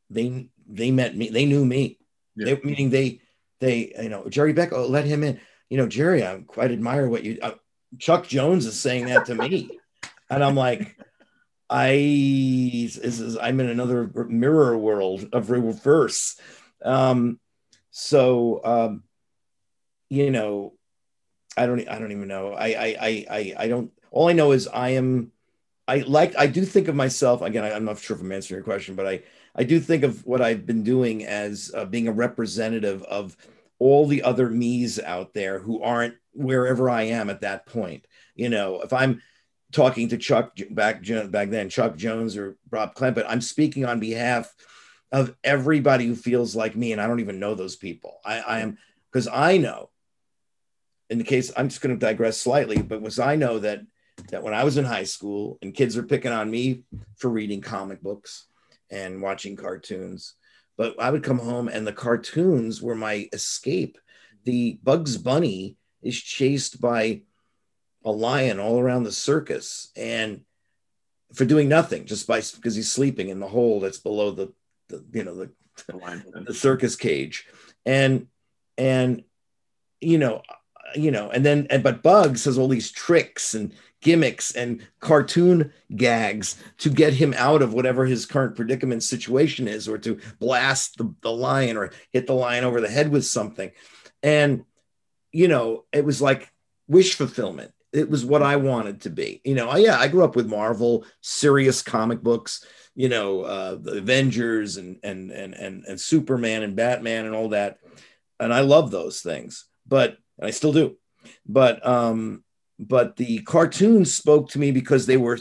they 0.08 0.48
they 0.66 0.90
met 0.90 1.16
me, 1.16 1.28
they 1.28 1.44
knew 1.44 1.64
me. 1.64 1.98
Yeah. 2.34 2.54
They, 2.54 2.60
meaning 2.64 2.88
they 2.88 3.20
they 3.58 3.92
you 4.00 4.08
know 4.08 4.26
Jerry 4.28 4.54
Beck, 4.54 4.72
oh, 4.72 4.86
let 4.86 5.04
him 5.04 5.22
in. 5.22 5.38
You 5.70 5.78
know, 5.78 5.86
Jerry, 5.86 6.24
I 6.26 6.42
quite 6.46 6.70
admire 6.70 7.08
what 7.08 7.24
you. 7.24 7.38
Uh, 7.40 7.54
Chuck 7.98 8.28
Jones 8.28 8.66
is 8.66 8.78
saying 8.78 9.06
that 9.06 9.26
to 9.26 9.34
me, 9.34 9.78
and 10.30 10.44
I'm 10.44 10.54
like. 10.54 10.96
I 11.72 11.92
this 11.92 13.20
is 13.20 13.38
I'm 13.38 13.60
in 13.60 13.68
another 13.68 14.10
mirror 14.28 14.76
world 14.76 15.28
of 15.32 15.50
reverse. 15.50 16.36
Um, 16.84 17.38
so 17.92 18.60
um, 18.64 19.04
you 20.08 20.30
know, 20.30 20.74
I 21.56 21.66
don't 21.66 21.88
I 21.88 21.98
don't 21.98 22.12
even 22.12 22.28
know. 22.28 22.52
I 22.52 22.66
I 22.66 22.96
I 23.00 23.26
I, 23.30 23.54
I 23.58 23.68
don't. 23.68 23.92
All 24.10 24.28
I 24.28 24.32
know 24.32 24.52
is 24.52 24.68
I 24.68 24.90
am. 24.90 25.32
I 25.86 25.98
like 25.98 26.36
I 26.36 26.46
do 26.46 26.64
think 26.64 26.88
of 26.88 26.94
myself 26.94 27.42
again. 27.42 27.64
I, 27.64 27.72
I'm 27.72 27.84
not 27.84 27.98
sure 27.98 28.16
if 28.16 28.22
I'm 28.22 28.32
answering 28.32 28.58
your 28.58 28.64
question, 28.64 28.96
but 28.96 29.06
I 29.06 29.22
I 29.54 29.64
do 29.64 29.80
think 29.80 30.02
of 30.02 30.26
what 30.26 30.40
I've 30.40 30.66
been 30.66 30.82
doing 30.82 31.24
as 31.24 31.70
uh, 31.74 31.84
being 31.84 32.08
a 32.08 32.12
representative 32.12 33.02
of 33.04 33.36
all 33.80 34.06
the 34.06 34.22
other 34.22 34.48
me's 34.48 35.00
out 35.00 35.34
there 35.34 35.58
who 35.58 35.82
aren't 35.82 36.14
wherever 36.32 36.88
I 36.88 37.04
am 37.04 37.30
at 37.30 37.40
that 37.40 37.66
point. 37.66 38.06
You 38.36 38.50
know, 38.50 38.82
if 38.82 38.92
I'm 38.92 39.20
talking 39.72 40.08
to 40.10 40.18
Chuck 40.18 40.56
back 40.70 41.02
back 41.30 41.50
then, 41.50 41.68
Chuck 41.68 41.96
Jones 41.96 42.36
or 42.36 42.56
Rob 42.70 42.94
Clampett, 42.94 43.26
I'm 43.26 43.40
speaking 43.40 43.84
on 43.84 43.98
behalf 43.98 44.54
of 45.10 45.34
everybody 45.42 46.06
who 46.06 46.14
feels 46.14 46.54
like 46.54 46.76
me, 46.76 46.92
and 46.92 47.00
I 47.00 47.08
don't 47.08 47.20
even 47.20 47.40
know 47.40 47.54
those 47.56 47.74
people. 47.74 48.20
I, 48.24 48.38
I 48.38 48.60
am 48.60 48.78
because 49.10 49.26
I 49.26 49.56
know. 49.56 49.90
In 51.08 51.18
the 51.18 51.24
case, 51.24 51.50
I'm 51.56 51.68
just 51.68 51.80
going 51.80 51.98
to 51.98 52.06
digress 52.06 52.40
slightly, 52.40 52.80
but 52.80 53.02
was 53.02 53.18
I 53.18 53.34
know 53.34 53.58
that 53.58 53.80
that 54.28 54.42
when 54.42 54.54
I 54.54 54.64
was 54.64 54.76
in 54.76 54.84
high 54.84 55.04
school 55.04 55.58
and 55.62 55.74
kids 55.74 55.96
were 55.96 56.02
picking 56.02 56.30
on 56.30 56.50
me 56.50 56.84
for 57.16 57.30
reading 57.30 57.62
comic 57.62 58.02
books 58.02 58.46
and 58.90 59.22
watching 59.22 59.56
cartoons, 59.56 60.34
but 60.80 60.98
I 60.98 61.10
would 61.10 61.22
come 61.22 61.38
home 61.38 61.68
and 61.68 61.86
the 61.86 61.92
cartoons 61.92 62.80
were 62.80 62.94
my 62.94 63.28
escape. 63.34 63.98
The 64.44 64.80
Bugs 64.82 65.18
Bunny 65.18 65.76
is 66.00 66.18
chased 66.18 66.80
by 66.80 67.20
a 68.02 68.10
lion 68.10 68.58
all 68.58 68.80
around 68.80 69.02
the 69.02 69.12
circus 69.12 69.90
and 69.94 70.40
for 71.34 71.44
doing 71.44 71.68
nothing 71.68 72.06
just 72.06 72.26
by 72.26 72.40
because 72.56 72.74
he's 72.74 72.90
sleeping 72.90 73.28
in 73.28 73.40
the 73.40 73.46
hole 73.46 73.78
that's 73.78 73.98
below 73.98 74.30
the, 74.30 74.54
the 74.88 75.04
you 75.12 75.22
know 75.22 75.34
the, 75.34 75.50
the, 75.86 76.44
the 76.46 76.54
circus 76.54 76.96
cage 76.96 77.46
and 77.84 78.28
and 78.78 79.22
you 80.00 80.16
know 80.16 80.40
you 80.94 81.10
know 81.10 81.28
and 81.28 81.44
then 81.44 81.66
and 81.68 81.82
but 81.82 82.02
bugs 82.02 82.46
has 82.46 82.56
all 82.56 82.68
these 82.68 82.90
tricks 82.90 83.52
and 83.52 83.74
gimmicks 84.00 84.52
and 84.52 84.86
cartoon 85.00 85.72
gags 85.94 86.62
to 86.78 86.88
get 86.88 87.12
him 87.12 87.34
out 87.36 87.62
of 87.62 87.74
whatever 87.74 88.06
his 88.06 88.26
current 88.26 88.56
predicament 88.56 89.02
situation 89.02 89.68
is 89.68 89.88
or 89.88 89.98
to 89.98 90.18
blast 90.38 90.96
the, 90.98 91.14
the 91.20 91.30
lion 91.30 91.76
or 91.76 91.92
hit 92.12 92.26
the 92.26 92.34
lion 92.34 92.64
over 92.64 92.80
the 92.80 92.88
head 92.88 93.10
with 93.10 93.24
something 93.24 93.70
and 94.22 94.64
you 95.32 95.48
know 95.48 95.84
it 95.92 96.04
was 96.04 96.22
like 96.22 96.50
wish 96.88 97.14
fulfillment 97.14 97.72
it 97.92 98.08
was 98.08 98.24
what 98.24 98.42
I 98.42 98.56
wanted 98.56 99.02
to 99.02 99.10
be. 99.10 99.40
You 99.44 99.54
know, 99.54 99.74
yeah, 99.76 99.98
I 99.98 100.08
grew 100.08 100.24
up 100.24 100.36
with 100.36 100.48
Marvel, 100.48 101.04
serious 101.20 101.82
comic 101.82 102.22
books, 102.22 102.64
you 102.94 103.08
know, 103.08 103.42
uh, 103.42 103.76
the 103.76 103.98
Avengers 103.98 104.76
and 104.76 104.98
and 105.02 105.30
and 105.30 105.54
and 105.54 105.84
and 105.84 106.00
Superman 106.00 106.62
and 106.62 106.76
Batman 106.76 107.26
and 107.26 107.34
all 107.34 107.48
that, 107.50 107.78
and 108.38 108.52
I 108.52 108.60
love 108.60 108.90
those 108.90 109.20
things. 109.22 109.66
But 109.86 110.18
I 110.40 110.50
still 110.50 110.72
do. 110.72 110.96
But 111.46 111.86
um, 111.86 112.44
but 112.80 113.16
the 113.16 113.40
cartoons 113.42 114.12
spoke 114.12 114.50
to 114.50 114.58
me 114.58 114.72
because 114.72 115.06
they 115.06 115.16
were 115.16 115.38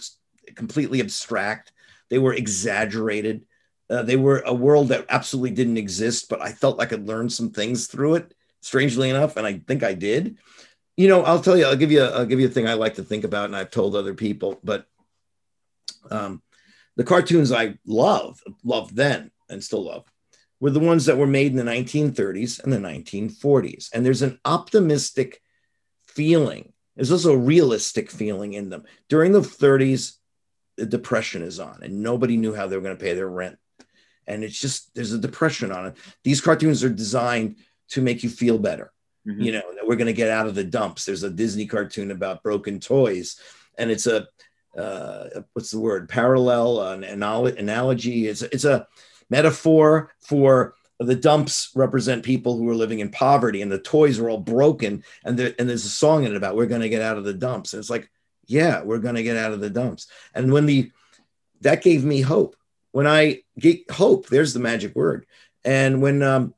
completely 0.56 1.00
abstract. 1.00 1.72
They 2.10 2.20
were 2.20 2.34
exaggerated. 2.34 3.46
Uh, 3.90 4.04
they 4.04 4.18
were 4.18 4.44
a 4.46 4.54
world 4.54 4.90
that 4.90 5.06
absolutely 5.10 5.52
didn't 5.52 5.78
exist, 5.78 6.30
but 6.30 6.42
I 6.42 6.52
felt 6.52 6.78
like 6.78 6.88
I 6.88 6.96
could 6.96 7.08
learn 7.08 7.30
some 7.30 7.50
things 7.50 7.88
through 7.88 8.16
it. 8.16 8.34
Strangely 8.62 9.10
enough, 9.10 9.38
and 9.38 9.48
I 9.48 9.62
think 9.66 9.84
I 9.84 9.94
did 9.94 10.38
you 11.00 11.08
know, 11.08 11.24
I'll 11.24 11.40
tell 11.40 11.56
you, 11.56 11.64
I'll 11.64 11.78
give 11.78 11.94
you, 11.94 12.04
a, 12.04 12.10
I'll 12.10 12.26
give 12.26 12.42
you 12.42 12.48
a 12.48 12.50
thing 12.50 12.68
I 12.68 12.74
like 12.74 12.96
to 12.96 13.04
think 13.04 13.24
about, 13.24 13.46
and 13.46 13.56
I've 13.56 13.72
told 13.72 13.96
other 13.96 14.14
people. 14.14 14.60
But 14.62 14.86
um, 16.12 16.42
the 16.98 17.06
cartoons 17.06 17.54
I 17.54 17.76
love, 17.86 18.44
loved 18.66 18.98
then, 18.98 19.32
and 19.48 19.64
still 19.64 19.86
love, 19.86 20.04
were 20.60 20.72
the 20.72 20.82
ones 20.82 21.06
that 21.06 21.18
were 21.18 21.26
made 21.26 21.54
in 21.54 21.56
the 21.56 21.64
1930s 21.64 22.62
and 22.62 22.74
the 22.74 22.80
1940s. 22.80 23.92
And 23.94 24.06
there's 24.06 24.24
an 24.24 24.42
optimistic 24.44 25.42
feeling. 26.06 26.74
There's 27.00 27.12
also 27.12 27.34
a 27.34 27.38
realistic 27.38 28.12
feeling 28.12 28.54
in 28.54 28.70
them. 28.70 28.84
During 29.08 29.32
the 29.32 29.40
30s, 29.40 30.18
the 30.76 30.86
depression 30.86 31.42
is 31.42 31.60
on, 31.60 31.80
and 31.82 32.04
nobody 32.04 32.38
knew 32.38 32.54
how 32.54 32.68
they 32.68 32.76
were 32.76 32.82
going 32.82 32.98
to 32.98 33.04
pay 33.04 33.14
their 33.14 33.30
rent. 33.30 33.58
And 34.28 34.44
it's 34.44 34.60
just 34.60 34.94
there's 34.94 35.14
a 35.14 35.18
depression 35.18 35.72
on 35.72 35.88
it. 35.88 35.98
These 36.24 36.42
cartoons 36.42 36.84
are 36.84 36.90
designed 36.90 37.56
to 37.90 38.02
make 38.02 38.22
you 38.22 38.30
feel 38.30 38.60
better 38.60 38.92
mm-hmm. 39.30 39.42
you 39.42 39.52
know, 39.52 39.64
that 39.76 39.88
we're 39.88 39.96
going 39.96 40.08
to 40.08 40.14
get 40.14 40.30
out 40.30 40.48
of 40.48 40.56
the 40.56 40.64
dumps. 40.64 41.06
There's 41.06 41.24
a 41.24 41.30
Disney 41.30 41.66
cartoon 41.66 42.12
about 42.12 42.44
broken 42.44 42.80
toys, 42.80 43.40
and 43.78 43.92
it's 43.92 44.08
a 44.08 44.28
uh, 44.78 45.42
what's 45.54 45.72
the 45.72 45.80
word? 45.80 46.10
Parallel, 46.10 46.82
an 46.82 47.04
analogy. 47.04 48.28
It's 48.28 48.42
it's 48.42 48.66
a 48.66 48.88
metaphor 49.30 50.14
for 50.22 50.76
the 51.00 51.16
dumps 51.16 51.72
represent 51.76 52.24
people 52.24 52.58
who 52.58 52.68
are 52.70 52.76
living 52.76 53.00
in 53.00 53.10
poverty, 53.10 53.62
and 53.62 53.72
the 53.72 53.80
toys 53.80 54.20
are 54.20 54.30
all 54.30 54.40
broken. 54.40 55.04
And 55.24 55.40
there, 55.40 55.54
and 55.58 55.70
there's 55.70 55.86
a 55.86 55.90
song 55.90 56.26
in 56.26 56.32
it 56.32 56.38
about 56.38 56.56
we're 56.56 56.66
going 56.66 56.82
to 56.82 56.90
get 56.90 57.02
out 57.02 57.18
of 57.18 57.24
the 57.24 57.34
dumps. 57.34 57.74
And 57.74 57.80
it's 57.80 57.90
like, 57.90 58.10
yeah, 58.46 58.84
we're 58.84 59.00
going 59.00 59.16
to 59.16 59.24
get 59.24 59.38
out 59.38 59.54
of 59.54 59.62
the 59.62 59.70
dumps. 59.70 60.08
And 60.34 60.52
when 60.52 60.66
the 60.66 60.92
that 61.62 61.84
gave 61.84 62.04
me 62.04 62.22
hope. 62.22 62.56
When 62.92 63.06
I 63.06 63.42
get 63.58 63.90
hope, 63.92 64.28
there's 64.28 64.54
the 64.54 64.60
magic 64.60 64.96
word. 64.96 65.26
And 65.64 66.02
when 66.02 66.24
um, 66.24 66.54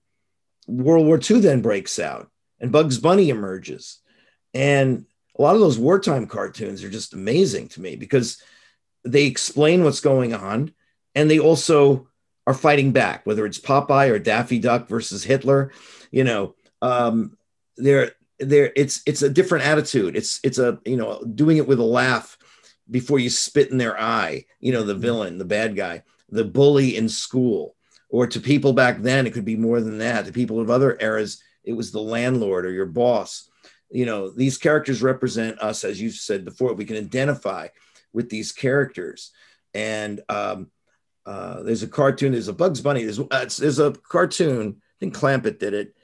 World 0.68 1.06
War 1.06 1.20
II 1.20 1.40
then 1.40 1.62
breaks 1.62 2.00
out, 2.00 2.30
and 2.60 2.72
Bugs 2.72 3.00
Bunny 3.00 3.30
emerges. 3.30 4.00
And 4.54 5.06
a 5.38 5.42
lot 5.42 5.56
of 5.56 5.62
those 5.62 5.80
wartime 5.80 6.28
cartoons 6.28 6.84
are 6.84 6.90
just 6.90 7.14
amazing 7.14 7.70
to 7.70 7.82
me 7.82 7.96
because 7.96 8.42
they 9.04 9.26
explain 9.26 9.84
what's 9.84 10.02
going 10.02 10.34
on 10.34 10.74
and 11.16 11.30
they 11.30 11.40
also 11.40 12.08
are 12.48 12.54
fighting 12.54 12.92
back, 12.92 13.26
whether 13.26 13.46
it's 13.46 13.60
Popeye 13.60 14.10
or 14.10 14.20
Daffy 14.20 14.60
Duck 14.60 14.88
versus 14.88 15.24
Hitler. 15.24 15.72
You 16.12 16.24
know, 16.24 16.56
um, 16.82 17.38
they're 17.78 18.12
they're 18.40 18.72
it's 18.76 19.02
it's 19.06 19.22
a 19.22 19.30
different 19.30 19.66
attitude. 19.66 20.16
It's 20.16 20.40
it's 20.44 20.58
a 20.58 20.80
you 20.86 20.98
know 20.98 21.24
doing 21.24 21.58
it 21.58 21.68
with 21.68 21.80
a 21.80 21.84
laugh 21.84 22.38
before 22.90 23.20
you 23.20 23.30
spit 23.30 23.72
in 23.72 23.78
their 23.78 24.00
eye. 24.00 24.46
You 24.60 24.74
know, 24.74 24.84
the 24.84 24.96
villain, 24.96 25.38
the 25.38 25.46
bad 25.46 25.76
guy, 25.76 26.04
the 26.30 26.46
bully 26.46 26.98
in 26.98 27.08
school, 27.08 27.76
or 28.10 28.28
to 28.28 28.40
people 28.40 28.74
back 28.74 29.02
then, 29.02 29.28
it 29.28 29.34
could 29.34 29.46
be 29.46 29.56
more 29.56 29.80
than 29.80 30.00
that. 30.00 30.26
To 30.26 30.32
people 30.32 30.60
of 30.60 30.70
other 30.70 30.98
eras, 31.00 31.42
it 31.64 31.74
was 31.74 31.92
the 31.92 32.02
landlord 32.02 32.66
or 32.66 32.72
your 32.72 32.86
boss. 32.86 33.50
You 33.90 34.06
know, 34.06 34.32
these 34.32 34.58
characters 34.58 35.02
represent 35.02 35.60
us, 35.60 35.84
as 35.84 36.02
you 36.02 36.12
said 36.12 36.46
before. 36.46 36.74
We 36.74 36.86
can 36.86 36.98
identify 36.98 37.68
with 38.14 38.30
these 38.30 38.52
characters. 38.52 39.32
And 39.74 40.22
um, 40.30 40.72
uh, 41.26 41.64
there's 41.64 41.84
a 41.84 41.88
cartoon, 41.88 42.32
there's 42.32 42.48
a 42.48 42.54
Bugs 42.54 42.82
Bunny, 42.82 43.04
there's, 43.04 43.20
uh, 43.20 43.50
there's 43.60 43.80
a 43.80 43.92
cartoon, 43.92 44.78
I 44.80 44.96
think 45.00 45.16
Clampett 45.16 45.60
did 45.60 45.74
it, 45.74 45.96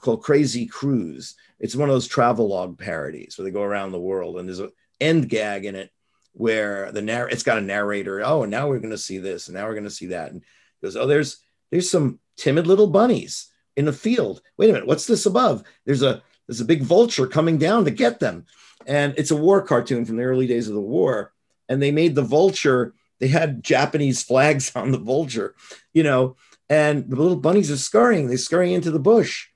called 0.00 0.22
Crazy 0.22 0.66
Cruise. 0.66 1.34
It's 1.58 1.74
one 1.74 1.88
of 1.88 1.94
those 1.94 2.06
travelogue 2.06 2.78
parodies 2.78 3.36
where 3.36 3.44
they 3.44 3.50
go 3.50 3.62
around 3.62 3.92
the 3.92 4.00
world, 4.00 4.38
and 4.38 4.48
there's 4.48 4.58
an 4.58 4.70
end 5.00 5.28
gag 5.28 5.64
in 5.64 5.74
it 5.74 5.90
where 6.32 6.92
the 6.92 7.02
narr- 7.02 7.28
it's 7.28 7.42
got 7.42 7.58
a 7.58 7.62
narrator. 7.62 8.22
Oh, 8.22 8.42
and 8.42 8.50
now 8.50 8.68
we're 8.68 8.78
going 8.78 8.90
to 8.90 8.98
see 8.98 9.18
this, 9.18 9.48
and 9.48 9.56
now 9.56 9.66
we're 9.66 9.74
going 9.74 9.84
to 9.84 9.90
see 9.90 10.06
that, 10.06 10.32
and 10.32 10.42
goes, 10.82 10.96
oh, 10.96 11.06
there's 11.06 11.38
there's 11.70 11.90
some 11.90 12.20
timid 12.36 12.66
little 12.66 12.86
bunnies 12.86 13.50
in 13.76 13.88
a 13.88 13.92
field. 13.92 14.42
Wait 14.58 14.70
a 14.70 14.72
minute, 14.72 14.86
what's 14.86 15.06
this 15.06 15.26
above? 15.26 15.62
There's 15.84 16.02
a 16.02 16.22
there's 16.46 16.60
a 16.60 16.66
big 16.66 16.82
vulture 16.82 17.26
coming 17.26 17.58
down 17.58 17.84
to 17.84 17.90
get 17.90 18.20
them. 18.20 18.46
And 18.86 19.14
it's 19.16 19.32
a 19.32 19.36
war 19.36 19.62
cartoon 19.62 20.04
from 20.04 20.16
the 20.16 20.22
early 20.22 20.46
days 20.46 20.68
of 20.68 20.74
the 20.74 20.80
war. 20.80 21.32
And 21.68 21.82
they 21.82 21.90
made 21.90 22.14
the 22.14 22.22
vulture, 22.22 22.94
they 23.18 23.28
had 23.28 23.62
Japanese 23.62 24.22
flags 24.22 24.72
on 24.76 24.92
the 24.92 24.98
vulture, 24.98 25.54
you 25.92 26.02
know, 26.02 26.36
and 26.68 27.08
the 27.08 27.16
little 27.16 27.36
bunnies 27.36 27.70
are 27.70 27.76
scurrying, 27.76 28.28
they're 28.28 28.38
scurrying 28.38 28.74
into 28.74 28.90
the 28.90 28.98
bush. 28.98 29.48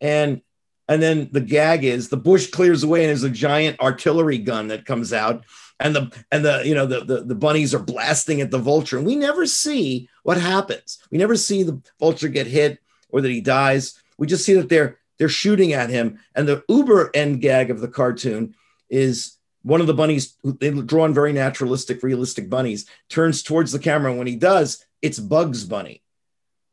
And 0.00 0.42
and 0.88 1.02
then 1.02 1.28
the 1.32 1.40
gag 1.40 1.82
is 1.82 2.08
the 2.08 2.16
bush 2.16 2.48
clears 2.48 2.84
away 2.84 3.00
and 3.00 3.08
there's 3.08 3.24
a 3.24 3.30
giant 3.30 3.80
artillery 3.80 4.38
gun 4.38 4.68
that 4.68 4.84
comes 4.84 5.12
out 5.12 5.44
and 5.80 5.96
the 5.96 6.24
and 6.30 6.44
the 6.44 6.62
you 6.64 6.74
know 6.74 6.86
the, 6.86 7.04
the 7.04 7.24
the 7.24 7.34
bunnies 7.34 7.74
are 7.74 7.80
blasting 7.80 8.40
at 8.40 8.52
the 8.52 8.58
vulture 8.58 8.96
and 8.96 9.06
we 9.06 9.16
never 9.16 9.46
see 9.46 10.08
what 10.22 10.40
happens 10.40 10.98
we 11.10 11.18
never 11.18 11.34
see 11.34 11.64
the 11.64 11.82
vulture 11.98 12.28
get 12.28 12.46
hit 12.46 12.78
or 13.10 13.20
that 13.20 13.30
he 13.30 13.40
dies. 13.40 14.00
We 14.18 14.26
just 14.26 14.44
see 14.44 14.54
that 14.54 14.68
they're 14.68 14.98
they're 15.18 15.28
shooting 15.28 15.72
at 15.72 15.90
him. 15.90 16.20
And 16.34 16.46
the 16.46 16.62
uber 16.68 17.10
end 17.14 17.40
gag 17.40 17.70
of 17.70 17.80
the 17.80 17.88
cartoon 17.88 18.54
is 18.90 19.35
one 19.66 19.80
of 19.80 19.88
the 19.88 19.94
bunnies, 19.94 20.36
they 20.44 20.70
drawn 20.70 21.12
very 21.12 21.32
naturalistic, 21.32 22.04
realistic 22.04 22.48
bunnies, 22.48 22.86
turns 23.08 23.42
towards 23.42 23.72
the 23.72 23.80
camera. 23.80 24.10
And 24.10 24.18
when 24.18 24.28
he 24.28 24.36
does, 24.36 24.86
it's 25.02 25.18
Bugs 25.18 25.64
Bunny. 25.64 26.02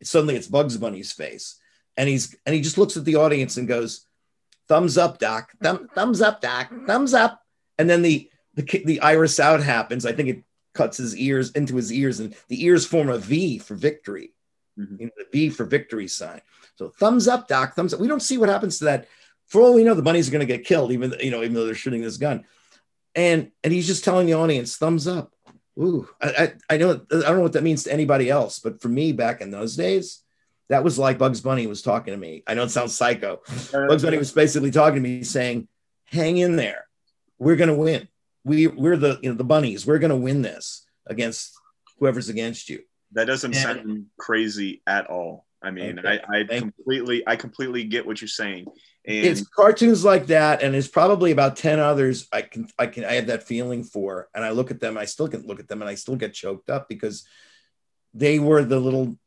Suddenly 0.04 0.36
it's 0.36 0.48
Bugs 0.48 0.78
Bunny's 0.78 1.12
face. 1.12 1.60
And 1.98 2.08
he's 2.08 2.36
and 2.46 2.54
he 2.54 2.62
just 2.62 2.78
looks 2.78 2.96
at 2.96 3.04
the 3.04 3.16
audience 3.16 3.58
and 3.58 3.68
goes, 3.68 4.06
thumbs 4.68 4.96
up, 4.96 5.18
Doc. 5.18 5.52
Thumb, 5.62 5.88
thumbs 5.96 6.22
up, 6.22 6.40
Doc. 6.40 6.72
Thumbs 6.86 7.16
up. 7.16 7.42
And 7.80 7.90
then 7.90 8.04
the 8.04 8.30
the 8.54 8.84
the 8.86 9.00
iris 9.00 9.40
out 9.40 9.64
happens. 9.64 10.06
I 10.06 10.12
think 10.12 10.30
it 10.30 10.44
cuts 10.76 10.98
his 10.98 11.18
ears 11.18 11.50
into 11.52 11.76
his 11.76 11.92
ears, 11.92 12.20
and 12.20 12.36
the 12.48 12.64
ears 12.64 12.86
form 12.86 13.10
a 13.10 13.18
V 13.18 13.58
for 13.58 13.74
victory 13.74 14.34
mm-hmm. 14.80 14.96
you 15.00 15.06
know, 15.08 15.12
the 15.18 15.26
V 15.32 15.50
for 15.50 15.66
victory 15.66 16.08
sign. 16.08 16.42
So 16.76 16.90
thumbs 16.90 17.28
up, 17.28 17.48
Doc, 17.48 17.76
thumbs 17.76 17.94
up. 17.94 18.00
We 18.00 18.08
don't 18.08 18.22
see 18.22 18.38
what 18.38 18.50
happens 18.50 18.78
to 18.80 18.86
that. 18.86 19.08
For 19.48 19.62
all 19.62 19.74
we 19.74 19.84
know, 19.84 19.94
the 19.94 20.02
bunnies 20.02 20.28
are 20.28 20.32
going 20.32 20.46
to 20.46 20.52
get 20.52 20.66
killed, 20.66 20.92
even 20.92 21.16
you 21.20 21.32
know, 21.32 21.42
even 21.42 21.54
though 21.54 21.66
they're 21.66 21.76
shooting 21.76 22.02
this 22.02 22.18
gun. 22.18 22.46
And 23.16 23.52
and 23.64 23.72
he's 23.74 23.88
just 23.88 24.04
telling 24.04 24.26
the 24.26 24.34
audience, 24.34 24.78
thumbs 24.78 25.08
up. 25.08 25.32
Ooh, 25.80 26.08
I, 26.22 26.30
I, 26.30 26.54
I 26.72 26.78
know 26.78 26.92
I 26.92 27.16
don't 27.22 27.38
know 27.38 27.42
what 27.42 27.54
that 27.54 27.64
means 27.64 27.84
to 27.84 27.94
anybody 27.94 28.30
else, 28.30 28.60
but 28.60 28.82
for 28.82 28.90
me 28.90 29.12
back 29.12 29.42
in 29.42 29.52
those 29.52 29.76
days, 29.76 30.22
that 30.70 30.84
was 30.84 31.00
like 31.00 31.18
Bugs 31.18 31.42
Bunny 31.42 31.68
was 31.68 31.82
talking 31.82 32.14
to 32.14 32.20
me. 32.20 32.44
I 32.48 32.54
know 32.54 32.64
it 32.64 32.70
sounds 32.70 32.96
psycho. 32.96 33.42
Uh, 33.74 33.88
Bugs 33.88 34.04
Bunny 34.04 34.18
was 34.18 34.32
basically 34.32 34.72
talking 34.72 34.96
to 34.96 35.02
me, 35.02 35.24
saying, 35.24 35.68
"Hang 36.06 36.38
in 36.38 36.56
there, 36.56 36.86
we're 37.40 37.56
going 37.56 37.70
to 37.70 37.76
win. 37.76 38.08
We 38.44 38.68
we're 38.68 38.98
the 38.98 39.20
you 39.22 39.30
know 39.30 39.36
the 39.36 39.44
bunnies. 39.44 39.86
We're 39.86 40.00
going 40.00 40.12
to 40.12 40.16
win 40.16 40.42
this 40.42 40.86
against 41.08 41.54
whoever's 42.00 42.30
against 42.30 42.70
you." 42.70 42.82
That 43.14 43.26
doesn't 43.26 43.54
sound 43.54 44.08
crazy 44.18 44.82
at 44.88 45.08
all. 45.08 45.46
I 45.62 45.72
mean, 45.72 46.00
okay. 46.00 46.20
I, 46.28 46.40
I 46.40 46.60
completely, 46.60 47.18
you. 47.18 47.24
I 47.26 47.36
completely 47.36 47.86
get 47.86 48.06
what 48.06 48.22
you're 48.22 48.28
saying. 48.28 48.66
And 49.06 49.26
it's 49.26 49.46
cartoons 49.46 50.06
like 50.06 50.28
that, 50.28 50.64
and 50.64 50.74
there's 50.74 50.88
probably 50.88 51.32
about 51.32 51.58
ten 51.58 51.80
others 51.80 52.28
I 52.32 52.42
can, 52.42 52.70
I 52.80 52.88
can, 52.88 53.04
I 53.04 53.14
have 53.14 53.28
that 53.28 53.44
feeling 53.44 53.84
for, 53.84 54.30
and 54.34 54.46
I 54.46 54.52
look 54.52 54.72
at 54.72 54.80
them, 54.80 54.98
I 54.98 55.06
still 55.06 55.28
can 55.28 55.46
look 55.46 55.60
at 55.60 55.68
them, 55.68 55.82
and 55.82 55.90
I 55.90 55.96
still 55.96 56.16
get 56.16 56.34
choked 56.34 56.70
up 56.70 56.88
because 56.88 57.26
they 58.14 58.40
were 58.40 58.64
the 58.64 58.80
little 58.80 59.18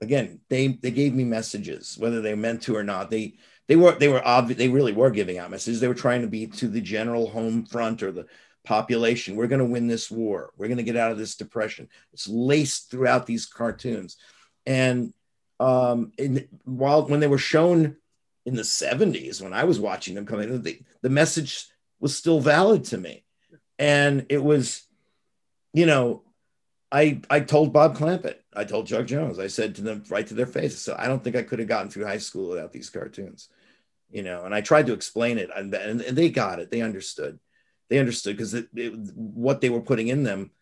again, 0.00 0.40
they 0.48 0.68
they 0.68 0.90
gave 0.90 1.14
me 1.14 1.24
messages, 1.24 1.96
whether 1.98 2.20
they 2.20 2.34
meant 2.34 2.62
to 2.62 2.76
or 2.76 2.84
not. 2.84 3.10
They 3.10 3.34
they 3.66 3.76
were 3.76 3.92
they 3.92 4.08
were 4.08 4.26
obvious. 4.26 4.58
They 4.58 4.68
really 4.68 4.92
were 4.92 5.10
giving 5.10 5.38
out 5.38 5.50
messages. 5.50 5.80
They 5.80 5.88
were 5.88 5.94
trying 5.94 6.22
to 6.22 6.28
be 6.28 6.46
to 6.46 6.68
the 6.68 6.80
general 6.80 7.28
home 7.28 7.66
front 7.66 8.02
or 8.02 8.12
the 8.12 8.26
population. 8.64 9.36
We're 9.36 9.46
going 9.46 9.60
to 9.60 9.64
win 9.64 9.86
this 9.86 10.10
war. 10.10 10.52
We're 10.56 10.68
going 10.68 10.78
to 10.78 10.84
get 10.84 10.96
out 10.96 11.12
of 11.12 11.18
this 11.18 11.36
depression. 11.36 11.88
It's 12.12 12.28
laced 12.28 12.90
throughout 12.90 13.26
these 13.26 13.46
cartoons, 13.46 14.16
and 14.66 15.12
um, 15.60 16.12
in, 16.18 16.48
while 16.64 17.06
when 17.06 17.20
they 17.20 17.26
were 17.26 17.38
shown 17.38 17.96
in 18.48 18.54
the 18.54 18.62
70s 18.62 19.42
when 19.42 19.52
I 19.52 19.64
was 19.64 19.78
watching 19.78 20.14
them 20.14 20.24
coming, 20.24 20.62
the, 20.62 20.80
the 21.02 21.10
message 21.10 21.66
was 22.00 22.16
still 22.16 22.40
valid 22.40 22.84
to 22.84 22.96
me. 22.96 23.22
And 23.78 24.24
it 24.30 24.42
was, 24.42 24.84
you 25.74 25.84
know, 25.84 26.22
I 26.90 27.20
I 27.28 27.40
told 27.40 27.74
Bob 27.74 27.94
Clampett, 27.94 28.36
I 28.56 28.64
told 28.64 28.86
Chuck 28.86 29.06
Jones, 29.06 29.38
I 29.38 29.48
said 29.48 29.74
to 29.74 29.82
them 29.82 30.02
right 30.08 30.26
to 30.26 30.34
their 30.34 30.46
face, 30.46 30.78
so 30.78 30.96
I 30.98 31.06
don't 31.06 31.22
think 31.22 31.36
I 31.36 31.42
could 31.42 31.58
have 31.58 31.68
gotten 31.68 31.90
through 31.90 32.06
high 32.06 32.18
school 32.18 32.48
without 32.48 32.72
these 32.72 32.88
cartoons, 32.88 33.50
you 34.10 34.22
know. 34.22 34.44
And 34.44 34.54
I 34.54 34.62
tried 34.62 34.86
to 34.86 34.94
explain 34.94 35.36
it, 35.36 35.50
and, 35.54 35.72
and 35.74 36.00
they 36.00 36.30
got 36.30 36.58
it. 36.58 36.70
They 36.70 36.80
understood. 36.80 37.38
They 37.90 37.98
understood 37.98 38.38
because 38.38 38.56
what 39.14 39.60
they 39.60 39.68
were 39.68 39.82
putting 39.82 40.08
in 40.08 40.22
them, 40.22 40.52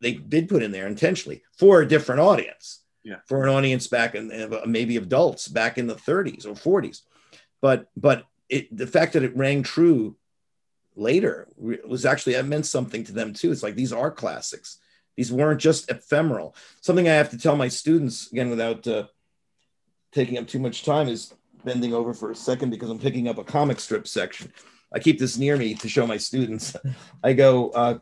they 0.00 0.14
did 0.14 0.48
put 0.48 0.64
in 0.64 0.72
there 0.72 0.88
intentionally 0.88 1.44
for 1.56 1.80
a 1.80 1.88
different 1.88 2.20
audience. 2.20 2.80
Yeah. 3.04 3.18
For 3.26 3.44
an 3.44 3.48
audience 3.48 3.86
back 3.86 4.16
in 4.16 4.52
maybe 4.66 4.96
adults 4.96 5.46
back 5.46 5.78
in 5.78 5.86
the 5.86 5.94
30s 5.94 6.44
or 6.44 6.54
40s, 6.54 7.02
but 7.62 7.88
but 7.96 8.26
it 8.50 8.76
the 8.76 8.86
fact 8.86 9.14
that 9.14 9.22
it 9.22 9.34
rang 9.34 9.62
true 9.62 10.16
later 10.94 11.48
was 11.56 12.04
actually 12.04 12.34
that 12.34 12.44
meant 12.44 12.66
something 12.66 13.02
to 13.04 13.12
them 13.12 13.32
too. 13.32 13.50
It's 13.50 13.62
like 13.62 13.76
these 13.76 13.94
are 13.94 14.10
classics 14.10 14.78
these 15.16 15.32
weren't 15.32 15.60
just 15.60 15.90
ephemeral. 15.90 16.54
Something 16.80 17.08
I 17.08 17.14
have 17.14 17.30
to 17.30 17.38
tell 17.38 17.56
my 17.56 17.68
students 17.68 18.30
again 18.32 18.50
without 18.50 18.86
uh, 18.86 19.04
taking 20.12 20.38
up 20.38 20.46
too 20.46 20.58
much 20.58 20.84
time 20.84 21.08
is 21.08 21.34
bending 21.64 21.94
over 21.94 22.14
for 22.14 22.30
a 22.30 22.36
second 22.36 22.70
because 22.70 22.90
I'm 22.90 22.98
picking 22.98 23.28
up 23.28 23.38
a 23.38 23.44
comic 23.44 23.78
strip 23.80 24.08
section. 24.08 24.52
I 24.92 24.98
keep 24.98 25.18
this 25.18 25.38
near 25.38 25.56
me 25.56 25.74
to 25.74 25.88
show 25.88 26.06
my 26.06 26.16
students. 26.16 26.76
I 27.22 27.32
go, 27.32 27.70
uh, 27.70 27.98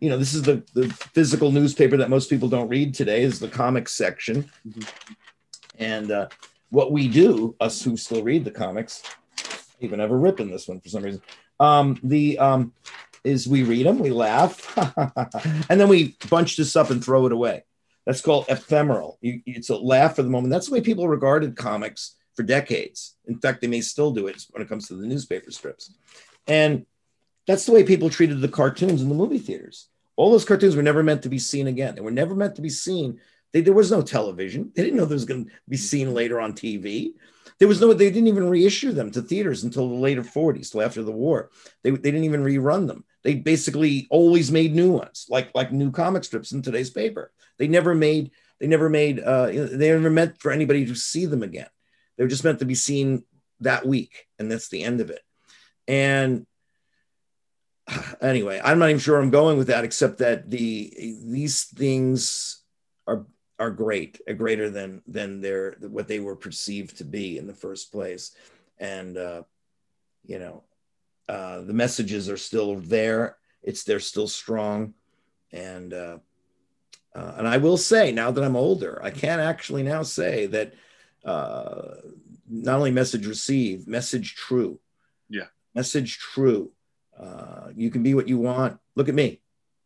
you 0.00 0.08
know, 0.08 0.18
this 0.18 0.34
is 0.34 0.42
the, 0.42 0.64
the 0.74 0.88
physical 0.88 1.52
newspaper 1.52 1.96
that 1.98 2.10
most 2.10 2.30
people 2.30 2.48
don't 2.48 2.68
read 2.68 2.94
today 2.94 3.22
is 3.22 3.38
the 3.38 3.48
comics 3.48 3.92
section. 3.92 4.50
Mm-hmm. 4.66 4.82
And 5.78 6.10
uh, 6.10 6.28
what 6.70 6.92
we 6.92 7.08
do, 7.08 7.54
us 7.60 7.82
who 7.82 7.96
still 7.96 8.22
read 8.22 8.44
the 8.44 8.50
comics, 8.50 9.02
even 9.80 10.00
have 10.00 10.10
a 10.10 10.16
rip 10.16 10.40
in 10.40 10.50
this 10.50 10.68
one 10.68 10.80
for 10.80 10.88
some 10.88 11.02
reason. 11.02 11.22
Um, 11.60 11.98
the 12.02 12.38
um, 12.38 12.72
is 13.24 13.48
we 13.48 13.62
read 13.62 13.86
them, 13.86 13.98
we 13.98 14.10
laugh, 14.10 14.76
and 15.70 15.80
then 15.80 15.88
we 15.88 16.16
bunch 16.28 16.56
this 16.56 16.76
up 16.76 16.90
and 16.90 17.04
throw 17.04 17.26
it 17.26 17.32
away. 17.32 17.64
That's 18.04 18.20
called 18.20 18.46
ephemeral. 18.48 19.18
You, 19.20 19.42
it's 19.46 19.68
a 19.68 19.76
laugh 19.76 20.16
for 20.16 20.22
the 20.22 20.30
moment. 20.30 20.52
That's 20.52 20.68
the 20.68 20.74
way 20.74 20.80
people 20.80 21.08
regarded 21.08 21.56
comics 21.56 22.14
for 22.34 22.44
decades. 22.44 23.16
In 23.26 23.38
fact, 23.38 23.60
they 23.60 23.66
may 23.66 23.80
still 23.80 24.12
do 24.12 24.28
it 24.28 24.44
when 24.50 24.62
it 24.62 24.68
comes 24.68 24.86
to 24.88 24.94
the 24.94 25.06
newspaper 25.06 25.50
strips. 25.50 25.92
And 26.46 26.86
that's 27.46 27.66
the 27.66 27.72
way 27.72 27.82
people 27.82 28.10
treated 28.10 28.40
the 28.40 28.48
cartoons 28.48 29.02
in 29.02 29.08
the 29.08 29.14
movie 29.14 29.38
theaters. 29.38 29.88
All 30.14 30.30
those 30.30 30.44
cartoons 30.44 30.76
were 30.76 30.82
never 30.82 31.02
meant 31.02 31.22
to 31.24 31.28
be 31.28 31.38
seen 31.38 31.66
again. 31.66 31.94
They 31.94 32.00
were 32.00 32.10
never 32.10 32.34
meant 32.34 32.56
to 32.56 32.62
be 32.62 32.70
seen. 32.70 33.20
They, 33.56 33.62
there 33.62 33.72
was 33.72 33.90
no 33.90 34.02
television. 34.02 34.70
They 34.74 34.82
didn't 34.82 34.98
know 34.98 35.06
there 35.06 35.14
was 35.14 35.24
going 35.24 35.46
to 35.46 35.50
be 35.66 35.78
seen 35.78 36.12
later 36.12 36.38
on 36.42 36.52
TV. 36.52 37.14
There 37.58 37.66
was 37.66 37.80
no, 37.80 37.94
they 37.94 38.10
didn't 38.10 38.26
even 38.26 38.50
reissue 38.50 38.92
them 38.92 39.10
to 39.12 39.22
theaters 39.22 39.64
until 39.64 39.88
the 39.88 39.94
later 39.94 40.20
40s, 40.22 40.70
till 40.70 40.82
after 40.82 41.02
the 41.02 41.10
war. 41.10 41.48
They, 41.82 41.88
they 41.88 42.10
didn't 42.10 42.24
even 42.24 42.44
rerun 42.44 42.86
them. 42.86 43.06
They 43.24 43.36
basically 43.36 44.08
always 44.10 44.52
made 44.52 44.74
new 44.74 44.90
ones, 44.92 45.24
like 45.30 45.52
like 45.54 45.72
new 45.72 45.90
comic 45.90 46.24
strips 46.24 46.52
in 46.52 46.60
today's 46.60 46.90
paper. 46.90 47.32
They 47.58 47.66
never 47.66 47.94
made, 47.94 48.32
they 48.60 48.66
never 48.66 48.90
made, 48.90 49.20
uh, 49.20 49.46
they 49.46 49.90
never 49.90 50.10
meant 50.10 50.38
for 50.38 50.52
anybody 50.52 50.84
to 50.84 50.94
see 50.94 51.24
them 51.24 51.42
again. 51.42 51.70
They 52.18 52.24
were 52.24 52.28
just 52.28 52.44
meant 52.44 52.58
to 52.58 52.66
be 52.66 52.74
seen 52.74 53.24
that 53.60 53.86
week, 53.86 54.26
and 54.38 54.52
that's 54.52 54.68
the 54.68 54.82
end 54.82 55.00
of 55.00 55.08
it. 55.08 55.22
And 55.88 56.46
anyway, 58.20 58.60
I'm 58.62 58.78
not 58.78 58.90
even 58.90 59.00
sure 59.00 59.18
I'm 59.18 59.30
going 59.30 59.56
with 59.56 59.68
that, 59.68 59.84
except 59.84 60.18
that 60.18 60.50
the 60.50 60.92
these 61.24 61.64
things 61.64 62.62
are 63.06 63.24
are 63.58 63.70
great, 63.70 64.20
are 64.28 64.34
greater 64.34 64.70
than 64.70 65.02
than 65.06 65.40
their 65.40 65.76
what 65.80 66.08
they 66.08 66.20
were 66.20 66.36
perceived 66.36 66.98
to 66.98 67.04
be 67.04 67.38
in 67.38 67.46
the 67.46 67.54
first 67.54 67.90
place, 67.90 68.32
and 68.78 69.16
uh, 69.16 69.42
you 70.24 70.38
know, 70.38 70.64
uh, 71.28 71.60
the 71.62 71.72
messages 71.72 72.28
are 72.28 72.36
still 72.36 72.76
there. 72.76 73.36
It's 73.62 73.84
they're 73.84 74.00
still 74.00 74.28
strong, 74.28 74.94
and 75.52 75.92
uh, 75.92 76.18
uh, 77.14 77.34
and 77.38 77.48
I 77.48 77.56
will 77.56 77.78
say 77.78 78.12
now 78.12 78.30
that 78.30 78.44
I'm 78.44 78.56
older, 78.56 79.00
I 79.02 79.10
can 79.10 79.40
actually 79.40 79.82
now 79.82 80.02
say 80.02 80.46
that 80.46 80.74
uh, 81.24 81.96
not 82.48 82.76
only 82.76 82.90
message 82.90 83.26
received, 83.26 83.88
message 83.88 84.34
true. 84.34 84.78
Yeah, 85.30 85.46
message 85.74 86.18
true. 86.18 86.72
Uh, 87.18 87.68
you 87.74 87.90
can 87.90 88.02
be 88.02 88.12
what 88.12 88.28
you 88.28 88.38
want. 88.38 88.78
Look 88.94 89.08
at 89.08 89.14
me. 89.14 89.40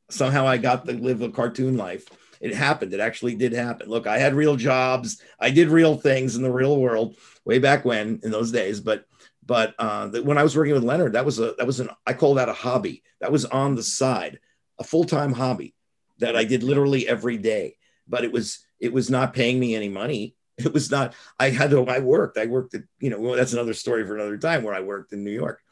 Somehow 0.08 0.44
I 0.44 0.56
got 0.56 0.86
to 0.86 0.92
live 0.92 1.22
a 1.22 1.30
cartoon 1.30 1.76
life 1.76 2.08
it 2.40 2.54
happened. 2.54 2.94
It 2.94 3.00
actually 3.00 3.36
did 3.36 3.52
happen. 3.52 3.88
Look, 3.88 4.06
I 4.06 4.18
had 4.18 4.34
real 4.34 4.56
jobs. 4.56 5.20
I 5.38 5.50
did 5.50 5.68
real 5.68 5.96
things 5.96 6.36
in 6.36 6.42
the 6.42 6.50
real 6.50 6.78
world 6.78 7.16
way 7.44 7.58
back 7.58 7.84
when 7.84 8.20
in 8.22 8.30
those 8.30 8.50
days. 8.50 8.80
But 8.80 9.04
but 9.44 9.74
uh, 9.78 10.08
when 10.08 10.38
I 10.38 10.42
was 10.42 10.56
working 10.56 10.74
with 10.74 10.84
Leonard, 10.84 11.12
that 11.12 11.24
was 11.24 11.38
a 11.38 11.54
that 11.58 11.66
was 11.66 11.80
an 11.80 11.90
I 12.06 12.14
call 12.14 12.34
that 12.34 12.48
a 12.48 12.54
hobby. 12.54 13.02
That 13.20 13.32
was 13.32 13.44
on 13.44 13.74
the 13.74 13.82
side, 13.82 14.40
a 14.78 14.84
full 14.84 15.04
time 15.04 15.32
hobby 15.32 15.74
that 16.18 16.36
I 16.36 16.44
did 16.44 16.62
literally 16.62 17.06
every 17.06 17.36
day. 17.36 17.76
But 18.08 18.24
it 18.24 18.32
was 18.32 18.64
it 18.78 18.92
was 18.92 19.10
not 19.10 19.34
paying 19.34 19.60
me 19.60 19.74
any 19.74 19.88
money. 19.88 20.34
It 20.56 20.74
was 20.74 20.90
not. 20.90 21.14
I 21.38 21.48
had 21.48 21.70
to. 21.70 21.86
I 21.86 22.00
worked. 22.00 22.36
I 22.36 22.44
worked 22.44 22.74
at 22.74 22.82
you 22.98 23.08
know. 23.08 23.18
Well, 23.18 23.34
that's 23.34 23.54
another 23.54 23.72
story 23.72 24.06
for 24.06 24.14
another 24.14 24.36
time 24.36 24.62
where 24.62 24.74
I 24.74 24.80
worked 24.80 25.14
in 25.14 25.24
New 25.24 25.30
York. 25.30 25.62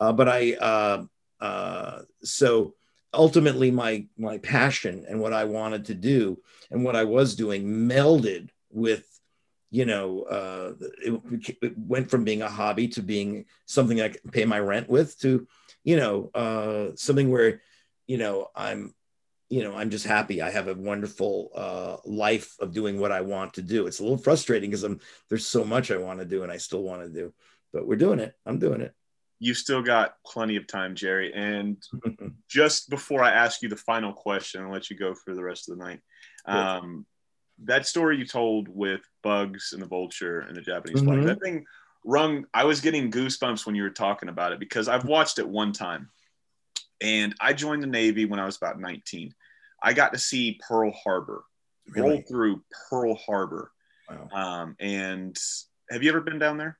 Uh, 0.00 0.12
but 0.12 0.28
I 0.28 0.54
uh, 0.54 1.04
uh, 1.40 2.00
so 2.24 2.74
ultimately 3.14 3.70
my 3.70 4.06
my 4.18 4.38
passion 4.38 5.04
and 5.08 5.20
what 5.20 5.32
I 5.32 5.44
wanted 5.44 5.86
to 5.86 5.94
do 5.94 6.38
and 6.70 6.84
what 6.84 6.96
I 6.96 7.04
was 7.04 7.34
doing 7.36 7.64
melded 7.64 8.50
with 8.70 9.06
you 9.70 9.84
know 9.84 10.22
uh, 10.22 10.72
it, 11.02 11.56
it, 11.62 11.78
went 11.78 12.10
from 12.10 12.24
being 12.24 12.42
a 12.42 12.48
hobby 12.48 12.88
to 12.88 13.02
being 13.02 13.46
something 13.66 14.00
I 14.00 14.08
can 14.10 14.30
pay 14.30 14.44
my 14.44 14.58
rent 14.58 14.88
with 14.88 15.18
to 15.20 15.46
you 15.82 15.96
know 15.96 16.30
uh, 16.34 16.94
something 16.96 17.30
where 17.30 17.62
you 18.06 18.18
know 18.18 18.48
I'm 18.54 18.94
you 19.48 19.62
know 19.62 19.74
I'm 19.74 19.90
just 19.90 20.06
happy 20.06 20.42
I 20.42 20.50
have 20.50 20.68
a 20.68 20.74
wonderful 20.74 21.50
uh, 21.54 21.96
life 22.04 22.54
of 22.60 22.72
doing 22.72 23.00
what 23.00 23.12
I 23.12 23.20
want 23.22 23.54
to 23.54 23.62
do. 23.62 23.86
It's 23.86 24.00
a 24.00 24.02
little 24.02 24.18
frustrating 24.18 24.70
because 24.70 24.84
I'm 24.84 25.00
there's 25.28 25.46
so 25.46 25.64
much 25.64 25.90
I 25.90 25.96
want 25.96 26.20
to 26.20 26.26
do 26.26 26.42
and 26.42 26.52
I 26.52 26.56
still 26.58 26.82
want 26.82 27.02
to 27.02 27.08
do, 27.08 27.32
but 27.72 27.86
we're 27.86 27.96
doing 27.96 28.18
it. 28.18 28.34
I'm 28.46 28.58
doing 28.58 28.80
it 28.80 28.94
you've 29.44 29.58
still 29.58 29.82
got 29.82 30.14
plenty 30.24 30.56
of 30.56 30.66
time, 30.66 30.94
Jerry. 30.94 31.30
And 31.34 31.76
just 32.48 32.88
before 32.88 33.22
I 33.22 33.30
ask 33.30 33.60
you 33.60 33.68
the 33.68 33.76
final 33.76 34.12
question 34.12 34.62
and 34.62 34.72
let 34.72 34.88
you 34.88 34.96
go 34.96 35.14
for 35.14 35.34
the 35.34 35.44
rest 35.44 35.68
of 35.68 35.76
the 35.76 35.84
night, 35.84 36.00
um, 36.46 37.04
that 37.64 37.86
story 37.86 38.16
you 38.16 38.26
told 38.26 38.68
with 38.68 39.02
Bugs 39.22 39.74
and 39.74 39.82
the 39.82 39.86
Vulture 39.86 40.40
and 40.40 40.56
the 40.56 40.62
Japanese 40.62 41.02
mm-hmm. 41.02 41.22
flag, 41.22 41.26
that 41.26 41.42
thing 41.42 41.66
rung. 42.06 42.46
I 42.54 42.64
was 42.64 42.80
getting 42.80 43.10
goosebumps 43.10 43.66
when 43.66 43.74
you 43.74 43.82
were 43.82 43.90
talking 43.90 44.30
about 44.30 44.52
it 44.52 44.60
because 44.60 44.88
I've 44.88 45.04
watched 45.04 45.38
it 45.38 45.46
one 45.46 45.72
time, 45.72 46.08
and 47.02 47.34
I 47.38 47.52
joined 47.52 47.82
the 47.82 47.86
Navy 47.86 48.24
when 48.24 48.40
I 48.40 48.46
was 48.46 48.56
about 48.56 48.80
19. 48.80 49.34
I 49.82 49.92
got 49.92 50.14
to 50.14 50.18
see 50.18 50.58
Pearl 50.66 50.90
Harbor, 50.90 51.44
really? 51.88 52.08
roll 52.08 52.22
through 52.26 52.64
Pearl 52.88 53.14
Harbor. 53.14 53.70
Wow. 54.08 54.28
Um, 54.32 54.76
and 54.80 55.36
have 55.90 56.02
you 56.02 56.08
ever 56.08 56.22
been 56.22 56.38
down 56.38 56.56
there? 56.56 56.78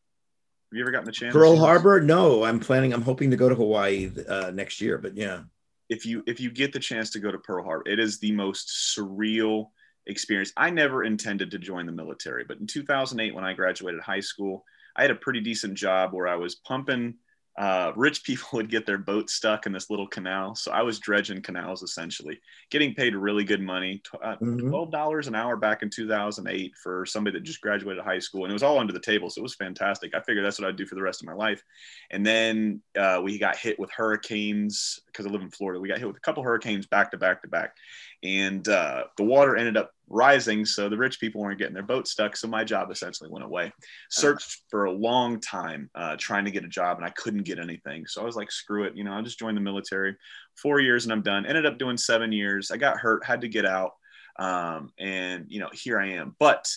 Have 0.71 0.77
you 0.77 0.83
ever 0.83 0.91
gotten 0.91 1.07
the 1.07 1.13
chance? 1.13 1.33
Pearl 1.33 1.57
Harbor? 1.57 2.01
No, 2.01 2.45
I'm 2.45 2.59
planning. 2.59 2.93
I'm 2.93 3.03
hoping 3.03 3.31
to 3.31 3.37
go 3.37 3.49
to 3.49 3.55
Hawaii 3.55 4.11
uh, 4.29 4.51
next 4.51 4.81
year. 4.81 4.99
But 4.99 5.17
yeah, 5.17 5.43
if 5.89 6.05
you 6.05 6.23
if 6.27 6.41
you 6.41 6.51
get 6.51 6.73
the 6.73 6.81
chance 6.81 7.11
to 7.11 7.21
go 7.21 7.31
to 7.31 7.39
Pearl 7.39 7.65
Harbor, 7.65 7.89
it 7.89 8.01
is 8.01 8.19
the 8.19 8.33
most 8.33 8.97
surreal 8.97 9.69
experience. 10.07 10.53
I 10.57 10.71
never 10.71 11.05
intended 11.05 11.51
to 11.53 11.59
join 11.59 11.87
the 11.87 11.93
military, 11.93 12.45
but 12.45 12.59
in 12.59 12.67
2008, 12.67 13.35
when 13.35 13.45
I 13.45 13.53
graduated 13.53 14.01
high 14.01 14.21
school, 14.21 14.65
I 14.97 15.03
had 15.03 15.11
a 15.11 15.17
pretty 15.17 15.41
decent 15.41 15.75
job 15.75 16.13
where 16.13 16.29
I 16.29 16.37
was 16.37 16.57
pumping 16.57 17.15
uh, 17.57 17.93
rich 17.95 18.25
people 18.25 18.49
would 18.53 18.71
get 18.71 18.87
their 18.87 18.99
boat 18.99 19.31
stuck 19.31 19.67
in 19.67 19.73
this 19.73 19.91
little 19.91 20.07
canal. 20.07 20.55
So 20.55 20.73
I 20.73 20.83
was 20.83 20.99
dredging 20.99 21.43
canals 21.43 21.83
essentially, 21.83 22.41
getting 22.71 22.95
paid 22.95 23.15
really 23.15 23.45
good 23.45 23.61
money, 23.61 24.03
uh, 24.23 24.37
mm-hmm. 24.37 24.73
$12 24.73 25.27
an 25.27 25.35
hour 25.35 25.57
back 25.57 25.83
in 25.83 25.91
2008 25.91 26.73
for 26.83 27.07
somebody 27.07 27.39
that 27.39 27.45
just 27.45 27.61
graduated 27.61 28.03
high 28.03 28.19
school. 28.19 28.45
And 28.45 28.51
it 28.51 28.55
was 28.55 28.63
all 28.63 28.79
under 28.79 28.93
the 28.93 29.01
table. 29.01 29.31
So 29.31 29.41
it 29.41 29.43
was 29.43 29.55
fantastic. 29.55 30.15
I 30.15 30.21
figured 30.21 30.45
that's 30.45 30.59
what 30.59 30.69
I'd 30.69 30.77
do 30.77 30.87
for 30.87 30.95
the 30.95 31.03
rest 31.03 31.23
of 31.23 31.27
my 31.27 31.35
life. 31.35 31.63
And 32.11 32.27
then 32.27 32.83
uh, 32.99 33.21
we 33.23 33.39
got 33.39 33.57
hit 33.57 33.79
with 33.79 33.91
hurricanes 33.93 35.01
because 35.07 35.27
I 35.27 35.31
live 35.31 35.43
in 35.43 35.51
Florida. 35.51 35.81
We 35.81 35.89
got 35.89 35.99
hit 35.99 36.09
with 36.09 36.17
a 36.17 36.21
couple 36.21 36.43
hurricanes 36.43 36.87
back 36.87 37.11
to 37.13 37.19
back 37.19 37.43
to 37.43 37.49
back. 37.49 37.77
And 38.23 38.67
uh, 38.69 39.05
the 39.17 39.25
water 39.25 39.57
ended 39.57 39.77
up 39.77 39.94
rising 40.09 40.65
so 40.65 40.89
the 40.89 40.97
rich 40.97 41.19
people 41.19 41.41
weren't 41.41 41.59
getting 41.59 41.75
their 41.75 41.83
boat 41.83 42.07
stuck 42.07 42.37
so 42.37 42.47
my 42.47 42.65
job 42.65 42.91
essentially 42.91 43.31
went 43.31 43.45
away. 43.45 43.73
Searched 44.11 44.63
for 44.71 44.85
a 44.85 44.93
long 44.93 45.41
time 45.41 45.91
uh, 45.95 46.17
trying 46.19 46.45
to 46.45 46.51
get 46.51 46.65
a 46.65 46.69
job 46.69 46.97
and 46.99 47.07
i 47.07 47.11
couldn't 47.11 47.45
get 47.45 47.59
anything. 47.59 48.07
So 48.07 48.23
i 48.23 48.25
was 48.25 48.37
like 48.37 48.51
screw 48.51 48.85
it 48.85 48.97
you 48.97 49.05
know 49.05 49.13
i 49.13 49.23
just 49.23 49.39
joined 49.39 49.57
the 49.57 49.63
military. 49.63 50.17
Four 50.57 50.81
years 50.81 51.05
and 51.05 51.13
i'm 51.13 51.23
done. 51.23 51.47
Ended 51.47 51.67
up 51.67 51.79
doing 51.79 51.97
seven 51.97 52.33
years. 52.33 52.71
I 52.71 52.77
got 52.77 52.99
hurt 52.99 53.25
had 53.25 53.41
to 53.43 53.49
get 53.49 53.65
out 53.67 53.93
um, 54.39 54.91
and 54.99 55.47
you 55.49 55.61
know 55.61 55.69
here 55.73 55.99
i 55.99 56.09
am. 56.09 56.35
But 56.39 56.69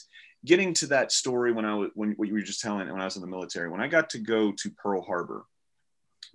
getting 0.46 0.74
to 0.74 0.88
that 0.88 1.12
story 1.12 1.52
when 1.52 1.66
I 1.66 1.76
was 1.76 1.90
when 1.94 2.12
what 2.14 2.28
you 2.28 2.34
were 2.34 2.42
just 2.42 2.62
telling 2.62 2.90
when 2.90 3.02
I 3.02 3.06
was 3.06 3.16
in 3.16 3.22
the 3.22 3.28
military, 3.28 3.70
when 3.70 3.82
I 3.82 3.88
got 3.88 4.10
to 4.12 4.20
go 4.20 4.52
to 4.52 4.72
Pearl 4.72 5.02
Harbor, 5.02 5.46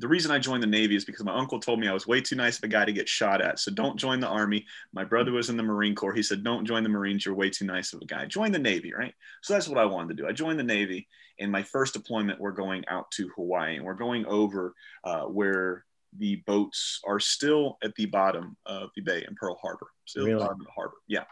the 0.02 0.08
reason 0.08 0.32
I 0.32 0.40
joined 0.40 0.64
the 0.64 0.66
Navy 0.66 0.96
is 0.96 1.04
because 1.04 1.24
my 1.24 1.32
uncle 1.32 1.60
told 1.60 1.78
me 1.78 1.86
I 1.86 1.92
was 1.92 2.08
way 2.08 2.20
too 2.20 2.34
nice 2.34 2.58
of 2.58 2.64
a 2.64 2.68
guy 2.68 2.84
to 2.84 2.92
get 2.92 3.08
shot 3.08 3.40
at. 3.40 3.60
So 3.60 3.70
don't 3.70 3.96
join 3.96 4.18
the 4.18 4.26
Army. 4.26 4.66
My 4.92 5.04
brother 5.04 5.30
was 5.30 5.48
in 5.48 5.56
the 5.56 5.62
Marine 5.62 5.94
Corps. 5.94 6.12
He 6.12 6.24
said, 6.24 6.42
don't 6.42 6.66
join 6.66 6.82
the 6.82 6.88
Marines. 6.88 7.24
You're 7.24 7.36
way 7.36 7.50
too 7.50 7.66
nice 7.66 7.92
of 7.92 8.02
a 8.02 8.04
guy. 8.04 8.26
Join 8.26 8.50
the 8.50 8.58
Navy, 8.58 8.92
right? 8.92 9.14
So 9.42 9.54
that's 9.54 9.68
what 9.68 9.78
I 9.78 9.84
wanted 9.84 10.16
to 10.16 10.22
do. 10.22 10.28
I 10.28 10.32
joined 10.32 10.58
the 10.58 10.64
Navy. 10.64 11.06
In 11.38 11.52
my 11.52 11.62
first 11.62 11.94
deployment, 11.94 12.40
we're 12.40 12.50
going 12.50 12.84
out 12.88 13.12
to 13.12 13.30
Hawaii 13.36 13.76
and 13.76 13.84
we're 13.84 13.94
going 13.94 14.26
over 14.26 14.74
uh, 15.04 15.22
where 15.22 15.84
the 16.18 16.42
boats 16.48 17.00
are 17.06 17.20
still 17.20 17.78
at 17.84 17.94
the 17.94 18.06
bottom 18.06 18.56
of 18.66 18.90
the 18.96 19.02
bay 19.02 19.24
in 19.26 19.36
Pearl 19.36 19.56
Harbor, 19.62 19.86
still 20.04 20.26
really? 20.26 20.40
bottom 20.40 20.60
of 20.60 20.66
the 20.66 20.72
harbor. 20.72 20.96
Yeah. 21.06 21.24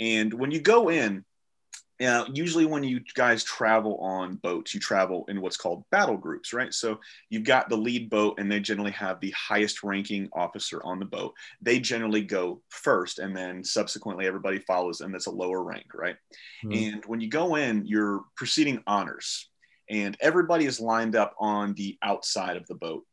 And 0.00 0.32
when 0.32 0.50
you 0.50 0.60
go 0.60 0.88
in, 0.90 1.26
now, 2.00 2.26
usually 2.32 2.66
when 2.66 2.82
you 2.82 3.00
guys 3.14 3.44
travel 3.44 3.96
on 3.98 4.36
boats, 4.36 4.74
you 4.74 4.80
travel 4.80 5.24
in 5.28 5.40
what's 5.40 5.56
called 5.56 5.84
battle 5.90 6.16
groups, 6.16 6.52
right? 6.52 6.74
So 6.74 6.98
you've 7.30 7.44
got 7.44 7.68
the 7.68 7.76
lead 7.76 8.10
boat, 8.10 8.38
and 8.38 8.50
they 8.50 8.58
generally 8.58 8.90
have 8.92 9.20
the 9.20 9.30
highest 9.30 9.84
ranking 9.84 10.28
officer 10.32 10.82
on 10.82 10.98
the 10.98 11.04
boat. 11.04 11.34
They 11.62 11.78
generally 11.78 12.22
go 12.22 12.62
first, 12.68 13.20
and 13.20 13.36
then 13.36 13.62
subsequently 13.62 14.26
everybody 14.26 14.58
follows 14.58 14.98
them 14.98 15.12
that's 15.12 15.26
a 15.26 15.30
lower 15.30 15.62
rank, 15.62 15.86
right? 15.94 16.16
Mm-hmm. 16.64 16.94
And 16.94 17.04
when 17.06 17.20
you 17.20 17.28
go 17.28 17.54
in, 17.54 17.86
you're 17.86 18.24
proceeding 18.36 18.82
honors, 18.88 19.48
and 19.88 20.16
everybody 20.20 20.66
is 20.66 20.80
lined 20.80 21.14
up 21.14 21.34
on 21.38 21.74
the 21.74 21.96
outside 22.02 22.56
of 22.56 22.66
the 22.66 22.74
boat. 22.74 23.04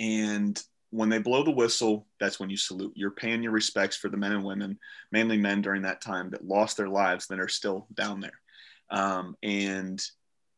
And 0.00 0.60
when 0.90 1.08
they 1.08 1.18
blow 1.18 1.42
the 1.42 1.50
whistle, 1.50 2.06
that's 2.18 2.40
when 2.40 2.50
you 2.50 2.56
salute. 2.56 2.92
You're 2.94 3.10
paying 3.10 3.42
your 3.42 3.52
respects 3.52 3.96
for 3.96 4.08
the 4.08 4.16
men 4.16 4.32
and 4.32 4.44
women, 4.44 4.78
mainly 5.12 5.36
men 5.36 5.62
during 5.62 5.82
that 5.82 6.00
time 6.00 6.30
that 6.30 6.46
lost 6.46 6.76
their 6.76 6.88
lives 6.88 7.26
that 7.28 7.40
are 7.40 7.48
still 7.48 7.86
down 7.94 8.20
there. 8.20 8.40
Um, 8.90 9.36
and 9.42 10.02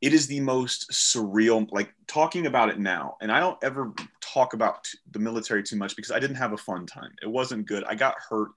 it 0.00 0.12
is 0.12 0.26
the 0.26 0.40
most 0.40 0.90
surreal, 0.90 1.70
like 1.70 1.94
talking 2.08 2.46
about 2.46 2.70
it 2.70 2.78
now. 2.78 3.16
And 3.20 3.30
I 3.30 3.40
don't 3.40 3.62
ever 3.62 3.92
talk 4.20 4.54
about 4.54 4.88
the 5.10 5.18
military 5.18 5.62
too 5.62 5.76
much 5.76 5.94
because 5.94 6.10
I 6.10 6.18
didn't 6.18 6.36
have 6.36 6.52
a 6.52 6.58
fun 6.58 6.86
time. 6.86 7.12
It 7.22 7.28
wasn't 7.28 7.68
good. 7.68 7.84
I 7.84 7.94
got 7.94 8.16
hurt, 8.28 8.50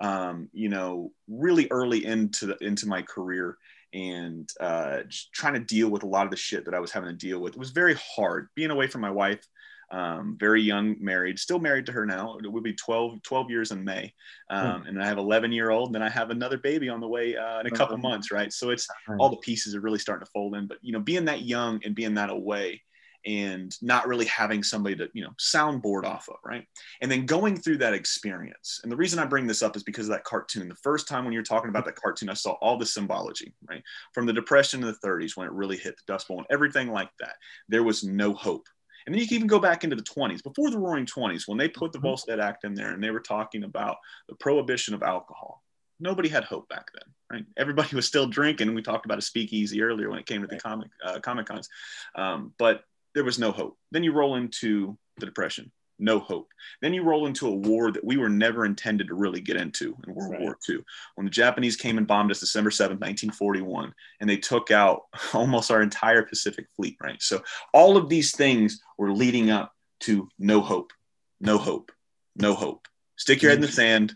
um, 0.00 0.48
you 0.52 0.68
know, 0.68 1.12
really 1.28 1.66
early 1.70 2.04
into 2.04 2.46
the, 2.46 2.56
into 2.60 2.86
my 2.86 3.02
career 3.02 3.56
and 3.94 4.48
uh, 4.60 5.00
trying 5.34 5.54
to 5.54 5.60
deal 5.60 5.88
with 5.88 6.02
a 6.02 6.06
lot 6.06 6.24
of 6.24 6.30
the 6.30 6.36
shit 6.36 6.64
that 6.66 6.74
I 6.74 6.80
was 6.80 6.92
having 6.92 7.10
to 7.10 7.16
deal 7.16 7.40
with. 7.40 7.54
It 7.54 7.58
was 7.58 7.70
very 7.70 7.96
hard 7.96 8.48
being 8.54 8.70
away 8.70 8.86
from 8.86 9.00
my 9.00 9.10
wife 9.10 9.46
um, 9.92 10.36
very 10.40 10.62
young, 10.62 10.96
married, 10.98 11.38
still 11.38 11.58
married 11.58 11.86
to 11.86 11.92
her 11.92 12.06
now. 12.06 12.38
It 12.42 12.50
will 12.50 12.62
be 12.62 12.72
12, 12.72 13.22
12 13.22 13.50
years 13.50 13.70
in 13.72 13.84
May. 13.84 14.12
Um, 14.48 14.80
hmm. 14.80 14.88
And 14.88 15.02
I 15.02 15.06
have 15.06 15.18
11 15.18 15.52
year 15.52 15.70
old, 15.70 15.88
and 15.88 15.94
then 15.94 16.02
I 16.02 16.08
have 16.08 16.30
another 16.30 16.56
baby 16.56 16.88
on 16.88 17.00
the 17.00 17.08
way 17.08 17.36
uh, 17.36 17.60
in 17.60 17.66
a 17.66 17.70
couple 17.70 17.94
uh-huh. 17.94 18.08
months, 18.08 18.32
right? 18.32 18.52
So 18.52 18.70
it's 18.70 18.88
all 19.20 19.28
the 19.28 19.36
pieces 19.36 19.74
are 19.74 19.80
really 19.80 19.98
starting 19.98 20.24
to 20.24 20.30
fold 20.32 20.56
in. 20.56 20.66
But, 20.66 20.78
you 20.80 20.92
know, 20.92 21.00
being 21.00 21.26
that 21.26 21.42
young 21.42 21.80
and 21.84 21.94
being 21.94 22.14
that 22.14 22.30
away 22.30 22.82
and 23.24 23.76
not 23.82 24.08
really 24.08 24.24
having 24.24 24.62
somebody 24.62 24.96
to, 24.96 25.08
you 25.12 25.22
know, 25.22 25.30
soundboard 25.38 26.04
off 26.04 26.28
of, 26.28 26.36
right? 26.44 26.66
And 27.02 27.10
then 27.10 27.26
going 27.26 27.56
through 27.56 27.78
that 27.78 27.94
experience. 27.94 28.80
And 28.82 28.90
the 28.90 28.96
reason 28.96 29.18
I 29.18 29.26
bring 29.26 29.46
this 29.46 29.62
up 29.62 29.76
is 29.76 29.84
because 29.84 30.06
of 30.06 30.12
that 30.12 30.24
cartoon. 30.24 30.68
The 30.68 30.74
first 30.76 31.06
time 31.06 31.24
when 31.24 31.32
you're 31.32 31.42
talking 31.42 31.68
about 31.68 31.84
that 31.84 31.96
cartoon, 31.96 32.30
I 32.30 32.34
saw 32.34 32.52
all 32.54 32.78
the 32.78 32.86
symbology, 32.86 33.54
right? 33.68 33.82
From 34.12 34.26
the 34.26 34.32
Depression 34.32 34.80
in 34.80 34.86
the 34.86 35.06
30s 35.06 35.36
when 35.36 35.46
it 35.46 35.52
really 35.52 35.76
hit 35.76 35.96
the 35.96 36.12
Dust 36.12 36.28
Bowl 36.28 36.38
and 36.38 36.46
everything 36.50 36.88
like 36.88 37.10
that. 37.20 37.34
There 37.68 37.84
was 37.84 38.02
no 38.02 38.32
hope 38.32 38.66
and 39.06 39.14
then 39.14 39.20
you 39.20 39.26
can 39.26 39.36
even 39.36 39.46
go 39.46 39.58
back 39.58 39.84
into 39.84 39.96
the 39.96 40.02
20s, 40.02 40.42
before 40.42 40.70
the 40.70 40.78
Roaring 40.78 41.06
20s, 41.06 41.46
when 41.46 41.58
they 41.58 41.68
put 41.68 41.92
the 41.92 41.98
mm-hmm. 41.98 42.08
Volstead 42.08 42.40
Act 42.40 42.64
in 42.64 42.74
there 42.74 42.92
and 42.92 43.02
they 43.02 43.10
were 43.10 43.20
talking 43.20 43.64
about 43.64 43.96
the 44.28 44.34
prohibition 44.36 44.94
of 44.94 45.02
alcohol. 45.02 45.62
Nobody 46.00 46.28
had 46.28 46.44
hope 46.44 46.68
back 46.68 46.90
then, 46.92 47.14
right? 47.30 47.46
Everybody 47.56 47.88
was 47.96 48.06
still 48.06 48.26
drinking. 48.26 48.74
We 48.74 48.82
talked 48.82 49.04
about 49.04 49.18
a 49.18 49.22
speakeasy 49.22 49.82
earlier 49.82 50.10
when 50.10 50.18
it 50.18 50.26
came 50.26 50.42
to 50.42 50.48
the 50.48 50.58
comic 50.58 50.90
uh, 51.04 51.20
comic 51.20 51.46
cons, 51.46 51.68
um, 52.14 52.52
but 52.58 52.84
there 53.14 53.24
was 53.24 53.38
no 53.38 53.52
hope. 53.52 53.78
Then 53.90 54.02
you 54.02 54.12
roll 54.12 54.36
into 54.36 54.96
the 55.18 55.26
Depression, 55.26 55.70
no 55.98 56.18
hope. 56.18 56.48
Then 56.80 56.94
you 56.94 57.02
roll 57.02 57.26
into 57.26 57.48
a 57.48 57.54
war 57.54 57.92
that 57.92 58.04
we 58.04 58.16
were 58.16 58.28
never 58.28 58.64
intended 58.64 59.08
to 59.08 59.14
really 59.14 59.40
get 59.40 59.56
into 59.56 59.96
in 60.06 60.14
World 60.14 60.32
right. 60.32 60.40
War 60.40 60.58
II. 60.68 60.78
When 61.14 61.24
the 61.24 61.30
Japanese 61.30 61.76
came 61.76 61.98
and 61.98 62.06
bombed 62.06 62.30
us 62.30 62.40
December 62.40 62.70
7th, 62.70 63.00
1941, 63.00 63.92
and 64.20 64.28
they 64.28 64.36
took 64.36 64.70
out 64.70 65.02
almost 65.32 65.70
our 65.70 65.82
entire 65.82 66.22
Pacific 66.22 66.66
fleet, 66.76 66.96
right? 67.00 67.22
So 67.22 67.42
all 67.72 67.96
of 67.96 68.08
these 68.08 68.34
things 68.36 68.80
were 68.98 69.12
leading 69.12 69.50
up 69.50 69.72
to 70.00 70.28
no 70.38 70.60
hope, 70.60 70.92
no 71.40 71.58
hope, 71.58 71.92
no 72.36 72.54
hope. 72.54 72.88
Stick 73.16 73.42
your 73.42 73.50
head 73.50 73.58
in 73.58 73.62
the 73.62 73.68
mm-hmm. 73.68 73.74
sand, 73.74 74.14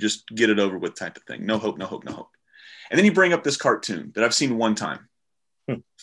just 0.00 0.26
get 0.28 0.50
it 0.50 0.58
over 0.58 0.78
with 0.78 0.94
type 0.94 1.16
of 1.16 1.24
thing. 1.24 1.44
No 1.44 1.58
hope, 1.58 1.78
no 1.78 1.86
hope, 1.86 2.04
no 2.04 2.12
hope. 2.12 2.30
And 2.90 2.98
then 2.98 3.04
you 3.04 3.12
bring 3.12 3.32
up 3.32 3.44
this 3.44 3.56
cartoon 3.56 4.12
that 4.14 4.24
I've 4.24 4.34
seen 4.34 4.56
one 4.56 4.74
time. 4.74 5.08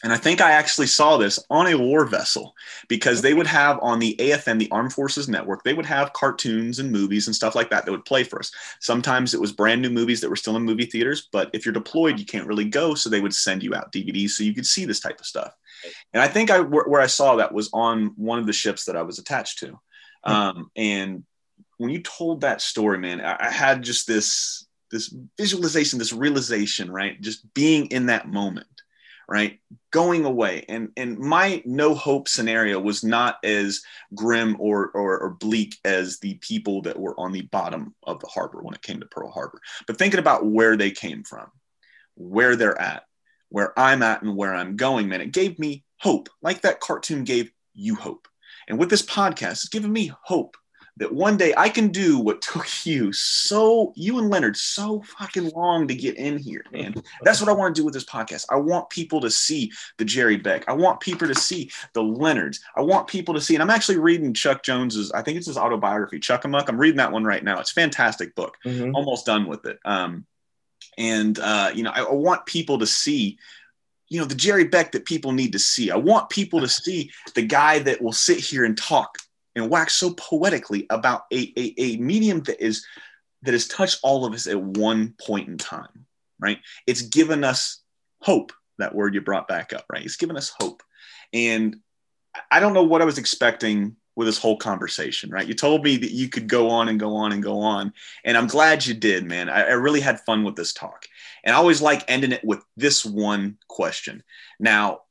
And 0.03 0.13
I 0.13 0.17
think 0.17 0.41
I 0.41 0.51
actually 0.51 0.87
saw 0.87 1.17
this 1.17 1.39
on 1.49 1.67
a 1.67 1.77
war 1.77 2.05
vessel 2.05 2.53
because 2.87 3.21
they 3.21 3.33
would 3.33 3.47
have 3.47 3.79
on 3.81 3.97
the 3.99 4.15
AFN, 4.19 4.59
the 4.59 4.69
Armed 4.69 4.93
Forces 4.93 5.27
Network, 5.27 5.63
they 5.63 5.73
would 5.73 5.85
have 5.85 6.13
cartoons 6.13 6.79
and 6.79 6.91
movies 6.91 7.27
and 7.27 7.35
stuff 7.35 7.55
like 7.55 7.69
that 7.71 7.85
that 7.85 7.91
would 7.91 8.05
play 8.05 8.23
for 8.23 8.39
us. 8.39 8.51
Sometimes 8.79 9.33
it 9.33 9.41
was 9.41 9.51
brand 9.51 9.81
new 9.81 9.89
movies 9.89 10.21
that 10.21 10.29
were 10.29 10.35
still 10.35 10.55
in 10.55 10.63
movie 10.63 10.85
theaters, 10.85 11.29
but 11.31 11.49
if 11.53 11.65
you're 11.65 11.73
deployed, 11.73 12.19
you 12.19 12.25
can't 12.25 12.47
really 12.47 12.65
go. 12.65 12.93
So 12.93 13.09
they 13.09 13.21
would 13.21 13.33
send 13.33 13.63
you 13.63 13.73
out 13.73 13.91
DVDs 13.91 14.31
so 14.31 14.43
you 14.43 14.53
could 14.53 14.67
see 14.67 14.85
this 14.85 14.99
type 14.99 15.19
of 15.19 15.25
stuff. 15.25 15.53
And 16.13 16.21
I 16.21 16.27
think 16.27 16.51
I 16.51 16.59
where 16.59 17.01
I 17.01 17.07
saw 17.07 17.35
that 17.37 17.53
was 17.53 17.69
on 17.73 18.13
one 18.15 18.39
of 18.39 18.45
the 18.45 18.53
ships 18.53 18.85
that 18.85 18.95
I 18.95 19.01
was 19.01 19.19
attached 19.19 19.59
to. 19.59 19.79
Um, 20.23 20.71
and 20.75 21.23
when 21.77 21.89
you 21.89 22.01
told 22.01 22.41
that 22.41 22.61
story, 22.61 22.97
man, 22.97 23.21
I, 23.21 23.47
I 23.47 23.49
had 23.49 23.83
just 23.83 24.07
this 24.07 24.65
this 24.91 25.13
visualization, 25.37 25.99
this 25.99 26.13
realization, 26.13 26.91
right? 26.91 27.19
Just 27.21 27.53
being 27.53 27.87
in 27.87 28.07
that 28.07 28.27
moment 28.27 28.67
right? 29.27 29.59
Going 29.91 30.25
away. 30.25 30.65
And 30.69 30.89
and 30.95 31.17
my 31.19 31.61
no 31.65 31.93
hope 31.93 32.27
scenario 32.27 32.79
was 32.79 33.03
not 33.03 33.37
as 33.43 33.81
grim 34.15 34.55
or, 34.59 34.89
or, 34.91 35.19
or 35.19 35.29
bleak 35.31 35.75
as 35.83 36.19
the 36.19 36.35
people 36.35 36.81
that 36.83 36.99
were 36.99 37.19
on 37.19 37.31
the 37.31 37.41
bottom 37.43 37.93
of 38.03 38.19
the 38.19 38.27
harbor 38.27 38.61
when 38.61 38.73
it 38.73 38.81
came 38.81 38.99
to 38.99 39.05
pearl 39.07 39.31
harbor. 39.31 39.59
But 39.85 39.97
thinking 39.97 40.19
about 40.19 40.45
where 40.45 40.77
they 40.77 40.91
came 40.91 41.23
from 41.23 41.51
where 42.17 42.55
they're 42.55 42.79
at 42.81 43.03
where 43.49 43.77
i'm 43.79 44.03
at 44.03 44.21
and 44.23 44.35
where 44.35 44.53
i'm 44.53 44.75
going 44.75 45.07
man 45.07 45.21
it 45.21 45.31
gave 45.31 45.57
me 45.59 45.83
hope. 45.99 46.29
Like 46.41 46.61
that 46.61 46.79
cartoon 46.79 47.23
gave 47.23 47.51
you 47.73 47.95
hope. 47.95 48.27
And 48.67 48.77
with 48.77 48.89
this 48.89 49.03
podcast 49.03 49.51
it's 49.51 49.69
given 49.69 49.91
me 49.91 50.11
hope 50.23 50.57
that 50.97 51.13
one 51.13 51.37
day 51.37 51.53
I 51.55 51.69
can 51.69 51.89
do 51.89 52.19
what 52.19 52.41
took 52.41 52.67
you 52.85 53.13
so 53.13 53.93
you 53.95 54.17
and 54.19 54.29
Leonard 54.29 54.57
so 54.57 55.01
fucking 55.01 55.51
long 55.51 55.87
to 55.87 55.95
get 55.95 56.17
in 56.17 56.37
here, 56.37 56.63
man. 56.71 56.95
That's 57.23 57.39
what 57.39 57.49
I 57.49 57.53
want 57.53 57.75
to 57.75 57.81
do 57.81 57.85
with 57.85 57.93
this 57.93 58.05
podcast. 58.05 58.45
I 58.49 58.55
want 58.55 58.89
people 58.89 59.21
to 59.21 59.31
see 59.31 59.71
the 59.97 60.05
Jerry 60.05 60.37
Beck. 60.37 60.67
I 60.67 60.73
want 60.73 60.99
people 60.99 61.27
to 61.27 61.35
see 61.35 61.71
the 61.93 62.03
Leonards. 62.03 62.59
I 62.75 62.81
want 62.81 63.07
people 63.07 63.33
to 63.33 63.41
see, 63.41 63.55
and 63.55 63.61
I'm 63.61 63.69
actually 63.69 63.97
reading 63.97 64.33
Chuck 64.33 64.63
Jones's, 64.63 65.11
I 65.11 65.21
think 65.21 65.37
it's 65.37 65.47
his 65.47 65.57
autobiography, 65.57 66.19
Chuck 66.19 66.45
Amuck. 66.45 66.69
I'm 66.69 66.79
reading 66.79 66.97
that 66.97 67.11
one 67.11 67.23
right 67.23 67.43
now. 67.43 67.59
It's 67.59 67.71
a 67.71 67.75
fantastic 67.75 68.35
book. 68.35 68.57
Mm-hmm. 68.65 68.95
Almost 68.95 69.25
done 69.25 69.47
with 69.47 69.65
it. 69.65 69.79
Um, 69.85 70.25
and 70.97 71.37
uh, 71.39 71.71
you 71.73 71.83
know, 71.83 71.91
I, 71.91 72.03
I 72.03 72.13
want 72.13 72.45
people 72.45 72.79
to 72.79 72.87
see 72.87 73.37
you 74.09 74.19
know 74.19 74.25
the 74.25 74.35
jerry 74.35 74.63
beck 74.63 74.93
that 74.93 75.03
people 75.03 75.33
need 75.33 75.51
to 75.51 75.59
see 75.59 75.91
i 75.91 75.95
want 75.97 76.29
people 76.29 76.61
to 76.61 76.67
see 76.69 77.11
the 77.35 77.41
guy 77.41 77.79
that 77.79 78.01
will 78.01 78.13
sit 78.13 78.37
here 78.37 78.63
and 78.63 78.77
talk 78.77 79.17
and 79.57 79.69
wax 79.69 79.95
so 79.95 80.13
poetically 80.13 80.85
about 80.89 81.23
a, 81.31 81.53
a, 81.57 81.73
a 81.77 81.97
medium 81.97 82.41
that 82.43 82.63
is 82.63 82.85
that 83.43 83.53
has 83.53 83.67
touched 83.67 83.99
all 84.03 84.25
of 84.25 84.33
us 84.33 84.47
at 84.47 84.61
one 84.61 85.13
point 85.19 85.47
in 85.47 85.57
time 85.57 86.05
right? 86.39 86.59
It's 86.85 87.01
given 87.01 87.43
us 87.43 87.81
hope 88.21 88.51
that 88.77 88.93
word 88.93 89.15
you 89.15 89.21
brought 89.21 89.47
back 89.47 89.73
up 89.73 89.85
right? 89.91 90.05
It's 90.05 90.17
given 90.17 90.37
us 90.37 90.53
hope. 90.59 90.83
And 91.33 91.77
i 92.51 92.59
don't 92.59 92.73
know 92.75 92.83
what 92.83 93.01
i 93.01 93.05
was 93.05 93.17
expecting 93.17 93.95
with 94.15 94.27
this 94.27 94.37
whole 94.37 94.57
conversation 94.57 95.31
right? 95.31 95.47
You 95.47 95.55
told 95.55 95.83
me 95.83 95.97
that 95.97 96.11
you 96.11 96.29
could 96.29 96.47
go 96.47 96.69
on 96.69 96.87
and 96.89 96.99
go 96.99 97.15
on 97.15 97.31
and 97.31 97.41
go 97.41 97.59
on 97.59 97.93
and 98.23 98.37
i'm 98.37 98.47
glad 98.47 98.85
you 98.85 98.93
did 98.93 99.25
man. 99.25 99.49
I, 99.49 99.63
I 99.63 99.71
really 99.71 100.01
had 100.01 100.19
fun 100.21 100.43
with 100.43 100.55
this 100.55 100.73
talk. 100.73 101.07
And 101.43 101.55
i 101.55 101.57
always 101.57 101.81
like 101.81 102.03
ending 102.07 102.31
it 102.31 102.43
with 102.43 102.63
this 102.75 103.05
one 103.05 103.57
question. 103.67 104.23
Now 104.59 105.01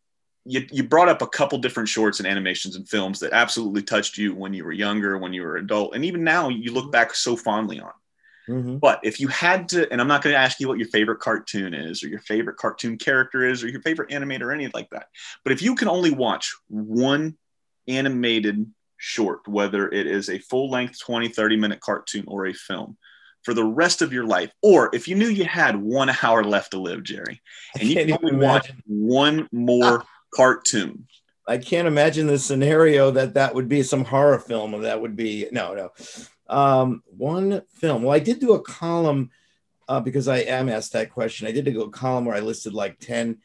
you, 0.46 0.66
you 0.70 0.84
brought 0.84 1.08
up 1.08 1.22
a 1.22 1.26
couple 1.26 1.58
different 1.58 1.88
shorts 1.88 2.20
and 2.20 2.26
animations 2.26 2.76
and 2.76 2.88
films 2.88 3.20
that 3.20 3.32
absolutely 3.32 3.82
touched 3.82 4.16
you 4.16 4.34
when 4.34 4.54
you 4.54 4.64
were 4.64 4.72
younger, 4.72 5.18
when 5.18 5.32
you 5.32 5.42
were 5.42 5.56
adult, 5.56 5.94
and 5.94 6.04
even 6.04 6.22
now 6.22 6.48
you 6.48 6.72
look 6.72 6.92
back 6.92 7.14
so 7.14 7.36
fondly 7.36 7.80
on. 7.80 7.92
Mm-hmm. 8.48 8.76
But 8.76 9.00
if 9.02 9.18
you 9.18 9.26
had 9.26 9.68
to, 9.70 9.90
and 9.90 10.00
I'm 10.00 10.06
not 10.06 10.22
going 10.22 10.34
to 10.34 10.38
ask 10.38 10.60
you 10.60 10.68
what 10.68 10.78
your 10.78 10.88
favorite 10.88 11.18
cartoon 11.18 11.74
is, 11.74 12.04
or 12.04 12.08
your 12.08 12.20
favorite 12.20 12.56
cartoon 12.56 12.96
character 12.96 13.44
is, 13.44 13.64
or 13.64 13.68
your 13.68 13.82
favorite 13.82 14.10
animator, 14.10 14.42
or 14.42 14.52
anything 14.52 14.72
like 14.72 14.90
that. 14.90 15.08
But 15.42 15.52
if 15.52 15.62
you 15.62 15.74
can 15.74 15.88
only 15.88 16.12
watch 16.12 16.54
one 16.68 17.36
animated 17.88 18.70
short, 18.98 19.46
whether 19.48 19.88
it 19.88 20.06
is 20.06 20.28
a 20.28 20.38
full 20.38 20.70
length 20.70 21.00
20, 21.00 21.28
30 21.28 21.56
minute 21.56 21.80
cartoon 21.80 22.24
or 22.28 22.46
a 22.46 22.54
film, 22.54 22.96
for 23.42 23.52
the 23.52 23.64
rest 23.64 24.02
of 24.02 24.12
your 24.12 24.24
life, 24.24 24.50
or 24.62 24.90
if 24.92 25.06
you 25.06 25.14
knew 25.14 25.28
you 25.28 25.44
had 25.44 25.76
one 25.76 26.10
hour 26.22 26.42
left 26.42 26.72
to 26.72 26.78
live, 26.78 27.02
Jerry, 27.04 27.40
and 27.78 27.88
you 27.88 27.96
can 27.96 28.18
only 28.22 28.44
watch 28.44 28.72
one 28.86 29.48
more 29.52 30.04
cartoon. 30.36 31.06
I 31.48 31.58
can't 31.58 31.88
imagine 31.88 32.26
the 32.26 32.38
scenario 32.38 33.10
that 33.12 33.34
that 33.34 33.54
would 33.54 33.68
be 33.68 33.82
some 33.82 34.04
horror 34.04 34.38
film 34.38 34.74
or 34.74 34.80
that 34.80 35.00
would 35.00 35.16
be 35.16 35.46
no, 35.50 35.74
no. 35.74 35.90
Um, 36.48 37.02
one 37.06 37.62
film. 37.70 38.02
Well, 38.02 38.14
I 38.14 38.18
did 38.18 38.40
do 38.40 38.52
a 38.52 38.60
column 38.60 39.30
uh, 39.88 40.00
because 40.00 40.28
I 40.28 40.38
am 40.38 40.68
asked 40.68 40.92
that 40.92 41.10
question. 41.10 41.46
I 41.46 41.52
did 41.52 41.68
a 41.68 41.88
column 41.88 42.24
where 42.24 42.36
I 42.36 42.40
listed 42.40 42.74
like 42.74 42.98
10, 42.98 43.38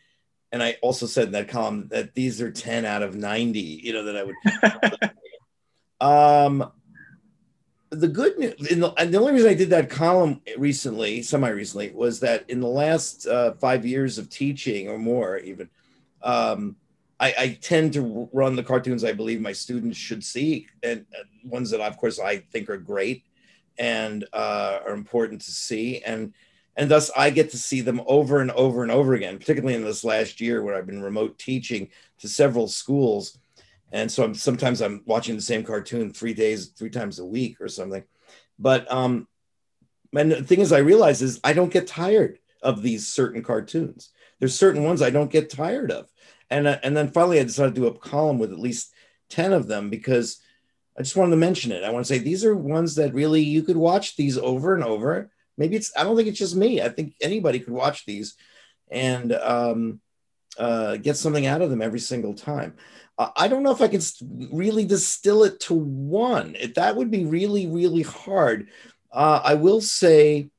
and 0.51 0.63
I 0.63 0.77
also 0.81 1.05
said 1.05 1.27
in 1.27 1.31
that 1.33 1.47
column 1.47 1.87
that 1.89 2.13
these 2.13 2.41
are 2.41 2.51
10 2.51 2.85
out 2.85 3.03
of 3.03 3.15
90, 3.15 3.59
you 3.59 3.93
know, 3.93 4.03
that 4.03 4.17
I 4.17 4.23
would. 4.23 5.11
um, 6.01 6.71
the 7.91 8.07
good 8.07 8.37
news, 8.37 8.55
the, 8.57 8.75
the, 9.05 9.19
only 9.19 9.33
reason 9.33 9.49
I 9.49 9.53
did 9.53 9.69
that 9.69 9.89
column 9.89 10.41
recently, 10.57 11.21
semi 11.21 11.49
recently, 11.49 11.91
was 11.91 12.19
that 12.21 12.49
in 12.49 12.59
the 12.59 12.67
last 12.67 13.27
uh, 13.27 13.53
five 13.53 13.85
years 13.85 14.17
of 14.17 14.29
teaching 14.29 14.89
or 14.89 14.97
more, 14.97 15.37
even, 15.37 15.69
um, 16.23 16.75
I, 17.21 17.35
I, 17.37 17.59
tend 17.61 17.93
to 17.93 18.27
run 18.33 18.55
the 18.55 18.63
cartoons 18.63 19.03
I 19.03 19.13
believe 19.13 19.41
my 19.41 19.51
students 19.53 19.95
should 19.97 20.23
see, 20.23 20.67
and 20.81 21.05
uh, 21.17 21.23
ones 21.43 21.69
that, 21.69 21.79
of 21.79 21.95
course, 21.97 22.19
I 22.19 22.37
think 22.37 22.67
are 22.67 22.77
great 22.77 23.25
and 23.77 24.25
uh, 24.33 24.79
are 24.85 24.93
important 24.93 25.41
to 25.41 25.51
see, 25.51 26.01
and 26.01 26.33
and 26.75 26.89
thus 26.89 27.11
I 27.15 27.29
get 27.29 27.51
to 27.51 27.59
see 27.59 27.81
them 27.81 28.01
over 28.07 28.41
and 28.41 28.49
over 28.51 28.81
and 28.81 28.91
over 28.91 29.13
again. 29.13 29.37
Particularly 29.37 29.75
in 29.75 29.83
this 29.83 30.03
last 30.03 30.41
year, 30.41 30.63
where 30.63 30.75
I've 30.75 30.87
been 30.87 31.03
remote 31.03 31.37
teaching 31.37 31.89
to 32.19 32.27
several 32.27 32.67
schools, 32.67 33.37
and 33.91 34.11
so 34.11 34.23
I'm, 34.23 34.33
sometimes 34.33 34.81
I'm 34.81 35.03
watching 35.05 35.35
the 35.35 35.41
same 35.43 35.63
cartoon 35.63 36.11
three 36.11 36.33
days, 36.33 36.67
three 36.69 36.89
times 36.89 37.19
a 37.19 37.25
week 37.25 37.61
or 37.61 37.67
something. 37.67 38.03
But 38.57 38.91
um, 38.91 39.27
and 40.15 40.31
the 40.31 40.43
thing 40.43 40.61
is, 40.61 40.71
I 40.71 40.79
realize 40.79 41.21
is 41.21 41.39
I 41.43 41.53
don't 41.53 41.71
get 41.71 41.85
tired 41.85 42.39
of 42.63 42.81
these 42.81 43.07
certain 43.07 43.43
cartoons. 43.43 44.09
There's 44.39 44.55
certain 44.57 44.83
ones 44.83 45.01
I 45.03 45.11
don't 45.11 45.31
get 45.31 45.51
tired 45.51 45.91
of, 45.91 46.09
and 46.51 46.67
uh, 46.67 46.77
and 46.83 46.95
then 46.95 47.11
finally 47.11 47.39
I 47.39 47.43
decided 47.43 47.73
to 47.73 47.81
do 47.81 47.87
a 47.87 47.97
column 47.97 48.37
with 48.37 48.51
at 48.51 48.59
least 48.59 48.93
ten 49.29 49.53
of 49.53 49.67
them 49.67 49.89
because 49.89 50.39
I 50.97 51.01
just 51.01 51.15
wanted 51.15 51.31
to 51.31 51.37
mention 51.37 51.71
it. 51.71 51.83
I 51.83 51.89
want 51.89 52.05
to 52.05 52.13
say 52.13 52.19
these 52.19 52.45
are 52.45 52.55
ones 52.55 52.95
that 52.95 53.13
really 53.13 53.41
you 53.41 53.63
could 53.63 53.77
watch 53.77 54.15
these 54.15 54.37
over 54.37 54.75
and 54.75 54.83
over. 54.83 55.31
Maybe 55.57 55.75
it's 55.75 55.91
I 55.97 56.03
don't 56.03 56.15
think 56.15 56.27
it's 56.27 56.39
just 56.39 56.55
me. 56.55 56.81
I 56.81 56.89
think 56.89 57.15
anybody 57.21 57.59
could 57.59 57.73
watch 57.73 58.05
these 58.05 58.35
and 58.91 59.31
um, 59.33 60.01
uh, 60.59 60.97
get 60.97 61.17
something 61.17 61.45
out 61.47 61.61
of 61.61 61.69
them 61.69 61.81
every 61.81 61.99
single 61.99 62.35
time. 62.35 62.75
I 63.35 63.49
don't 63.49 63.61
know 63.61 63.71
if 63.71 63.81
I 63.81 63.87
can 63.87 64.01
really 64.51 64.85
distill 64.85 65.43
it 65.43 65.59
to 65.61 65.75
one. 65.75 66.55
That 66.75 66.95
would 66.95 67.11
be 67.11 67.25
really, 67.25 67.67
really 67.67 68.01
hard. 68.01 68.69
Uh, 69.11 69.41
I 69.43 69.53
will 69.55 69.81
say, 69.81 70.49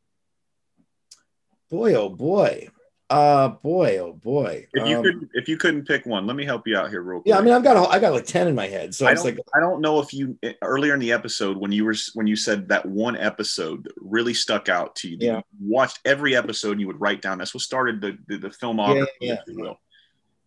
boy, 1.71 1.95
oh 1.95 2.11
boy, 2.11 2.69
uh, 3.13 3.49
boy, 3.49 3.99
oh 3.99 4.13
boy. 4.15 4.67
If 4.73 4.89
you 4.89 4.97
um, 4.97 5.03
could, 5.03 5.29
if 5.35 5.49
you 5.49 5.57
couldn't 5.59 5.87
pick 5.87 6.07
one, 6.07 6.27
let 6.27 6.35
me 6.35 6.45
help 6.45 6.67
you 6.67 6.77
out 6.79 6.89
here, 6.89 7.03
real 7.03 7.21
quick. 7.21 7.29
Yeah, 7.29 7.39
I 7.39 7.43
mean, 7.43 7.53
I've 7.53 7.63
got, 7.63 7.77
a, 7.77 7.89
I 7.89 7.99
got 7.99 8.13
like 8.13 8.25
ten 8.25 8.49
in 8.49 8.55
my 8.55 8.67
head. 8.67 8.95
So 8.95 9.07
I 9.07 9.15
don't, 9.15 9.25
like, 9.25 9.39
I 9.55 9.61
don't 9.61 9.83
know 9.83 10.01
if 10.01 10.15
you 10.15 10.39
earlier 10.63 10.95
in 10.95 11.01
the 11.01 11.13
episode 11.13 11.59
when 11.59 11.73
you 11.73 11.85
were 11.85 11.95
when 12.15 12.27
you 12.27 12.37
said 12.37 12.69
that 12.69 12.87
one 12.87 13.17
episode 13.17 13.93
really 13.99 14.33
stuck 14.33 14.71
out 14.71 14.97
to 14.97 15.11
you. 15.11 15.19
Yeah. 15.21 15.43
You 15.61 15.71
watched 15.71 16.01
every 16.05 16.35
episode 16.35 16.73
and 16.73 16.81
you 16.81 16.87
would 16.87 17.01
write 17.01 17.21
down. 17.21 17.39
That's 17.39 17.53
what 17.53 17.63
started 17.63 18.01
the 18.01 18.17
the, 18.29 18.39
the 18.39 18.49
filmography, 18.49 19.07
yeah, 19.21 19.35
yeah, 19.35 19.35
if 19.35 19.41
you 19.47 19.61
will. 19.61 19.79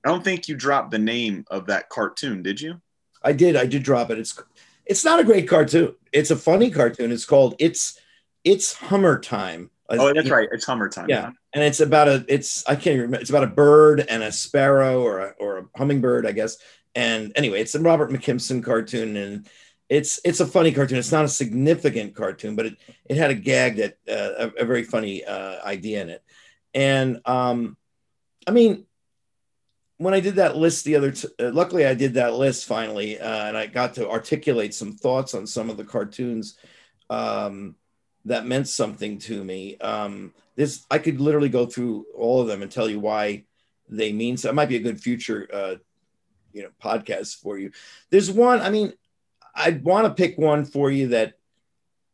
I 0.03 0.09
don't 0.09 0.23
think 0.23 0.47
you 0.47 0.55
dropped 0.55 0.91
the 0.91 0.99
name 0.99 1.45
of 1.51 1.67
that 1.67 1.89
cartoon, 1.89 2.41
did 2.43 2.59
you? 2.59 2.81
I 3.23 3.31
did. 3.31 3.55
I 3.55 3.65
did 3.65 3.83
drop 3.83 4.09
it. 4.09 4.19
It's 4.19 4.41
it's 4.85 5.05
not 5.05 5.19
a 5.19 5.23
great 5.23 5.47
cartoon. 5.47 5.95
It's 6.11 6.31
a 6.31 6.35
funny 6.35 6.71
cartoon. 6.71 7.11
It's 7.11 7.25
called 7.25 7.55
It's 7.59 7.99
It's 8.43 8.73
Hummer 8.73 9.19
Time. 9.19 9.69
Oh, 9.89 10.13
that's 10.13 10.29
right. 10.29 10.49
It's 10.51 10.65
Hummer 10.65 10.89
Time. 10.89 11.07
Yeah. 11.09 11.31
and 11.53 11.63
it's 11.63 11.79
about 11.79 12.07
a 12.07 12.25
it's 12.27 12.65
I 12.65 12.75
can't 12.75 12.95
remember. 12.95 13.19
It's 13.19 13.29
about 13.29 13.43
a 13.43 13.47
bird 13.47 14.05
and 14.07 14.23
a 14.23 14.31
sparrow 14.31 15.01
or 15.01 15.19
a, 15.19 15.29
or 15.39 15.57
a 15.57 15.65
hummingbird, 15.77 16.25
I 16.25 16.31
guess. 16.31 16.57
And 16.95 17.33
anyway, 17.35 17.61
it's 17.61 17.75
a 17.75 17.79
Robert 17.79 18.09
McKimson 18.09 18.63
cartoon, 18.63 19.17
and 19.17 19.47
it's 19.89 20.19
it's 20.23 20.39
a 20.39 20.45
funny 20.45 20.71
cartoon. 20.71 20.97
It's 20.97 21.11
not 21.11 21.25
a 21.25 21.29
significant 21.29 22.15
cartoon, 22.15 22.55
but 22.55 22.65
it 22.65 22.77
it 23.05 23.17
had 23.17 23.31
a 23.31 23.35
gag 23.35 23.77
that 23.77 23.97
uh, 24.09 24.47
a, 24.47 24.63
a, 24.63 24.65
very 24.65 24.83
funny 24.83 25.23
uh, 25.23 25.63
idea 25.63 26.01
in 26.01 26.09
it. 26.09 26.23
And 26.73 27.21
um, 27.25 27.77
I 28.47 28.51
mean, 28.51 28.85
when 29.97 30.13
I 30.13 30.19
did 30.19 30.35
that 30.35 30.57
list 30.57 30.85
the 30.85 30.95
other, 30.95 31.11
t- 31.11 31.27
uh, 31.39 31.51
luckily 31.51 31.85
I 31.85 31.93
did 31.93 32.15
that 32.15 32.33
list 32.33 32.65
finally, 32.65 33.19
uh, 33.19 33.47
and 33.47 33.57
I 33.57 33.67
got 33.67 33.95
to 33.95 34.09
articulate 34.09 34.73
some 34.73 34.93
thoughts 34.93 35.33
on 35.33 35.45
some 35.45 35.69
of 35.69 35.77
the 35.77 35.85
cartoons 35.85 36.57
um, 37.09 37.75
that 38.25 38.45
meant 38.45 38.67
something 38.67 39.17
to 39.19 39.43
me. 39.43 39.77
Um, 39.77 40.33
this 40.55 40.85
I 40.89 40.99
could 40.99 41.19
literally 41.19 41.49
go 41.49 41.65
through 41.65 42.05
all 42.15 42.41
of 42.41 42.47
them 42.47 42.61
and 42.61 42.71
tell 42.71 42.89
you 42.89 42.99
why 42.99 43.45
they 43.89 44.11
mean 44.11 44.37
so. 44.37 44.49
It 44.49 44.55
might 44.55 44.69
be 44.69 44.77
a 44.77 44.81
good 44.81 44.99
future, 44.99 45.47
uh, 45.53 45.75
you 46.53 46.63
know, 46.63 46.69
podcast 46.81 47.41
for 47.41 47.57
you. 47.57 47.71
There's 48.09 48.31
one. 48.31 48.61
I 48.61 48.69
mean, 48.69 48.93
I'd 49.53 49.83
want 49.83 50.07
to 50.07 50.13
pick 50.13 50.37
one 50.37 50.65
for 50.65 50.91
you 50.91 51.09
that 51.09 51.33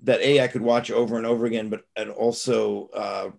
that 0.04 0.20
a 0.22 0.42
I 0.42 0.48
could 0.48 0.62
watch 0.62 0.92
over 0.92 1.18
and 1.18 1.26
over 1.26 1.46
again, 1.46 1.70
but 1.70 1.84
and 1.96 2.10
also, 2.10 2.90
uh, 2.94 3.30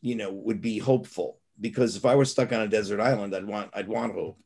you 0.00 0.16
know, 0.16 0.32
would 0.32 0.60
be 0.60 0.78
hopeful 0.78 1.38
because 1.60 1.96
if 1.96 2.04
I 2.04 2.16
were 2.16 2.24
stuck 2.24 2.52
on 2.52 2.60
a 2.60 2.68
desert 2.68 3.00
island, 3.00 3.34
I'd 3.34 3.46
want 3.46 3.70
I'd 3.72 3.88
want 3.88 4.14
hope. 4.14 4.38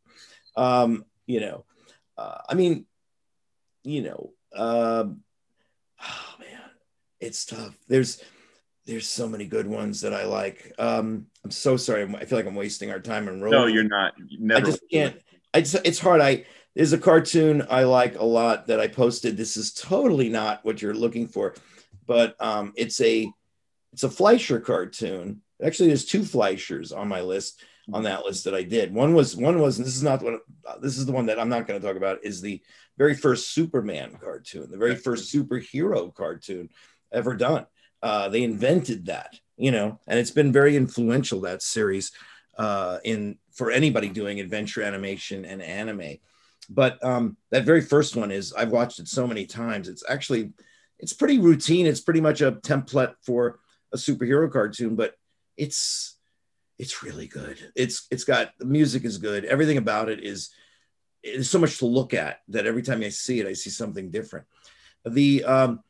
Um, 0.56 1.04
you 1.26 1.40
know, 1.40 1.64
uh, 2.16 2.38
I 2.48 2.54
mean, 2.54 2.86
you 3.82 4.02
know, 4.02 4.32
uh, 4.54 5.04
oh 6.02 6.34
man, 6.38 6.55
it's 7.20 7.44
tough. 7.44 7.76
There's 7.88 8.22
there's 8.86 9.08
so 9.08 9.28
many 9.28 9.46
good 9.46 9.66
ones 9.66 10.00
that 10.02 10.14
I 10.14 10.24
like. 10.24 10.72
Um, 10.78 11.26
I'm 11.44 11.50
so 11.50 11.76
sorry. 11.76 12.04
I 12.04 12.24
feel 12.24 12.38
like 12.38 12.46
I'm 12.46 12.54
wasting 12.54 12.90
our 12.90 13.00
time 13.00 13.28
and 13.28 13.42
rolling. 13.42 13.58
No, 13.58 13.66
you're 13.66 13.84
not. 13.84 14.14
Never. 14.38 14.66
I 14.66 14.70
just 14.70 14.82
can't. 14.90 15.20
I 15.52 15.60
just 15.60 15.76
it's 15.84 15.98
hard. 15.98 16.20
I 16.20 16.44
there's 16.74 16.92
a 16.92 16.98
cartoon 16.98 17.66
I 17.70 17.84
like 17.84 18.18
a 18.18 18.24
lot 18.24 18.66
that 18.68 18.80
I 18.80 18.88
posted. 18.88 19.36
This 19.36 19.56
is 19.56 19.72
totally 19.72 20.28
not 20.28 20.64
what 20.64 20.82
you're 20.82 20.94
looking 20.94 21.26
for, 21.26 21.54
but 22.06 22.36
um, 22.40 22.72
it's 22.76 23.00
a 23.00 23.30
it's 23.92 24.04
a 24.04 24.10
Fleischer 24.10 24.60
cartoon 24.60 25.42
Actually, 25.64 25.88
there's 25.88 26.04
two 26.04 26.20
Fleischers 26.20 26.96
on 26.96 27.08
my 27.08 27.20
list 27.20 27.62
on 27.92 28.02
that 28.02 28.24
list 28.24 28.44
that 28.44 28.54
I 28.54 28.62
did. 28.62 28.92
One 28.92 29.14
was 29.14 29.36
one 29.36 29.60
was 29.60 29.78
this 29.78 29.96
is 29.96 30.02
not 30.02 30.22
what 30.22 30.40
this 30.82 30.98
is 30.98 31.06
the 31.06 31.12
one 31.12 31.26
that 31.26 31.38
I'm 31.38 31.48
not 31.48 31.66
going 31.66 31.80
to 31.80 31.86
talk 31.86 31.96
about 31.96 32.18
is 32.24 32.40
the 32.40 32.60
very 32.98 33.14
first 33.14 33.52
Superman 33.52 34.18
cartoon, 34.20 34.70
the 34.70 34.76
very 34.76 34.96
first 34.96 35.32
superhero 35.32 36.12
cartoon 36.12 36.68
ever 37.16 37.34
done. 37.34 37.66
Uh, 38.02 38.28
they 38.28 38.42
invented 38.42 39.06
that, 39.06 39.38
you 39.56 39.72
know, 39.72 39.98
and 40.06 40.18
it's 40.18 40.30
been 40.30 40.52
very 40.52 40.76
influential 40.76 41.40
that 41.40 41.62
series 41.62 42.12
uh, 42.58 42.98
in 43.04 43.38
for 43.52 43.70
anybody 43.70 44.08
doing 44.08 44.38
adventure 44.38 44.82
animation 44.82 45.44
and 45.44 45.62
anime. 45.62 46.18
But 46.68 47.02
um, 47.04 47.36
that 47.50 47.64
very 47.64 47.80
first 47.80 48.16
one 48.16 48.30
is 48.30 48.52
I've 48.52 48.70
watched 48.70 48.98
it 48.98 49.08
so 49.08 49.26
many 49.26 49.46
times. 49.46 49.88
It's 49.88 50.04
actually 50.08 50.52
it's 50.98 51.12
pretty 51.12 51.38
routine. 51.38 51.86
It's 51.86 52.00
pretty 52.00 52.20
much 52.20 52.40
a 52.40 52.52
template 52.52 53.14
for 53.24 53.60
a 53.92 53.96
superhero 53.96 54.50
cartoon, 54.50 54.96
but 54.96 55.14
it's 55.56 56.16
it's 56.78 57.02
really 57.02 57.26
good. 57.26 57.58
It's 57.74 58.06
it's 58.10 58.24
got 58.24 58.52
the 58.58 58.66
music 58.66 59.04
is 59.04 59.18
good. 59.18 59.44
Everything 59.44 59.78
about 59.78 60.08
it 60.08 60.22
is 60.22 60.50
there's 61.24 61.50
so 61.50 61.58
much 61.58 61.78
to 61.78 61.86
look 61.86 62.14
at 62.14 62.40
that 62.48 62.66
every 62.66 62.82
time 62.82 63.02
I 63.02 63.08
see 63.08 63.40
it, 63.40 63.46
I 63.46 63.54
see 63.54 63.70
something 63.70 64.10
different. 64.10 64.46
The 65.04 65.44
um, 65.44 65.80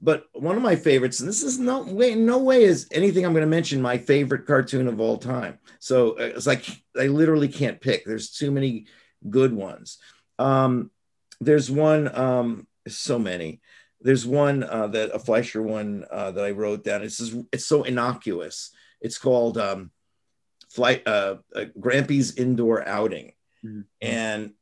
but 0.00 0.26
one 0.32 0.56
of 0.56 0.62
my 0.62 0.76
favorites, 0.76 1.20
and 1.20 1.28
this 1.28 1.42
is 1.42 1.58
no 1.58 1.82
way, 1.82 2.14
no 2.14 2.38
way 2.38 2.62
is 2.62 2.88
anything 2.92 3.24
I'm 3.24 3.32
going 3.32 3.42
to 3.42 3.46
mention 3.48 3.82
my 3.82 3.98
favorite 3.98 4.46
cartoon 4.46 4.88
of 4.88 5.00
all 5.00 5.18
time. 5.18 5.58
So 5.78 6.12
uh, 6.12 6.32
it's 6.36 6.46
like 6.46 6.64
I 6.98 7.06
literally 7.06 7.48
can't 7.48 7.80
pick. 7.80 8.04
There's 8.04 8.30
too 8.30 8.50
many 8.50 8.86
good 9.28 9.52
ones. 9.52 9.98
Um, 10.38 10.90
there's 11.40 11.70
one, 11.70 12.14
um, 12.16 12.66
so 12.88 13.18
many. 13.18 13.60
There's 14.00 14.26
one 14.26 14.64
uh, 14.64 14.88
that 14.88 15.14
a 15.14 15.18
Fleischer 15.18 15.62
one 15.62 16.04
uh, 16.10 16.32
that 16.32 16.44
I 16.44 16.50
wrote 16.50 16.84
down. 16.84 17.02
It's 17.02 17.18
just, 17.18 17.34
it's 17.52 17.66
so 17.66 17.84
innocuous 17.84 18.72
it's 19.02 19.18
called 19.18 19.58
um, 19.58 19.90
Flight 20.70 21.06
uh, 21.06 21.36
uh, 21.54 21.64
Grampy's 21.78 22.36
Indoor 22.36 22.86
Outing, 22.88 23.32
mm-hmm. 23.64 23.82
and 24.00 24.52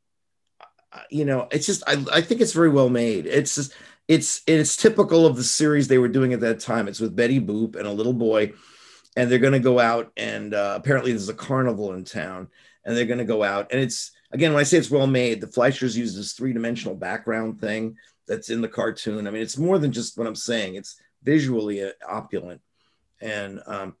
uh, 0.91 0.99
you 1.09 1.23
know, 1.23 1.47
it's 1.51 1.65
just 1.65 1.83
I, 1.87 2.03
I 2.11 2.21
think 2.21 2.41
it's 2.41 2.53
very 2.53 2.69
well 2.69 2.89
made. 2.89 3.27
It's 3.27 3.55
just 3.55 3.73
it's 4.11 4.41
it's 4.45 4.75
typical 4.75 5.25
of 5.25 5.37
the 5.37 5.43
series 5.43 5.87
they 5.87 5.97
were 5.97 6.09
doing 6.09 6.33
at 6.33 6.41
that 6.41 6.59
time. 6.59 6.89
It's 6.89 6.99
with 6.99 7.15
Betty 7.15 7.39
Boop 7.39 7.77
and 7.77 7.87
a 7.87 7.93
little 7.93 8.11
boy, 8.11 8.51
and 9.15 9.31
they're 9.31 9.39
going 9.39 9.53
to 9.53 9.59
go 9.59 9.79
out 9.79 10.11
and 10.17 10.53
uh, 10.53 10.73
apparently 10.75 11.11
there's 11.13 11.29
a 11.29 11.33
carnival 11.33 11.93
in 11.93 12.03
town, 12.03 12.49
and 12.83 12.97
they're 12.97 13.05
going 13.05 13.19
to 13.19 13.23
go 13.23 13.41
out. 13.41 13.71
And 13.71 13.79
it's 13.79 14.11
again 14.33 14.51
when 14.51 14.59
I 14.59 14.63
say 14.63 14.77
it's 14.79 14.91
well 14.91 15.07
made, 15.07 15.39
the 15.39 15.47
Fleischers 15.47 15.95
use 15.95 16.13
this 16.13 16.33
three 16.33 16.51
dimensional 16.51 16.93
background 16.93 17.61
thing 17.61 17.95
that's 18.27 18.49
in 18.49 18.59
the 18.59 18.67
cartoon. 18.67 19.27
I 19.27 19.31
mean, 19.31 19.41
it's 19.41 19.57
more 19.57 19.79
than 19.79 19.93
just 19.93 20.17
what 20.17 20.27
I'm 20.27 20.35
saying. 20.35 20.75
It's 20.75 20.99
visually 21.23 21.81
uh, 21.81 21.91
opulent, 22.05 22.59
and 23.21 23.61
um, 23.65 23.95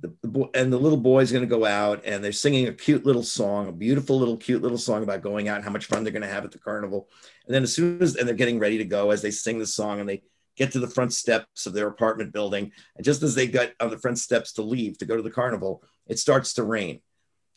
the, 0.00 0.14
the 0.22 0.28
boy 0.28 0.48
and 0.54 0.72
the 0.72 0.78
little 0.78 0.96
boy's 0.98 1.32
going 1.32 1.46
to 1.46 1.56
go 1.56 1.66
out 1.66 2.02
and 2.06 2.24
they're 2.24 2.32
singing 2.32 2.68
a 2.68 2.72
cute 2.72 3.04
little 3.04 3.22
song, 3.22 3.68
a 3.68 3.72
beautiful 3.72 4.18
little 4.18 4.38
cute 4.38 4.62
little 4.62 4.78
song 4.78 5.02
about 5.02 5.20
going 5.20 5.48
out, 5.48 5.56
and 5.56 5.64
how 5.64 5.70
much 5.70 5.84
fun 5.84 6.02
they're 6.02 6.12
going 6.12 6.22
to 6.22 6.28
have 6.28 6.46
at 6.46 6.50
the 6.50 6.58
carnival. 6.58 7.08
And 7.50 7.54
then 7.56 7.64
as 7.64 7.74
soon 7.74 8.00
as 8.00 8.14
and 8.14 8.28
they're 8.28 8.36
getting 8.36 8.60
ready 8.60 8.78
to 8.78 8.84
go, 8.84 9.10
as 9.10 9.22
they 9.22 9.32
sing 9.32 9.58
the 9.58 9.66
song 9.66 9.98
and 9.98 10.08
they 10.08 10.22
get 10.56 10.70
to 10.70 10.78
the 10.78 10.86
front 10.86 11.12
steps 11.12 11.66
of 11.66 11.72
their 11.72 11.88
apartment 11.88 12.32
building, 12.32 12.70
and 12.94 13.04
just 13.04 13.24
as 13.24 13.34
they 13.34 13.48
got 13.48 13.70
on 13.80 13.90
the 13.90 13.98
front 13.98 14.20
steps 14.20 14.52
to 14.52 14.62
leave 14.62 14.98
to 14.98 15.04
go 15.04 15.16
to 15.16 15.22
the 15.22 15.32
carnival, 15.32 15.82
it 16.06 16.20
starts 16.20 16.54
to 16.54 16.62
rain. 16.62 17.00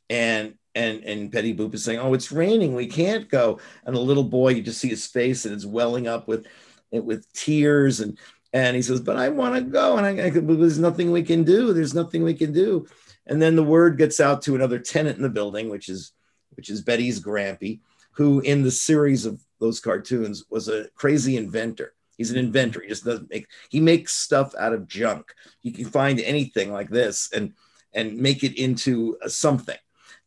And 0.09 0.55
and 0.73 1.03
and 1.03 1.29
Betty 1.29 1.53
Boop 1.53 1.75
is 1.75 1.83
saying, 1.83 1.99
"Oh, 1.99 2.15
it's 2.15 2.31
raining. 2.31 2.73
We 2.73 2.87
can't 2.87 3.29
go." 3.29 3.59
And 3.85 3.95
the 3.95 3.99
little 3.99 4.23
boy, 4.23 4.53
you 4.53 4.63
just 4.63 4.81
see 4.81 4.89
his 4.89 5.05
face, 5.05 5.45
and 5.45 5.53
it's 5.53 5.63
welling 5.63 6.07
up 6.07 6.27
with 6.27 6.47
with 6.91 7.31
tears 7.33 7.99
and 7.99 8.17
And 8.51 8.75
he 8.75 8.81
says, 8.81 8.99
"But 8.99 9.17
I 9.17 9.29
want 9.29 9.53
to 9.53 9.61
go." 9.61 9.97
And 9.97 10.07
I, 10.07 10.25
I 10.25 10.29
there's 10.31 10.79
nothing 10.79 11.11
we 11.11 11.21
can 11.21 11.43
do. 11.43 11.71
There's 11.71 11.93
nothing 11.93 12.23
we 12.23 12.33
can 12.33 12.51
do. 12.51 12.87
And 13.27 13.39
then 13.39 13.55
the 13.55 13.63
word 13.63 13.99
gets 13.99 14.19
out 14.19 14.41
to 14.43 14.55
another 14.55 14.79
tenant 14.79 15.17
in 15.17 15.23
the 15.23 15.29
building, 15.29 15.69
which 15.69 15.87
is 15.87 16.13
which 16.55 16.71
is 16.71 16.81
Betty's 16.81 17.19
Grampy, 17.19 17.81
who 18.13 18.39
in 18.41 18.63
the 18.63 18.71
series 18.71 19.25
of 19.25 19.39
those 19.63 19.79
cartoons 19.79 20.43
was 20.49 20.67
a 20.67 20.89
crazy 20.95 21.37
inventor. 21.37 21.93
He's 22.17 22.31
an 22.31 22.37
inventor. 22.37 22.81
He 22.81 22.89
just 22.89 23.05
doesn't 23.05 23.29
make 23.29 23.47
he 23.69 23.79
makes 23.79 24.13
stuff 24.13 24.53
out 24.59 24.73
of 24.73 24.87
junk. 24.87 25.33
He 25.61 25.71
can 25.71 25.85
find 25.85 26.19
anything 26.19 26.71
like 26.71 26.89
this 26.89 27.31
and 27.33 27.53
and 27.93 28.17
make 28.17 28.43
it 28.43 28.59
into 28.59 29.17
something. 29.27 29.77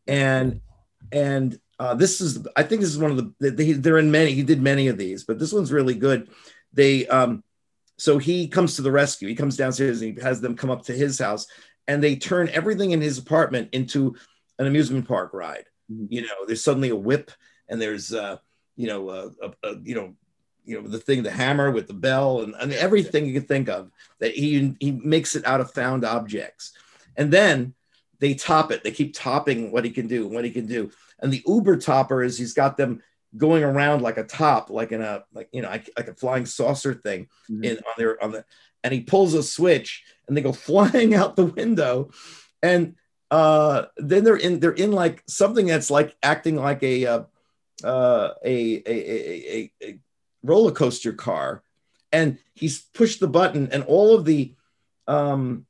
And 0.07 0.61
and 1.13 1.61
uh, 1.79 1.95
this 1.95 2.21
is 2.21 2.47
I 2.57 2.63
think 2.63 2.81
this 2.81 2.91
is 2.91 2.99
one 2.99 3.11
of 3.13 3.17
the 3.17 3.51
they, 3.51 3.73
they're 3.73 3.99
in 3.99 4.11
many. 4.11 4.33
He 4.33 4.43
did 4.43 4.63
many 4.63 4.89
of 4.89 4.99
these, 4.99 5.25
but 5.25 5.39
this 5.39 5.53
one's 5.53 5.73
really 5.73 5.95
good. 5.95 6.29
They 6.73 7.07
um 7.07 7.45
so 7.99 8.19
he 8.19 8.49
comes 8.49 8.77
to 8.77 8.83
the 8.83 8.91
rescue. 8.91 9.29
He 9.29 9.35
comes 9.35 9.57
downstairs 9.57 10.01
and 10.03 10.15
he 10.15 10.23
has 10.23 10.41
them 10.41 10.57
come 10.57 10.71
up 10.71 10.85
to 10.87 10.93
his 10.93 11.19
house 11.19 11.47
and 11.87 12.03
they 12.03 12.17
turn 12.17 12.49
everything 12.49 12.91
in 12.91 13.01
his 13.01 13.19
apartment 13.19 13.69
into 13.73 14.17
an 14.59 14.67
amusement 14.67 15.07
park 15.07 15.33
ride. 15.33 15.67
Mm-hmm. 15.93 16.07
You 16.09 16.23
know, 16.23 16.47
there's 16.47 16.65
suddenly 16.65 16.89
a 16.89 16.97
whip 16.97 17.31
and 17.69 17.81
there's 17.81 18.13
uh 18.13 18.39
you 18.77 18.87
know 18.87 19.09
a, 19.11 19.31
a, 19.43 19.53
a 19.65 19.79
you 19.83 19.95
know 19.95 20.15
you 20.67 20.83
know 20.83 20.89
the 20.89 20.99
thing 20.99 21.23
the 21.23 21.31
hammer 21.31 21.71
with 21.71 21.87
the 21.87 21.95
bell 21.95 22.43
and, 22.43 22.55
and 22.61 22.73
everything 22.73 23.25
you 23.25 23.33
can 23.33 23.49
think 23.49 23.69
of 23.69 23.91
that 24.19 24.35
he 24.35 24.75
he 24.81 24.91
makes 24.91 25.35
it 25.37 25.47
out 25.47 25.61
of 25.61 25.73
found 25.73 26.05
objects. 26.05 26.73
And 27.17 27.33
then 27.33 27.75
they 28.19 28.35
top 28.35 28.71
it. 28.73 28.83
They 28.83 28.91
keep 28.91 29.15
topping 29.15 29.71
what 29.71 29.85
he 29.85 29.91
can 29.91 30.09
do 30.09 30.27
what 30.29 30.45
he 30.45 30.51
can 30.51 30.67
do. 30.67 30.91
And 31.21 31.33
the 31.33 31.43
uber 31.47 31.77
topper 31.77 32.23
is 32.23 32.37
he's 32.37 32.53
got 32.53 32.77
them 32.77 33.03
going 33.37 33.63
around 33.63 34.03
like 34.03 34.19
a 34.19 34.25
top 34.25 34.71
like 34.71 34.93
in 34.93 35.03
a 35.03 35.25
like 35.33 35.49
you 35.53 35.63
know 35.63 35.69
like, 35.69 35.91
like 35.97 36.09
a 36.09 36.15
flying 36.15 36.47
saucer 36.47 36.95
thing 36.95 37.29
mm-hmm. 37.51 37.65
in 37.65 37.77
on 37.77 37.95
their 37.97 38.23
on 38.23 38.33
the 38.33 38.45
and 38.83 38.93
he 38.93 39.01
pulls 39.01 39.35
a 39.35 39.43
switch 39.43 40.05
and 40.27 40.37
they 40.37 40.43
go 40.43 40.53
flying 40.69 41.15
out 41.15 41.37
the 41.37 41.47
window. 41.47 42.11
And 42.63 42.97
uh 43.31 43.87
then 43.97 44.25
they're 44.25 44.37
in 44.37 44.59
they're 44.61 44.73
in 44.73 44.93
like 44.93 45.23
something 45.29 45.67
that's 45.67 45.91
like 45.91 46.17
acting 46.23 46.57
like 46.57 46.83
a 46.83 47.07
uh, 47.07 47.23
uh 47.85 48.31
a, 48.45 48.83
a, 48.87 48.91
a, 48.91 49.73
a 49.83 49.99
roller 50.43 50.73
coaster 50.73 51.13
car 51.13 51.63
and 52.13 52.39
he's 52.55 52.81
pushed 52.81 53.21
the 53.21 53.29
button 53.29 53.69
and 53.73 53.83
all 53.85 54.15
of 54.15 54.25
the 54.25 54.55
um, 55.07 55.67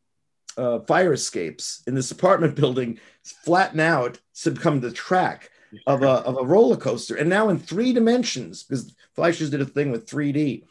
uh, 0.56 0.80
fire 0.80 1.12
escapes 1.12 1.82
in 1.86 1.94
this 1.94 2.10
apartment 2.10 2.54
building 2.62 2.98
flatten 3.22 3.80
out 3.80 4.20
to 4.42 4.50
become 4.50 4.80
the 4.80 4.92
track 4.92 5.50
of 5.86 6.02
a, 6.02 6.08
of 6.08 6.38
a 6.38 6.44
roller 6.44 6.76
coaster. 6.76 7.16
And 7.16 7.28
now 7.28 7.48
in 7.48 7.58
three 7.58 7.92
dimensions 7.92 8.62
because 8.62 8.94
fleischers 9.16 9.50
did 9.50 9.60
a 9.60 9.66
thing 9.66 9.90
with 9.90 10.08
3d 10.08 10.64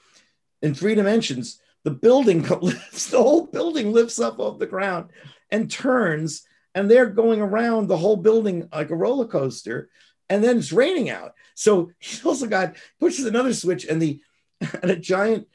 in 0.61 0.73
three 0.73 0.95
dimensions 0.95 1.59
the 1.83 1.91
building 1.91 2.41
lifts 2.61 3.09
the 3.09 3.21
whole 3.21 3.47
building 3.47 3.91
lifts 3.91 4.19
up 4.19 4.39
off 4.39 4.59
the 4.59 4.65
ground 4.65 5.09
and 5.51 5.69
turns 5.69 6.43
and 6.73 6.89
they're 6.89 7.07
going 7.07 7.41
around 7.41 7.87
the 7.87 7.97
whole 7.97 8.17
building 8.17 8.67
like 8.73 8.89
a 8.89 8.95
roller 8.95 9.27
coaster 9.27 9.89
and 10.29 10.43
then 10.43 10.57
it's 10.57 10.71
raining 10.71 11.09
out. 11.09 11.33
So 11.53 11.91
he 11.99 12.19
also 12.27 12.47
got 12.47 12.75
pushes 12.99 13.25
another 13.25 13.53
switch, 13.53 13.85
and 13.85 14.01
the 14.01 14.21
and 14.81 14.91
a 14.91 14.95
giant 14.95 15.47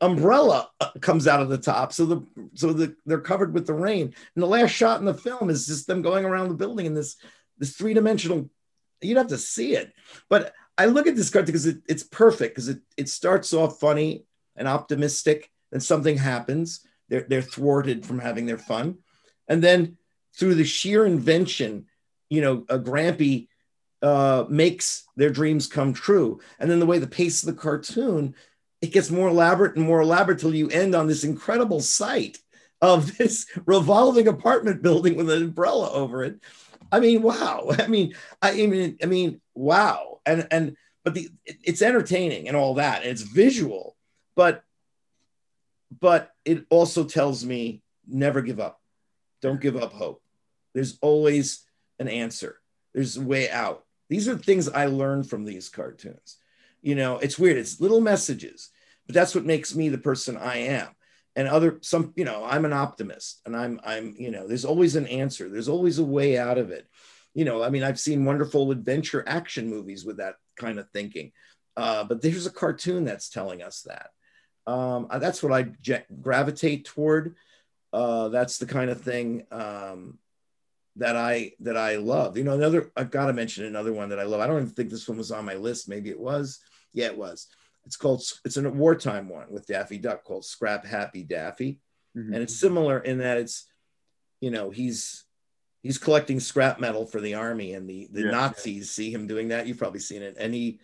umbrella 0.00 0.70
uh, 0.80 0.90
comes 1.00 1.26
out 1.26 1.42
of 1.42 1.48
the 1.48 1.58
top. 1.58 1.92
So 1.92 2.06
the 2.06 2.26
so 2.54 2.72
the, 2.72 2.96
they're 3.06 3.20
covered 3.20 3.54
with 3.54 3.66
the 3.66 3.74
rain. 3.74 4.14
And 4.34 4.42
the 4.42 4.46
last 4.46 4.70
shot 4.70 5.00
in 5.00 5.06
the 5.06 5.14
film 5.14 5.50
is 5.50 5.66
just 5.66 5.86
them 5.86 6.02
going 6.02 6.24
around 6.24 6.48
the 6.48 6.54
building 6.54 6.86
in 6.86 6.94
this 6.94 7.16
this 7.58 7.76
three 7.76 7.94
dimensional. 7.94 8.48
You'd 9.00 9.18
have 9.18 9.28
to 9.28 9.38
see 9.38 9.74
it, 9.74 9.92
but 10.28 10.52
I 10.76 10.86
look 10.86 11.06
at 11.06 11.16
this 11.16 11.30
card 11.30 11.46
because 11.46 11.66
it, 11.66 11.78
it's 11.88 12.02
perfect 12.02 12.54
because 12.54 12.68
it 12.68 12.80
it 12.96 13.08
starts 13.08 13.52
off 13.52 13.78
funny 13.78 14.24
and 14.56 14.66
optimistic, 14.66 15.50
and 15.72 15.82
something 15.82 16.16
happens. 16.16 16.86
They're 17.08 17.26
they're 17.28 17.42
thwarted 17.42 18.04
from 18.04 18.18
having 18.18 18.46
their 18.46 18.58
fun, 18.58 18.98
and 19.46 19.62
then 19.62 19.98
through 20.36 20.54
the 20.54 20.64
sheer 20.64 21.04
invention, 21.04 21.86
you 22.30 22.40
know, 22.40 22.64
a 22.68 22.78
Grampy 22.78 23.48
uh, 24.02 24.44
makes 24.48 25.04
their 25.16 25.30
dreams 25.30 25.66
come 25.66 25.92
true. 25.92 26.40
And 26.58 26.70
then 26.70 26.80
the 26.80 26.86
way 26.86 26.98
the 26.98 27.06
pace 27.06 27.42
of 27.42 27.54
the 27.54 27.60
cartoon, 27.60 28.34
it 28.80 28.92
gets 28.92 29.10
more 29.10 29.28
elaborate 29.28 29.76
and 29.76 29.84
more 29.84 30.00
elaborate 30.00 30.38
till 30.38 30.54
you 30.54 30.68
end 30.68 30.94
on 30.94 31.06
this 31.06 31.24
incredible 31.24 31.80
sight 31.80 32.38
of 32.80 33.16
this 33.18 33.46
revolving 33.66 34.28
apartment 34.28 34.82
building 34.82 35.16
with 35.16 35.30
an 35.30 35.42
umbrella 35.42 35.90
over 35.92 36.24
it. 36.24 36.40
I 36.90 37.00
mean, 37.00 37.22
wow. 37.22 37.70
I 37.78 37.86
mean, 37.86 38.14
I 38.40 38.66
mean, 38.66 38.98
I 39.02 39.06
mean, 39.06 39.40
wow. 39.54 40.20
And 40.24 40.46
and 40.50 40.76
but 41.04 41.14
the 41.14 41.30
it's 41.46 41.82
entertaining 41.82 42.48
and 42.48 42.56
all 42.56 42.74
that, 42.74 43.02
and 43.02 43.10
it's 43.10 43.22
visual, 43.22 43.96
but 44.36 44.62
but 46.00 46.32
it 46.44 46.66
also 46.70 47.04
tells 47.04 47.44
me 47.44 47.82
never 48.06 48.42
give 48.42 48.60
up. 48.60 48.80
Don't 49.40 49.60
give 49.60 49.76
up 49.76 49.92
hope. 49.92 50.22
There's 50.74 50.98
always 51.00 51.64
an 51.98 52.08
answer. 52.08 52.60
There's 52.94 53.16
a 53.16 53.22
way 53.22 53.50
out. 53.50 53.84
These 54.08 54.28
are 54.28 54.36
things 54.36 54.68
I 54.68 54.86
learned 54.86 55.28
from 55.28 55.44
these 55.44 55.68
cartoons. 55.68 56.38
You 56.82 56.94
know, 56.94 57.18
it's 57.18 57.38
weird. 57.38 57.56
It's 57.56 57.80
little 57.80 58.00
messages, 58.00 58.70
but 59.06 59.14
that's 59.14 59.34
what 59.34 59.44
makes 59.44 59.74
me 59.74 59.88
the 59.88 59.98
person 59.98 60.36
I 60.36 60.58
am. 60.58 60.88
And 61.36 61.46
other 61.46 61.78
some, 61.82 62.12
you 62.16 62.24
know, 62.24 62.44
I'm 62.44 62.64
an 62.64 62.72
optimist 62.72 63.40
and 63.46 63.56
I'm 63.56 63.80
I'm, 63.84 64.14
you 64.18 64.30
know, 64.30 64.48
there's 64.48 64.64
always 64.64 64.96
an 64.96 65.06
answer. 65.06 65.48
There's 65.48 65.68
always 65.68 65.98
a 65.98 66.04
way 66.04 66.38
out 66.38 66.58
of 66.58 66.70
it. 66.70 66.88
You 67.34 67.44
know, 67.44 67.62
I 67.62 67.70
mean, 67.70 67.84
I've 67.84 68.00
seen 68.00 68.24
wonderful 68.24 68.70
adventure 68.70 69.24
action 69.26 69.68
movies 69.68 70.04
with 70.04 70.16
that 70.16 70.34
kind 70.56 70.78
of 70.78 70.90
thinking. 70.90 71.32
Uh, 71.76 72.02
but 72.02 72.20
there's 72.20 72.46
a 72.46 72.50
cartoon 72.50 73.04
that's 73.04 73.28
telling 73.28 73.62
us 73.62 73.82
that. 73.82 74.10
Um, 74.70 75.06
that's 75.18 75.42
what 75.42 75.52
I 75.52 75.70
gravitate 76.20 76.84
toward. 76.84 77.36
Uh, 77.92 78.28
that's 78.28 78.58
the 78.58 78.66
kind 78.66 78.90
of 78.90 79.00
thing 79.00 79.46
um, 79.52 80.18
that 80.98 81.16
I 81.16 81.52
that 81.60 81.76
I 81.76 81.96
love. 81.96 82.36
You 82.36 82.44
know, 82.44 82.54
another 82.54 82.90
I've 82.96 83.10
got 83.10 83.26
to 83.26 83.32
mention 83.32 83.64
another 83.64 83.92
one 83.92 84.10
that 84.10 84.18
I 84.18 84.24
love. 84.24 84.40
I 84.40 84.46
don't 84.46 84.62
even 84.62 84.68
think 84.70 84.90
this 84.90 85.08
one 85.08 85.18
was 85.18 85.32
on 85.32 85.44
my 85.44 85.54
list. 85.54 85.88
Maybe 85.88 86.10
it 86.10 86.20
was. 86.20 86.60
Yeah, 86.92 87.06
it 87.06 87.16
was. 87.16 87.46
It's 87.86 87.96
called 87.96 88.22
it's 88.44 88.56
a 88.56 88.68
wartime 88.68 89.28
one 89.28 89.46
with 89.50 89.66
Daffy 89.66 89.98
Duck 89.98 90.24
called 90.24 90.44
Scrap 90.44 90.84
Happy 90.84 91.22
Daffy, 91.22 91.80
mm-hmm. 92.16 92.34
and 92.34 92.42
it's 92.42 92.58
similar 92.58 92.98
in 92.98 93.18
that 93.18 93.38
it's, 93.38 93.66
you 94.40 94.50
know, 94.50 94.70
he's 94.70 95.24
he's 95.82 95.98
collecting 95.98 96.40
scrap 96.40 96.80
metal 96.80 97.06
for 97.06 97.20
the 97.20 97.34
army, 97.34 97.74
and 97.74 97.88
the 97.88 98.08
the 98.12 98.22
yeah, 98.22 98.30
Nazis 98.30 98.76
yeah. 98.76 98.82
see 98.84 99.10
him 99.12 99.26
doing 99.26 99.48
that. 99.48 99.66
You've 99.66 99.78
probably 99.78 100.00
seen 100.00 100.22
it, 100.22 100.36
and 100.38 100.52
he 100.52 100.80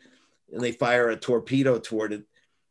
and 0.53 0.62
they 0.62 0.73
fire 0.73 1.11
a 1.11 1.16
torpedo 1.16 1.78
toward 1.78 2.12
it. 2.12 2.24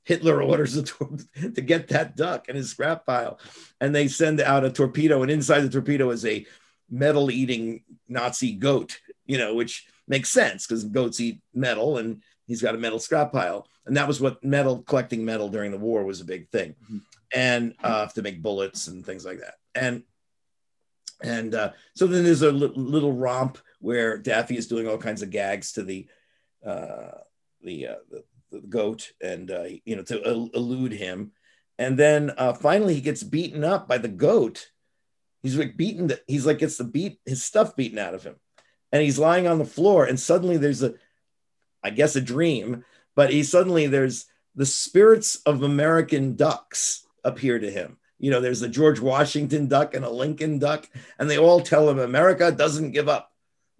Hitler 0.06 0.42
orders 0.44 0.78
a 0.78 0.84
tor- 0.84 1.18
to 1.36 1.62
get 1.62 1.90
that 1.90 2.16
duck 2.16 2.50
in 2.50 2.56
his 2.56 2.72
scrap 2.72 3.06
pile, 3.06 3.40
and 3.82 3.94
they 3.94 4.08
send 4.08 4.42
out 4.42 4.66
a 4.66 4.72
torpedo, 4.72 5.22
and 5.22 5.32
inside 5.32 5.62
the 5.62 5.70
torpedo 5.70 6.10
is 6.10 6.26
a 6.26 6.46
metal 6.94 7.32
eating 7.32 7.84
Nazi 8.08 8.54
goat, 8.54 9.00
you 9.26 9.38
know, 9.38 9.56
which 9.56 9.88
makes 10.08 10.30
sense 10.30 10.68
because 10.68 10.84
goats 10.84 11.20
eat 11.20 11.42
metal 11.54 11.98
and 11.98 12.22
he's 12.46 12.62
got 12.62 12.76
a 12.76 12.78
metal 12.78 13.00
scrap 13.00 13.32
pile. 13.32 13.68
And 13.86 13.98
that 13.98 14.08
was 14.08 14.22
what 14.22 14.44
metal 14.44 14.84
collecting 14.84 15.26
metal 15.26 15.50
during 15.50 15.72
the 15.72 15.78
war 15.78 16.06
was 16.06 16.22
a 16.22 16.26
big 16.26 16.50
thing. 16.50 16.76
Mm-hmm. 16.84 16.98
And 17.36 17.74
uh, 17.84 18.06
to 18.08 18.22
make 18.22 18.44
bullets 18.44 18.88
and 18.88 19.04
things 19.04 19.26
like 19.26 19.40
that. 19.40 19.56
And 19.74 20.04
and 21.22 21.56
uh, 21.56 21.72
so 21.96 22.06
then 22.06 22.24
there's 22.24 22.44
a 22.44 22.50
l- 22.50 22.74
little 22.76 23.14
romp 23.14 23.58
where 23.80 24.18
Daffy 24.18 24.56
is 24.58 24.68
doing 24.68 24.88
all 24.88 24.98
kinds 24.98 25.22
of 25.24 25.32
gags 25.32 25.72
to 25.74 25.84
the 25.84 26.08
uh, 26.66 27.20
the, 27.62 27.88
uh, 27.88 27.96
the, 28.12 28.24
the 28.52 28.60
goat 28.68 29.12
and 29.22 29.50
uh, 29.50 29.64
you 29.84 29.96
know 29.96 30.04
to 30.04 30.22
elude 30.54 30.92
him. 30.92 31.32
And 31.80 31.98
then 31.98 32.32
uh, 32.38 32.54
finally 32.54 32.94
he 32.94 33.02
gets 33.02 33.24
beaten 33.24 33.64
up 33.64 33.88
by 33.88 33.98
the 33.98 34.10
goat 34.10 34.70
He's 35.44 35.58
like 35.58 35.78
beaten. 35.78 36.08
That 36.08 36.22
he's 36.26 36.46
like 36.46 36.58
gets 36.58 36.78
the 36.78 36.86
beat 36.86 37.20
his 37.26 37.44
stuff 37.44 37.76
beaten 37.76 38.00
out 38.00 38.16
of 38.16 38.24
him, 38.24 38.36
and 38.92 39.04
he's 39.04 39.20
lying 39.20 39.46
on 39.46 39.60
the 39.60 39.66
floor. 39.66 40.06
And 40.06 40.20
suddenly 40.20 40.58
there's 40.58 40.82
a, 40.82 40.96
I 41.84 41.92
guess 41.92 42.16
a 42.16 42.22
dream, 42.22 42.86
but 43.16 43.32
he 43.32 43.44
suddenly 43.44 43.88
there's 43.88 44.26
the 44.56 44.66
spirits 44.66 45.36
of 45.46 45.62
American 45.62 46.36
ducks 46.36 47.06
appear 47.24 47.60
to 47.60 47.70
him. 47.70 47.98
You 48.20 48.32
know, 48.32 48.40
there's 48.40 48.62
a 48.62 48.70
George 48.70 49.02
Washington 49.02 49.68
duck 49.68 49.94
and 49.94 50.06
a 50.06 50.10
Lincoln 50.10 50.60
duck, 50.60 50.90
and 51.20 51.30
they 51.30 51.38
all 51.38 51.60
tell 51.60 51.90
him 51.90 52.00
America 52.00 52.52
doesn't 52.52 52.92
give 52.92 53.10
up. 53.10 53.30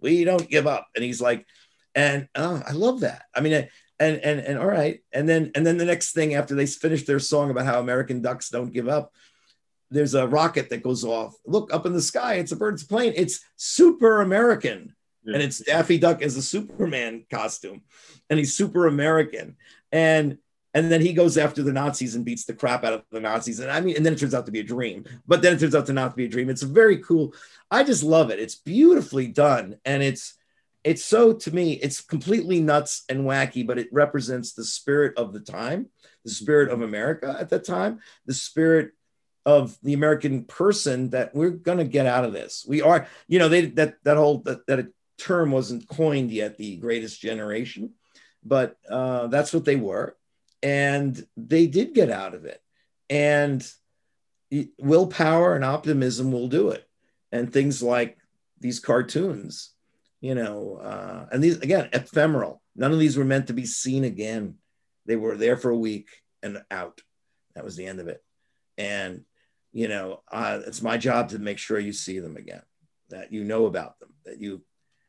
We 0.00 0.24
don't 0.24 0.50
give 0.50 0.66
up. 0.66 0.88
And 0.94 1.02
he's 1.02 1.20
like, 1.20 1.46
and 1.94 2.28
oh, 2.34 2.62
I 2.66 2.72
love 2.72 3.00
that. 3.00 3.22
I 3.34 3.40
mean, 3.40 3.68
and 4.00 4.18
and 4.18 4.40
and 4.40 4.58
all 4.58 4.66
right, 4.66 5.00
and 5.12 5.28
then 5.28 5.52
and 5.54 5.64
then 5.64 5.78
the 5.78 5.84
next 5.84 6.12
thing 6.12 6.34
after 6.34 6.54
they 6.54 6.66
finish 6.66 7.04
their 7.04 7.20
song 7.20 7.50
about 7.50 7.66
how 7.66 7.80
American 7.80 8.20
ducks 8.20 8.50
don't 8.50 8.72
give 8.72 8.88
up, 8.88 9.12
there's 9.94 10.14
a 10.14 10.26
rocket 10.28 10.70
that 10.70 10.82
goes 10.82 11.04
off. 11.04 11.34
Look 11.46 11.72
up 11.72 11.86
in 11.86 11.92
the 11.92 12.02
sky, 12.02 12.34
it's 12.34 12.52
a 12.52 12.56
bird's 12.56 12.84
plane. 12.84 13.12
It's 13.16 13.44
super 13.56 14.20
American. 14.20 14.94
Yeah. 15.24 15.34
And 15.34 15.42
it's 15.42 15.58
Daffy 15.58 15.98
Duck 15.98 16.20
as 16.20 16.36
a 16.36 16.42
Superman 16.42 17.24
costume. 17.30 17.82
And 18.28 18.38
he's 18.38 18.56
super 18.56 18.86
American. 18.86 19.56
And 19.92 20.38
and 20.76 20.90
then 20.90 21.00
he 21.00 21.12
goes 21.12 21.38
after 21.38 21.62
the 21.62 21.72
Nazis 21.72 22.16
and 22.16 22.24
beats 22.24 22.46
the 22.46 22.52
crap 22.52 22.82
out 22.82 22.92
of 22.92 23.04
the 23.12 23.20
Nazis. 23.20 23.60
And 23.60 23.70
I 23.70 23.80
mean, 23.80 23.96
and 23.96 24.04
then 24.04 24.12
it 24.12 24.18
turns 24.18 24.34
out 24.34 24.44
to 24.46 24.52
be 24.52 24.58
a 24.58 24.64
dream. 24.64 25.04
But 25.26 25.40
then 25.40 25.54
it 25.54 25.60
turns 25.60 25.76
out 25.76 25.86
to 25.86 25.92
not 25.92 26.16
be 26.16 26.24
a 26.24 26.28
dream. 26.28 26.50
It's 26.50 26.62
very 26.62 26.98
cool. 26.98 27.32
I 27.70 27.84
just 27.84 28.02
love 28.02 28.30
it. 28.30 28.40
It's 28.40 28.56
beautifully 28.56 29.28
done. 29.28 29.76
And 29.84 30.02
it's 30.02 30.34
it's 30.82 31.04
so 31.04 31.32
to 31.32 31.54
me, 31.54 31.74
it's 31.74 32.00
completely 32.00 32.60
nuts 32.60 33.04
and 33.08 33.24
wacky, 33.24 33.66
but 33.66 33.78
it 33.78 33.88
represents 33.92 34.52
the 34.52 34.64
spirit 34.64 35.16
of 35.16 35.32
the 35.32 35.40
time, 35.40 35.86
the 36.24 36.30
spirit 36.30 36.70
of 36.70 36.82
America 36.82 37.36
at 37.38 37.48
that 37.50 37.64
time, 37.64 38.00
the 38.26 38.34
spirit 38.34 38.92
of 39.46 39.76
the 39.82 39.92
American 39.92 40.44
person 40.44 41.10
that 41.10 41.34
we're 41.34 41.50
going 41.50 41.78
to 41.78 41.84
get 41.84 42.06
out 42.06 42.24
of 42.24 42.32
this. 42.32 42.64
We 42.66 42.80
are, 42.82 43.06
you 43.28 43.38
know, 43.38 43.48
they 43.48 43.66
that 43.66 43.96
that 44.04 44.16
whole 44.16 44.38
that, 44.38 44.66
that 44.66 44.88
term 45.18 45.50
wasn't 45.50 45.88
coined 45.88 46.30
yet, 46.30 46.56
the 46.56 46.76
greatest 46.76 47.20
generation, 47.20 47.92
but 48.42 48.76
uh, 48.90 49.26
that's 49.28 49.52
what 49.52 49.64
they 49.64 49.76
were, 49.76 50.16
and 50.62 51.24
they 51.36 51.66
did 51.66 51.94
get 51.94 52.10
out 52.10 52.34
of 52.34 52.44
it, 52.46 52.60
and 53.10 53.66
willpower 54.78 55.54
and 55.54 55.64
optimism 55.64 56.32
will 56.32 56.48
do 56.48 56.70
it, 56.70 56.88
and 57.30 57.52
things 57.52 57.82
like 57.82 58.16
these 58.60 58.80
cartoons, 58.80 59.72
you 60.20 60.34
know, 60.34 60.76
uh, 60.76 61.26
and 61.30 61.42
these 61.42 61.58
again 61.58 61.88
ephemeral. 61.92 62.62
None 62.74 62.92
of 62.92 62.98
these 62.98 63.16
were 63.16 63.24
meant 63.24 63.48
to 63.48 63.52
be 63.52 63.66
seen 63.66 64.04
again. 64.04 64.56
They 65.06 65.16
were 65.16 65.36
there 65.36 65.56
for 65.56 65.70
a 65.70 65.76
week 65.76 66.08
and 66.42 66.64
out. 66.70 67.02
That 67.54 67.64
was 67.64 67.76
the 67.76 67.86
end 67.86 68.00
of 68.00 68.08
it, 68.08 68.24
and 68.78 69.24
you 69.74 69.88
know, 69.88 70.22
uh, 70.30 70.60
it's 70.66 70.80
my 70.80 70.96
job 70.96 71.30
to 71.30 71.38
make 71.40 71.58
sure 71.58 71.78
you 71.80 71.92
see 71.92 72.20
them 72.20 72.36
again, 72.36 72.62
that 73.10 73.32
you 73.32 73.42
know 73.42 73.66
about 73.66 73.98
them, 73.98 74.14
that 74.24 74.40
you, 74.40 74.62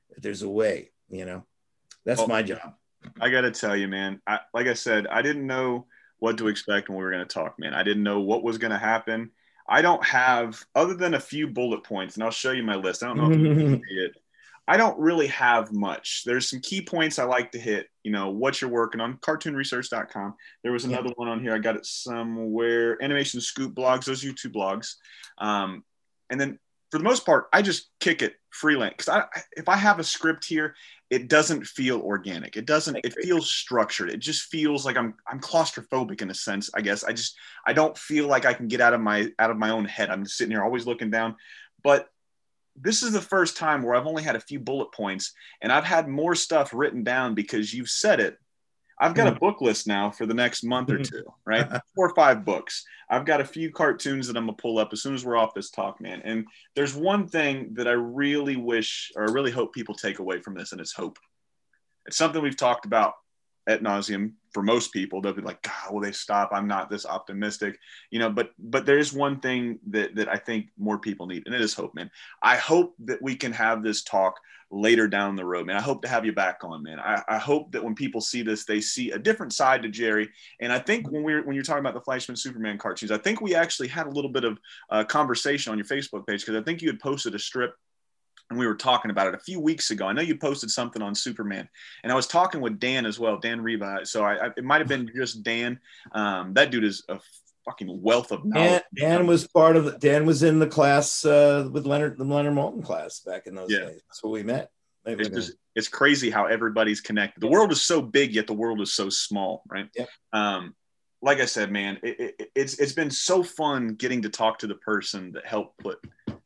that 0.10 0.24
there's 0.24 0.42
a 0.42 0.50
way, 0.50 0.90
you 1.08 1.24
know, 1.24 1.46
that's 2.04 2.18
well, 2.18 2.28
my 2.28 2.42
job. 2.42 2.74
I 3.22 3.30
got 3.30 3.42
to 3.42 3.52
tell 3.52 3.78
you, 3.78 3.88
man, 3.88 4.20
I, 4.26 4.40
like 4.56 4.66
I 4.66 4.74
said, 4.74 5.06
I 5.06 5.22
didn't 5.22 5.46
know 5.46 5.86
what 6.18 6.40
to 6.40 6.48
expect 6.48 6.90
when 6.90 6.98
we 6.98 7.04
were 7.04 7.12
going 7.12 7.26
to 7.26 7.32
talk, 7.32 7.60
man. 7.60 7.76
I 7.76 7.84
didn't 7.84 8.02
know 8.02 8.22
what 8.22 8.44
was 8.44 8.58
going 8.58 8.72
to 8.72 8.80
happen. 8.80 9.30
I 9.70 9.84
don't 9.84 10.04
have, 10.04 10.64
other 10.74 10.96
than 10.96 11.14
a 11.14 11.20
few 11.20 11.48
bullet 11.48 11.84
points, 11.84 12.16
and 12.16 12.24
I'll 12.24 12.32
show 12.32 12.52
you 12.52 12.64
my 12.64 12.76
list. 12.76 13.04
I 13.04 13.08
don't 13.08 13.18
know 13.18 13.32
if 13.32 13.40
you 13.40 13.54
can 13.54 13.82
see 13.88 13.96
it. 13.96 14.14
I 14.68 14.78
don't 14.78 14.98
really 15.00 15.28
have 15.28 15.72
much. 15.72 16.24
There's 16.26 16.50
some 16.50 16.60
key 16.60 16.82
points 16.82 17.20
I 17.20 17.26
like 17.26 17.52
to 17.52 17.60
hit. 17.60 17.88
You 18.04 18.12
know, 18.12 18.30
what 18.30 18.62
you're 18.62 18.70
working 18.70 19.02
on, 19.02 19.18
cartoonresearch.com. 19.18 20.36
There 20.64 20.72
was 20.72 20.86
another 20.86 21.10
yeah. 21.10 21.14
one 21.18 21.28
on 21.28 21.42
here. 21.42 21.54
I 21.54 21.60
got 21.60 21.76
it 21.76 21.86
somewhere. 21.86 23.02
Animation 23.02 23.42
Scoop 23.42 23.76
blogs, 23.76 24.06
those 24.06 24.24
YouTube 24.24 24.54
blogs. 24.54 24.96
Um, 25.38 25.84
and 26.30 26.42
then 26.42 26.60
for 26.92 26.98
the 26.98 27.04
most 27.04 27.26
part, 27.26 27.48
I 27.54 27.62
just 27.62 27.90
kick 28.00 28.22
it 28.22 28.36
freelance 28.52 28.96
because 28.98 29.10
I, 29.10 29.26
if 29.58 29.70
I 29.70 29.76
have 29.76 30.00
a 30.00 30.04
script 30.04 30.46
here, 30.46 30.76
it 31.10 31.28
doesn't 31.28 31.66
feel 31.68 32.00
organic. 32.00 32.58
It 32.58 32.66
doesn't. 32.66 32.98
It 33.04 33.14
feels 33.22 33.52
structured. 33.52 34.10
It 34.10 34.20
just 34.20 34.44
feels 34.44 34.86
like 34.86 34.98
I'm 34.98 35.14
I'm 35.28 35.40
claustrophobic 35.40 36.22
in 36.22 36.32
a 36.32 36.34
sense. 36.34 36.70
I 36.74 36.82
guess 36.82 37.04
I 37.04 37.14
just 37.14 37.38
I 37.68 37.74
don't 37.74 37.98
feel 37.98 38.28
like 38.28 38.46
I 38.46 38.54
can 38.54 38.68
get 38.68 38.82
out 38.82 38.94
of 38.94 39.02
my 39.02 39.30
out 39.38 39.52
of 39.52 39.58
my 39.58 39.70
own 39.70 39.86
head. 39.86 40.10
I'm 40.10 40.24
just 40.24 40.38
sitting 40.38 40.52
here 40.52 40.64
always 40.64 40.88
looking 40.88 41.12
down. 41.12 41.36
But 41.84 42.10
this 42.76 43.04
is 43.04 43.14
the 43.14 43.22
first 43.22 43.58
time 43.58 43.84
where 43.84 43.96
I've 43.96 44.08
only 44.08 44.24
had 44.24 44.36
a 44.36 44.42
few 44.42 44.60
bullet 44.60 44.92
points 44.92 45.34
and 45.62 45.72
I've 45.72 45.84
had 45.84 46.08
more 46.08 46.36
stuff 46.36 46.74
written 46.74 47.04
down 47.04 47.34
because 47.34 47.74
you've 47.74 47.90
said 47.90 48.20
it. 48.20 48.38
I've 49.00 49.14
got 49.14 49.28
a 49.28 49.32
hmm. 49.32 49.40
book 49.40 49.60
list 49.60 49.88
now 49.88 50.10
for 50.10 50.26
the 50.26 50.34
next 50.34 50.64
month 50.64 50.90
or 50.90 50.98
hmm. 50.98 51.04
two, 51.04 51.24
right? 51.46 51.68
Four 51.96 52.10
or 52.10 52.16
five 52.16 52.46
books. 52.46 52.86
I've 53.10 53.26
got 53.26 53.42
a 53.42 53.46
few 53.46 53.72
cartoons 53.72 54.28
that 54.28 54.38
I'm 54.38 54.46
gonna 54.46 54.58
pull 54.58 54.80
up 54.80 54.94
as 54.94 55.02
soon 55.02 55.14
as 55.14 55.26
we're 55.26 55.38
off 55.38 55.54
this 55.54 55.70
talk, 55.70 56.00
man. 56.00 56.22
And 56.24 56.46
there's 56.76 56.96
one 56.96 57.28
thing 57.28 57.74
that 57.74 57.88
I 57.88 57.92
really 57.92 58.56
wish 58.56 59.12
or 59.16 59.30
I 59.30 59.34
really 59.34 59.52
hope 59.52 59.74
people 59.74 59.96
take 59.96 60.20
away 60.20 60.40
from 60.40 60.56
this, 60.56 60.72
and 60.72 60.80
it's 60.80 60.94
hope. 60.94 61.20
It's 62.06 62.18
something 62.18 62.42
we've 62.42 62.58
talked 62.58 62.86
about 62.86 63.14
at 63.68 63.82
nauseum 63.82 64.34
for 64.52 64.64
most 64.64 64.94
people 64.94 65.22
they'll 65.22 65.34
be 65.34 65.42
like 65.42 65.62
god 65.62 65.94
will 65.94 66.02
they 66.02 66.12
stop? 66.12 66.50
I'm 66.54 66.68
not 66.68 66.90
this 66.90 67.06
optimistic 67.06 67.78
you 68.12 68.20
know 68.20 68.30
but 68.30 68.52
but 68.60 68.86
there's 68.86 69.14
one 69.14 69.40
thing 69.40 69.80
that 69.88 70.16
that 70.16 70.30
i 70.30 70.38
think 70.38 70.68
more 70.78 71.00
people 71.00 71.28
need 71.28 71.44
and 71.46 71.56
it 71.56 71.62
is 71.62 71.74
hope 71.74 71.94
man. 71.96 72.10
I 72.42 72.58
hope 72.58 72.96
that 73.06 73.22
we 73.22 73.36
can 73.36 73.52
have 73.52 73.84
this 73.84 74.04
talk 74.04 74.40
later 74.72 75.08
down 75.08 75.36
the 75.36 75.46
road 75.46 75.68
man. 75.68 75.78
I 75.78 75.82
hope 75.82 76.02
to 76.02 76.08
have 76.08 76.26
you 76.26 76.34
back 76.34 76.64
on 76.64 76.84
man. 76.84 77.00
I, 77.00 77.22
I 77.30 77.38
hope 77.38 77.72
that 77.72 77.84
when 77.84 77.96
people 77.96 78.20
see 78.20 78.42
this 78.42 78.66
they 78.66 78.82
see 78.82 79.12
a 79.12 79.20
different 79.20 79.54
side 79.54 79.84
to 79.84 79.90
jerry. 79.90 80.30
And 80.60 80.72
i 80.72 80.80
think 80.80 81.10
when 81.12 81.24
we're 81.24 81.44
when 81.46 81.56
you're 81.56 81.64
talking 81.64 81.82
about 81.82 81.94
the 81.94 82.02
fleischer 82.02 82.36
superman 82.36 82.78
cartoons 82.78 83.12
i 83.12 83.18
think 83.18 83.42
we 83.42 83.56
actually 83.56 83.88
had 83.88 84.08
a 84.08 84.10
little 84.10 84.32
bit 84.32 84.44
of 84.44 84.58
uh, 84.90 85.04
conversation 85.04 85.72
on 85.72 85.78
your 85.78 85.86
facebook 85.86 86.26
page 86.28 86.42
because 86.46 86.60
i 86.60 86.64
think 86.64 86.82
you 86.82 86.90
had 86.90 87.00
posted 87.00 87.36
a 87.36 87.40
strip 87.40 87.76
and 88.50 88.60
we 88.60 88.68
were 88.68 88.76
talking 88.76 89.12
about 89.12 89.28
it 89.28 89.34
a 89.34 89.40
few 89.40 89.60
weeks 89.60 89.92
ago. 89.92 90.08
I 90.08 90.14
know 90.14 90.22
you 90.22 90.38
posted 90.38 90.70
something 90.70 91.02
on 91.02 91.16
Superman, 91.16 91.68
and 92.04 92.12
I 92.12 92.16
was 92.16 92.28
talking 92.28 92.62
with 92.62 92.80
Dan 92.80 93.06
as 93.06 93.20
well, 93.20 93.38
Dan 93.40 93.62
Reba. 93.62 94.06
So 94.06 94.24
I, 94.24 94.48
I 94.48 94.50
it 94.56 94.64
might 94.64 94.80
have 94.80 94.88
been 94.88 95.12
just 95.16 95.44
Dan. 95.44 95.80
Um, 96.12 96.54
that 96.54 96.72
dude 96.72 96.84
is 96.84 97.04
a 97.10 97.20
fucking 97.66 98.02
wealth 98.02 98.32
of 98.32 98.46
knowledge. 98.46 98.84
Dan, 98.96 99.10
Dan 99.20 99.28
was 99.28 99.48
part 99.48 99.76
of 99.76 99.86
the, 99.86 99.92
Dan 99.98 100.26
was 100.26 100.44
in 100.44 100.60
the 100.60 100.68
class 100.68 101.26
uh, 101.26 101.68
with 101.72 101.86
Leonard 101.86 102.18
the 102.18 102.24
Leonard 102.24 102.54
Maltin 102.54 102.84
class 102.84 103.20
back 103.22 103.48
in 103.48 103.56
those 103.56 103.72
yeah. 103.72 103.80
days. 103.80 104.02
That's 104.08 104.24
where 104.24 104.32
we 104.32 104.44
met. 104.44 104.72
It's, 105.08 105.30
just, 105.30 105.54
it's 105.76 105.88
crazy 105.88 106.32
how 106.32 106.46
everybody's 106.46 107.00
connected. 107.00 107.40
The 107.40 107.48
world 107.48 107.72
is 107.72 107.82
so 107.82 108.02
big, 108.02 108.34
yet 108.34 108.48
the 108.48 108.54
world 108.54 108.82
is 108.82 108.94
so 108.94 109.10
small, 109.10 109.62
right? 109.70 109.88
Yeah. 109.96 110.06
Um, 110.34 110.74
like 111.22 111.40
I 111.40 111.46
said, 111.46 111.72
man, 111.72 112.00
it, 112.02 112.36
it, 112.40 112.52
it's 112.56 112.80
it's 112.80 112.94
been 112.94 113.12
so 113.12 113.44
fun 113.44 113.96
getting 113.96 114.24
to 114.24 114.30
talk 114.30 114.60
to 114.60 114.68
the 114.68 114.76
person 114.76 115.32
that 115.34 115.46
helped 115.46 115.78
put 115.80 116.00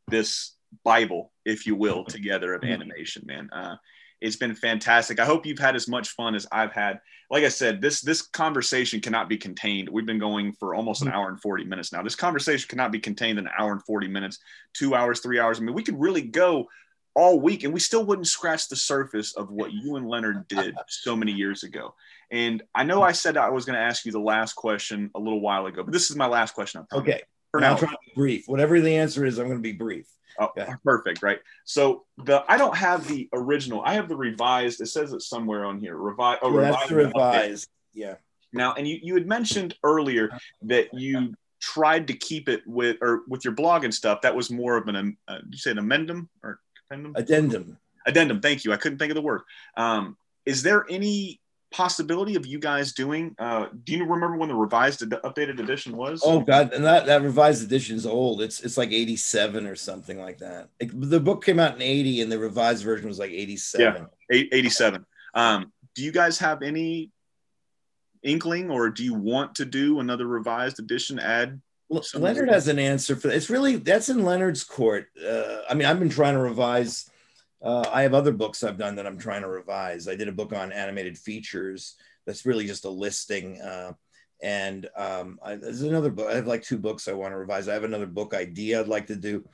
this 0.08 0.56
Bible, 0.84 1.32
if 1.50 1.66
you 1.66 1.74
will, 1.74 2.04
together 2.04 2.54
of 2.54 2.64
animation, 2.64 3.22
man. 3.26 3.48
Uh, 3.52 3.76
it's 4.20 4.36
been 4.36 4.54
fantastic. 4.54 5.18
I 5.18 5.24
hope 5.24 5.46
you've 5.46 5.58
had 5.58 5.74
as 5.74 5.88
much 5.88 6.10
fun 6.10 6.34
as 6.34 6.46
I've 6.52 6.72
had. 6.72 7.00
Like 7.30 7.44
I 7.44 7.48
said, 7.48 7.80
this 7.80 8.02
this 8.02 8.22
conversation 8.22 9.00
cannot 9.00 9.28
be 9.28 9.38
contained. 9.38 9.88
We've 9.88 10.06
been 10.06 10.18
going 10.18 10.52
for 10.52 10.74
almost 10.74 11.00
an 11.02 11.08
mm-hmm. 11.08 11.16
hour 11.16 11.28
and 11.28 11.40
40 11.40 11.64
minutes 11.64 11.92
now. 11.92 12.02
This 12.02 12.16
conversation 12.16 12.68
cannot 12.68 12.92
be 12.92 12.98
contained 12.98 13.38
in 13.38 13.46
an 13.46 13.52
hour 13.58 13.72
and 13.72 13.82
40 13.82 14.08
minutes, 14.08 14.38
two 14.74 14.94
hours, 14.94 15.20
three 15.20 15.38
hours. 15.38 15.58
I 15.58 15.62
mean, 15.62 15.74
we 15.74 15.82
could 15.82 15.98
really 15.98 16.22
go 16.22 16.68
all 17.14 17.40
week 17.40 17.64
and 17.64 17.72
we 17.72 17.80
still 17.80 18.04
wouldn't 18.04 18.26
scratch 18.26 18.68
the 18.68 18.76
surface 18.76 19.34
of 19.36 19.50
what 19.50 19.72
you 19.72 19.96
and 19.96 20.08
Leonard 20.08 20.46
did 20.48 20.74
so 20.88 21.16
many 21.16 21.32
years 21.32 21.64
ago. 21.64 21.94
And 22.30 22.62
I 22.74 22.84
know 22.84 23.02
I 23.02 23.12
said 23.12 23.36
I 23.36 23.50
was 23.50 23.64
going 23.64 23.76
to 23.76 23.82
ask 23.82 24.04
you 24.04 24.12
the 24.12 24.20
last 24.20 24.52
question 24.54 25.10
a 25.14 25.18
little 25.18 25.40
while 25.40 25.66
ago, 25.66 25.82
but 25.82 25.92
this 25.92 26.10
is 26.10 26.16
my 26.16 26.26
last 26.26 26.54
question. 26.54 26.86
Okay. 26.92 27.22
For 27.50 27.60
now, 27.60 27.72
I'm 27.72 27.78
trying 27.78 27.92
to 27.92 27.98
be 28.06 28.12
brief. 28.14 28.44
Whatever 28.46 28.80
the 28.80 28.94
answer 28.94 29.24
is, 29.24 29.38
I'm 29.38 29.46
going 29.46 29.58
to 29.58 29.62
be 29.62 29.72
brief. 29.72 30.06
Oh, 30.40 30.48
yeah. 30.56 30.74
perfect, 30.82 31.22
right? 31.22 31.38
So 31.64 32.04
the 32.24 32.42
I 32.48 32.56
don't 32.56 32.76
have 32.76 33.06
the 33.06 33.28
original. 33.32 33.82
I 33.84 33.94
have 33.94 34.08
the 34.08 34.16
revised. 34.16 34.80
It 34.80 34.86
says 34.86 35.12
it 35.12 35.20
somewhere 35.20 35.66
on 35.66 35.78
here. 35.78 35.96
Revi- 35.96 36.38
oh, 36.40 36.58
yeah, 36.58 36.68
revised. 36.68 36.90
revised. 36.90 37.68
Yeah. 37.92 38.14
Now, 38.52 38.72
and 38.72 38.88
you 38.88 38.98
you 39.02 39.14
had 39.14 39.26
mentioned 39.26 39.76
earlier 39.84 40.30
that 40.62 40.94
you 40.94 41.34
tried 41.60 42.06
to 42.08 42.14
keep 42.14 42.48
it 42.48 42.62
with 42.66 42.96
or 43.02 43.22
with 43.28 43.44
your 43.44 43.52
blog 43.52 43.84
and 43.84 43.94
stuff. 43.94 44.22
That 44.22 44.34
was 44.34 44.50
more 44.50 44.76
of 44.76 44.88
an 44.88 45.16
uh, 45.28 45.38
you 45.48 45.58
say 45.58 45.70
an 45.72 45.78
amendum 45.78 46.28
or 46.42 46.58
addendum? 46.90 47.12
Addendum. 47.16 47.78
Addendum. 48.06 48.40
Thank 48.40 48.64
you. 48.64 48.72
I 48.72 48.76
couldn't 48.76 48.98
think 48.98 49.10
of 49.10 49.16
the 49.16 49.22
word. 49.22 49.42
Um, 49.76 50.16
is 50.46 50.62
there 50.62 50.86
any 50.88 51.40
possibility 51.70 52.34
of 52.34 52.46
you 52.46 52.58
guys 52.58 52.92
doing 52.92 53.34
uh 53.38 53.66
do 53.84 53.92
you 53.92 54.04
remember 54.04 54.36
when 54.36 54.48
the 54.48 54.54
revised 54.54 55.00
updated 55.00 55.60
edition 55.60 55.96
was? 55.96 56.20
Oh 56.24 56.40
god 56.40 56.72
and 56.72 56.84
that 56.84 57.06
that 57.06 57.22
revised 57.22 57.62
edition 57.62 57.96
is 57.96 58.06
old. 58.06 58.42
It's 58.42 58.60
it's 58.60 58.76
like 58.76 58.90
87 58.90 59.66
or 59.66 59.76
something 59.76 60.18
like 60.20 60.38
that. 60.38 60.68
It, 60.80 60.90
the 60.92 61.20
book 61.20 61.44
came 61.44 61.60
out 61.60 61.76
in 61.76 61.82
80 61.82 62.22
and 62.22 62.32
the 62.32 62.38
revised 62.38 62.84
version 62.84 63.06
was 63.06 63.18
like 63.18 63.30
87 63.30 64.06
yeah 64.30 64.44
87 64.52 65.06
um 65.34 65.72
do 65.94 66.02
you 66.02 66.12
guys 66.12 66.38
have 66.38 66.62
any 66.62 67.10
inkling 68.22 68.70
or 68.70 68.90
do 68.90 69.04
you 69.04 69.14
want 69.14 69.54
to 69.56 69.64
do 69.64 70.00
another 70.00 70.26
revised 70.26 70.78
edition 70.78 71.18
add 71.18 71.60
leonard 72.14 72.48
has 72.48 72.68
an 72.68 72.78
answer 72.78 73.16
for 73.16 73.28
that 73.28 73.36
it's 73.36 73.50
really 73.50 73.76
that's 73.76 74.08
in 74.08 74.24
leonard's 74.24 74.62
court. 74.62 75.06
Uh, 75.24 75.58
i 75.68 75.74
mean 75.74 75.86
i've 75.86 75.98
been 75.98 76.10
trying 76.10 76.34
to 76.34 76.40
revise 76.40 77.10
uh, 77.62 77.84
I 77.92 78.02
have 78.02 78.14
other 78.14 78.32
books 78.32 78.62
I've 78.62 78.78
done 78.78 78.96
that 78.96 79.06
I'm 79.06 79.18
trying 79.18 79.42
to 79.42 79.48
revise. 79.48 80.08
I 80.08 80.14
did 80.14 80.28
a 80.28 80.32
book 80.32 80.52
on 80.52 80.72
animated 80.72 81.18
features 81.18 81.96
that's 82.26 82.46
really 82.46 82.66
just 82.66 82.84
a 82.84 82.90
listing. 82.90 83.60
Uh, 83.60 83.92
and 84.42 84.88
um, 84.96 85.38
I, 85.42 85.56
there's 85.56 85.82
another 85.82 86.10
book. 86.10 86.28
I 86.30 86.36
have 86.36 86.46
like 86.46 86.62
two 86.62 86.78
books 86.78 87.08
I 87.08 87.12
want 87.12 87.32
to 87.32 87.36
revise. 87.36 87.68
I 87.68 87.74
have 87.74 87.84
another 87.84 88.06
book 88.06 88.34
idea 88.34 88.80
I'd 88.80 88.88
like 88.88 89.06
to 89.08 89.16
do 89.16 89.44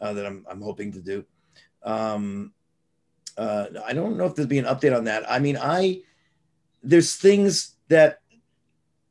uh, 0.00 0.12
that 0.12 0.26
I'm, 0.26 0.44
I'm 0.50 0.60
hoping 0.60 0.92
to 0.92 1.00
do. 1.00 1.24
Um, 1.84 2.52
uh, 3.36 3.66
I 3.84 3.92
don't 3.92 4.16
know 4.16 4.26
if 4.26 4.34
there'll 4.34 4.48
be 4.48 4.58
an 4.58 4.64
update 4.64 4.96
on 4.96 5.04
that. 5.04 5.30
I 5.30 5.38
mean, 5.38 5.56
I 5.60 6.02
there's 6.82 7.16
things 7.16 7.76
that 7.88 8.20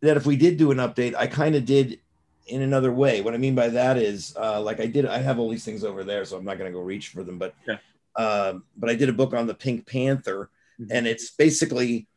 that 0.02 0.18
if 0.18 0.26
we 0.26 0.36
did 0.36 0.58
do 0.58 0.72
an 0.72 0.78
update, 0.78 1.16
I 1.16 1.28
kind 1.28 1.56
of 1.56 1.66
did 1.66 2.00
in 2.48 2.62
another 2.62 2.92
way. 2.92 3.22
What 3.22 3.34
I 3.34 3.38
mean 3.38 3.56
by 3.56 3.70
that 3.70 3.98
is, 3.98 4.36
uh, 4.38 4.62
like 4.62 4.80
I 4.80 4.88
did, 4.88 5.06
I 5.06 5.20
have 5.20 5.40
all 5.40 5.50
these 5.50 5.64
things 5.64 5.84
over 5.84 6.04
there, 6.04 6.26
so 6.26 6.38
I'm 6.38 6.46
not 6.46 6.58
going 6.58 6.72
to 6.72 6.78
go 6.78 6.84
reach 6.84 7.10
for 7.10 7.24
them. 7.24 7.38
But 7.38 7.54
yeah. 7.68 7.78
Um, 8.16 8.64
but 8.78 8.90
I 8.90 8.96
did 8.96 9.10
a 9.10 9.14
book 9.14 9.34
on 9.34 9.48
the 9.48 9.54
Pink 9.54 9.88
Panther, 9.88 10.50
mm-hmm. 10.80 10.92
and 10.92 11.08
it's 11.08 11.32
basically 11.32 12.08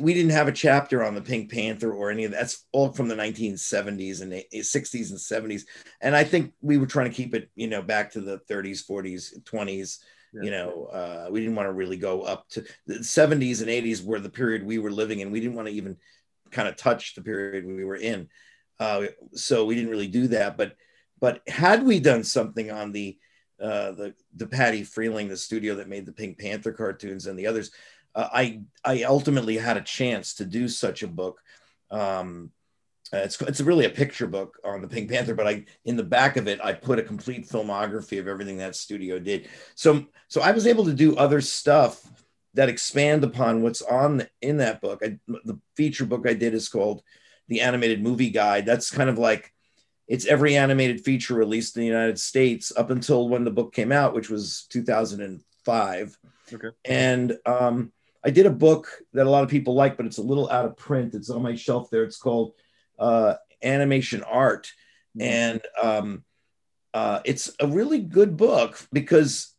we 0.00 0.12
didn't 0.12 0.32
have 0.32 0.48
a 0.48 0.52
chapter 0.52 1.04
on 1.04 1.14
the 1.14 1.22
Pink 1.22 1.50
Panther 1.50 1.92
or 1.92 2.10
any 2.10 2.24
of 2.24 2.32
that. 2.32 2.38
That's 2.38 2.66
all 2.72 2.92
from 2.92 3.08
the 3.08 3.14
1970s 3.14 4.22
and 4.22 4.32
60s 4.32 5.10
and 5.10 5.18
70s. 5.18 5.62
And 6.00 6.16
I 6.16 6.24
think 6.24 6.52
we 6.60 6.78
were 6.78 6.86
trying 6.86 7.08
to 7.08 7.14
keep 7.14 7.34
it, 7.34 7.48
you 7.54 7.68
know, 7.68 7.80
back 7.80 8.12
to 8.12 8.20
the 8.20 8.40
30s, 8.50 8.84
40s, 8.88 9.40
20s. 9.44 9.98
Yeah. 10.32 10.42
You 10.42 10.50
know, 10.50 10.84
uh, 10.86 11.28
we 11.30 11.40
didn't 11.40 11.54
want 11.54 11.68
to 11.68 11.72
really 11.72 11.96
go 11.96 12.22
up 12.22 12.48
to 12.50 12.64
the 12.86 12.94
70s 12.94 13.60
and 13.60 13.70
80s 13.70 14.04
were 14.04 14.18
the 14.18 14.28
period 14.28 14.66
we 14.66 14.78
were 14.78 14.90
living 14.90 15.20
in. 15.20 15.30
We 15.30 15.40
didn't 15.40 15.54
want 15.54 15.68
to 15.68 15.74
even 15.74 15.96
kind 16.50 16.66
of 16.66 16.76
touch 16.76 17.14
the 17.14 17.22
period 17.22 17.64
we 17.64 17.84
were 17.84 17.96
in. 17.96 18.28
Uh, 18.80 19.06
so 19.32 19.64
we 19.64 19.76
didn't 19.76 19.90
really 19.90 20.08
do 20.08 20.26
that. 20.28 20.56
But 20.56 20.74
but 21.20 21.40
had 21.46 21.84
we 21.84 22.00
done 22.00 22.24
something 22.24 22.72
on 22.72 22.90
the 22.90 23.16
uh, 23.60 23.92
the 23.92 24.14
the 24.34 24.46
DePatie-Freleng, 24.46 25.28
the 25.28 25.36
studio 25.36 25.76
that 25.76 25.88
made 25.88 26.06
the 26.06 26.12
Pink 26.12 26.38
Panther 26.38 26.72
cartoons 26.72 27.26
and 27.26 27.38
the 27.38 27.46
others. 27.46 27.70
Uh, 28.14 28.28
I 28.32 28.62
I 28.84 29.02
ultimately 29.04 29.56
had 29.56 29.76
a 29.76 29.82
chance 29.82 30.34
to 30.34 30.44
do 30.44 30.68
such 30.68 31.02
a 31.02 31.08
book. 31.08 31.40
Um, 31.90 32.50
uh, 33.12 33.18
it's 33.18 33.40
it's 33.42 33.60
really 33.60 33.84
a 33.84 33.90
picture 33.90 34.26
book 34.26 34.58
on 34.64 34.80
the 34.82 34.88
Pink 34.88 35.10
Panther, 35.10 35.34
but 35.34 35.46
I 35.46 35.64
in 35.84 35.96
the 35.96 36.02
back 36.02 36.36
of 36.36 36.48
it 36.48 36.60
I 36.62 36.72
put 36.72 36.98
a 36.98 37.02
complete 37.02 37.48
filmography 37.48 38.18
of 38.18 38.28
everything 38.28 38.58
that 38.58 38.76
studio 38.76 39.18
did. 39.18 39.48
So 39.74 40.06
so 40.28 40.40
I 40.40 40.50
was 40.52 40.66
able 40.66 40.84
to 40.86 40.94
do 40.94 41.16
other 41.16 41.40
stuff 41.40 42.04
that 42.54 42.68
expand 42.68 43.24
upon 43.24 43.62
what's 43.62 43.82
on 43.82 44.26
in 44.40 44.58
that 44.58 44.80
book. 44.80 45.02
I, 45.04 45.18
the 45.26 45.58
feature 45.76 46.06
book 46.06 46.26
I 46.26 46.34
did 46.34 46.54
is 46.54 46.68
called 46.68 47.02
the 47.48 47.60
Animated 47.60 48.02
Movie 48.02 48.30
Guide. 48.30 48.66
That's 48.66 48.90
kind 48.90 49.10
of 49.10 49.18
like 49.18 49.53
it's 50.06 50.26
every 50.26 50.56
animated 50.56 51.04
feature 51.04 51.34
released 51.34 51.76
in 51.76 51.80
the 51.80 51.86
United 51.86 52.18
States 52.18 52.72
up 52.76 52.90
until 52.90 53.28
when 53.28 53.44
the 53.44 53.50
book 53.50 53.72
came 53.72 53.92
out, 53.92 54.14
which 54.14 54.28
was 54.28 54.66
2005. 54.70 56.18
Okay. 56.52 56.68
And 56.84 57.38
um, 57.46 57.92
I 58.24 58.30
did 58.30 58.46
a 58.46 58.50
book 58.50 58.88
that 59.12 59.26
a 59.26 59.30
lot 59.30 59.44
of 59.44 59.50
people 59.50 59.74
like, 59.74 59.96
but 59.96 60.06
it's 60.06 60.18
a 60.18 60.22
little 60.22 60.50
out 60.50 60.66
of 60.66 60.76
print. 60.76 61.14
It's 61.14 61.30
on 61.30 61.42
my 61.42 61.54
shelf 61.54 61.90
there. 61.90 62.04
It's 62.04 62.18
called 62.18 62.52
uh, 62.98 63.34
Animation 63.62 64.22
Art, 64.22 64.70
mm-hmm. 65.16 65.22
and 65.22 65.62
um, 65.82 66.24
uh, 66.92 67.20
it's 67.24 67.50
a 67.60 67.66
really 67.66 67.98
good 67.98 68.36
book 68.36 68.78
because 68.92 69.54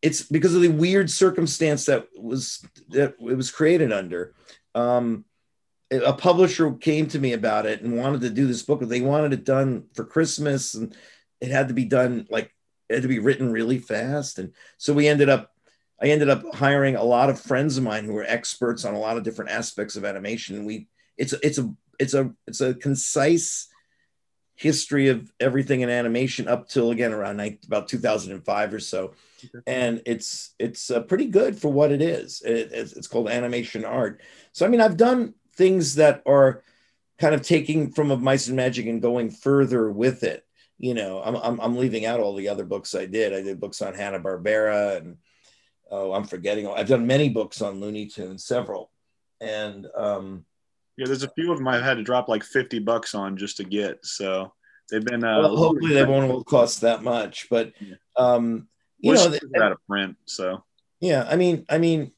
it's 0.00 0.22
because 0.22 0.54
of 0.54 0.62
the 0.62 0.68
weird 0.68 1.10
circumstance 1.10 1.86
that 1.86 2.06
was 2.16 2.64
that 2.90 3.14
it 3.20 3.36
was 3.36 3.50
created 3.50 3.92
under. 3.92 4.34
Um, 4.74 5.24
a 5.90 6.12
publisher 6.12 6.72
came 6.72 7.06
to 7.08 7.18
me 7.18 7.32
about 7.32 7.66
it 7.66 7.82
and 7.82 7.96
wanted 7.96 8.20
to 8.22 8.30
do 8.30 8.46
this 8.46 8.62
book. 8.62 8.80
They 8.80 9.00
wanted 9.00 9.32
it 9.32 9.44
done 9.44 9.84
for 9.94 10.04
Christmas, 10.04 10.74
and 10.74 10.94
it 11.40 11.50
had 11.50 11.68
to 11.68 11.74
be 11.74 11.84
done 11.84 12.26
like 12.30 12.52
it 12.88 12.94
had 12.94 13.02
to 13.02 13.08
be 13.08 13.18
written 13.18 13.52
really 13.52 13.78
fast. 13.78 14.38
And 14.38 14.52
so 14.76 14.92
we 14.92 15.08
ended 15.08 15.28
up, 15.28 15.52
I 16.00 16.08
ended 16.08 16.28
up 16.28 16.42
hiring 16.54 16.96
a 16.96 17.04
lot 17.04 17.30
of 17.30 17.40
friends 17.40 17.76
of 17.76 17.84
mine 17.84 18.04
who 18.04 18.12
were 18.12 18.24
experts 18.24 18.84
on 18.84 18.94
a 18.94 18.98
lot 18.98 19.16
of 19.16 19.22
different 19.22 19.50
aspects 19.50 19.96
of 19.96 20.04
animation. 20.04 20.56
And 20.56 20.66
we, 20.66 20.88
it's 21.16 21.32
it's 21.34 21.58
a 21.58 21.72
it's 21.98 22.14
a 22.14 22.32
it's 22.46 22.60
a 22.60 22.74
concise 22.74 23.68
history 24.58 25.08
of 25.08 25.32
everything 25.38 25.82
in 25.82 25.88
animation 25.88 26.48
up 26.48 26.68
till 26.68 26.90
again 26.90 27.12
around 27.12 27.40
about 27.66 27.86
2005 27.86 28.74
or 28.74 28.80
so 28.80 29.12
and 29.68 30.02
it's 30.04 30.52
it's 30.58 30.90
uh, 30.90 31.00
pretty 31.00 31.26
good 31.26 31.56
for 31.56 31.72
what 31.72 31.92
it 31.92 32.02
is 32.02 32.42
it, 32.44 32.70
it's, 32.72 32.92
it's 32.94 33.06
called 33.06 33.28
animation 33.28 33.84
art 33.84 34.20
so 34.50 34.66
i 34.66 34.68
mean 34.68 34.80
i've 34.80 34.96
done 34.96 35.32
things 35.58 35.96
that 35.96 36.22
are 36.24 36.62
kind 37.18 37.34
of 37.34 37.42
taking 37.42 37.90
from 37.90 38.10
of 38.10 38.22
mice 38.22 38.46
and 38.46 38.56
magic 38.56 38.86
and 38.86 39.02
going 39.02 39.30
further 39.30 39.90
with 39.90 40.22
it. 40.22 40.44
You 40.78 40.94
know 40.94 41.20
I'm, 41.22 41.36
I'm, 41.36 41.60
I'm 41.60 41.76
leaving 41.76 42.06
out 42.06 42.20
all 42.20 42.36
the 42.36 42.48
other 42.48 42.64
books 42.64 42.94
i 42.94 43.04
did. 43.04 43.34
I 43.34 43.42
did 43.42 43.60
books 43.60 43.82
on 43.82 43.94
hanna-barbera 43.94 44.98
and 44.98 45.16
oh 45.90 46.12
i'm 46.12 46.24
forgetting 46.24 46.68
i've 46.68 46.86
done 46.86 47.06
many 47.06 47.28
books 47.28 47.60
on 47.60 47.80
looney 47.80 48.06
tunes 48.06 48.44
several. 48.44 48.90
And 49.40 49.86
um 49.96 50.44
yeah 50.96 51.06
there's 51.06 51.24
a 51.24 51.30
few 51.30 51.50
of 51.50 51.58
them 51.58 51.66
i've 51.66 51.82
had 51.82 51.96
to 51.96 52.04
drop 52.04 52.28
like 52.28 52.44
50 52.44 52.78
bucks 52.80 53.14
on 53.14 53.36
just 53.36 53.56
to 53.56 53.64
get 53.64 54.04
so 54.04 54.52
they've 54.90 55.04
been 55.04 55.24
uh 55.24 55.40
well, 55.40 55.56
hopefully 55.56 55.94
they 55.94 56.04
won't 56.04 56.46
cost 56.46 56.82
that 56.82 57.02
much 57.02 57.48
but 57.50 57.72
um 58.16 58.68
you 58.98 59.14
know 59.14 59.28
they, 59.28 59.38
out 59.60 59.72
of 59.72 59.78
print 59.88 60.16
so. 60.26 60.62
Yeah 61.00 61.26
i 61.28 61.34
mean 61.34 61.64
i 61.68 61.78
mean 61.78 62.12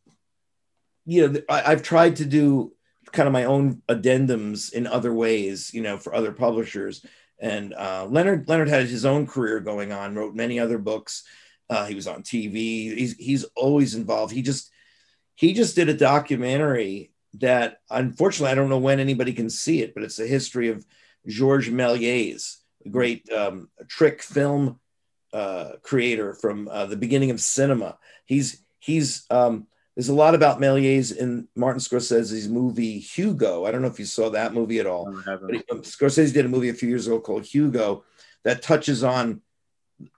you 1.06 1.28
know 1.28 1.40
I, 1.48 1.72
i've 1.72 1.82
tried 1.82 2.16
to 2.16 2.26
do 2.26 2.72
kind 3.12 3.26
of 3.26 3.32
my 3.32 3.44
own 3.44 3.82
addendums 3.88 4.72
in 4.72 4.86
other 4.86 5.12
ways, 5.12 5.72
you 5.74 5.82
know, 5.82 5.96
for 5.96 6.14
other 6.14 6.32
publishers. 6.32 7.04
And 7.38 7.72
uh, 7.74 8.06
Leonard 8.08 8.48
Leonard 8.48 8.68
had 8.68 8.86
his 8.86 9.04
own 9.04 9.26
career 9.26 9.60
going 9.60 9.92
on, 9.92 10.14
wrote 10.14 10.34
many 10.34 10.60
other 10.60 10.78
books. 10.78 11.24
Uh, 11.68 11.86
he 11.86 11.94
was 11.94 12.06
on 12.06 12.22
TV. 12.22 12.96
He's 12.96 13.16
he's 13.16 13.44
always 13.56 13.94
involved. 13.94 14.32
He 14.32 14.42
just 14.42 14.70
he 15.34 15.54
just 15.54 15.74
did 15.74 15.88
a 15.88 15.94
documentary 15.94 17.12
that 17.34 17.78
unfortunately 17.88 18.52
I 18.52 18.54
don't 18.54 18.68
know 18.68 18.78
when 18.78 19.00
anybody 19.00 19.32
can 19.32 19.48
see 19.48 19.80
it, 19.80 19.94
but 19.94 20.02
it's 20.02 20.18
a 20.18 20.26
history 20.26 20.68
of 20.68 20.84
Georges 21.26 21.72
Méliès, 21.72 22.56
great 22.90 23.30
um, 23.32 23.68
trick 23.88 24.22
film 24.22 24.78
uh, 25.32 25.72
creator 25.82 26.34
from 26.34 26.68
uh, 26.68 26.86
the 26.86 26.96
beginning 26.96 27.30
of 27.30 27.40
cinema. 27.40 27.98
He's 28.26 28.62
he's 28.80 29.24
um, 29.30 29.66
there's 30.00 30.08
a 30.08 30.14
lot 30.14 30.34
about 30.34 30.58
Méliès 30.58 31.14
in 31.14 31.46
Martin 31.54 31.78
Scorsese's 31.78 32.48
movie 32.48 32.98
Hugo. 32.98 33.66
I 33.66 33.70
don't 33.70 33.82
know 33.82 33.88
if 33.88 33.98
you 33.98 34.06
saw 34.06 34.30
that 34.30 34.54
movie 34.54 34.78
at 34.78 34.86
all. 34.86 35.14
But 35.26 35.50
he, 35.50 35.62
um, 35.70 35.82
Scorsese 35.82 36.32
did 36.32 36.46
a 36.46 36.48
movie 36.48 36.70
a 36.70 36.74
few 36.74 36.88
years 36.88 37.06
ago 37.06 37.20
called 37.20 37.44
Hugo 37.44 38.04
that 38.42 38.62
touches 38.62 39.04
on 39.04 39.42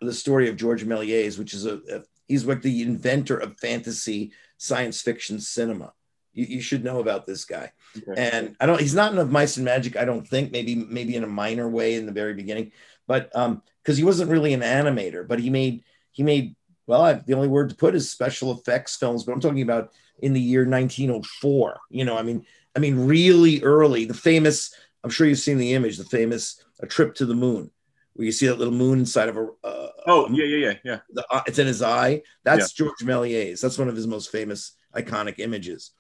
the 0.01 0.13
story 0.13 0.49
of 0.49 0.57
George 0.57 0.85
Méliès, 0.85 1.37
which 1.37 1.53
is 1.53 1.67
a, 1.67 1.81
a 1.91 2.03
he's 2.29 2.45
like 2.45 2.63
the 2.63 2.83
inventor 2.83 3.37
of 3.37 3.59
fantasy 3.59 4.31
science 4.57 5.03
fiction 5.03 5.41
cinema. 5.41 5.93
You, 6.33 6.45
you 6.45 6.61
should 6.61 6.85
know 6.85 7.01
about 7.01 7.27
this 7.27 7.45
guy. 7.45 7.73
Okay. 7.97 8.31
And 8.31 8.55
I 8.61 8.67
don't 8.67 8.81
he's 8.81 8.95
not 8.95 9.13
in 9.13 9.19
of 9.19 9.33
Mice 9.33 9.57
and 9.57 9.65
Magic, 9.65 9.97
I 9.97 10.05
don't 10.05 10.29
think, 10.29 10.53
maybe 10.53 10.77
maybe 10.77 11.17
in 11.17 11.25
a 11.25 11.27
minor 11.27 11.69
way 11.69 11.97
in 11.97 12.07
the 12.07 12.13
very 12.13 12.35
beginning, 12.35 12.71
but 13.09 13.35
um 13.35 13.65
because 13.83 13.99
he 13.99 14.05
wasn't 14.05 14.31
really 14.31 14.55
an 14.55 14.61
animator, 14.61 15.27
but 15.27 15.41
he 15.41 15.51
made 15.51 15.83
he 16.13 16.23
made 16.23 16.55
well, 16.87 17.03
I, 17.03 17.13
the 17.15 17.35
only 17.35 17.49
word 17.49 17.71
to 17.71 17.77
put 17.77 17.95
is 17.95 18.11
special 18.11 18.53
effects 18.53 18.97
films, 18.97 19.25
but 19.25 19.33
I'm 19.33 19.41
talking 19.41 19.63
about 19.63 19.93
in 20.21 20.33
the 20.33 20.41
year 20.41 20.61
1904. 20.61 21.81
You 21.91 22.05
know, 22.05 22.17
I 22.17 22.23
mean, 22.23 22.45
I 22.75 22.81
mean, 22.81 23.07
really 23.07 23.63
early. 23.63 24.05
The 24.05 24.15
famous, 24.15 24.75
I'm 25.05 25.11
sure 25.11 25.27
you've 25.27 25.39
seen 25.39 25.59
the 25.59 25.75
image, 25.75 25.99
the 25.99 26.05
famous 26.05 26.63
"A 26.81 26.87
Trip 26.87 27.15
to 27.17 27.27
the 27.27 27.35
Moon," 27.35 27.71
where 28.15 28.27
you 28.27 28.33
see 28.33 28.47
that 28.47 28.59
little 28.59 28.75
moon 28.75 29.01
inside 29.01 29.29
of 29.29 29.37
a. 29.37 29.49
Uh, 29.63 29.89
oh 30.07 30.29
yeah, 30.31 30.45
yeah, 30.45 30.67
yeah, 30.67 30.75
yeah. 30.85 30.99
The, 31.13 31.27
uh, 31.31 31.43
it's 31.47 31.59
in 31.59 31.67
his 31.67 31.83
eye. 31.83 32.23
That's 32.45 32.79
yeah. 32.79 32.87
George 32.87 32.99
Méliès. 33.03 33.61
That's 33.61 33.79
one 33.79 33.89
of 33.89 33.97
his 33.97 34.07
most 34.07 34.31
famous, 34.31 34.73
iconic 34.95 35.39
images, 35.39 35.93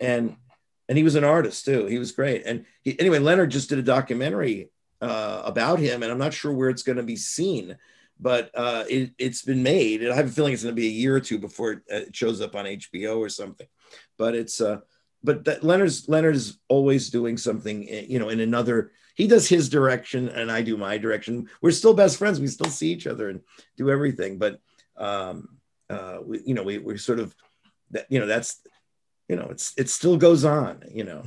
and 0.00 0.36
and 0.88 0.98
he 0.98 1.04
was 1.04 1.14
an 1.14 1.24
artist 1.24 1.64
too. 1.64 1.86
He 1.86 1.98
was 1.98 2.12
great. 2.12 2.42
And 2.44 2.66
he, 2.82 2.98
anyway, 2.98 3.18
Leonard 3.18 3.50
just 3.50 3.68
did 3.68 3.78
a 3.78 3.82
documentary 3.82 4.70
uh, 5.00 5.42
about 5.44 5.78
him, 5.78 6.02
and 6.02 6.10
I'm 6.10 6.18
not 6.18 6.34
sure 6.34 6.52
where 6.52 6.70
it's 6.70 6.82
going 6.82 6.98
to 6.98 7.02
be 7.02 7.16
seen 7.16 7.76
but 8.20 8.50
uh, 8.54 8.84
it, 8.88 9.12
has 9.20 9.42
been 9.42 9.62
made. 9.62 10.02
And 10.02 10.12
I 10.12 10.16
have 10.16 10.28
a 10.28 10.32
feeling 10.32 10.52
it's 10.52 10.62
going 10.62 10.74
to 10.74 10.80
be 10.80 10.88
a 10.88 10.90
year 10.90 11.16
or 11.16 11.20
two 11.20 11.38
before 11.38 11.72
it, 11.72 11.80
uh, 11.92 12.10
shows 12.12 12.40
up 12.40 12.54
on 12.54 12.64
HBO 12.64 13.18
or 13.18 13.28
something. 13.28 13.66
But 14.16 14.34
it's 14.34 14.60
uh, 14.60 14.78
but 15.22 15.44
that 15.44 15.64
Leonard's 15.64 16.08
Leonard 16.08 16.36
is 16.36 16.58
always 16.68 17.10
doing 17.10 17.36
something, 17.36 17.88
eh, 17.88 18.04
you 18.08 18.18
know, 18.18 18.28
in 18.28 18.40
another. 18.40 18.92
He 19.14 19.26
does 19.26 19.48
his 19.48 19.68
direction 19.68 20.28
and 20.28 20.50
I 20.50 20.62
do 20.62 20.76
my 20.76 20.98
direction. 20.98 21.48
We're 21.62 21.70
still 21.70 21.94
best 21.94 22.18
friends. 22.18 22.40
We 22.40 22.48
still 22.48 22.70
see 22.70 22.92
each 22.92 23.06
other 23.06 23.30
and 23.30 23.40
do 23.76 23.90
everything. 23.90 24.38
But 24.38 24.60
um, 24.96 25.48
uh, 25.88 26.18
we, 26.24 26.42
you 26.44 26.54
know, 26.54 26.62
we 26.62 26.78
we 26.78 26.98
sort 26.98 27.20
of 27.20 27.34
that 27.90 28.06
you 28.10 28.20
know 28.20 28.26
that's 28.26 28.60
you 29.28 29.36
know 29.36 29.46
it's 29.50 29.72
it 29.76 29.88
still 29.88 30.16
goes 30.16 30.44
on 30.44 30.82
you 30.92 31.04
know. 31.04 31.22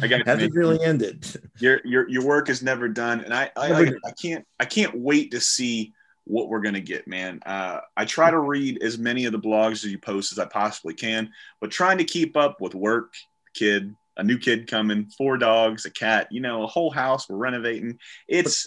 I 0.00 0.06
got 0.08 0.26
hasn't 0.26 0.54
really 0.54 0.82
ended. 0.82 1.26
Your 1.58 1.80
your 1.84 2.08
your 2.08 2.24
work 2.24 2.48
is 2.48 2.62
never 2.62 2.88
done 2.88 3.20
and 3.20 3.32
i 3.32 3.50
I, 3.56 3.72
I, 3.72 3.92
I 4.04 4.10
can't 4.20 4.44
i 4.58 4.64
can't 4.64 4.98
wait 4.98 5.30
to 5.32 5.40
see 5.40 5.92
what 6.24 6.48
we're 6.48 6.60
gonna 6.60 6.80
get 6.80 7.06
man. 7.06 7.40
Uh, 7.46 7.80
i 7.96 8.04
try 8.04 8.30
to 8.30 8.38
read 8.38 8.82
as 8.82 8.98
many 8.98 9.26
of 9.26 9.32
the 9.32 9.38
blogs 9.38 9.84
as 9.84 9.86
you 9.86 9.98
post 9.98 10.32
as 10.32 10.38
i 10.38 10.44
possibly 10.44 10.94
can 10.94 11.30
but 11.60 11.70
trying 11.70 11.98
to 11.98 12.04
keep 12.04 12.36
up 12.36 12.60
with 12.60 12.74
work 12.74 13.14
kid 13.54 13.94
a 14.16 14.24
new 14.24 14.38
kid 14.38 14.66
coming 14.66 15.08
four 15.16 15.36
dogs 15.36 15.84
a 15.84 15.90
cat 15.90 16.26
you 16.30 16.40
know 16.40 16.64
a 16.64 16.66
whole 16.66 16.90
house 16.90 17.28
we're 17.28 17.36
renovating 17.36 17.98
it's 18.26 18.66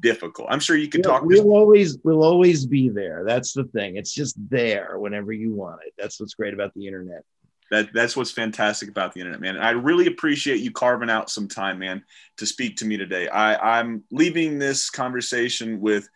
difficult. 0.00 0.48
I'm 0.50 0.60
sure 0.60 0.76
you 0.76 0.88
can 0.88 1.02
talk 1.02 1.22
we'll 1.22 1.52
always 1.52 1.98
we'll 2.02 2.24
always 2.24 2.66
be 2.66 2.88
there. 2.88 3.22
That's 3.24 3.52
the 3.52 3.62
thing. 3.62 3.96
It's 3.96 4.12
just 4.12 4.36
there 4.50 4.98
whenever 4.98 5.32
you 5.32 5.54
want 5.54 5.82
it. 5.86 5.94
That's 5.96 6.18
what's 6.18 6.34
great 6.34 6.52
about 6.52 6.74
the 6.74 6.86
internet 6.86 7.22
that 7.70 7.90
that's 7.92 8.16
what's 8.16 8.30
fantastic 8.30 8.88
about 8.88 9.12
the 9.12 9.20
internet, 9.20 9.40
man. 9.40 9.56
And 9.56 9.64
I 9.64 9.70
really 9.70 10.06
appreciate 10.06 10.60
you 10.60 10.70
carving 10.70 11.10
out 11.10 11.30
some 11.30 11.48
time, 11.48 11.78
man, 11.78 12.04
to 12.38 12.46
speak 12.46 12.76
to 12.78 12.84
me 12.84 12.96
today. 12.96 13.28
I, 13.28 13.78
I'm 13.78 14.04
leaving 14.10 14.58
this 14.58 14.90
conversation 14.90 15.80
with 15.80 16.08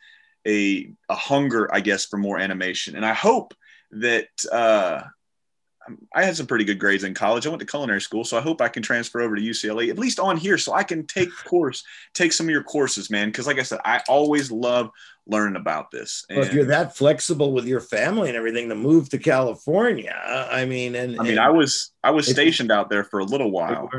a 0.46 0.92
a 1.08 1.14
hunger, 1.14 1.72
I 1.72 1.80
guess, 1.80 2.06
for 2.06 2.16
more 2.16 2.38
animation, 2.38 2.96
and 2.96 3.06
I 3.06 3.14
hope 3.14 3.54
that 3.92 4.28
uh, 4.50 5.02
I 6.14 6.24
had 6.24 6.36
some 6.36 6.46
pretty 6.46 6.64
good 6.64 6.78
grades 6.78 7.04
in 7.04 7.14
college. 7.14 7.46
I 7.46 7.50
went 7.50 7.60
to 7.60 7.66
culinary 7.66 8.00
school, 8.00 8.24
so 8.24 8.36
I 8.36 8.40
hope 8.40 8.60
I 8.60 8.68
can 8.68 8.82
transfer 8.82 9.20
over 9.20 9.36
to 9.36 9.42
UCLA 9.42 9.90
at 9.90 9.98
least 9.98 10.18
on 10.18 10.36
here, 10.36 10.58
so 10.58 10.72
I 10.72 10.82
can 10.82 11.06
take 11.06 11.28
course, 11.44 11.84
take 12.14 12.32
some 12.32 12.46
of 12.46 12.50
your 12.50 12.62
courses, 12.62 13.10
man. 13.10 13.28
Because 13.28 13.46
like 13.46 13.58
I 13.58 13.62
said, 13.62 13.80
I 13.84 14.02
always 14.08 14.50
love 14.50 14.90
learning 15.26 15.56
about 15.56 15.90
this. 15.90 16.24
And, 16.28 16.38
well, 16.38 16.46
if 16.46 16.54
you're 16.54 16.64
that 16.66 16.96
flexible 16.96 17.52
with 17.52 17.66
your 17.66 17.80
family 17.80 18.28
and 18.28 18.36
everything 18.36 18.68
to 18.68 18.74
move 18.74 19.08
to 19.10 19.18
California, 19.18 20.16
I 20.50 20.64
mean, 20.64 20.94
and 20.94 21.18
I 21.18 21.22
mean, 21.22 21.32
and 21.32 21.40
I 21.40 21.50
was 21.50 21.92
I 22.02 22.10
was 22.10 22.28
stationed 22.28 22.70
out 22.70 22.90
there 22.90 23.04
for 23.04 23.20
a 23.20 23.24
little 23.24 23.50
while. 23.50 23.90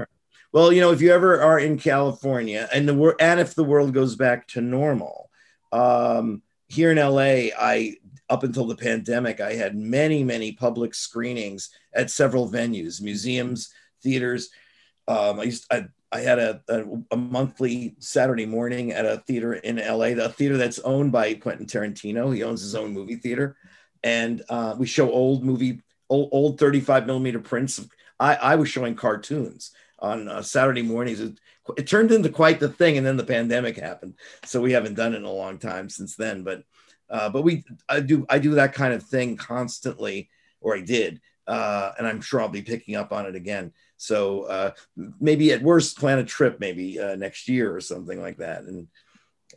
Well, 0.51 0.71
you 0.71 0.81
know, 0.81 0.91
if 0.91 1.01
you 1.01 1.11
ever 1.11 1.41
are 1.41 1.59
in 1.59 1.79
California, 1.79 2.69
and 2.71 2.87
the 2.87 2.93
world, 2.93 3.15
and 3.19 3.39
if 3.39 3.55
the 3.55 3.63
world 3.63 3.93
goes 3.93 4.15
back 4.15 4.47
to 4.49 4.61
normal, 4.61 5.31
um, 5.71 6.43
here 6.67 6.91
in 6.91 6.97
LA, 6.97 7.49
I 7.57 7.95
up 8.33 8.43
until 8.43 8.65
the 8.65 8.75
pandemic, 8.75 9.39
I 9.39 9.53
had 9.53 9.75
many, 9.75 10.23
many 10.23 10.53
public 10.53 10.95
screenings 10.95 11.69
at 11.93 12.09
several 12.09 12.49
venues, 12.49 12.99
museums, 12.99 13.71
theaters. 14.01 14.49
Um, 15.07 15.39
I 15.39 15.43
used 15.43 15.67
I, 15.71 15.85
I 16.11 16.21
had 16.21 16.39
a, 16.39 16.59
a, 16.67 16.83
a 17.11 17.15
monthly 17.15 17.95
Saturday 17.99 18.47
morning 18.47 18.91
at 18.91 19.05
a 19.05 19.23
theater 19.27 19.53
in 19.53 19.75
LA, 19.75 20.15
the 20.15 20.29
theater 20.29 20.57
that's 20.57 20.79
owned 20.79 21.11
by 21.11 21.35
Quentin 21.35 21.67
Tarantino. 21.67 22.33
He 22.33 22.41
owns 22.41 22.61
his 22.61 22.73
own 22.73 22.91
movie 22.91 23.17
theater, 23.17 23.55
and 24.03 24.41
uh, 24.49 24.73
we 24.79 24.87
show 24.87 25.11
old 25.11 25.43
movie, 25.43 25.83
old, 26.09 26.29
old 26.31 26.59
35 26.59 27.05
millimeter 27.05 27.39
prints. 27.39 27.85
I, 28.19 28.33
I 28.35 28.55
was 28.55 28.67
showing 28.67 28.95
cartoons 28.95 29.71
on 29.99 30.27
uh, 30.27 30.41
Saturday 30.41 30.81
mornings. 30.81 31.19
It, 31.19 31.39
it 31.77 31.85
turned 31.85 32.11
into 32.11 32.29
quite 32.29 32.59
the 32.59 32.69
thing, 32.69 32.97
and 32.97 33.05
then 33.05 33.17
the 33.17 33.23
pandemic 33.23 33.77
happened, 33.77 34.15
so 34.43 34.59
we 34.59 34.71
haven't 34.71 34.95
done 34.95 35.13
it 35.13 35.17
in 35.17 35.23
a 35.23 35.31
long 35.31 35.59
time 35.59 35.87
since 35.87 36.15
then. 36.15 36.43
But 36.43 36.63
uh, 37.13 37.29
but 37.29 37.43
we 37.43 37.63
I 37.87 37.99
do 37.99 38.25
I 38.27 38.39
do 38.39 38.55
that 38.55 38.73
kind 38.73 38.91
of 38.91 39.03
thing 39.03 39.37
constantly, 39.37 40.29
or 40.59 40.75
I 40.75 40.81
did, 40.81 41.21
uh, 41.47 41.91
and 41.97 42.07
I'm 42.07 42.21
sure 42.21 42.41
I'll 42.41 42.49
be 42.49 42.63
picking 42.63 42.95
up 42.95 43.13
on 43.13 43.27
it 43.27 43.35
again. 43.35 43.71
So 43.97 44.43
uh, 44.43 44.71
maybe 45.21 45.53
at 45.53 45.61
worst, 45.61 45.99
plan 45.99 46.17
a 46.17 46.25
trip 46.25 46.59
maybe 46.59 46.99
uh, 46.99 47.15
next 47.15 47.47
year 47.47 47.73
or 47.73 47.81
something 47.81 48.19
like 48.19 48.37
that. 48.37 48.63
And 48.63 48.87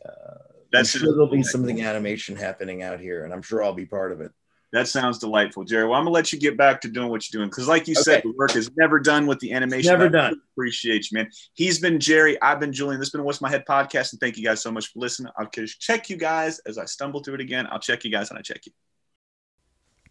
uh, 0.05 0.37
that's 0.71 0.95
I'm 0.95 1.01
sure 1.01 1.11
there'll 1.13 1.31
be 1.31 1.41
something 1.41 1.81
animation 1.81 2.35
happening 2.35 2.83
out 2.83 2.99
here, 2.99 3.25
and 3.25 3.33
I'm 3.33 3.41
sure 3.41 3.63
I'll 3.63 3.73
be 3.73 3.87
part 3.87 4.11
of 4.11 4.21
it. 4.21 4.31
That 4.73 4.87
sounds 4.87 5.19
delightful, 5.19 5.63
Jerry. 5.63 5.85
Well, 5.85 5.97
I'm 5.97 6.03
gonna 6.03 6.13
let 6.13 6.33
you 6.33 6.39
get 6.39 6.57
back 6.57 6.81
to 6.81 6.89
doing 6.89 7.09
what 7.09 7.31
you're 7.31 7.39
doing 7.39 7.49
because, 7.49 7.67
like 7.69 7.87
you 7.87 7.93
okay. 7.93 8.01
said, 8.01 8.23
the 8.23 8.33
work 8.37 8.55
is 8.55 8.69
never 8.75 8.99
done 8.99 9.25
with 9.25 9.39
the 9.39 9.53
animation. 9.53 9.91
Never 9.91 10.07
I 10.07 10.09
done. 10.09 10.41
Appreciate 10.53 11.09
you, 11.09 11.15
man. 11.15 11.29
He's 11.53 11.79
been 11.79 11.99
Jerry. 11.99 12.41
I've 12.41 12.59
been 12.59 12.73
Julian. 12.73 12.99
This 12.99 13.07
has 13.07 13.11
been 13.11 13.23
What's 13.23 13.39
My 13.39 13.49
Head 13.49 13.63
podcast, 13.65 14.11
and 14.11 14.19
thank 14.19 14.37
you 14.37 14.43
guys 14.43 14.61
so 14.61 14.69
much 14.69 14.91
for 14.91 14.99
listening. 14.99 15.31
I'll 15.37 15.47
check 15.47 16.09
you 16.09 16.17
guys 16.17 16.59
as 16.59 16.77
I 16.77 16.83
stumble 16.83 17.23
through 17.23 17.35
it 17.35 17.41
again. 17.41 17.65
I'll 17.71 17.79
check 17.79 18.03
you 18.03 18.11
guys 18.11 18.29
when 18.29 18.37
I 18.37 18.41
check 18.41 18.65
you. 18.65 18.73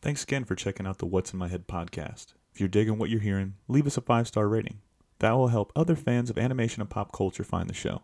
Thanks 0.01 0.23
again 0.23 0.45
for 0.45 0.55
checking 0.55 0.87
out 0.87 0.99
the 0.99 1.07
What's 1.07 1.33
in 1.33 1.39
My 1.39 1.49
Head 1.49 1.67
podcast. 1.67 2.35
If 2.55 2.61
you're 2.61 2.69
digging 2.71 2.97
what 2.97 3.11
you're 3.11 3.21
hearing, 3.21 3.55
leave 3.69 3.87
us 3.87 3.99
a 3.99 4.01
five 4.01 4.27
star 4.27 4.49
rating. 4.49 4.81
That 5.19 5.33
will 5.33 5.49
help 5.49 5.73
other 5.77 5.97
fans 5.97 6.31
of 6.31 6.39
animation 6.39 6.81
and 6.81 6.89
pop 6.89 7.13
culture 7.13 7.45
find 7.45 7.69
the 7.69 7.75
show. 7.75 8.03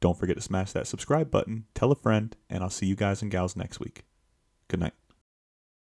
Don't 0.00 0.18
forget 0.18 0.36
to 0.36 0.42
smash 0.42 0.72
that 0.72 0.86
subscribe 0.86 1.30
button, 1.30 1.66
tell 1.74 1.92
a 1.92 1.96
friend, 1.96 2.36
and 2.50 2.62
I'll 2.62 2.70
see 2.70 2.86
you 2.86 2.96
guys 2.96 3.22
and 3.22 3.30
gals 3.30 3.56
next 3.56 3.80
week. 3.80 4.04
Good 4.68 4.80
night. 4.80 4.94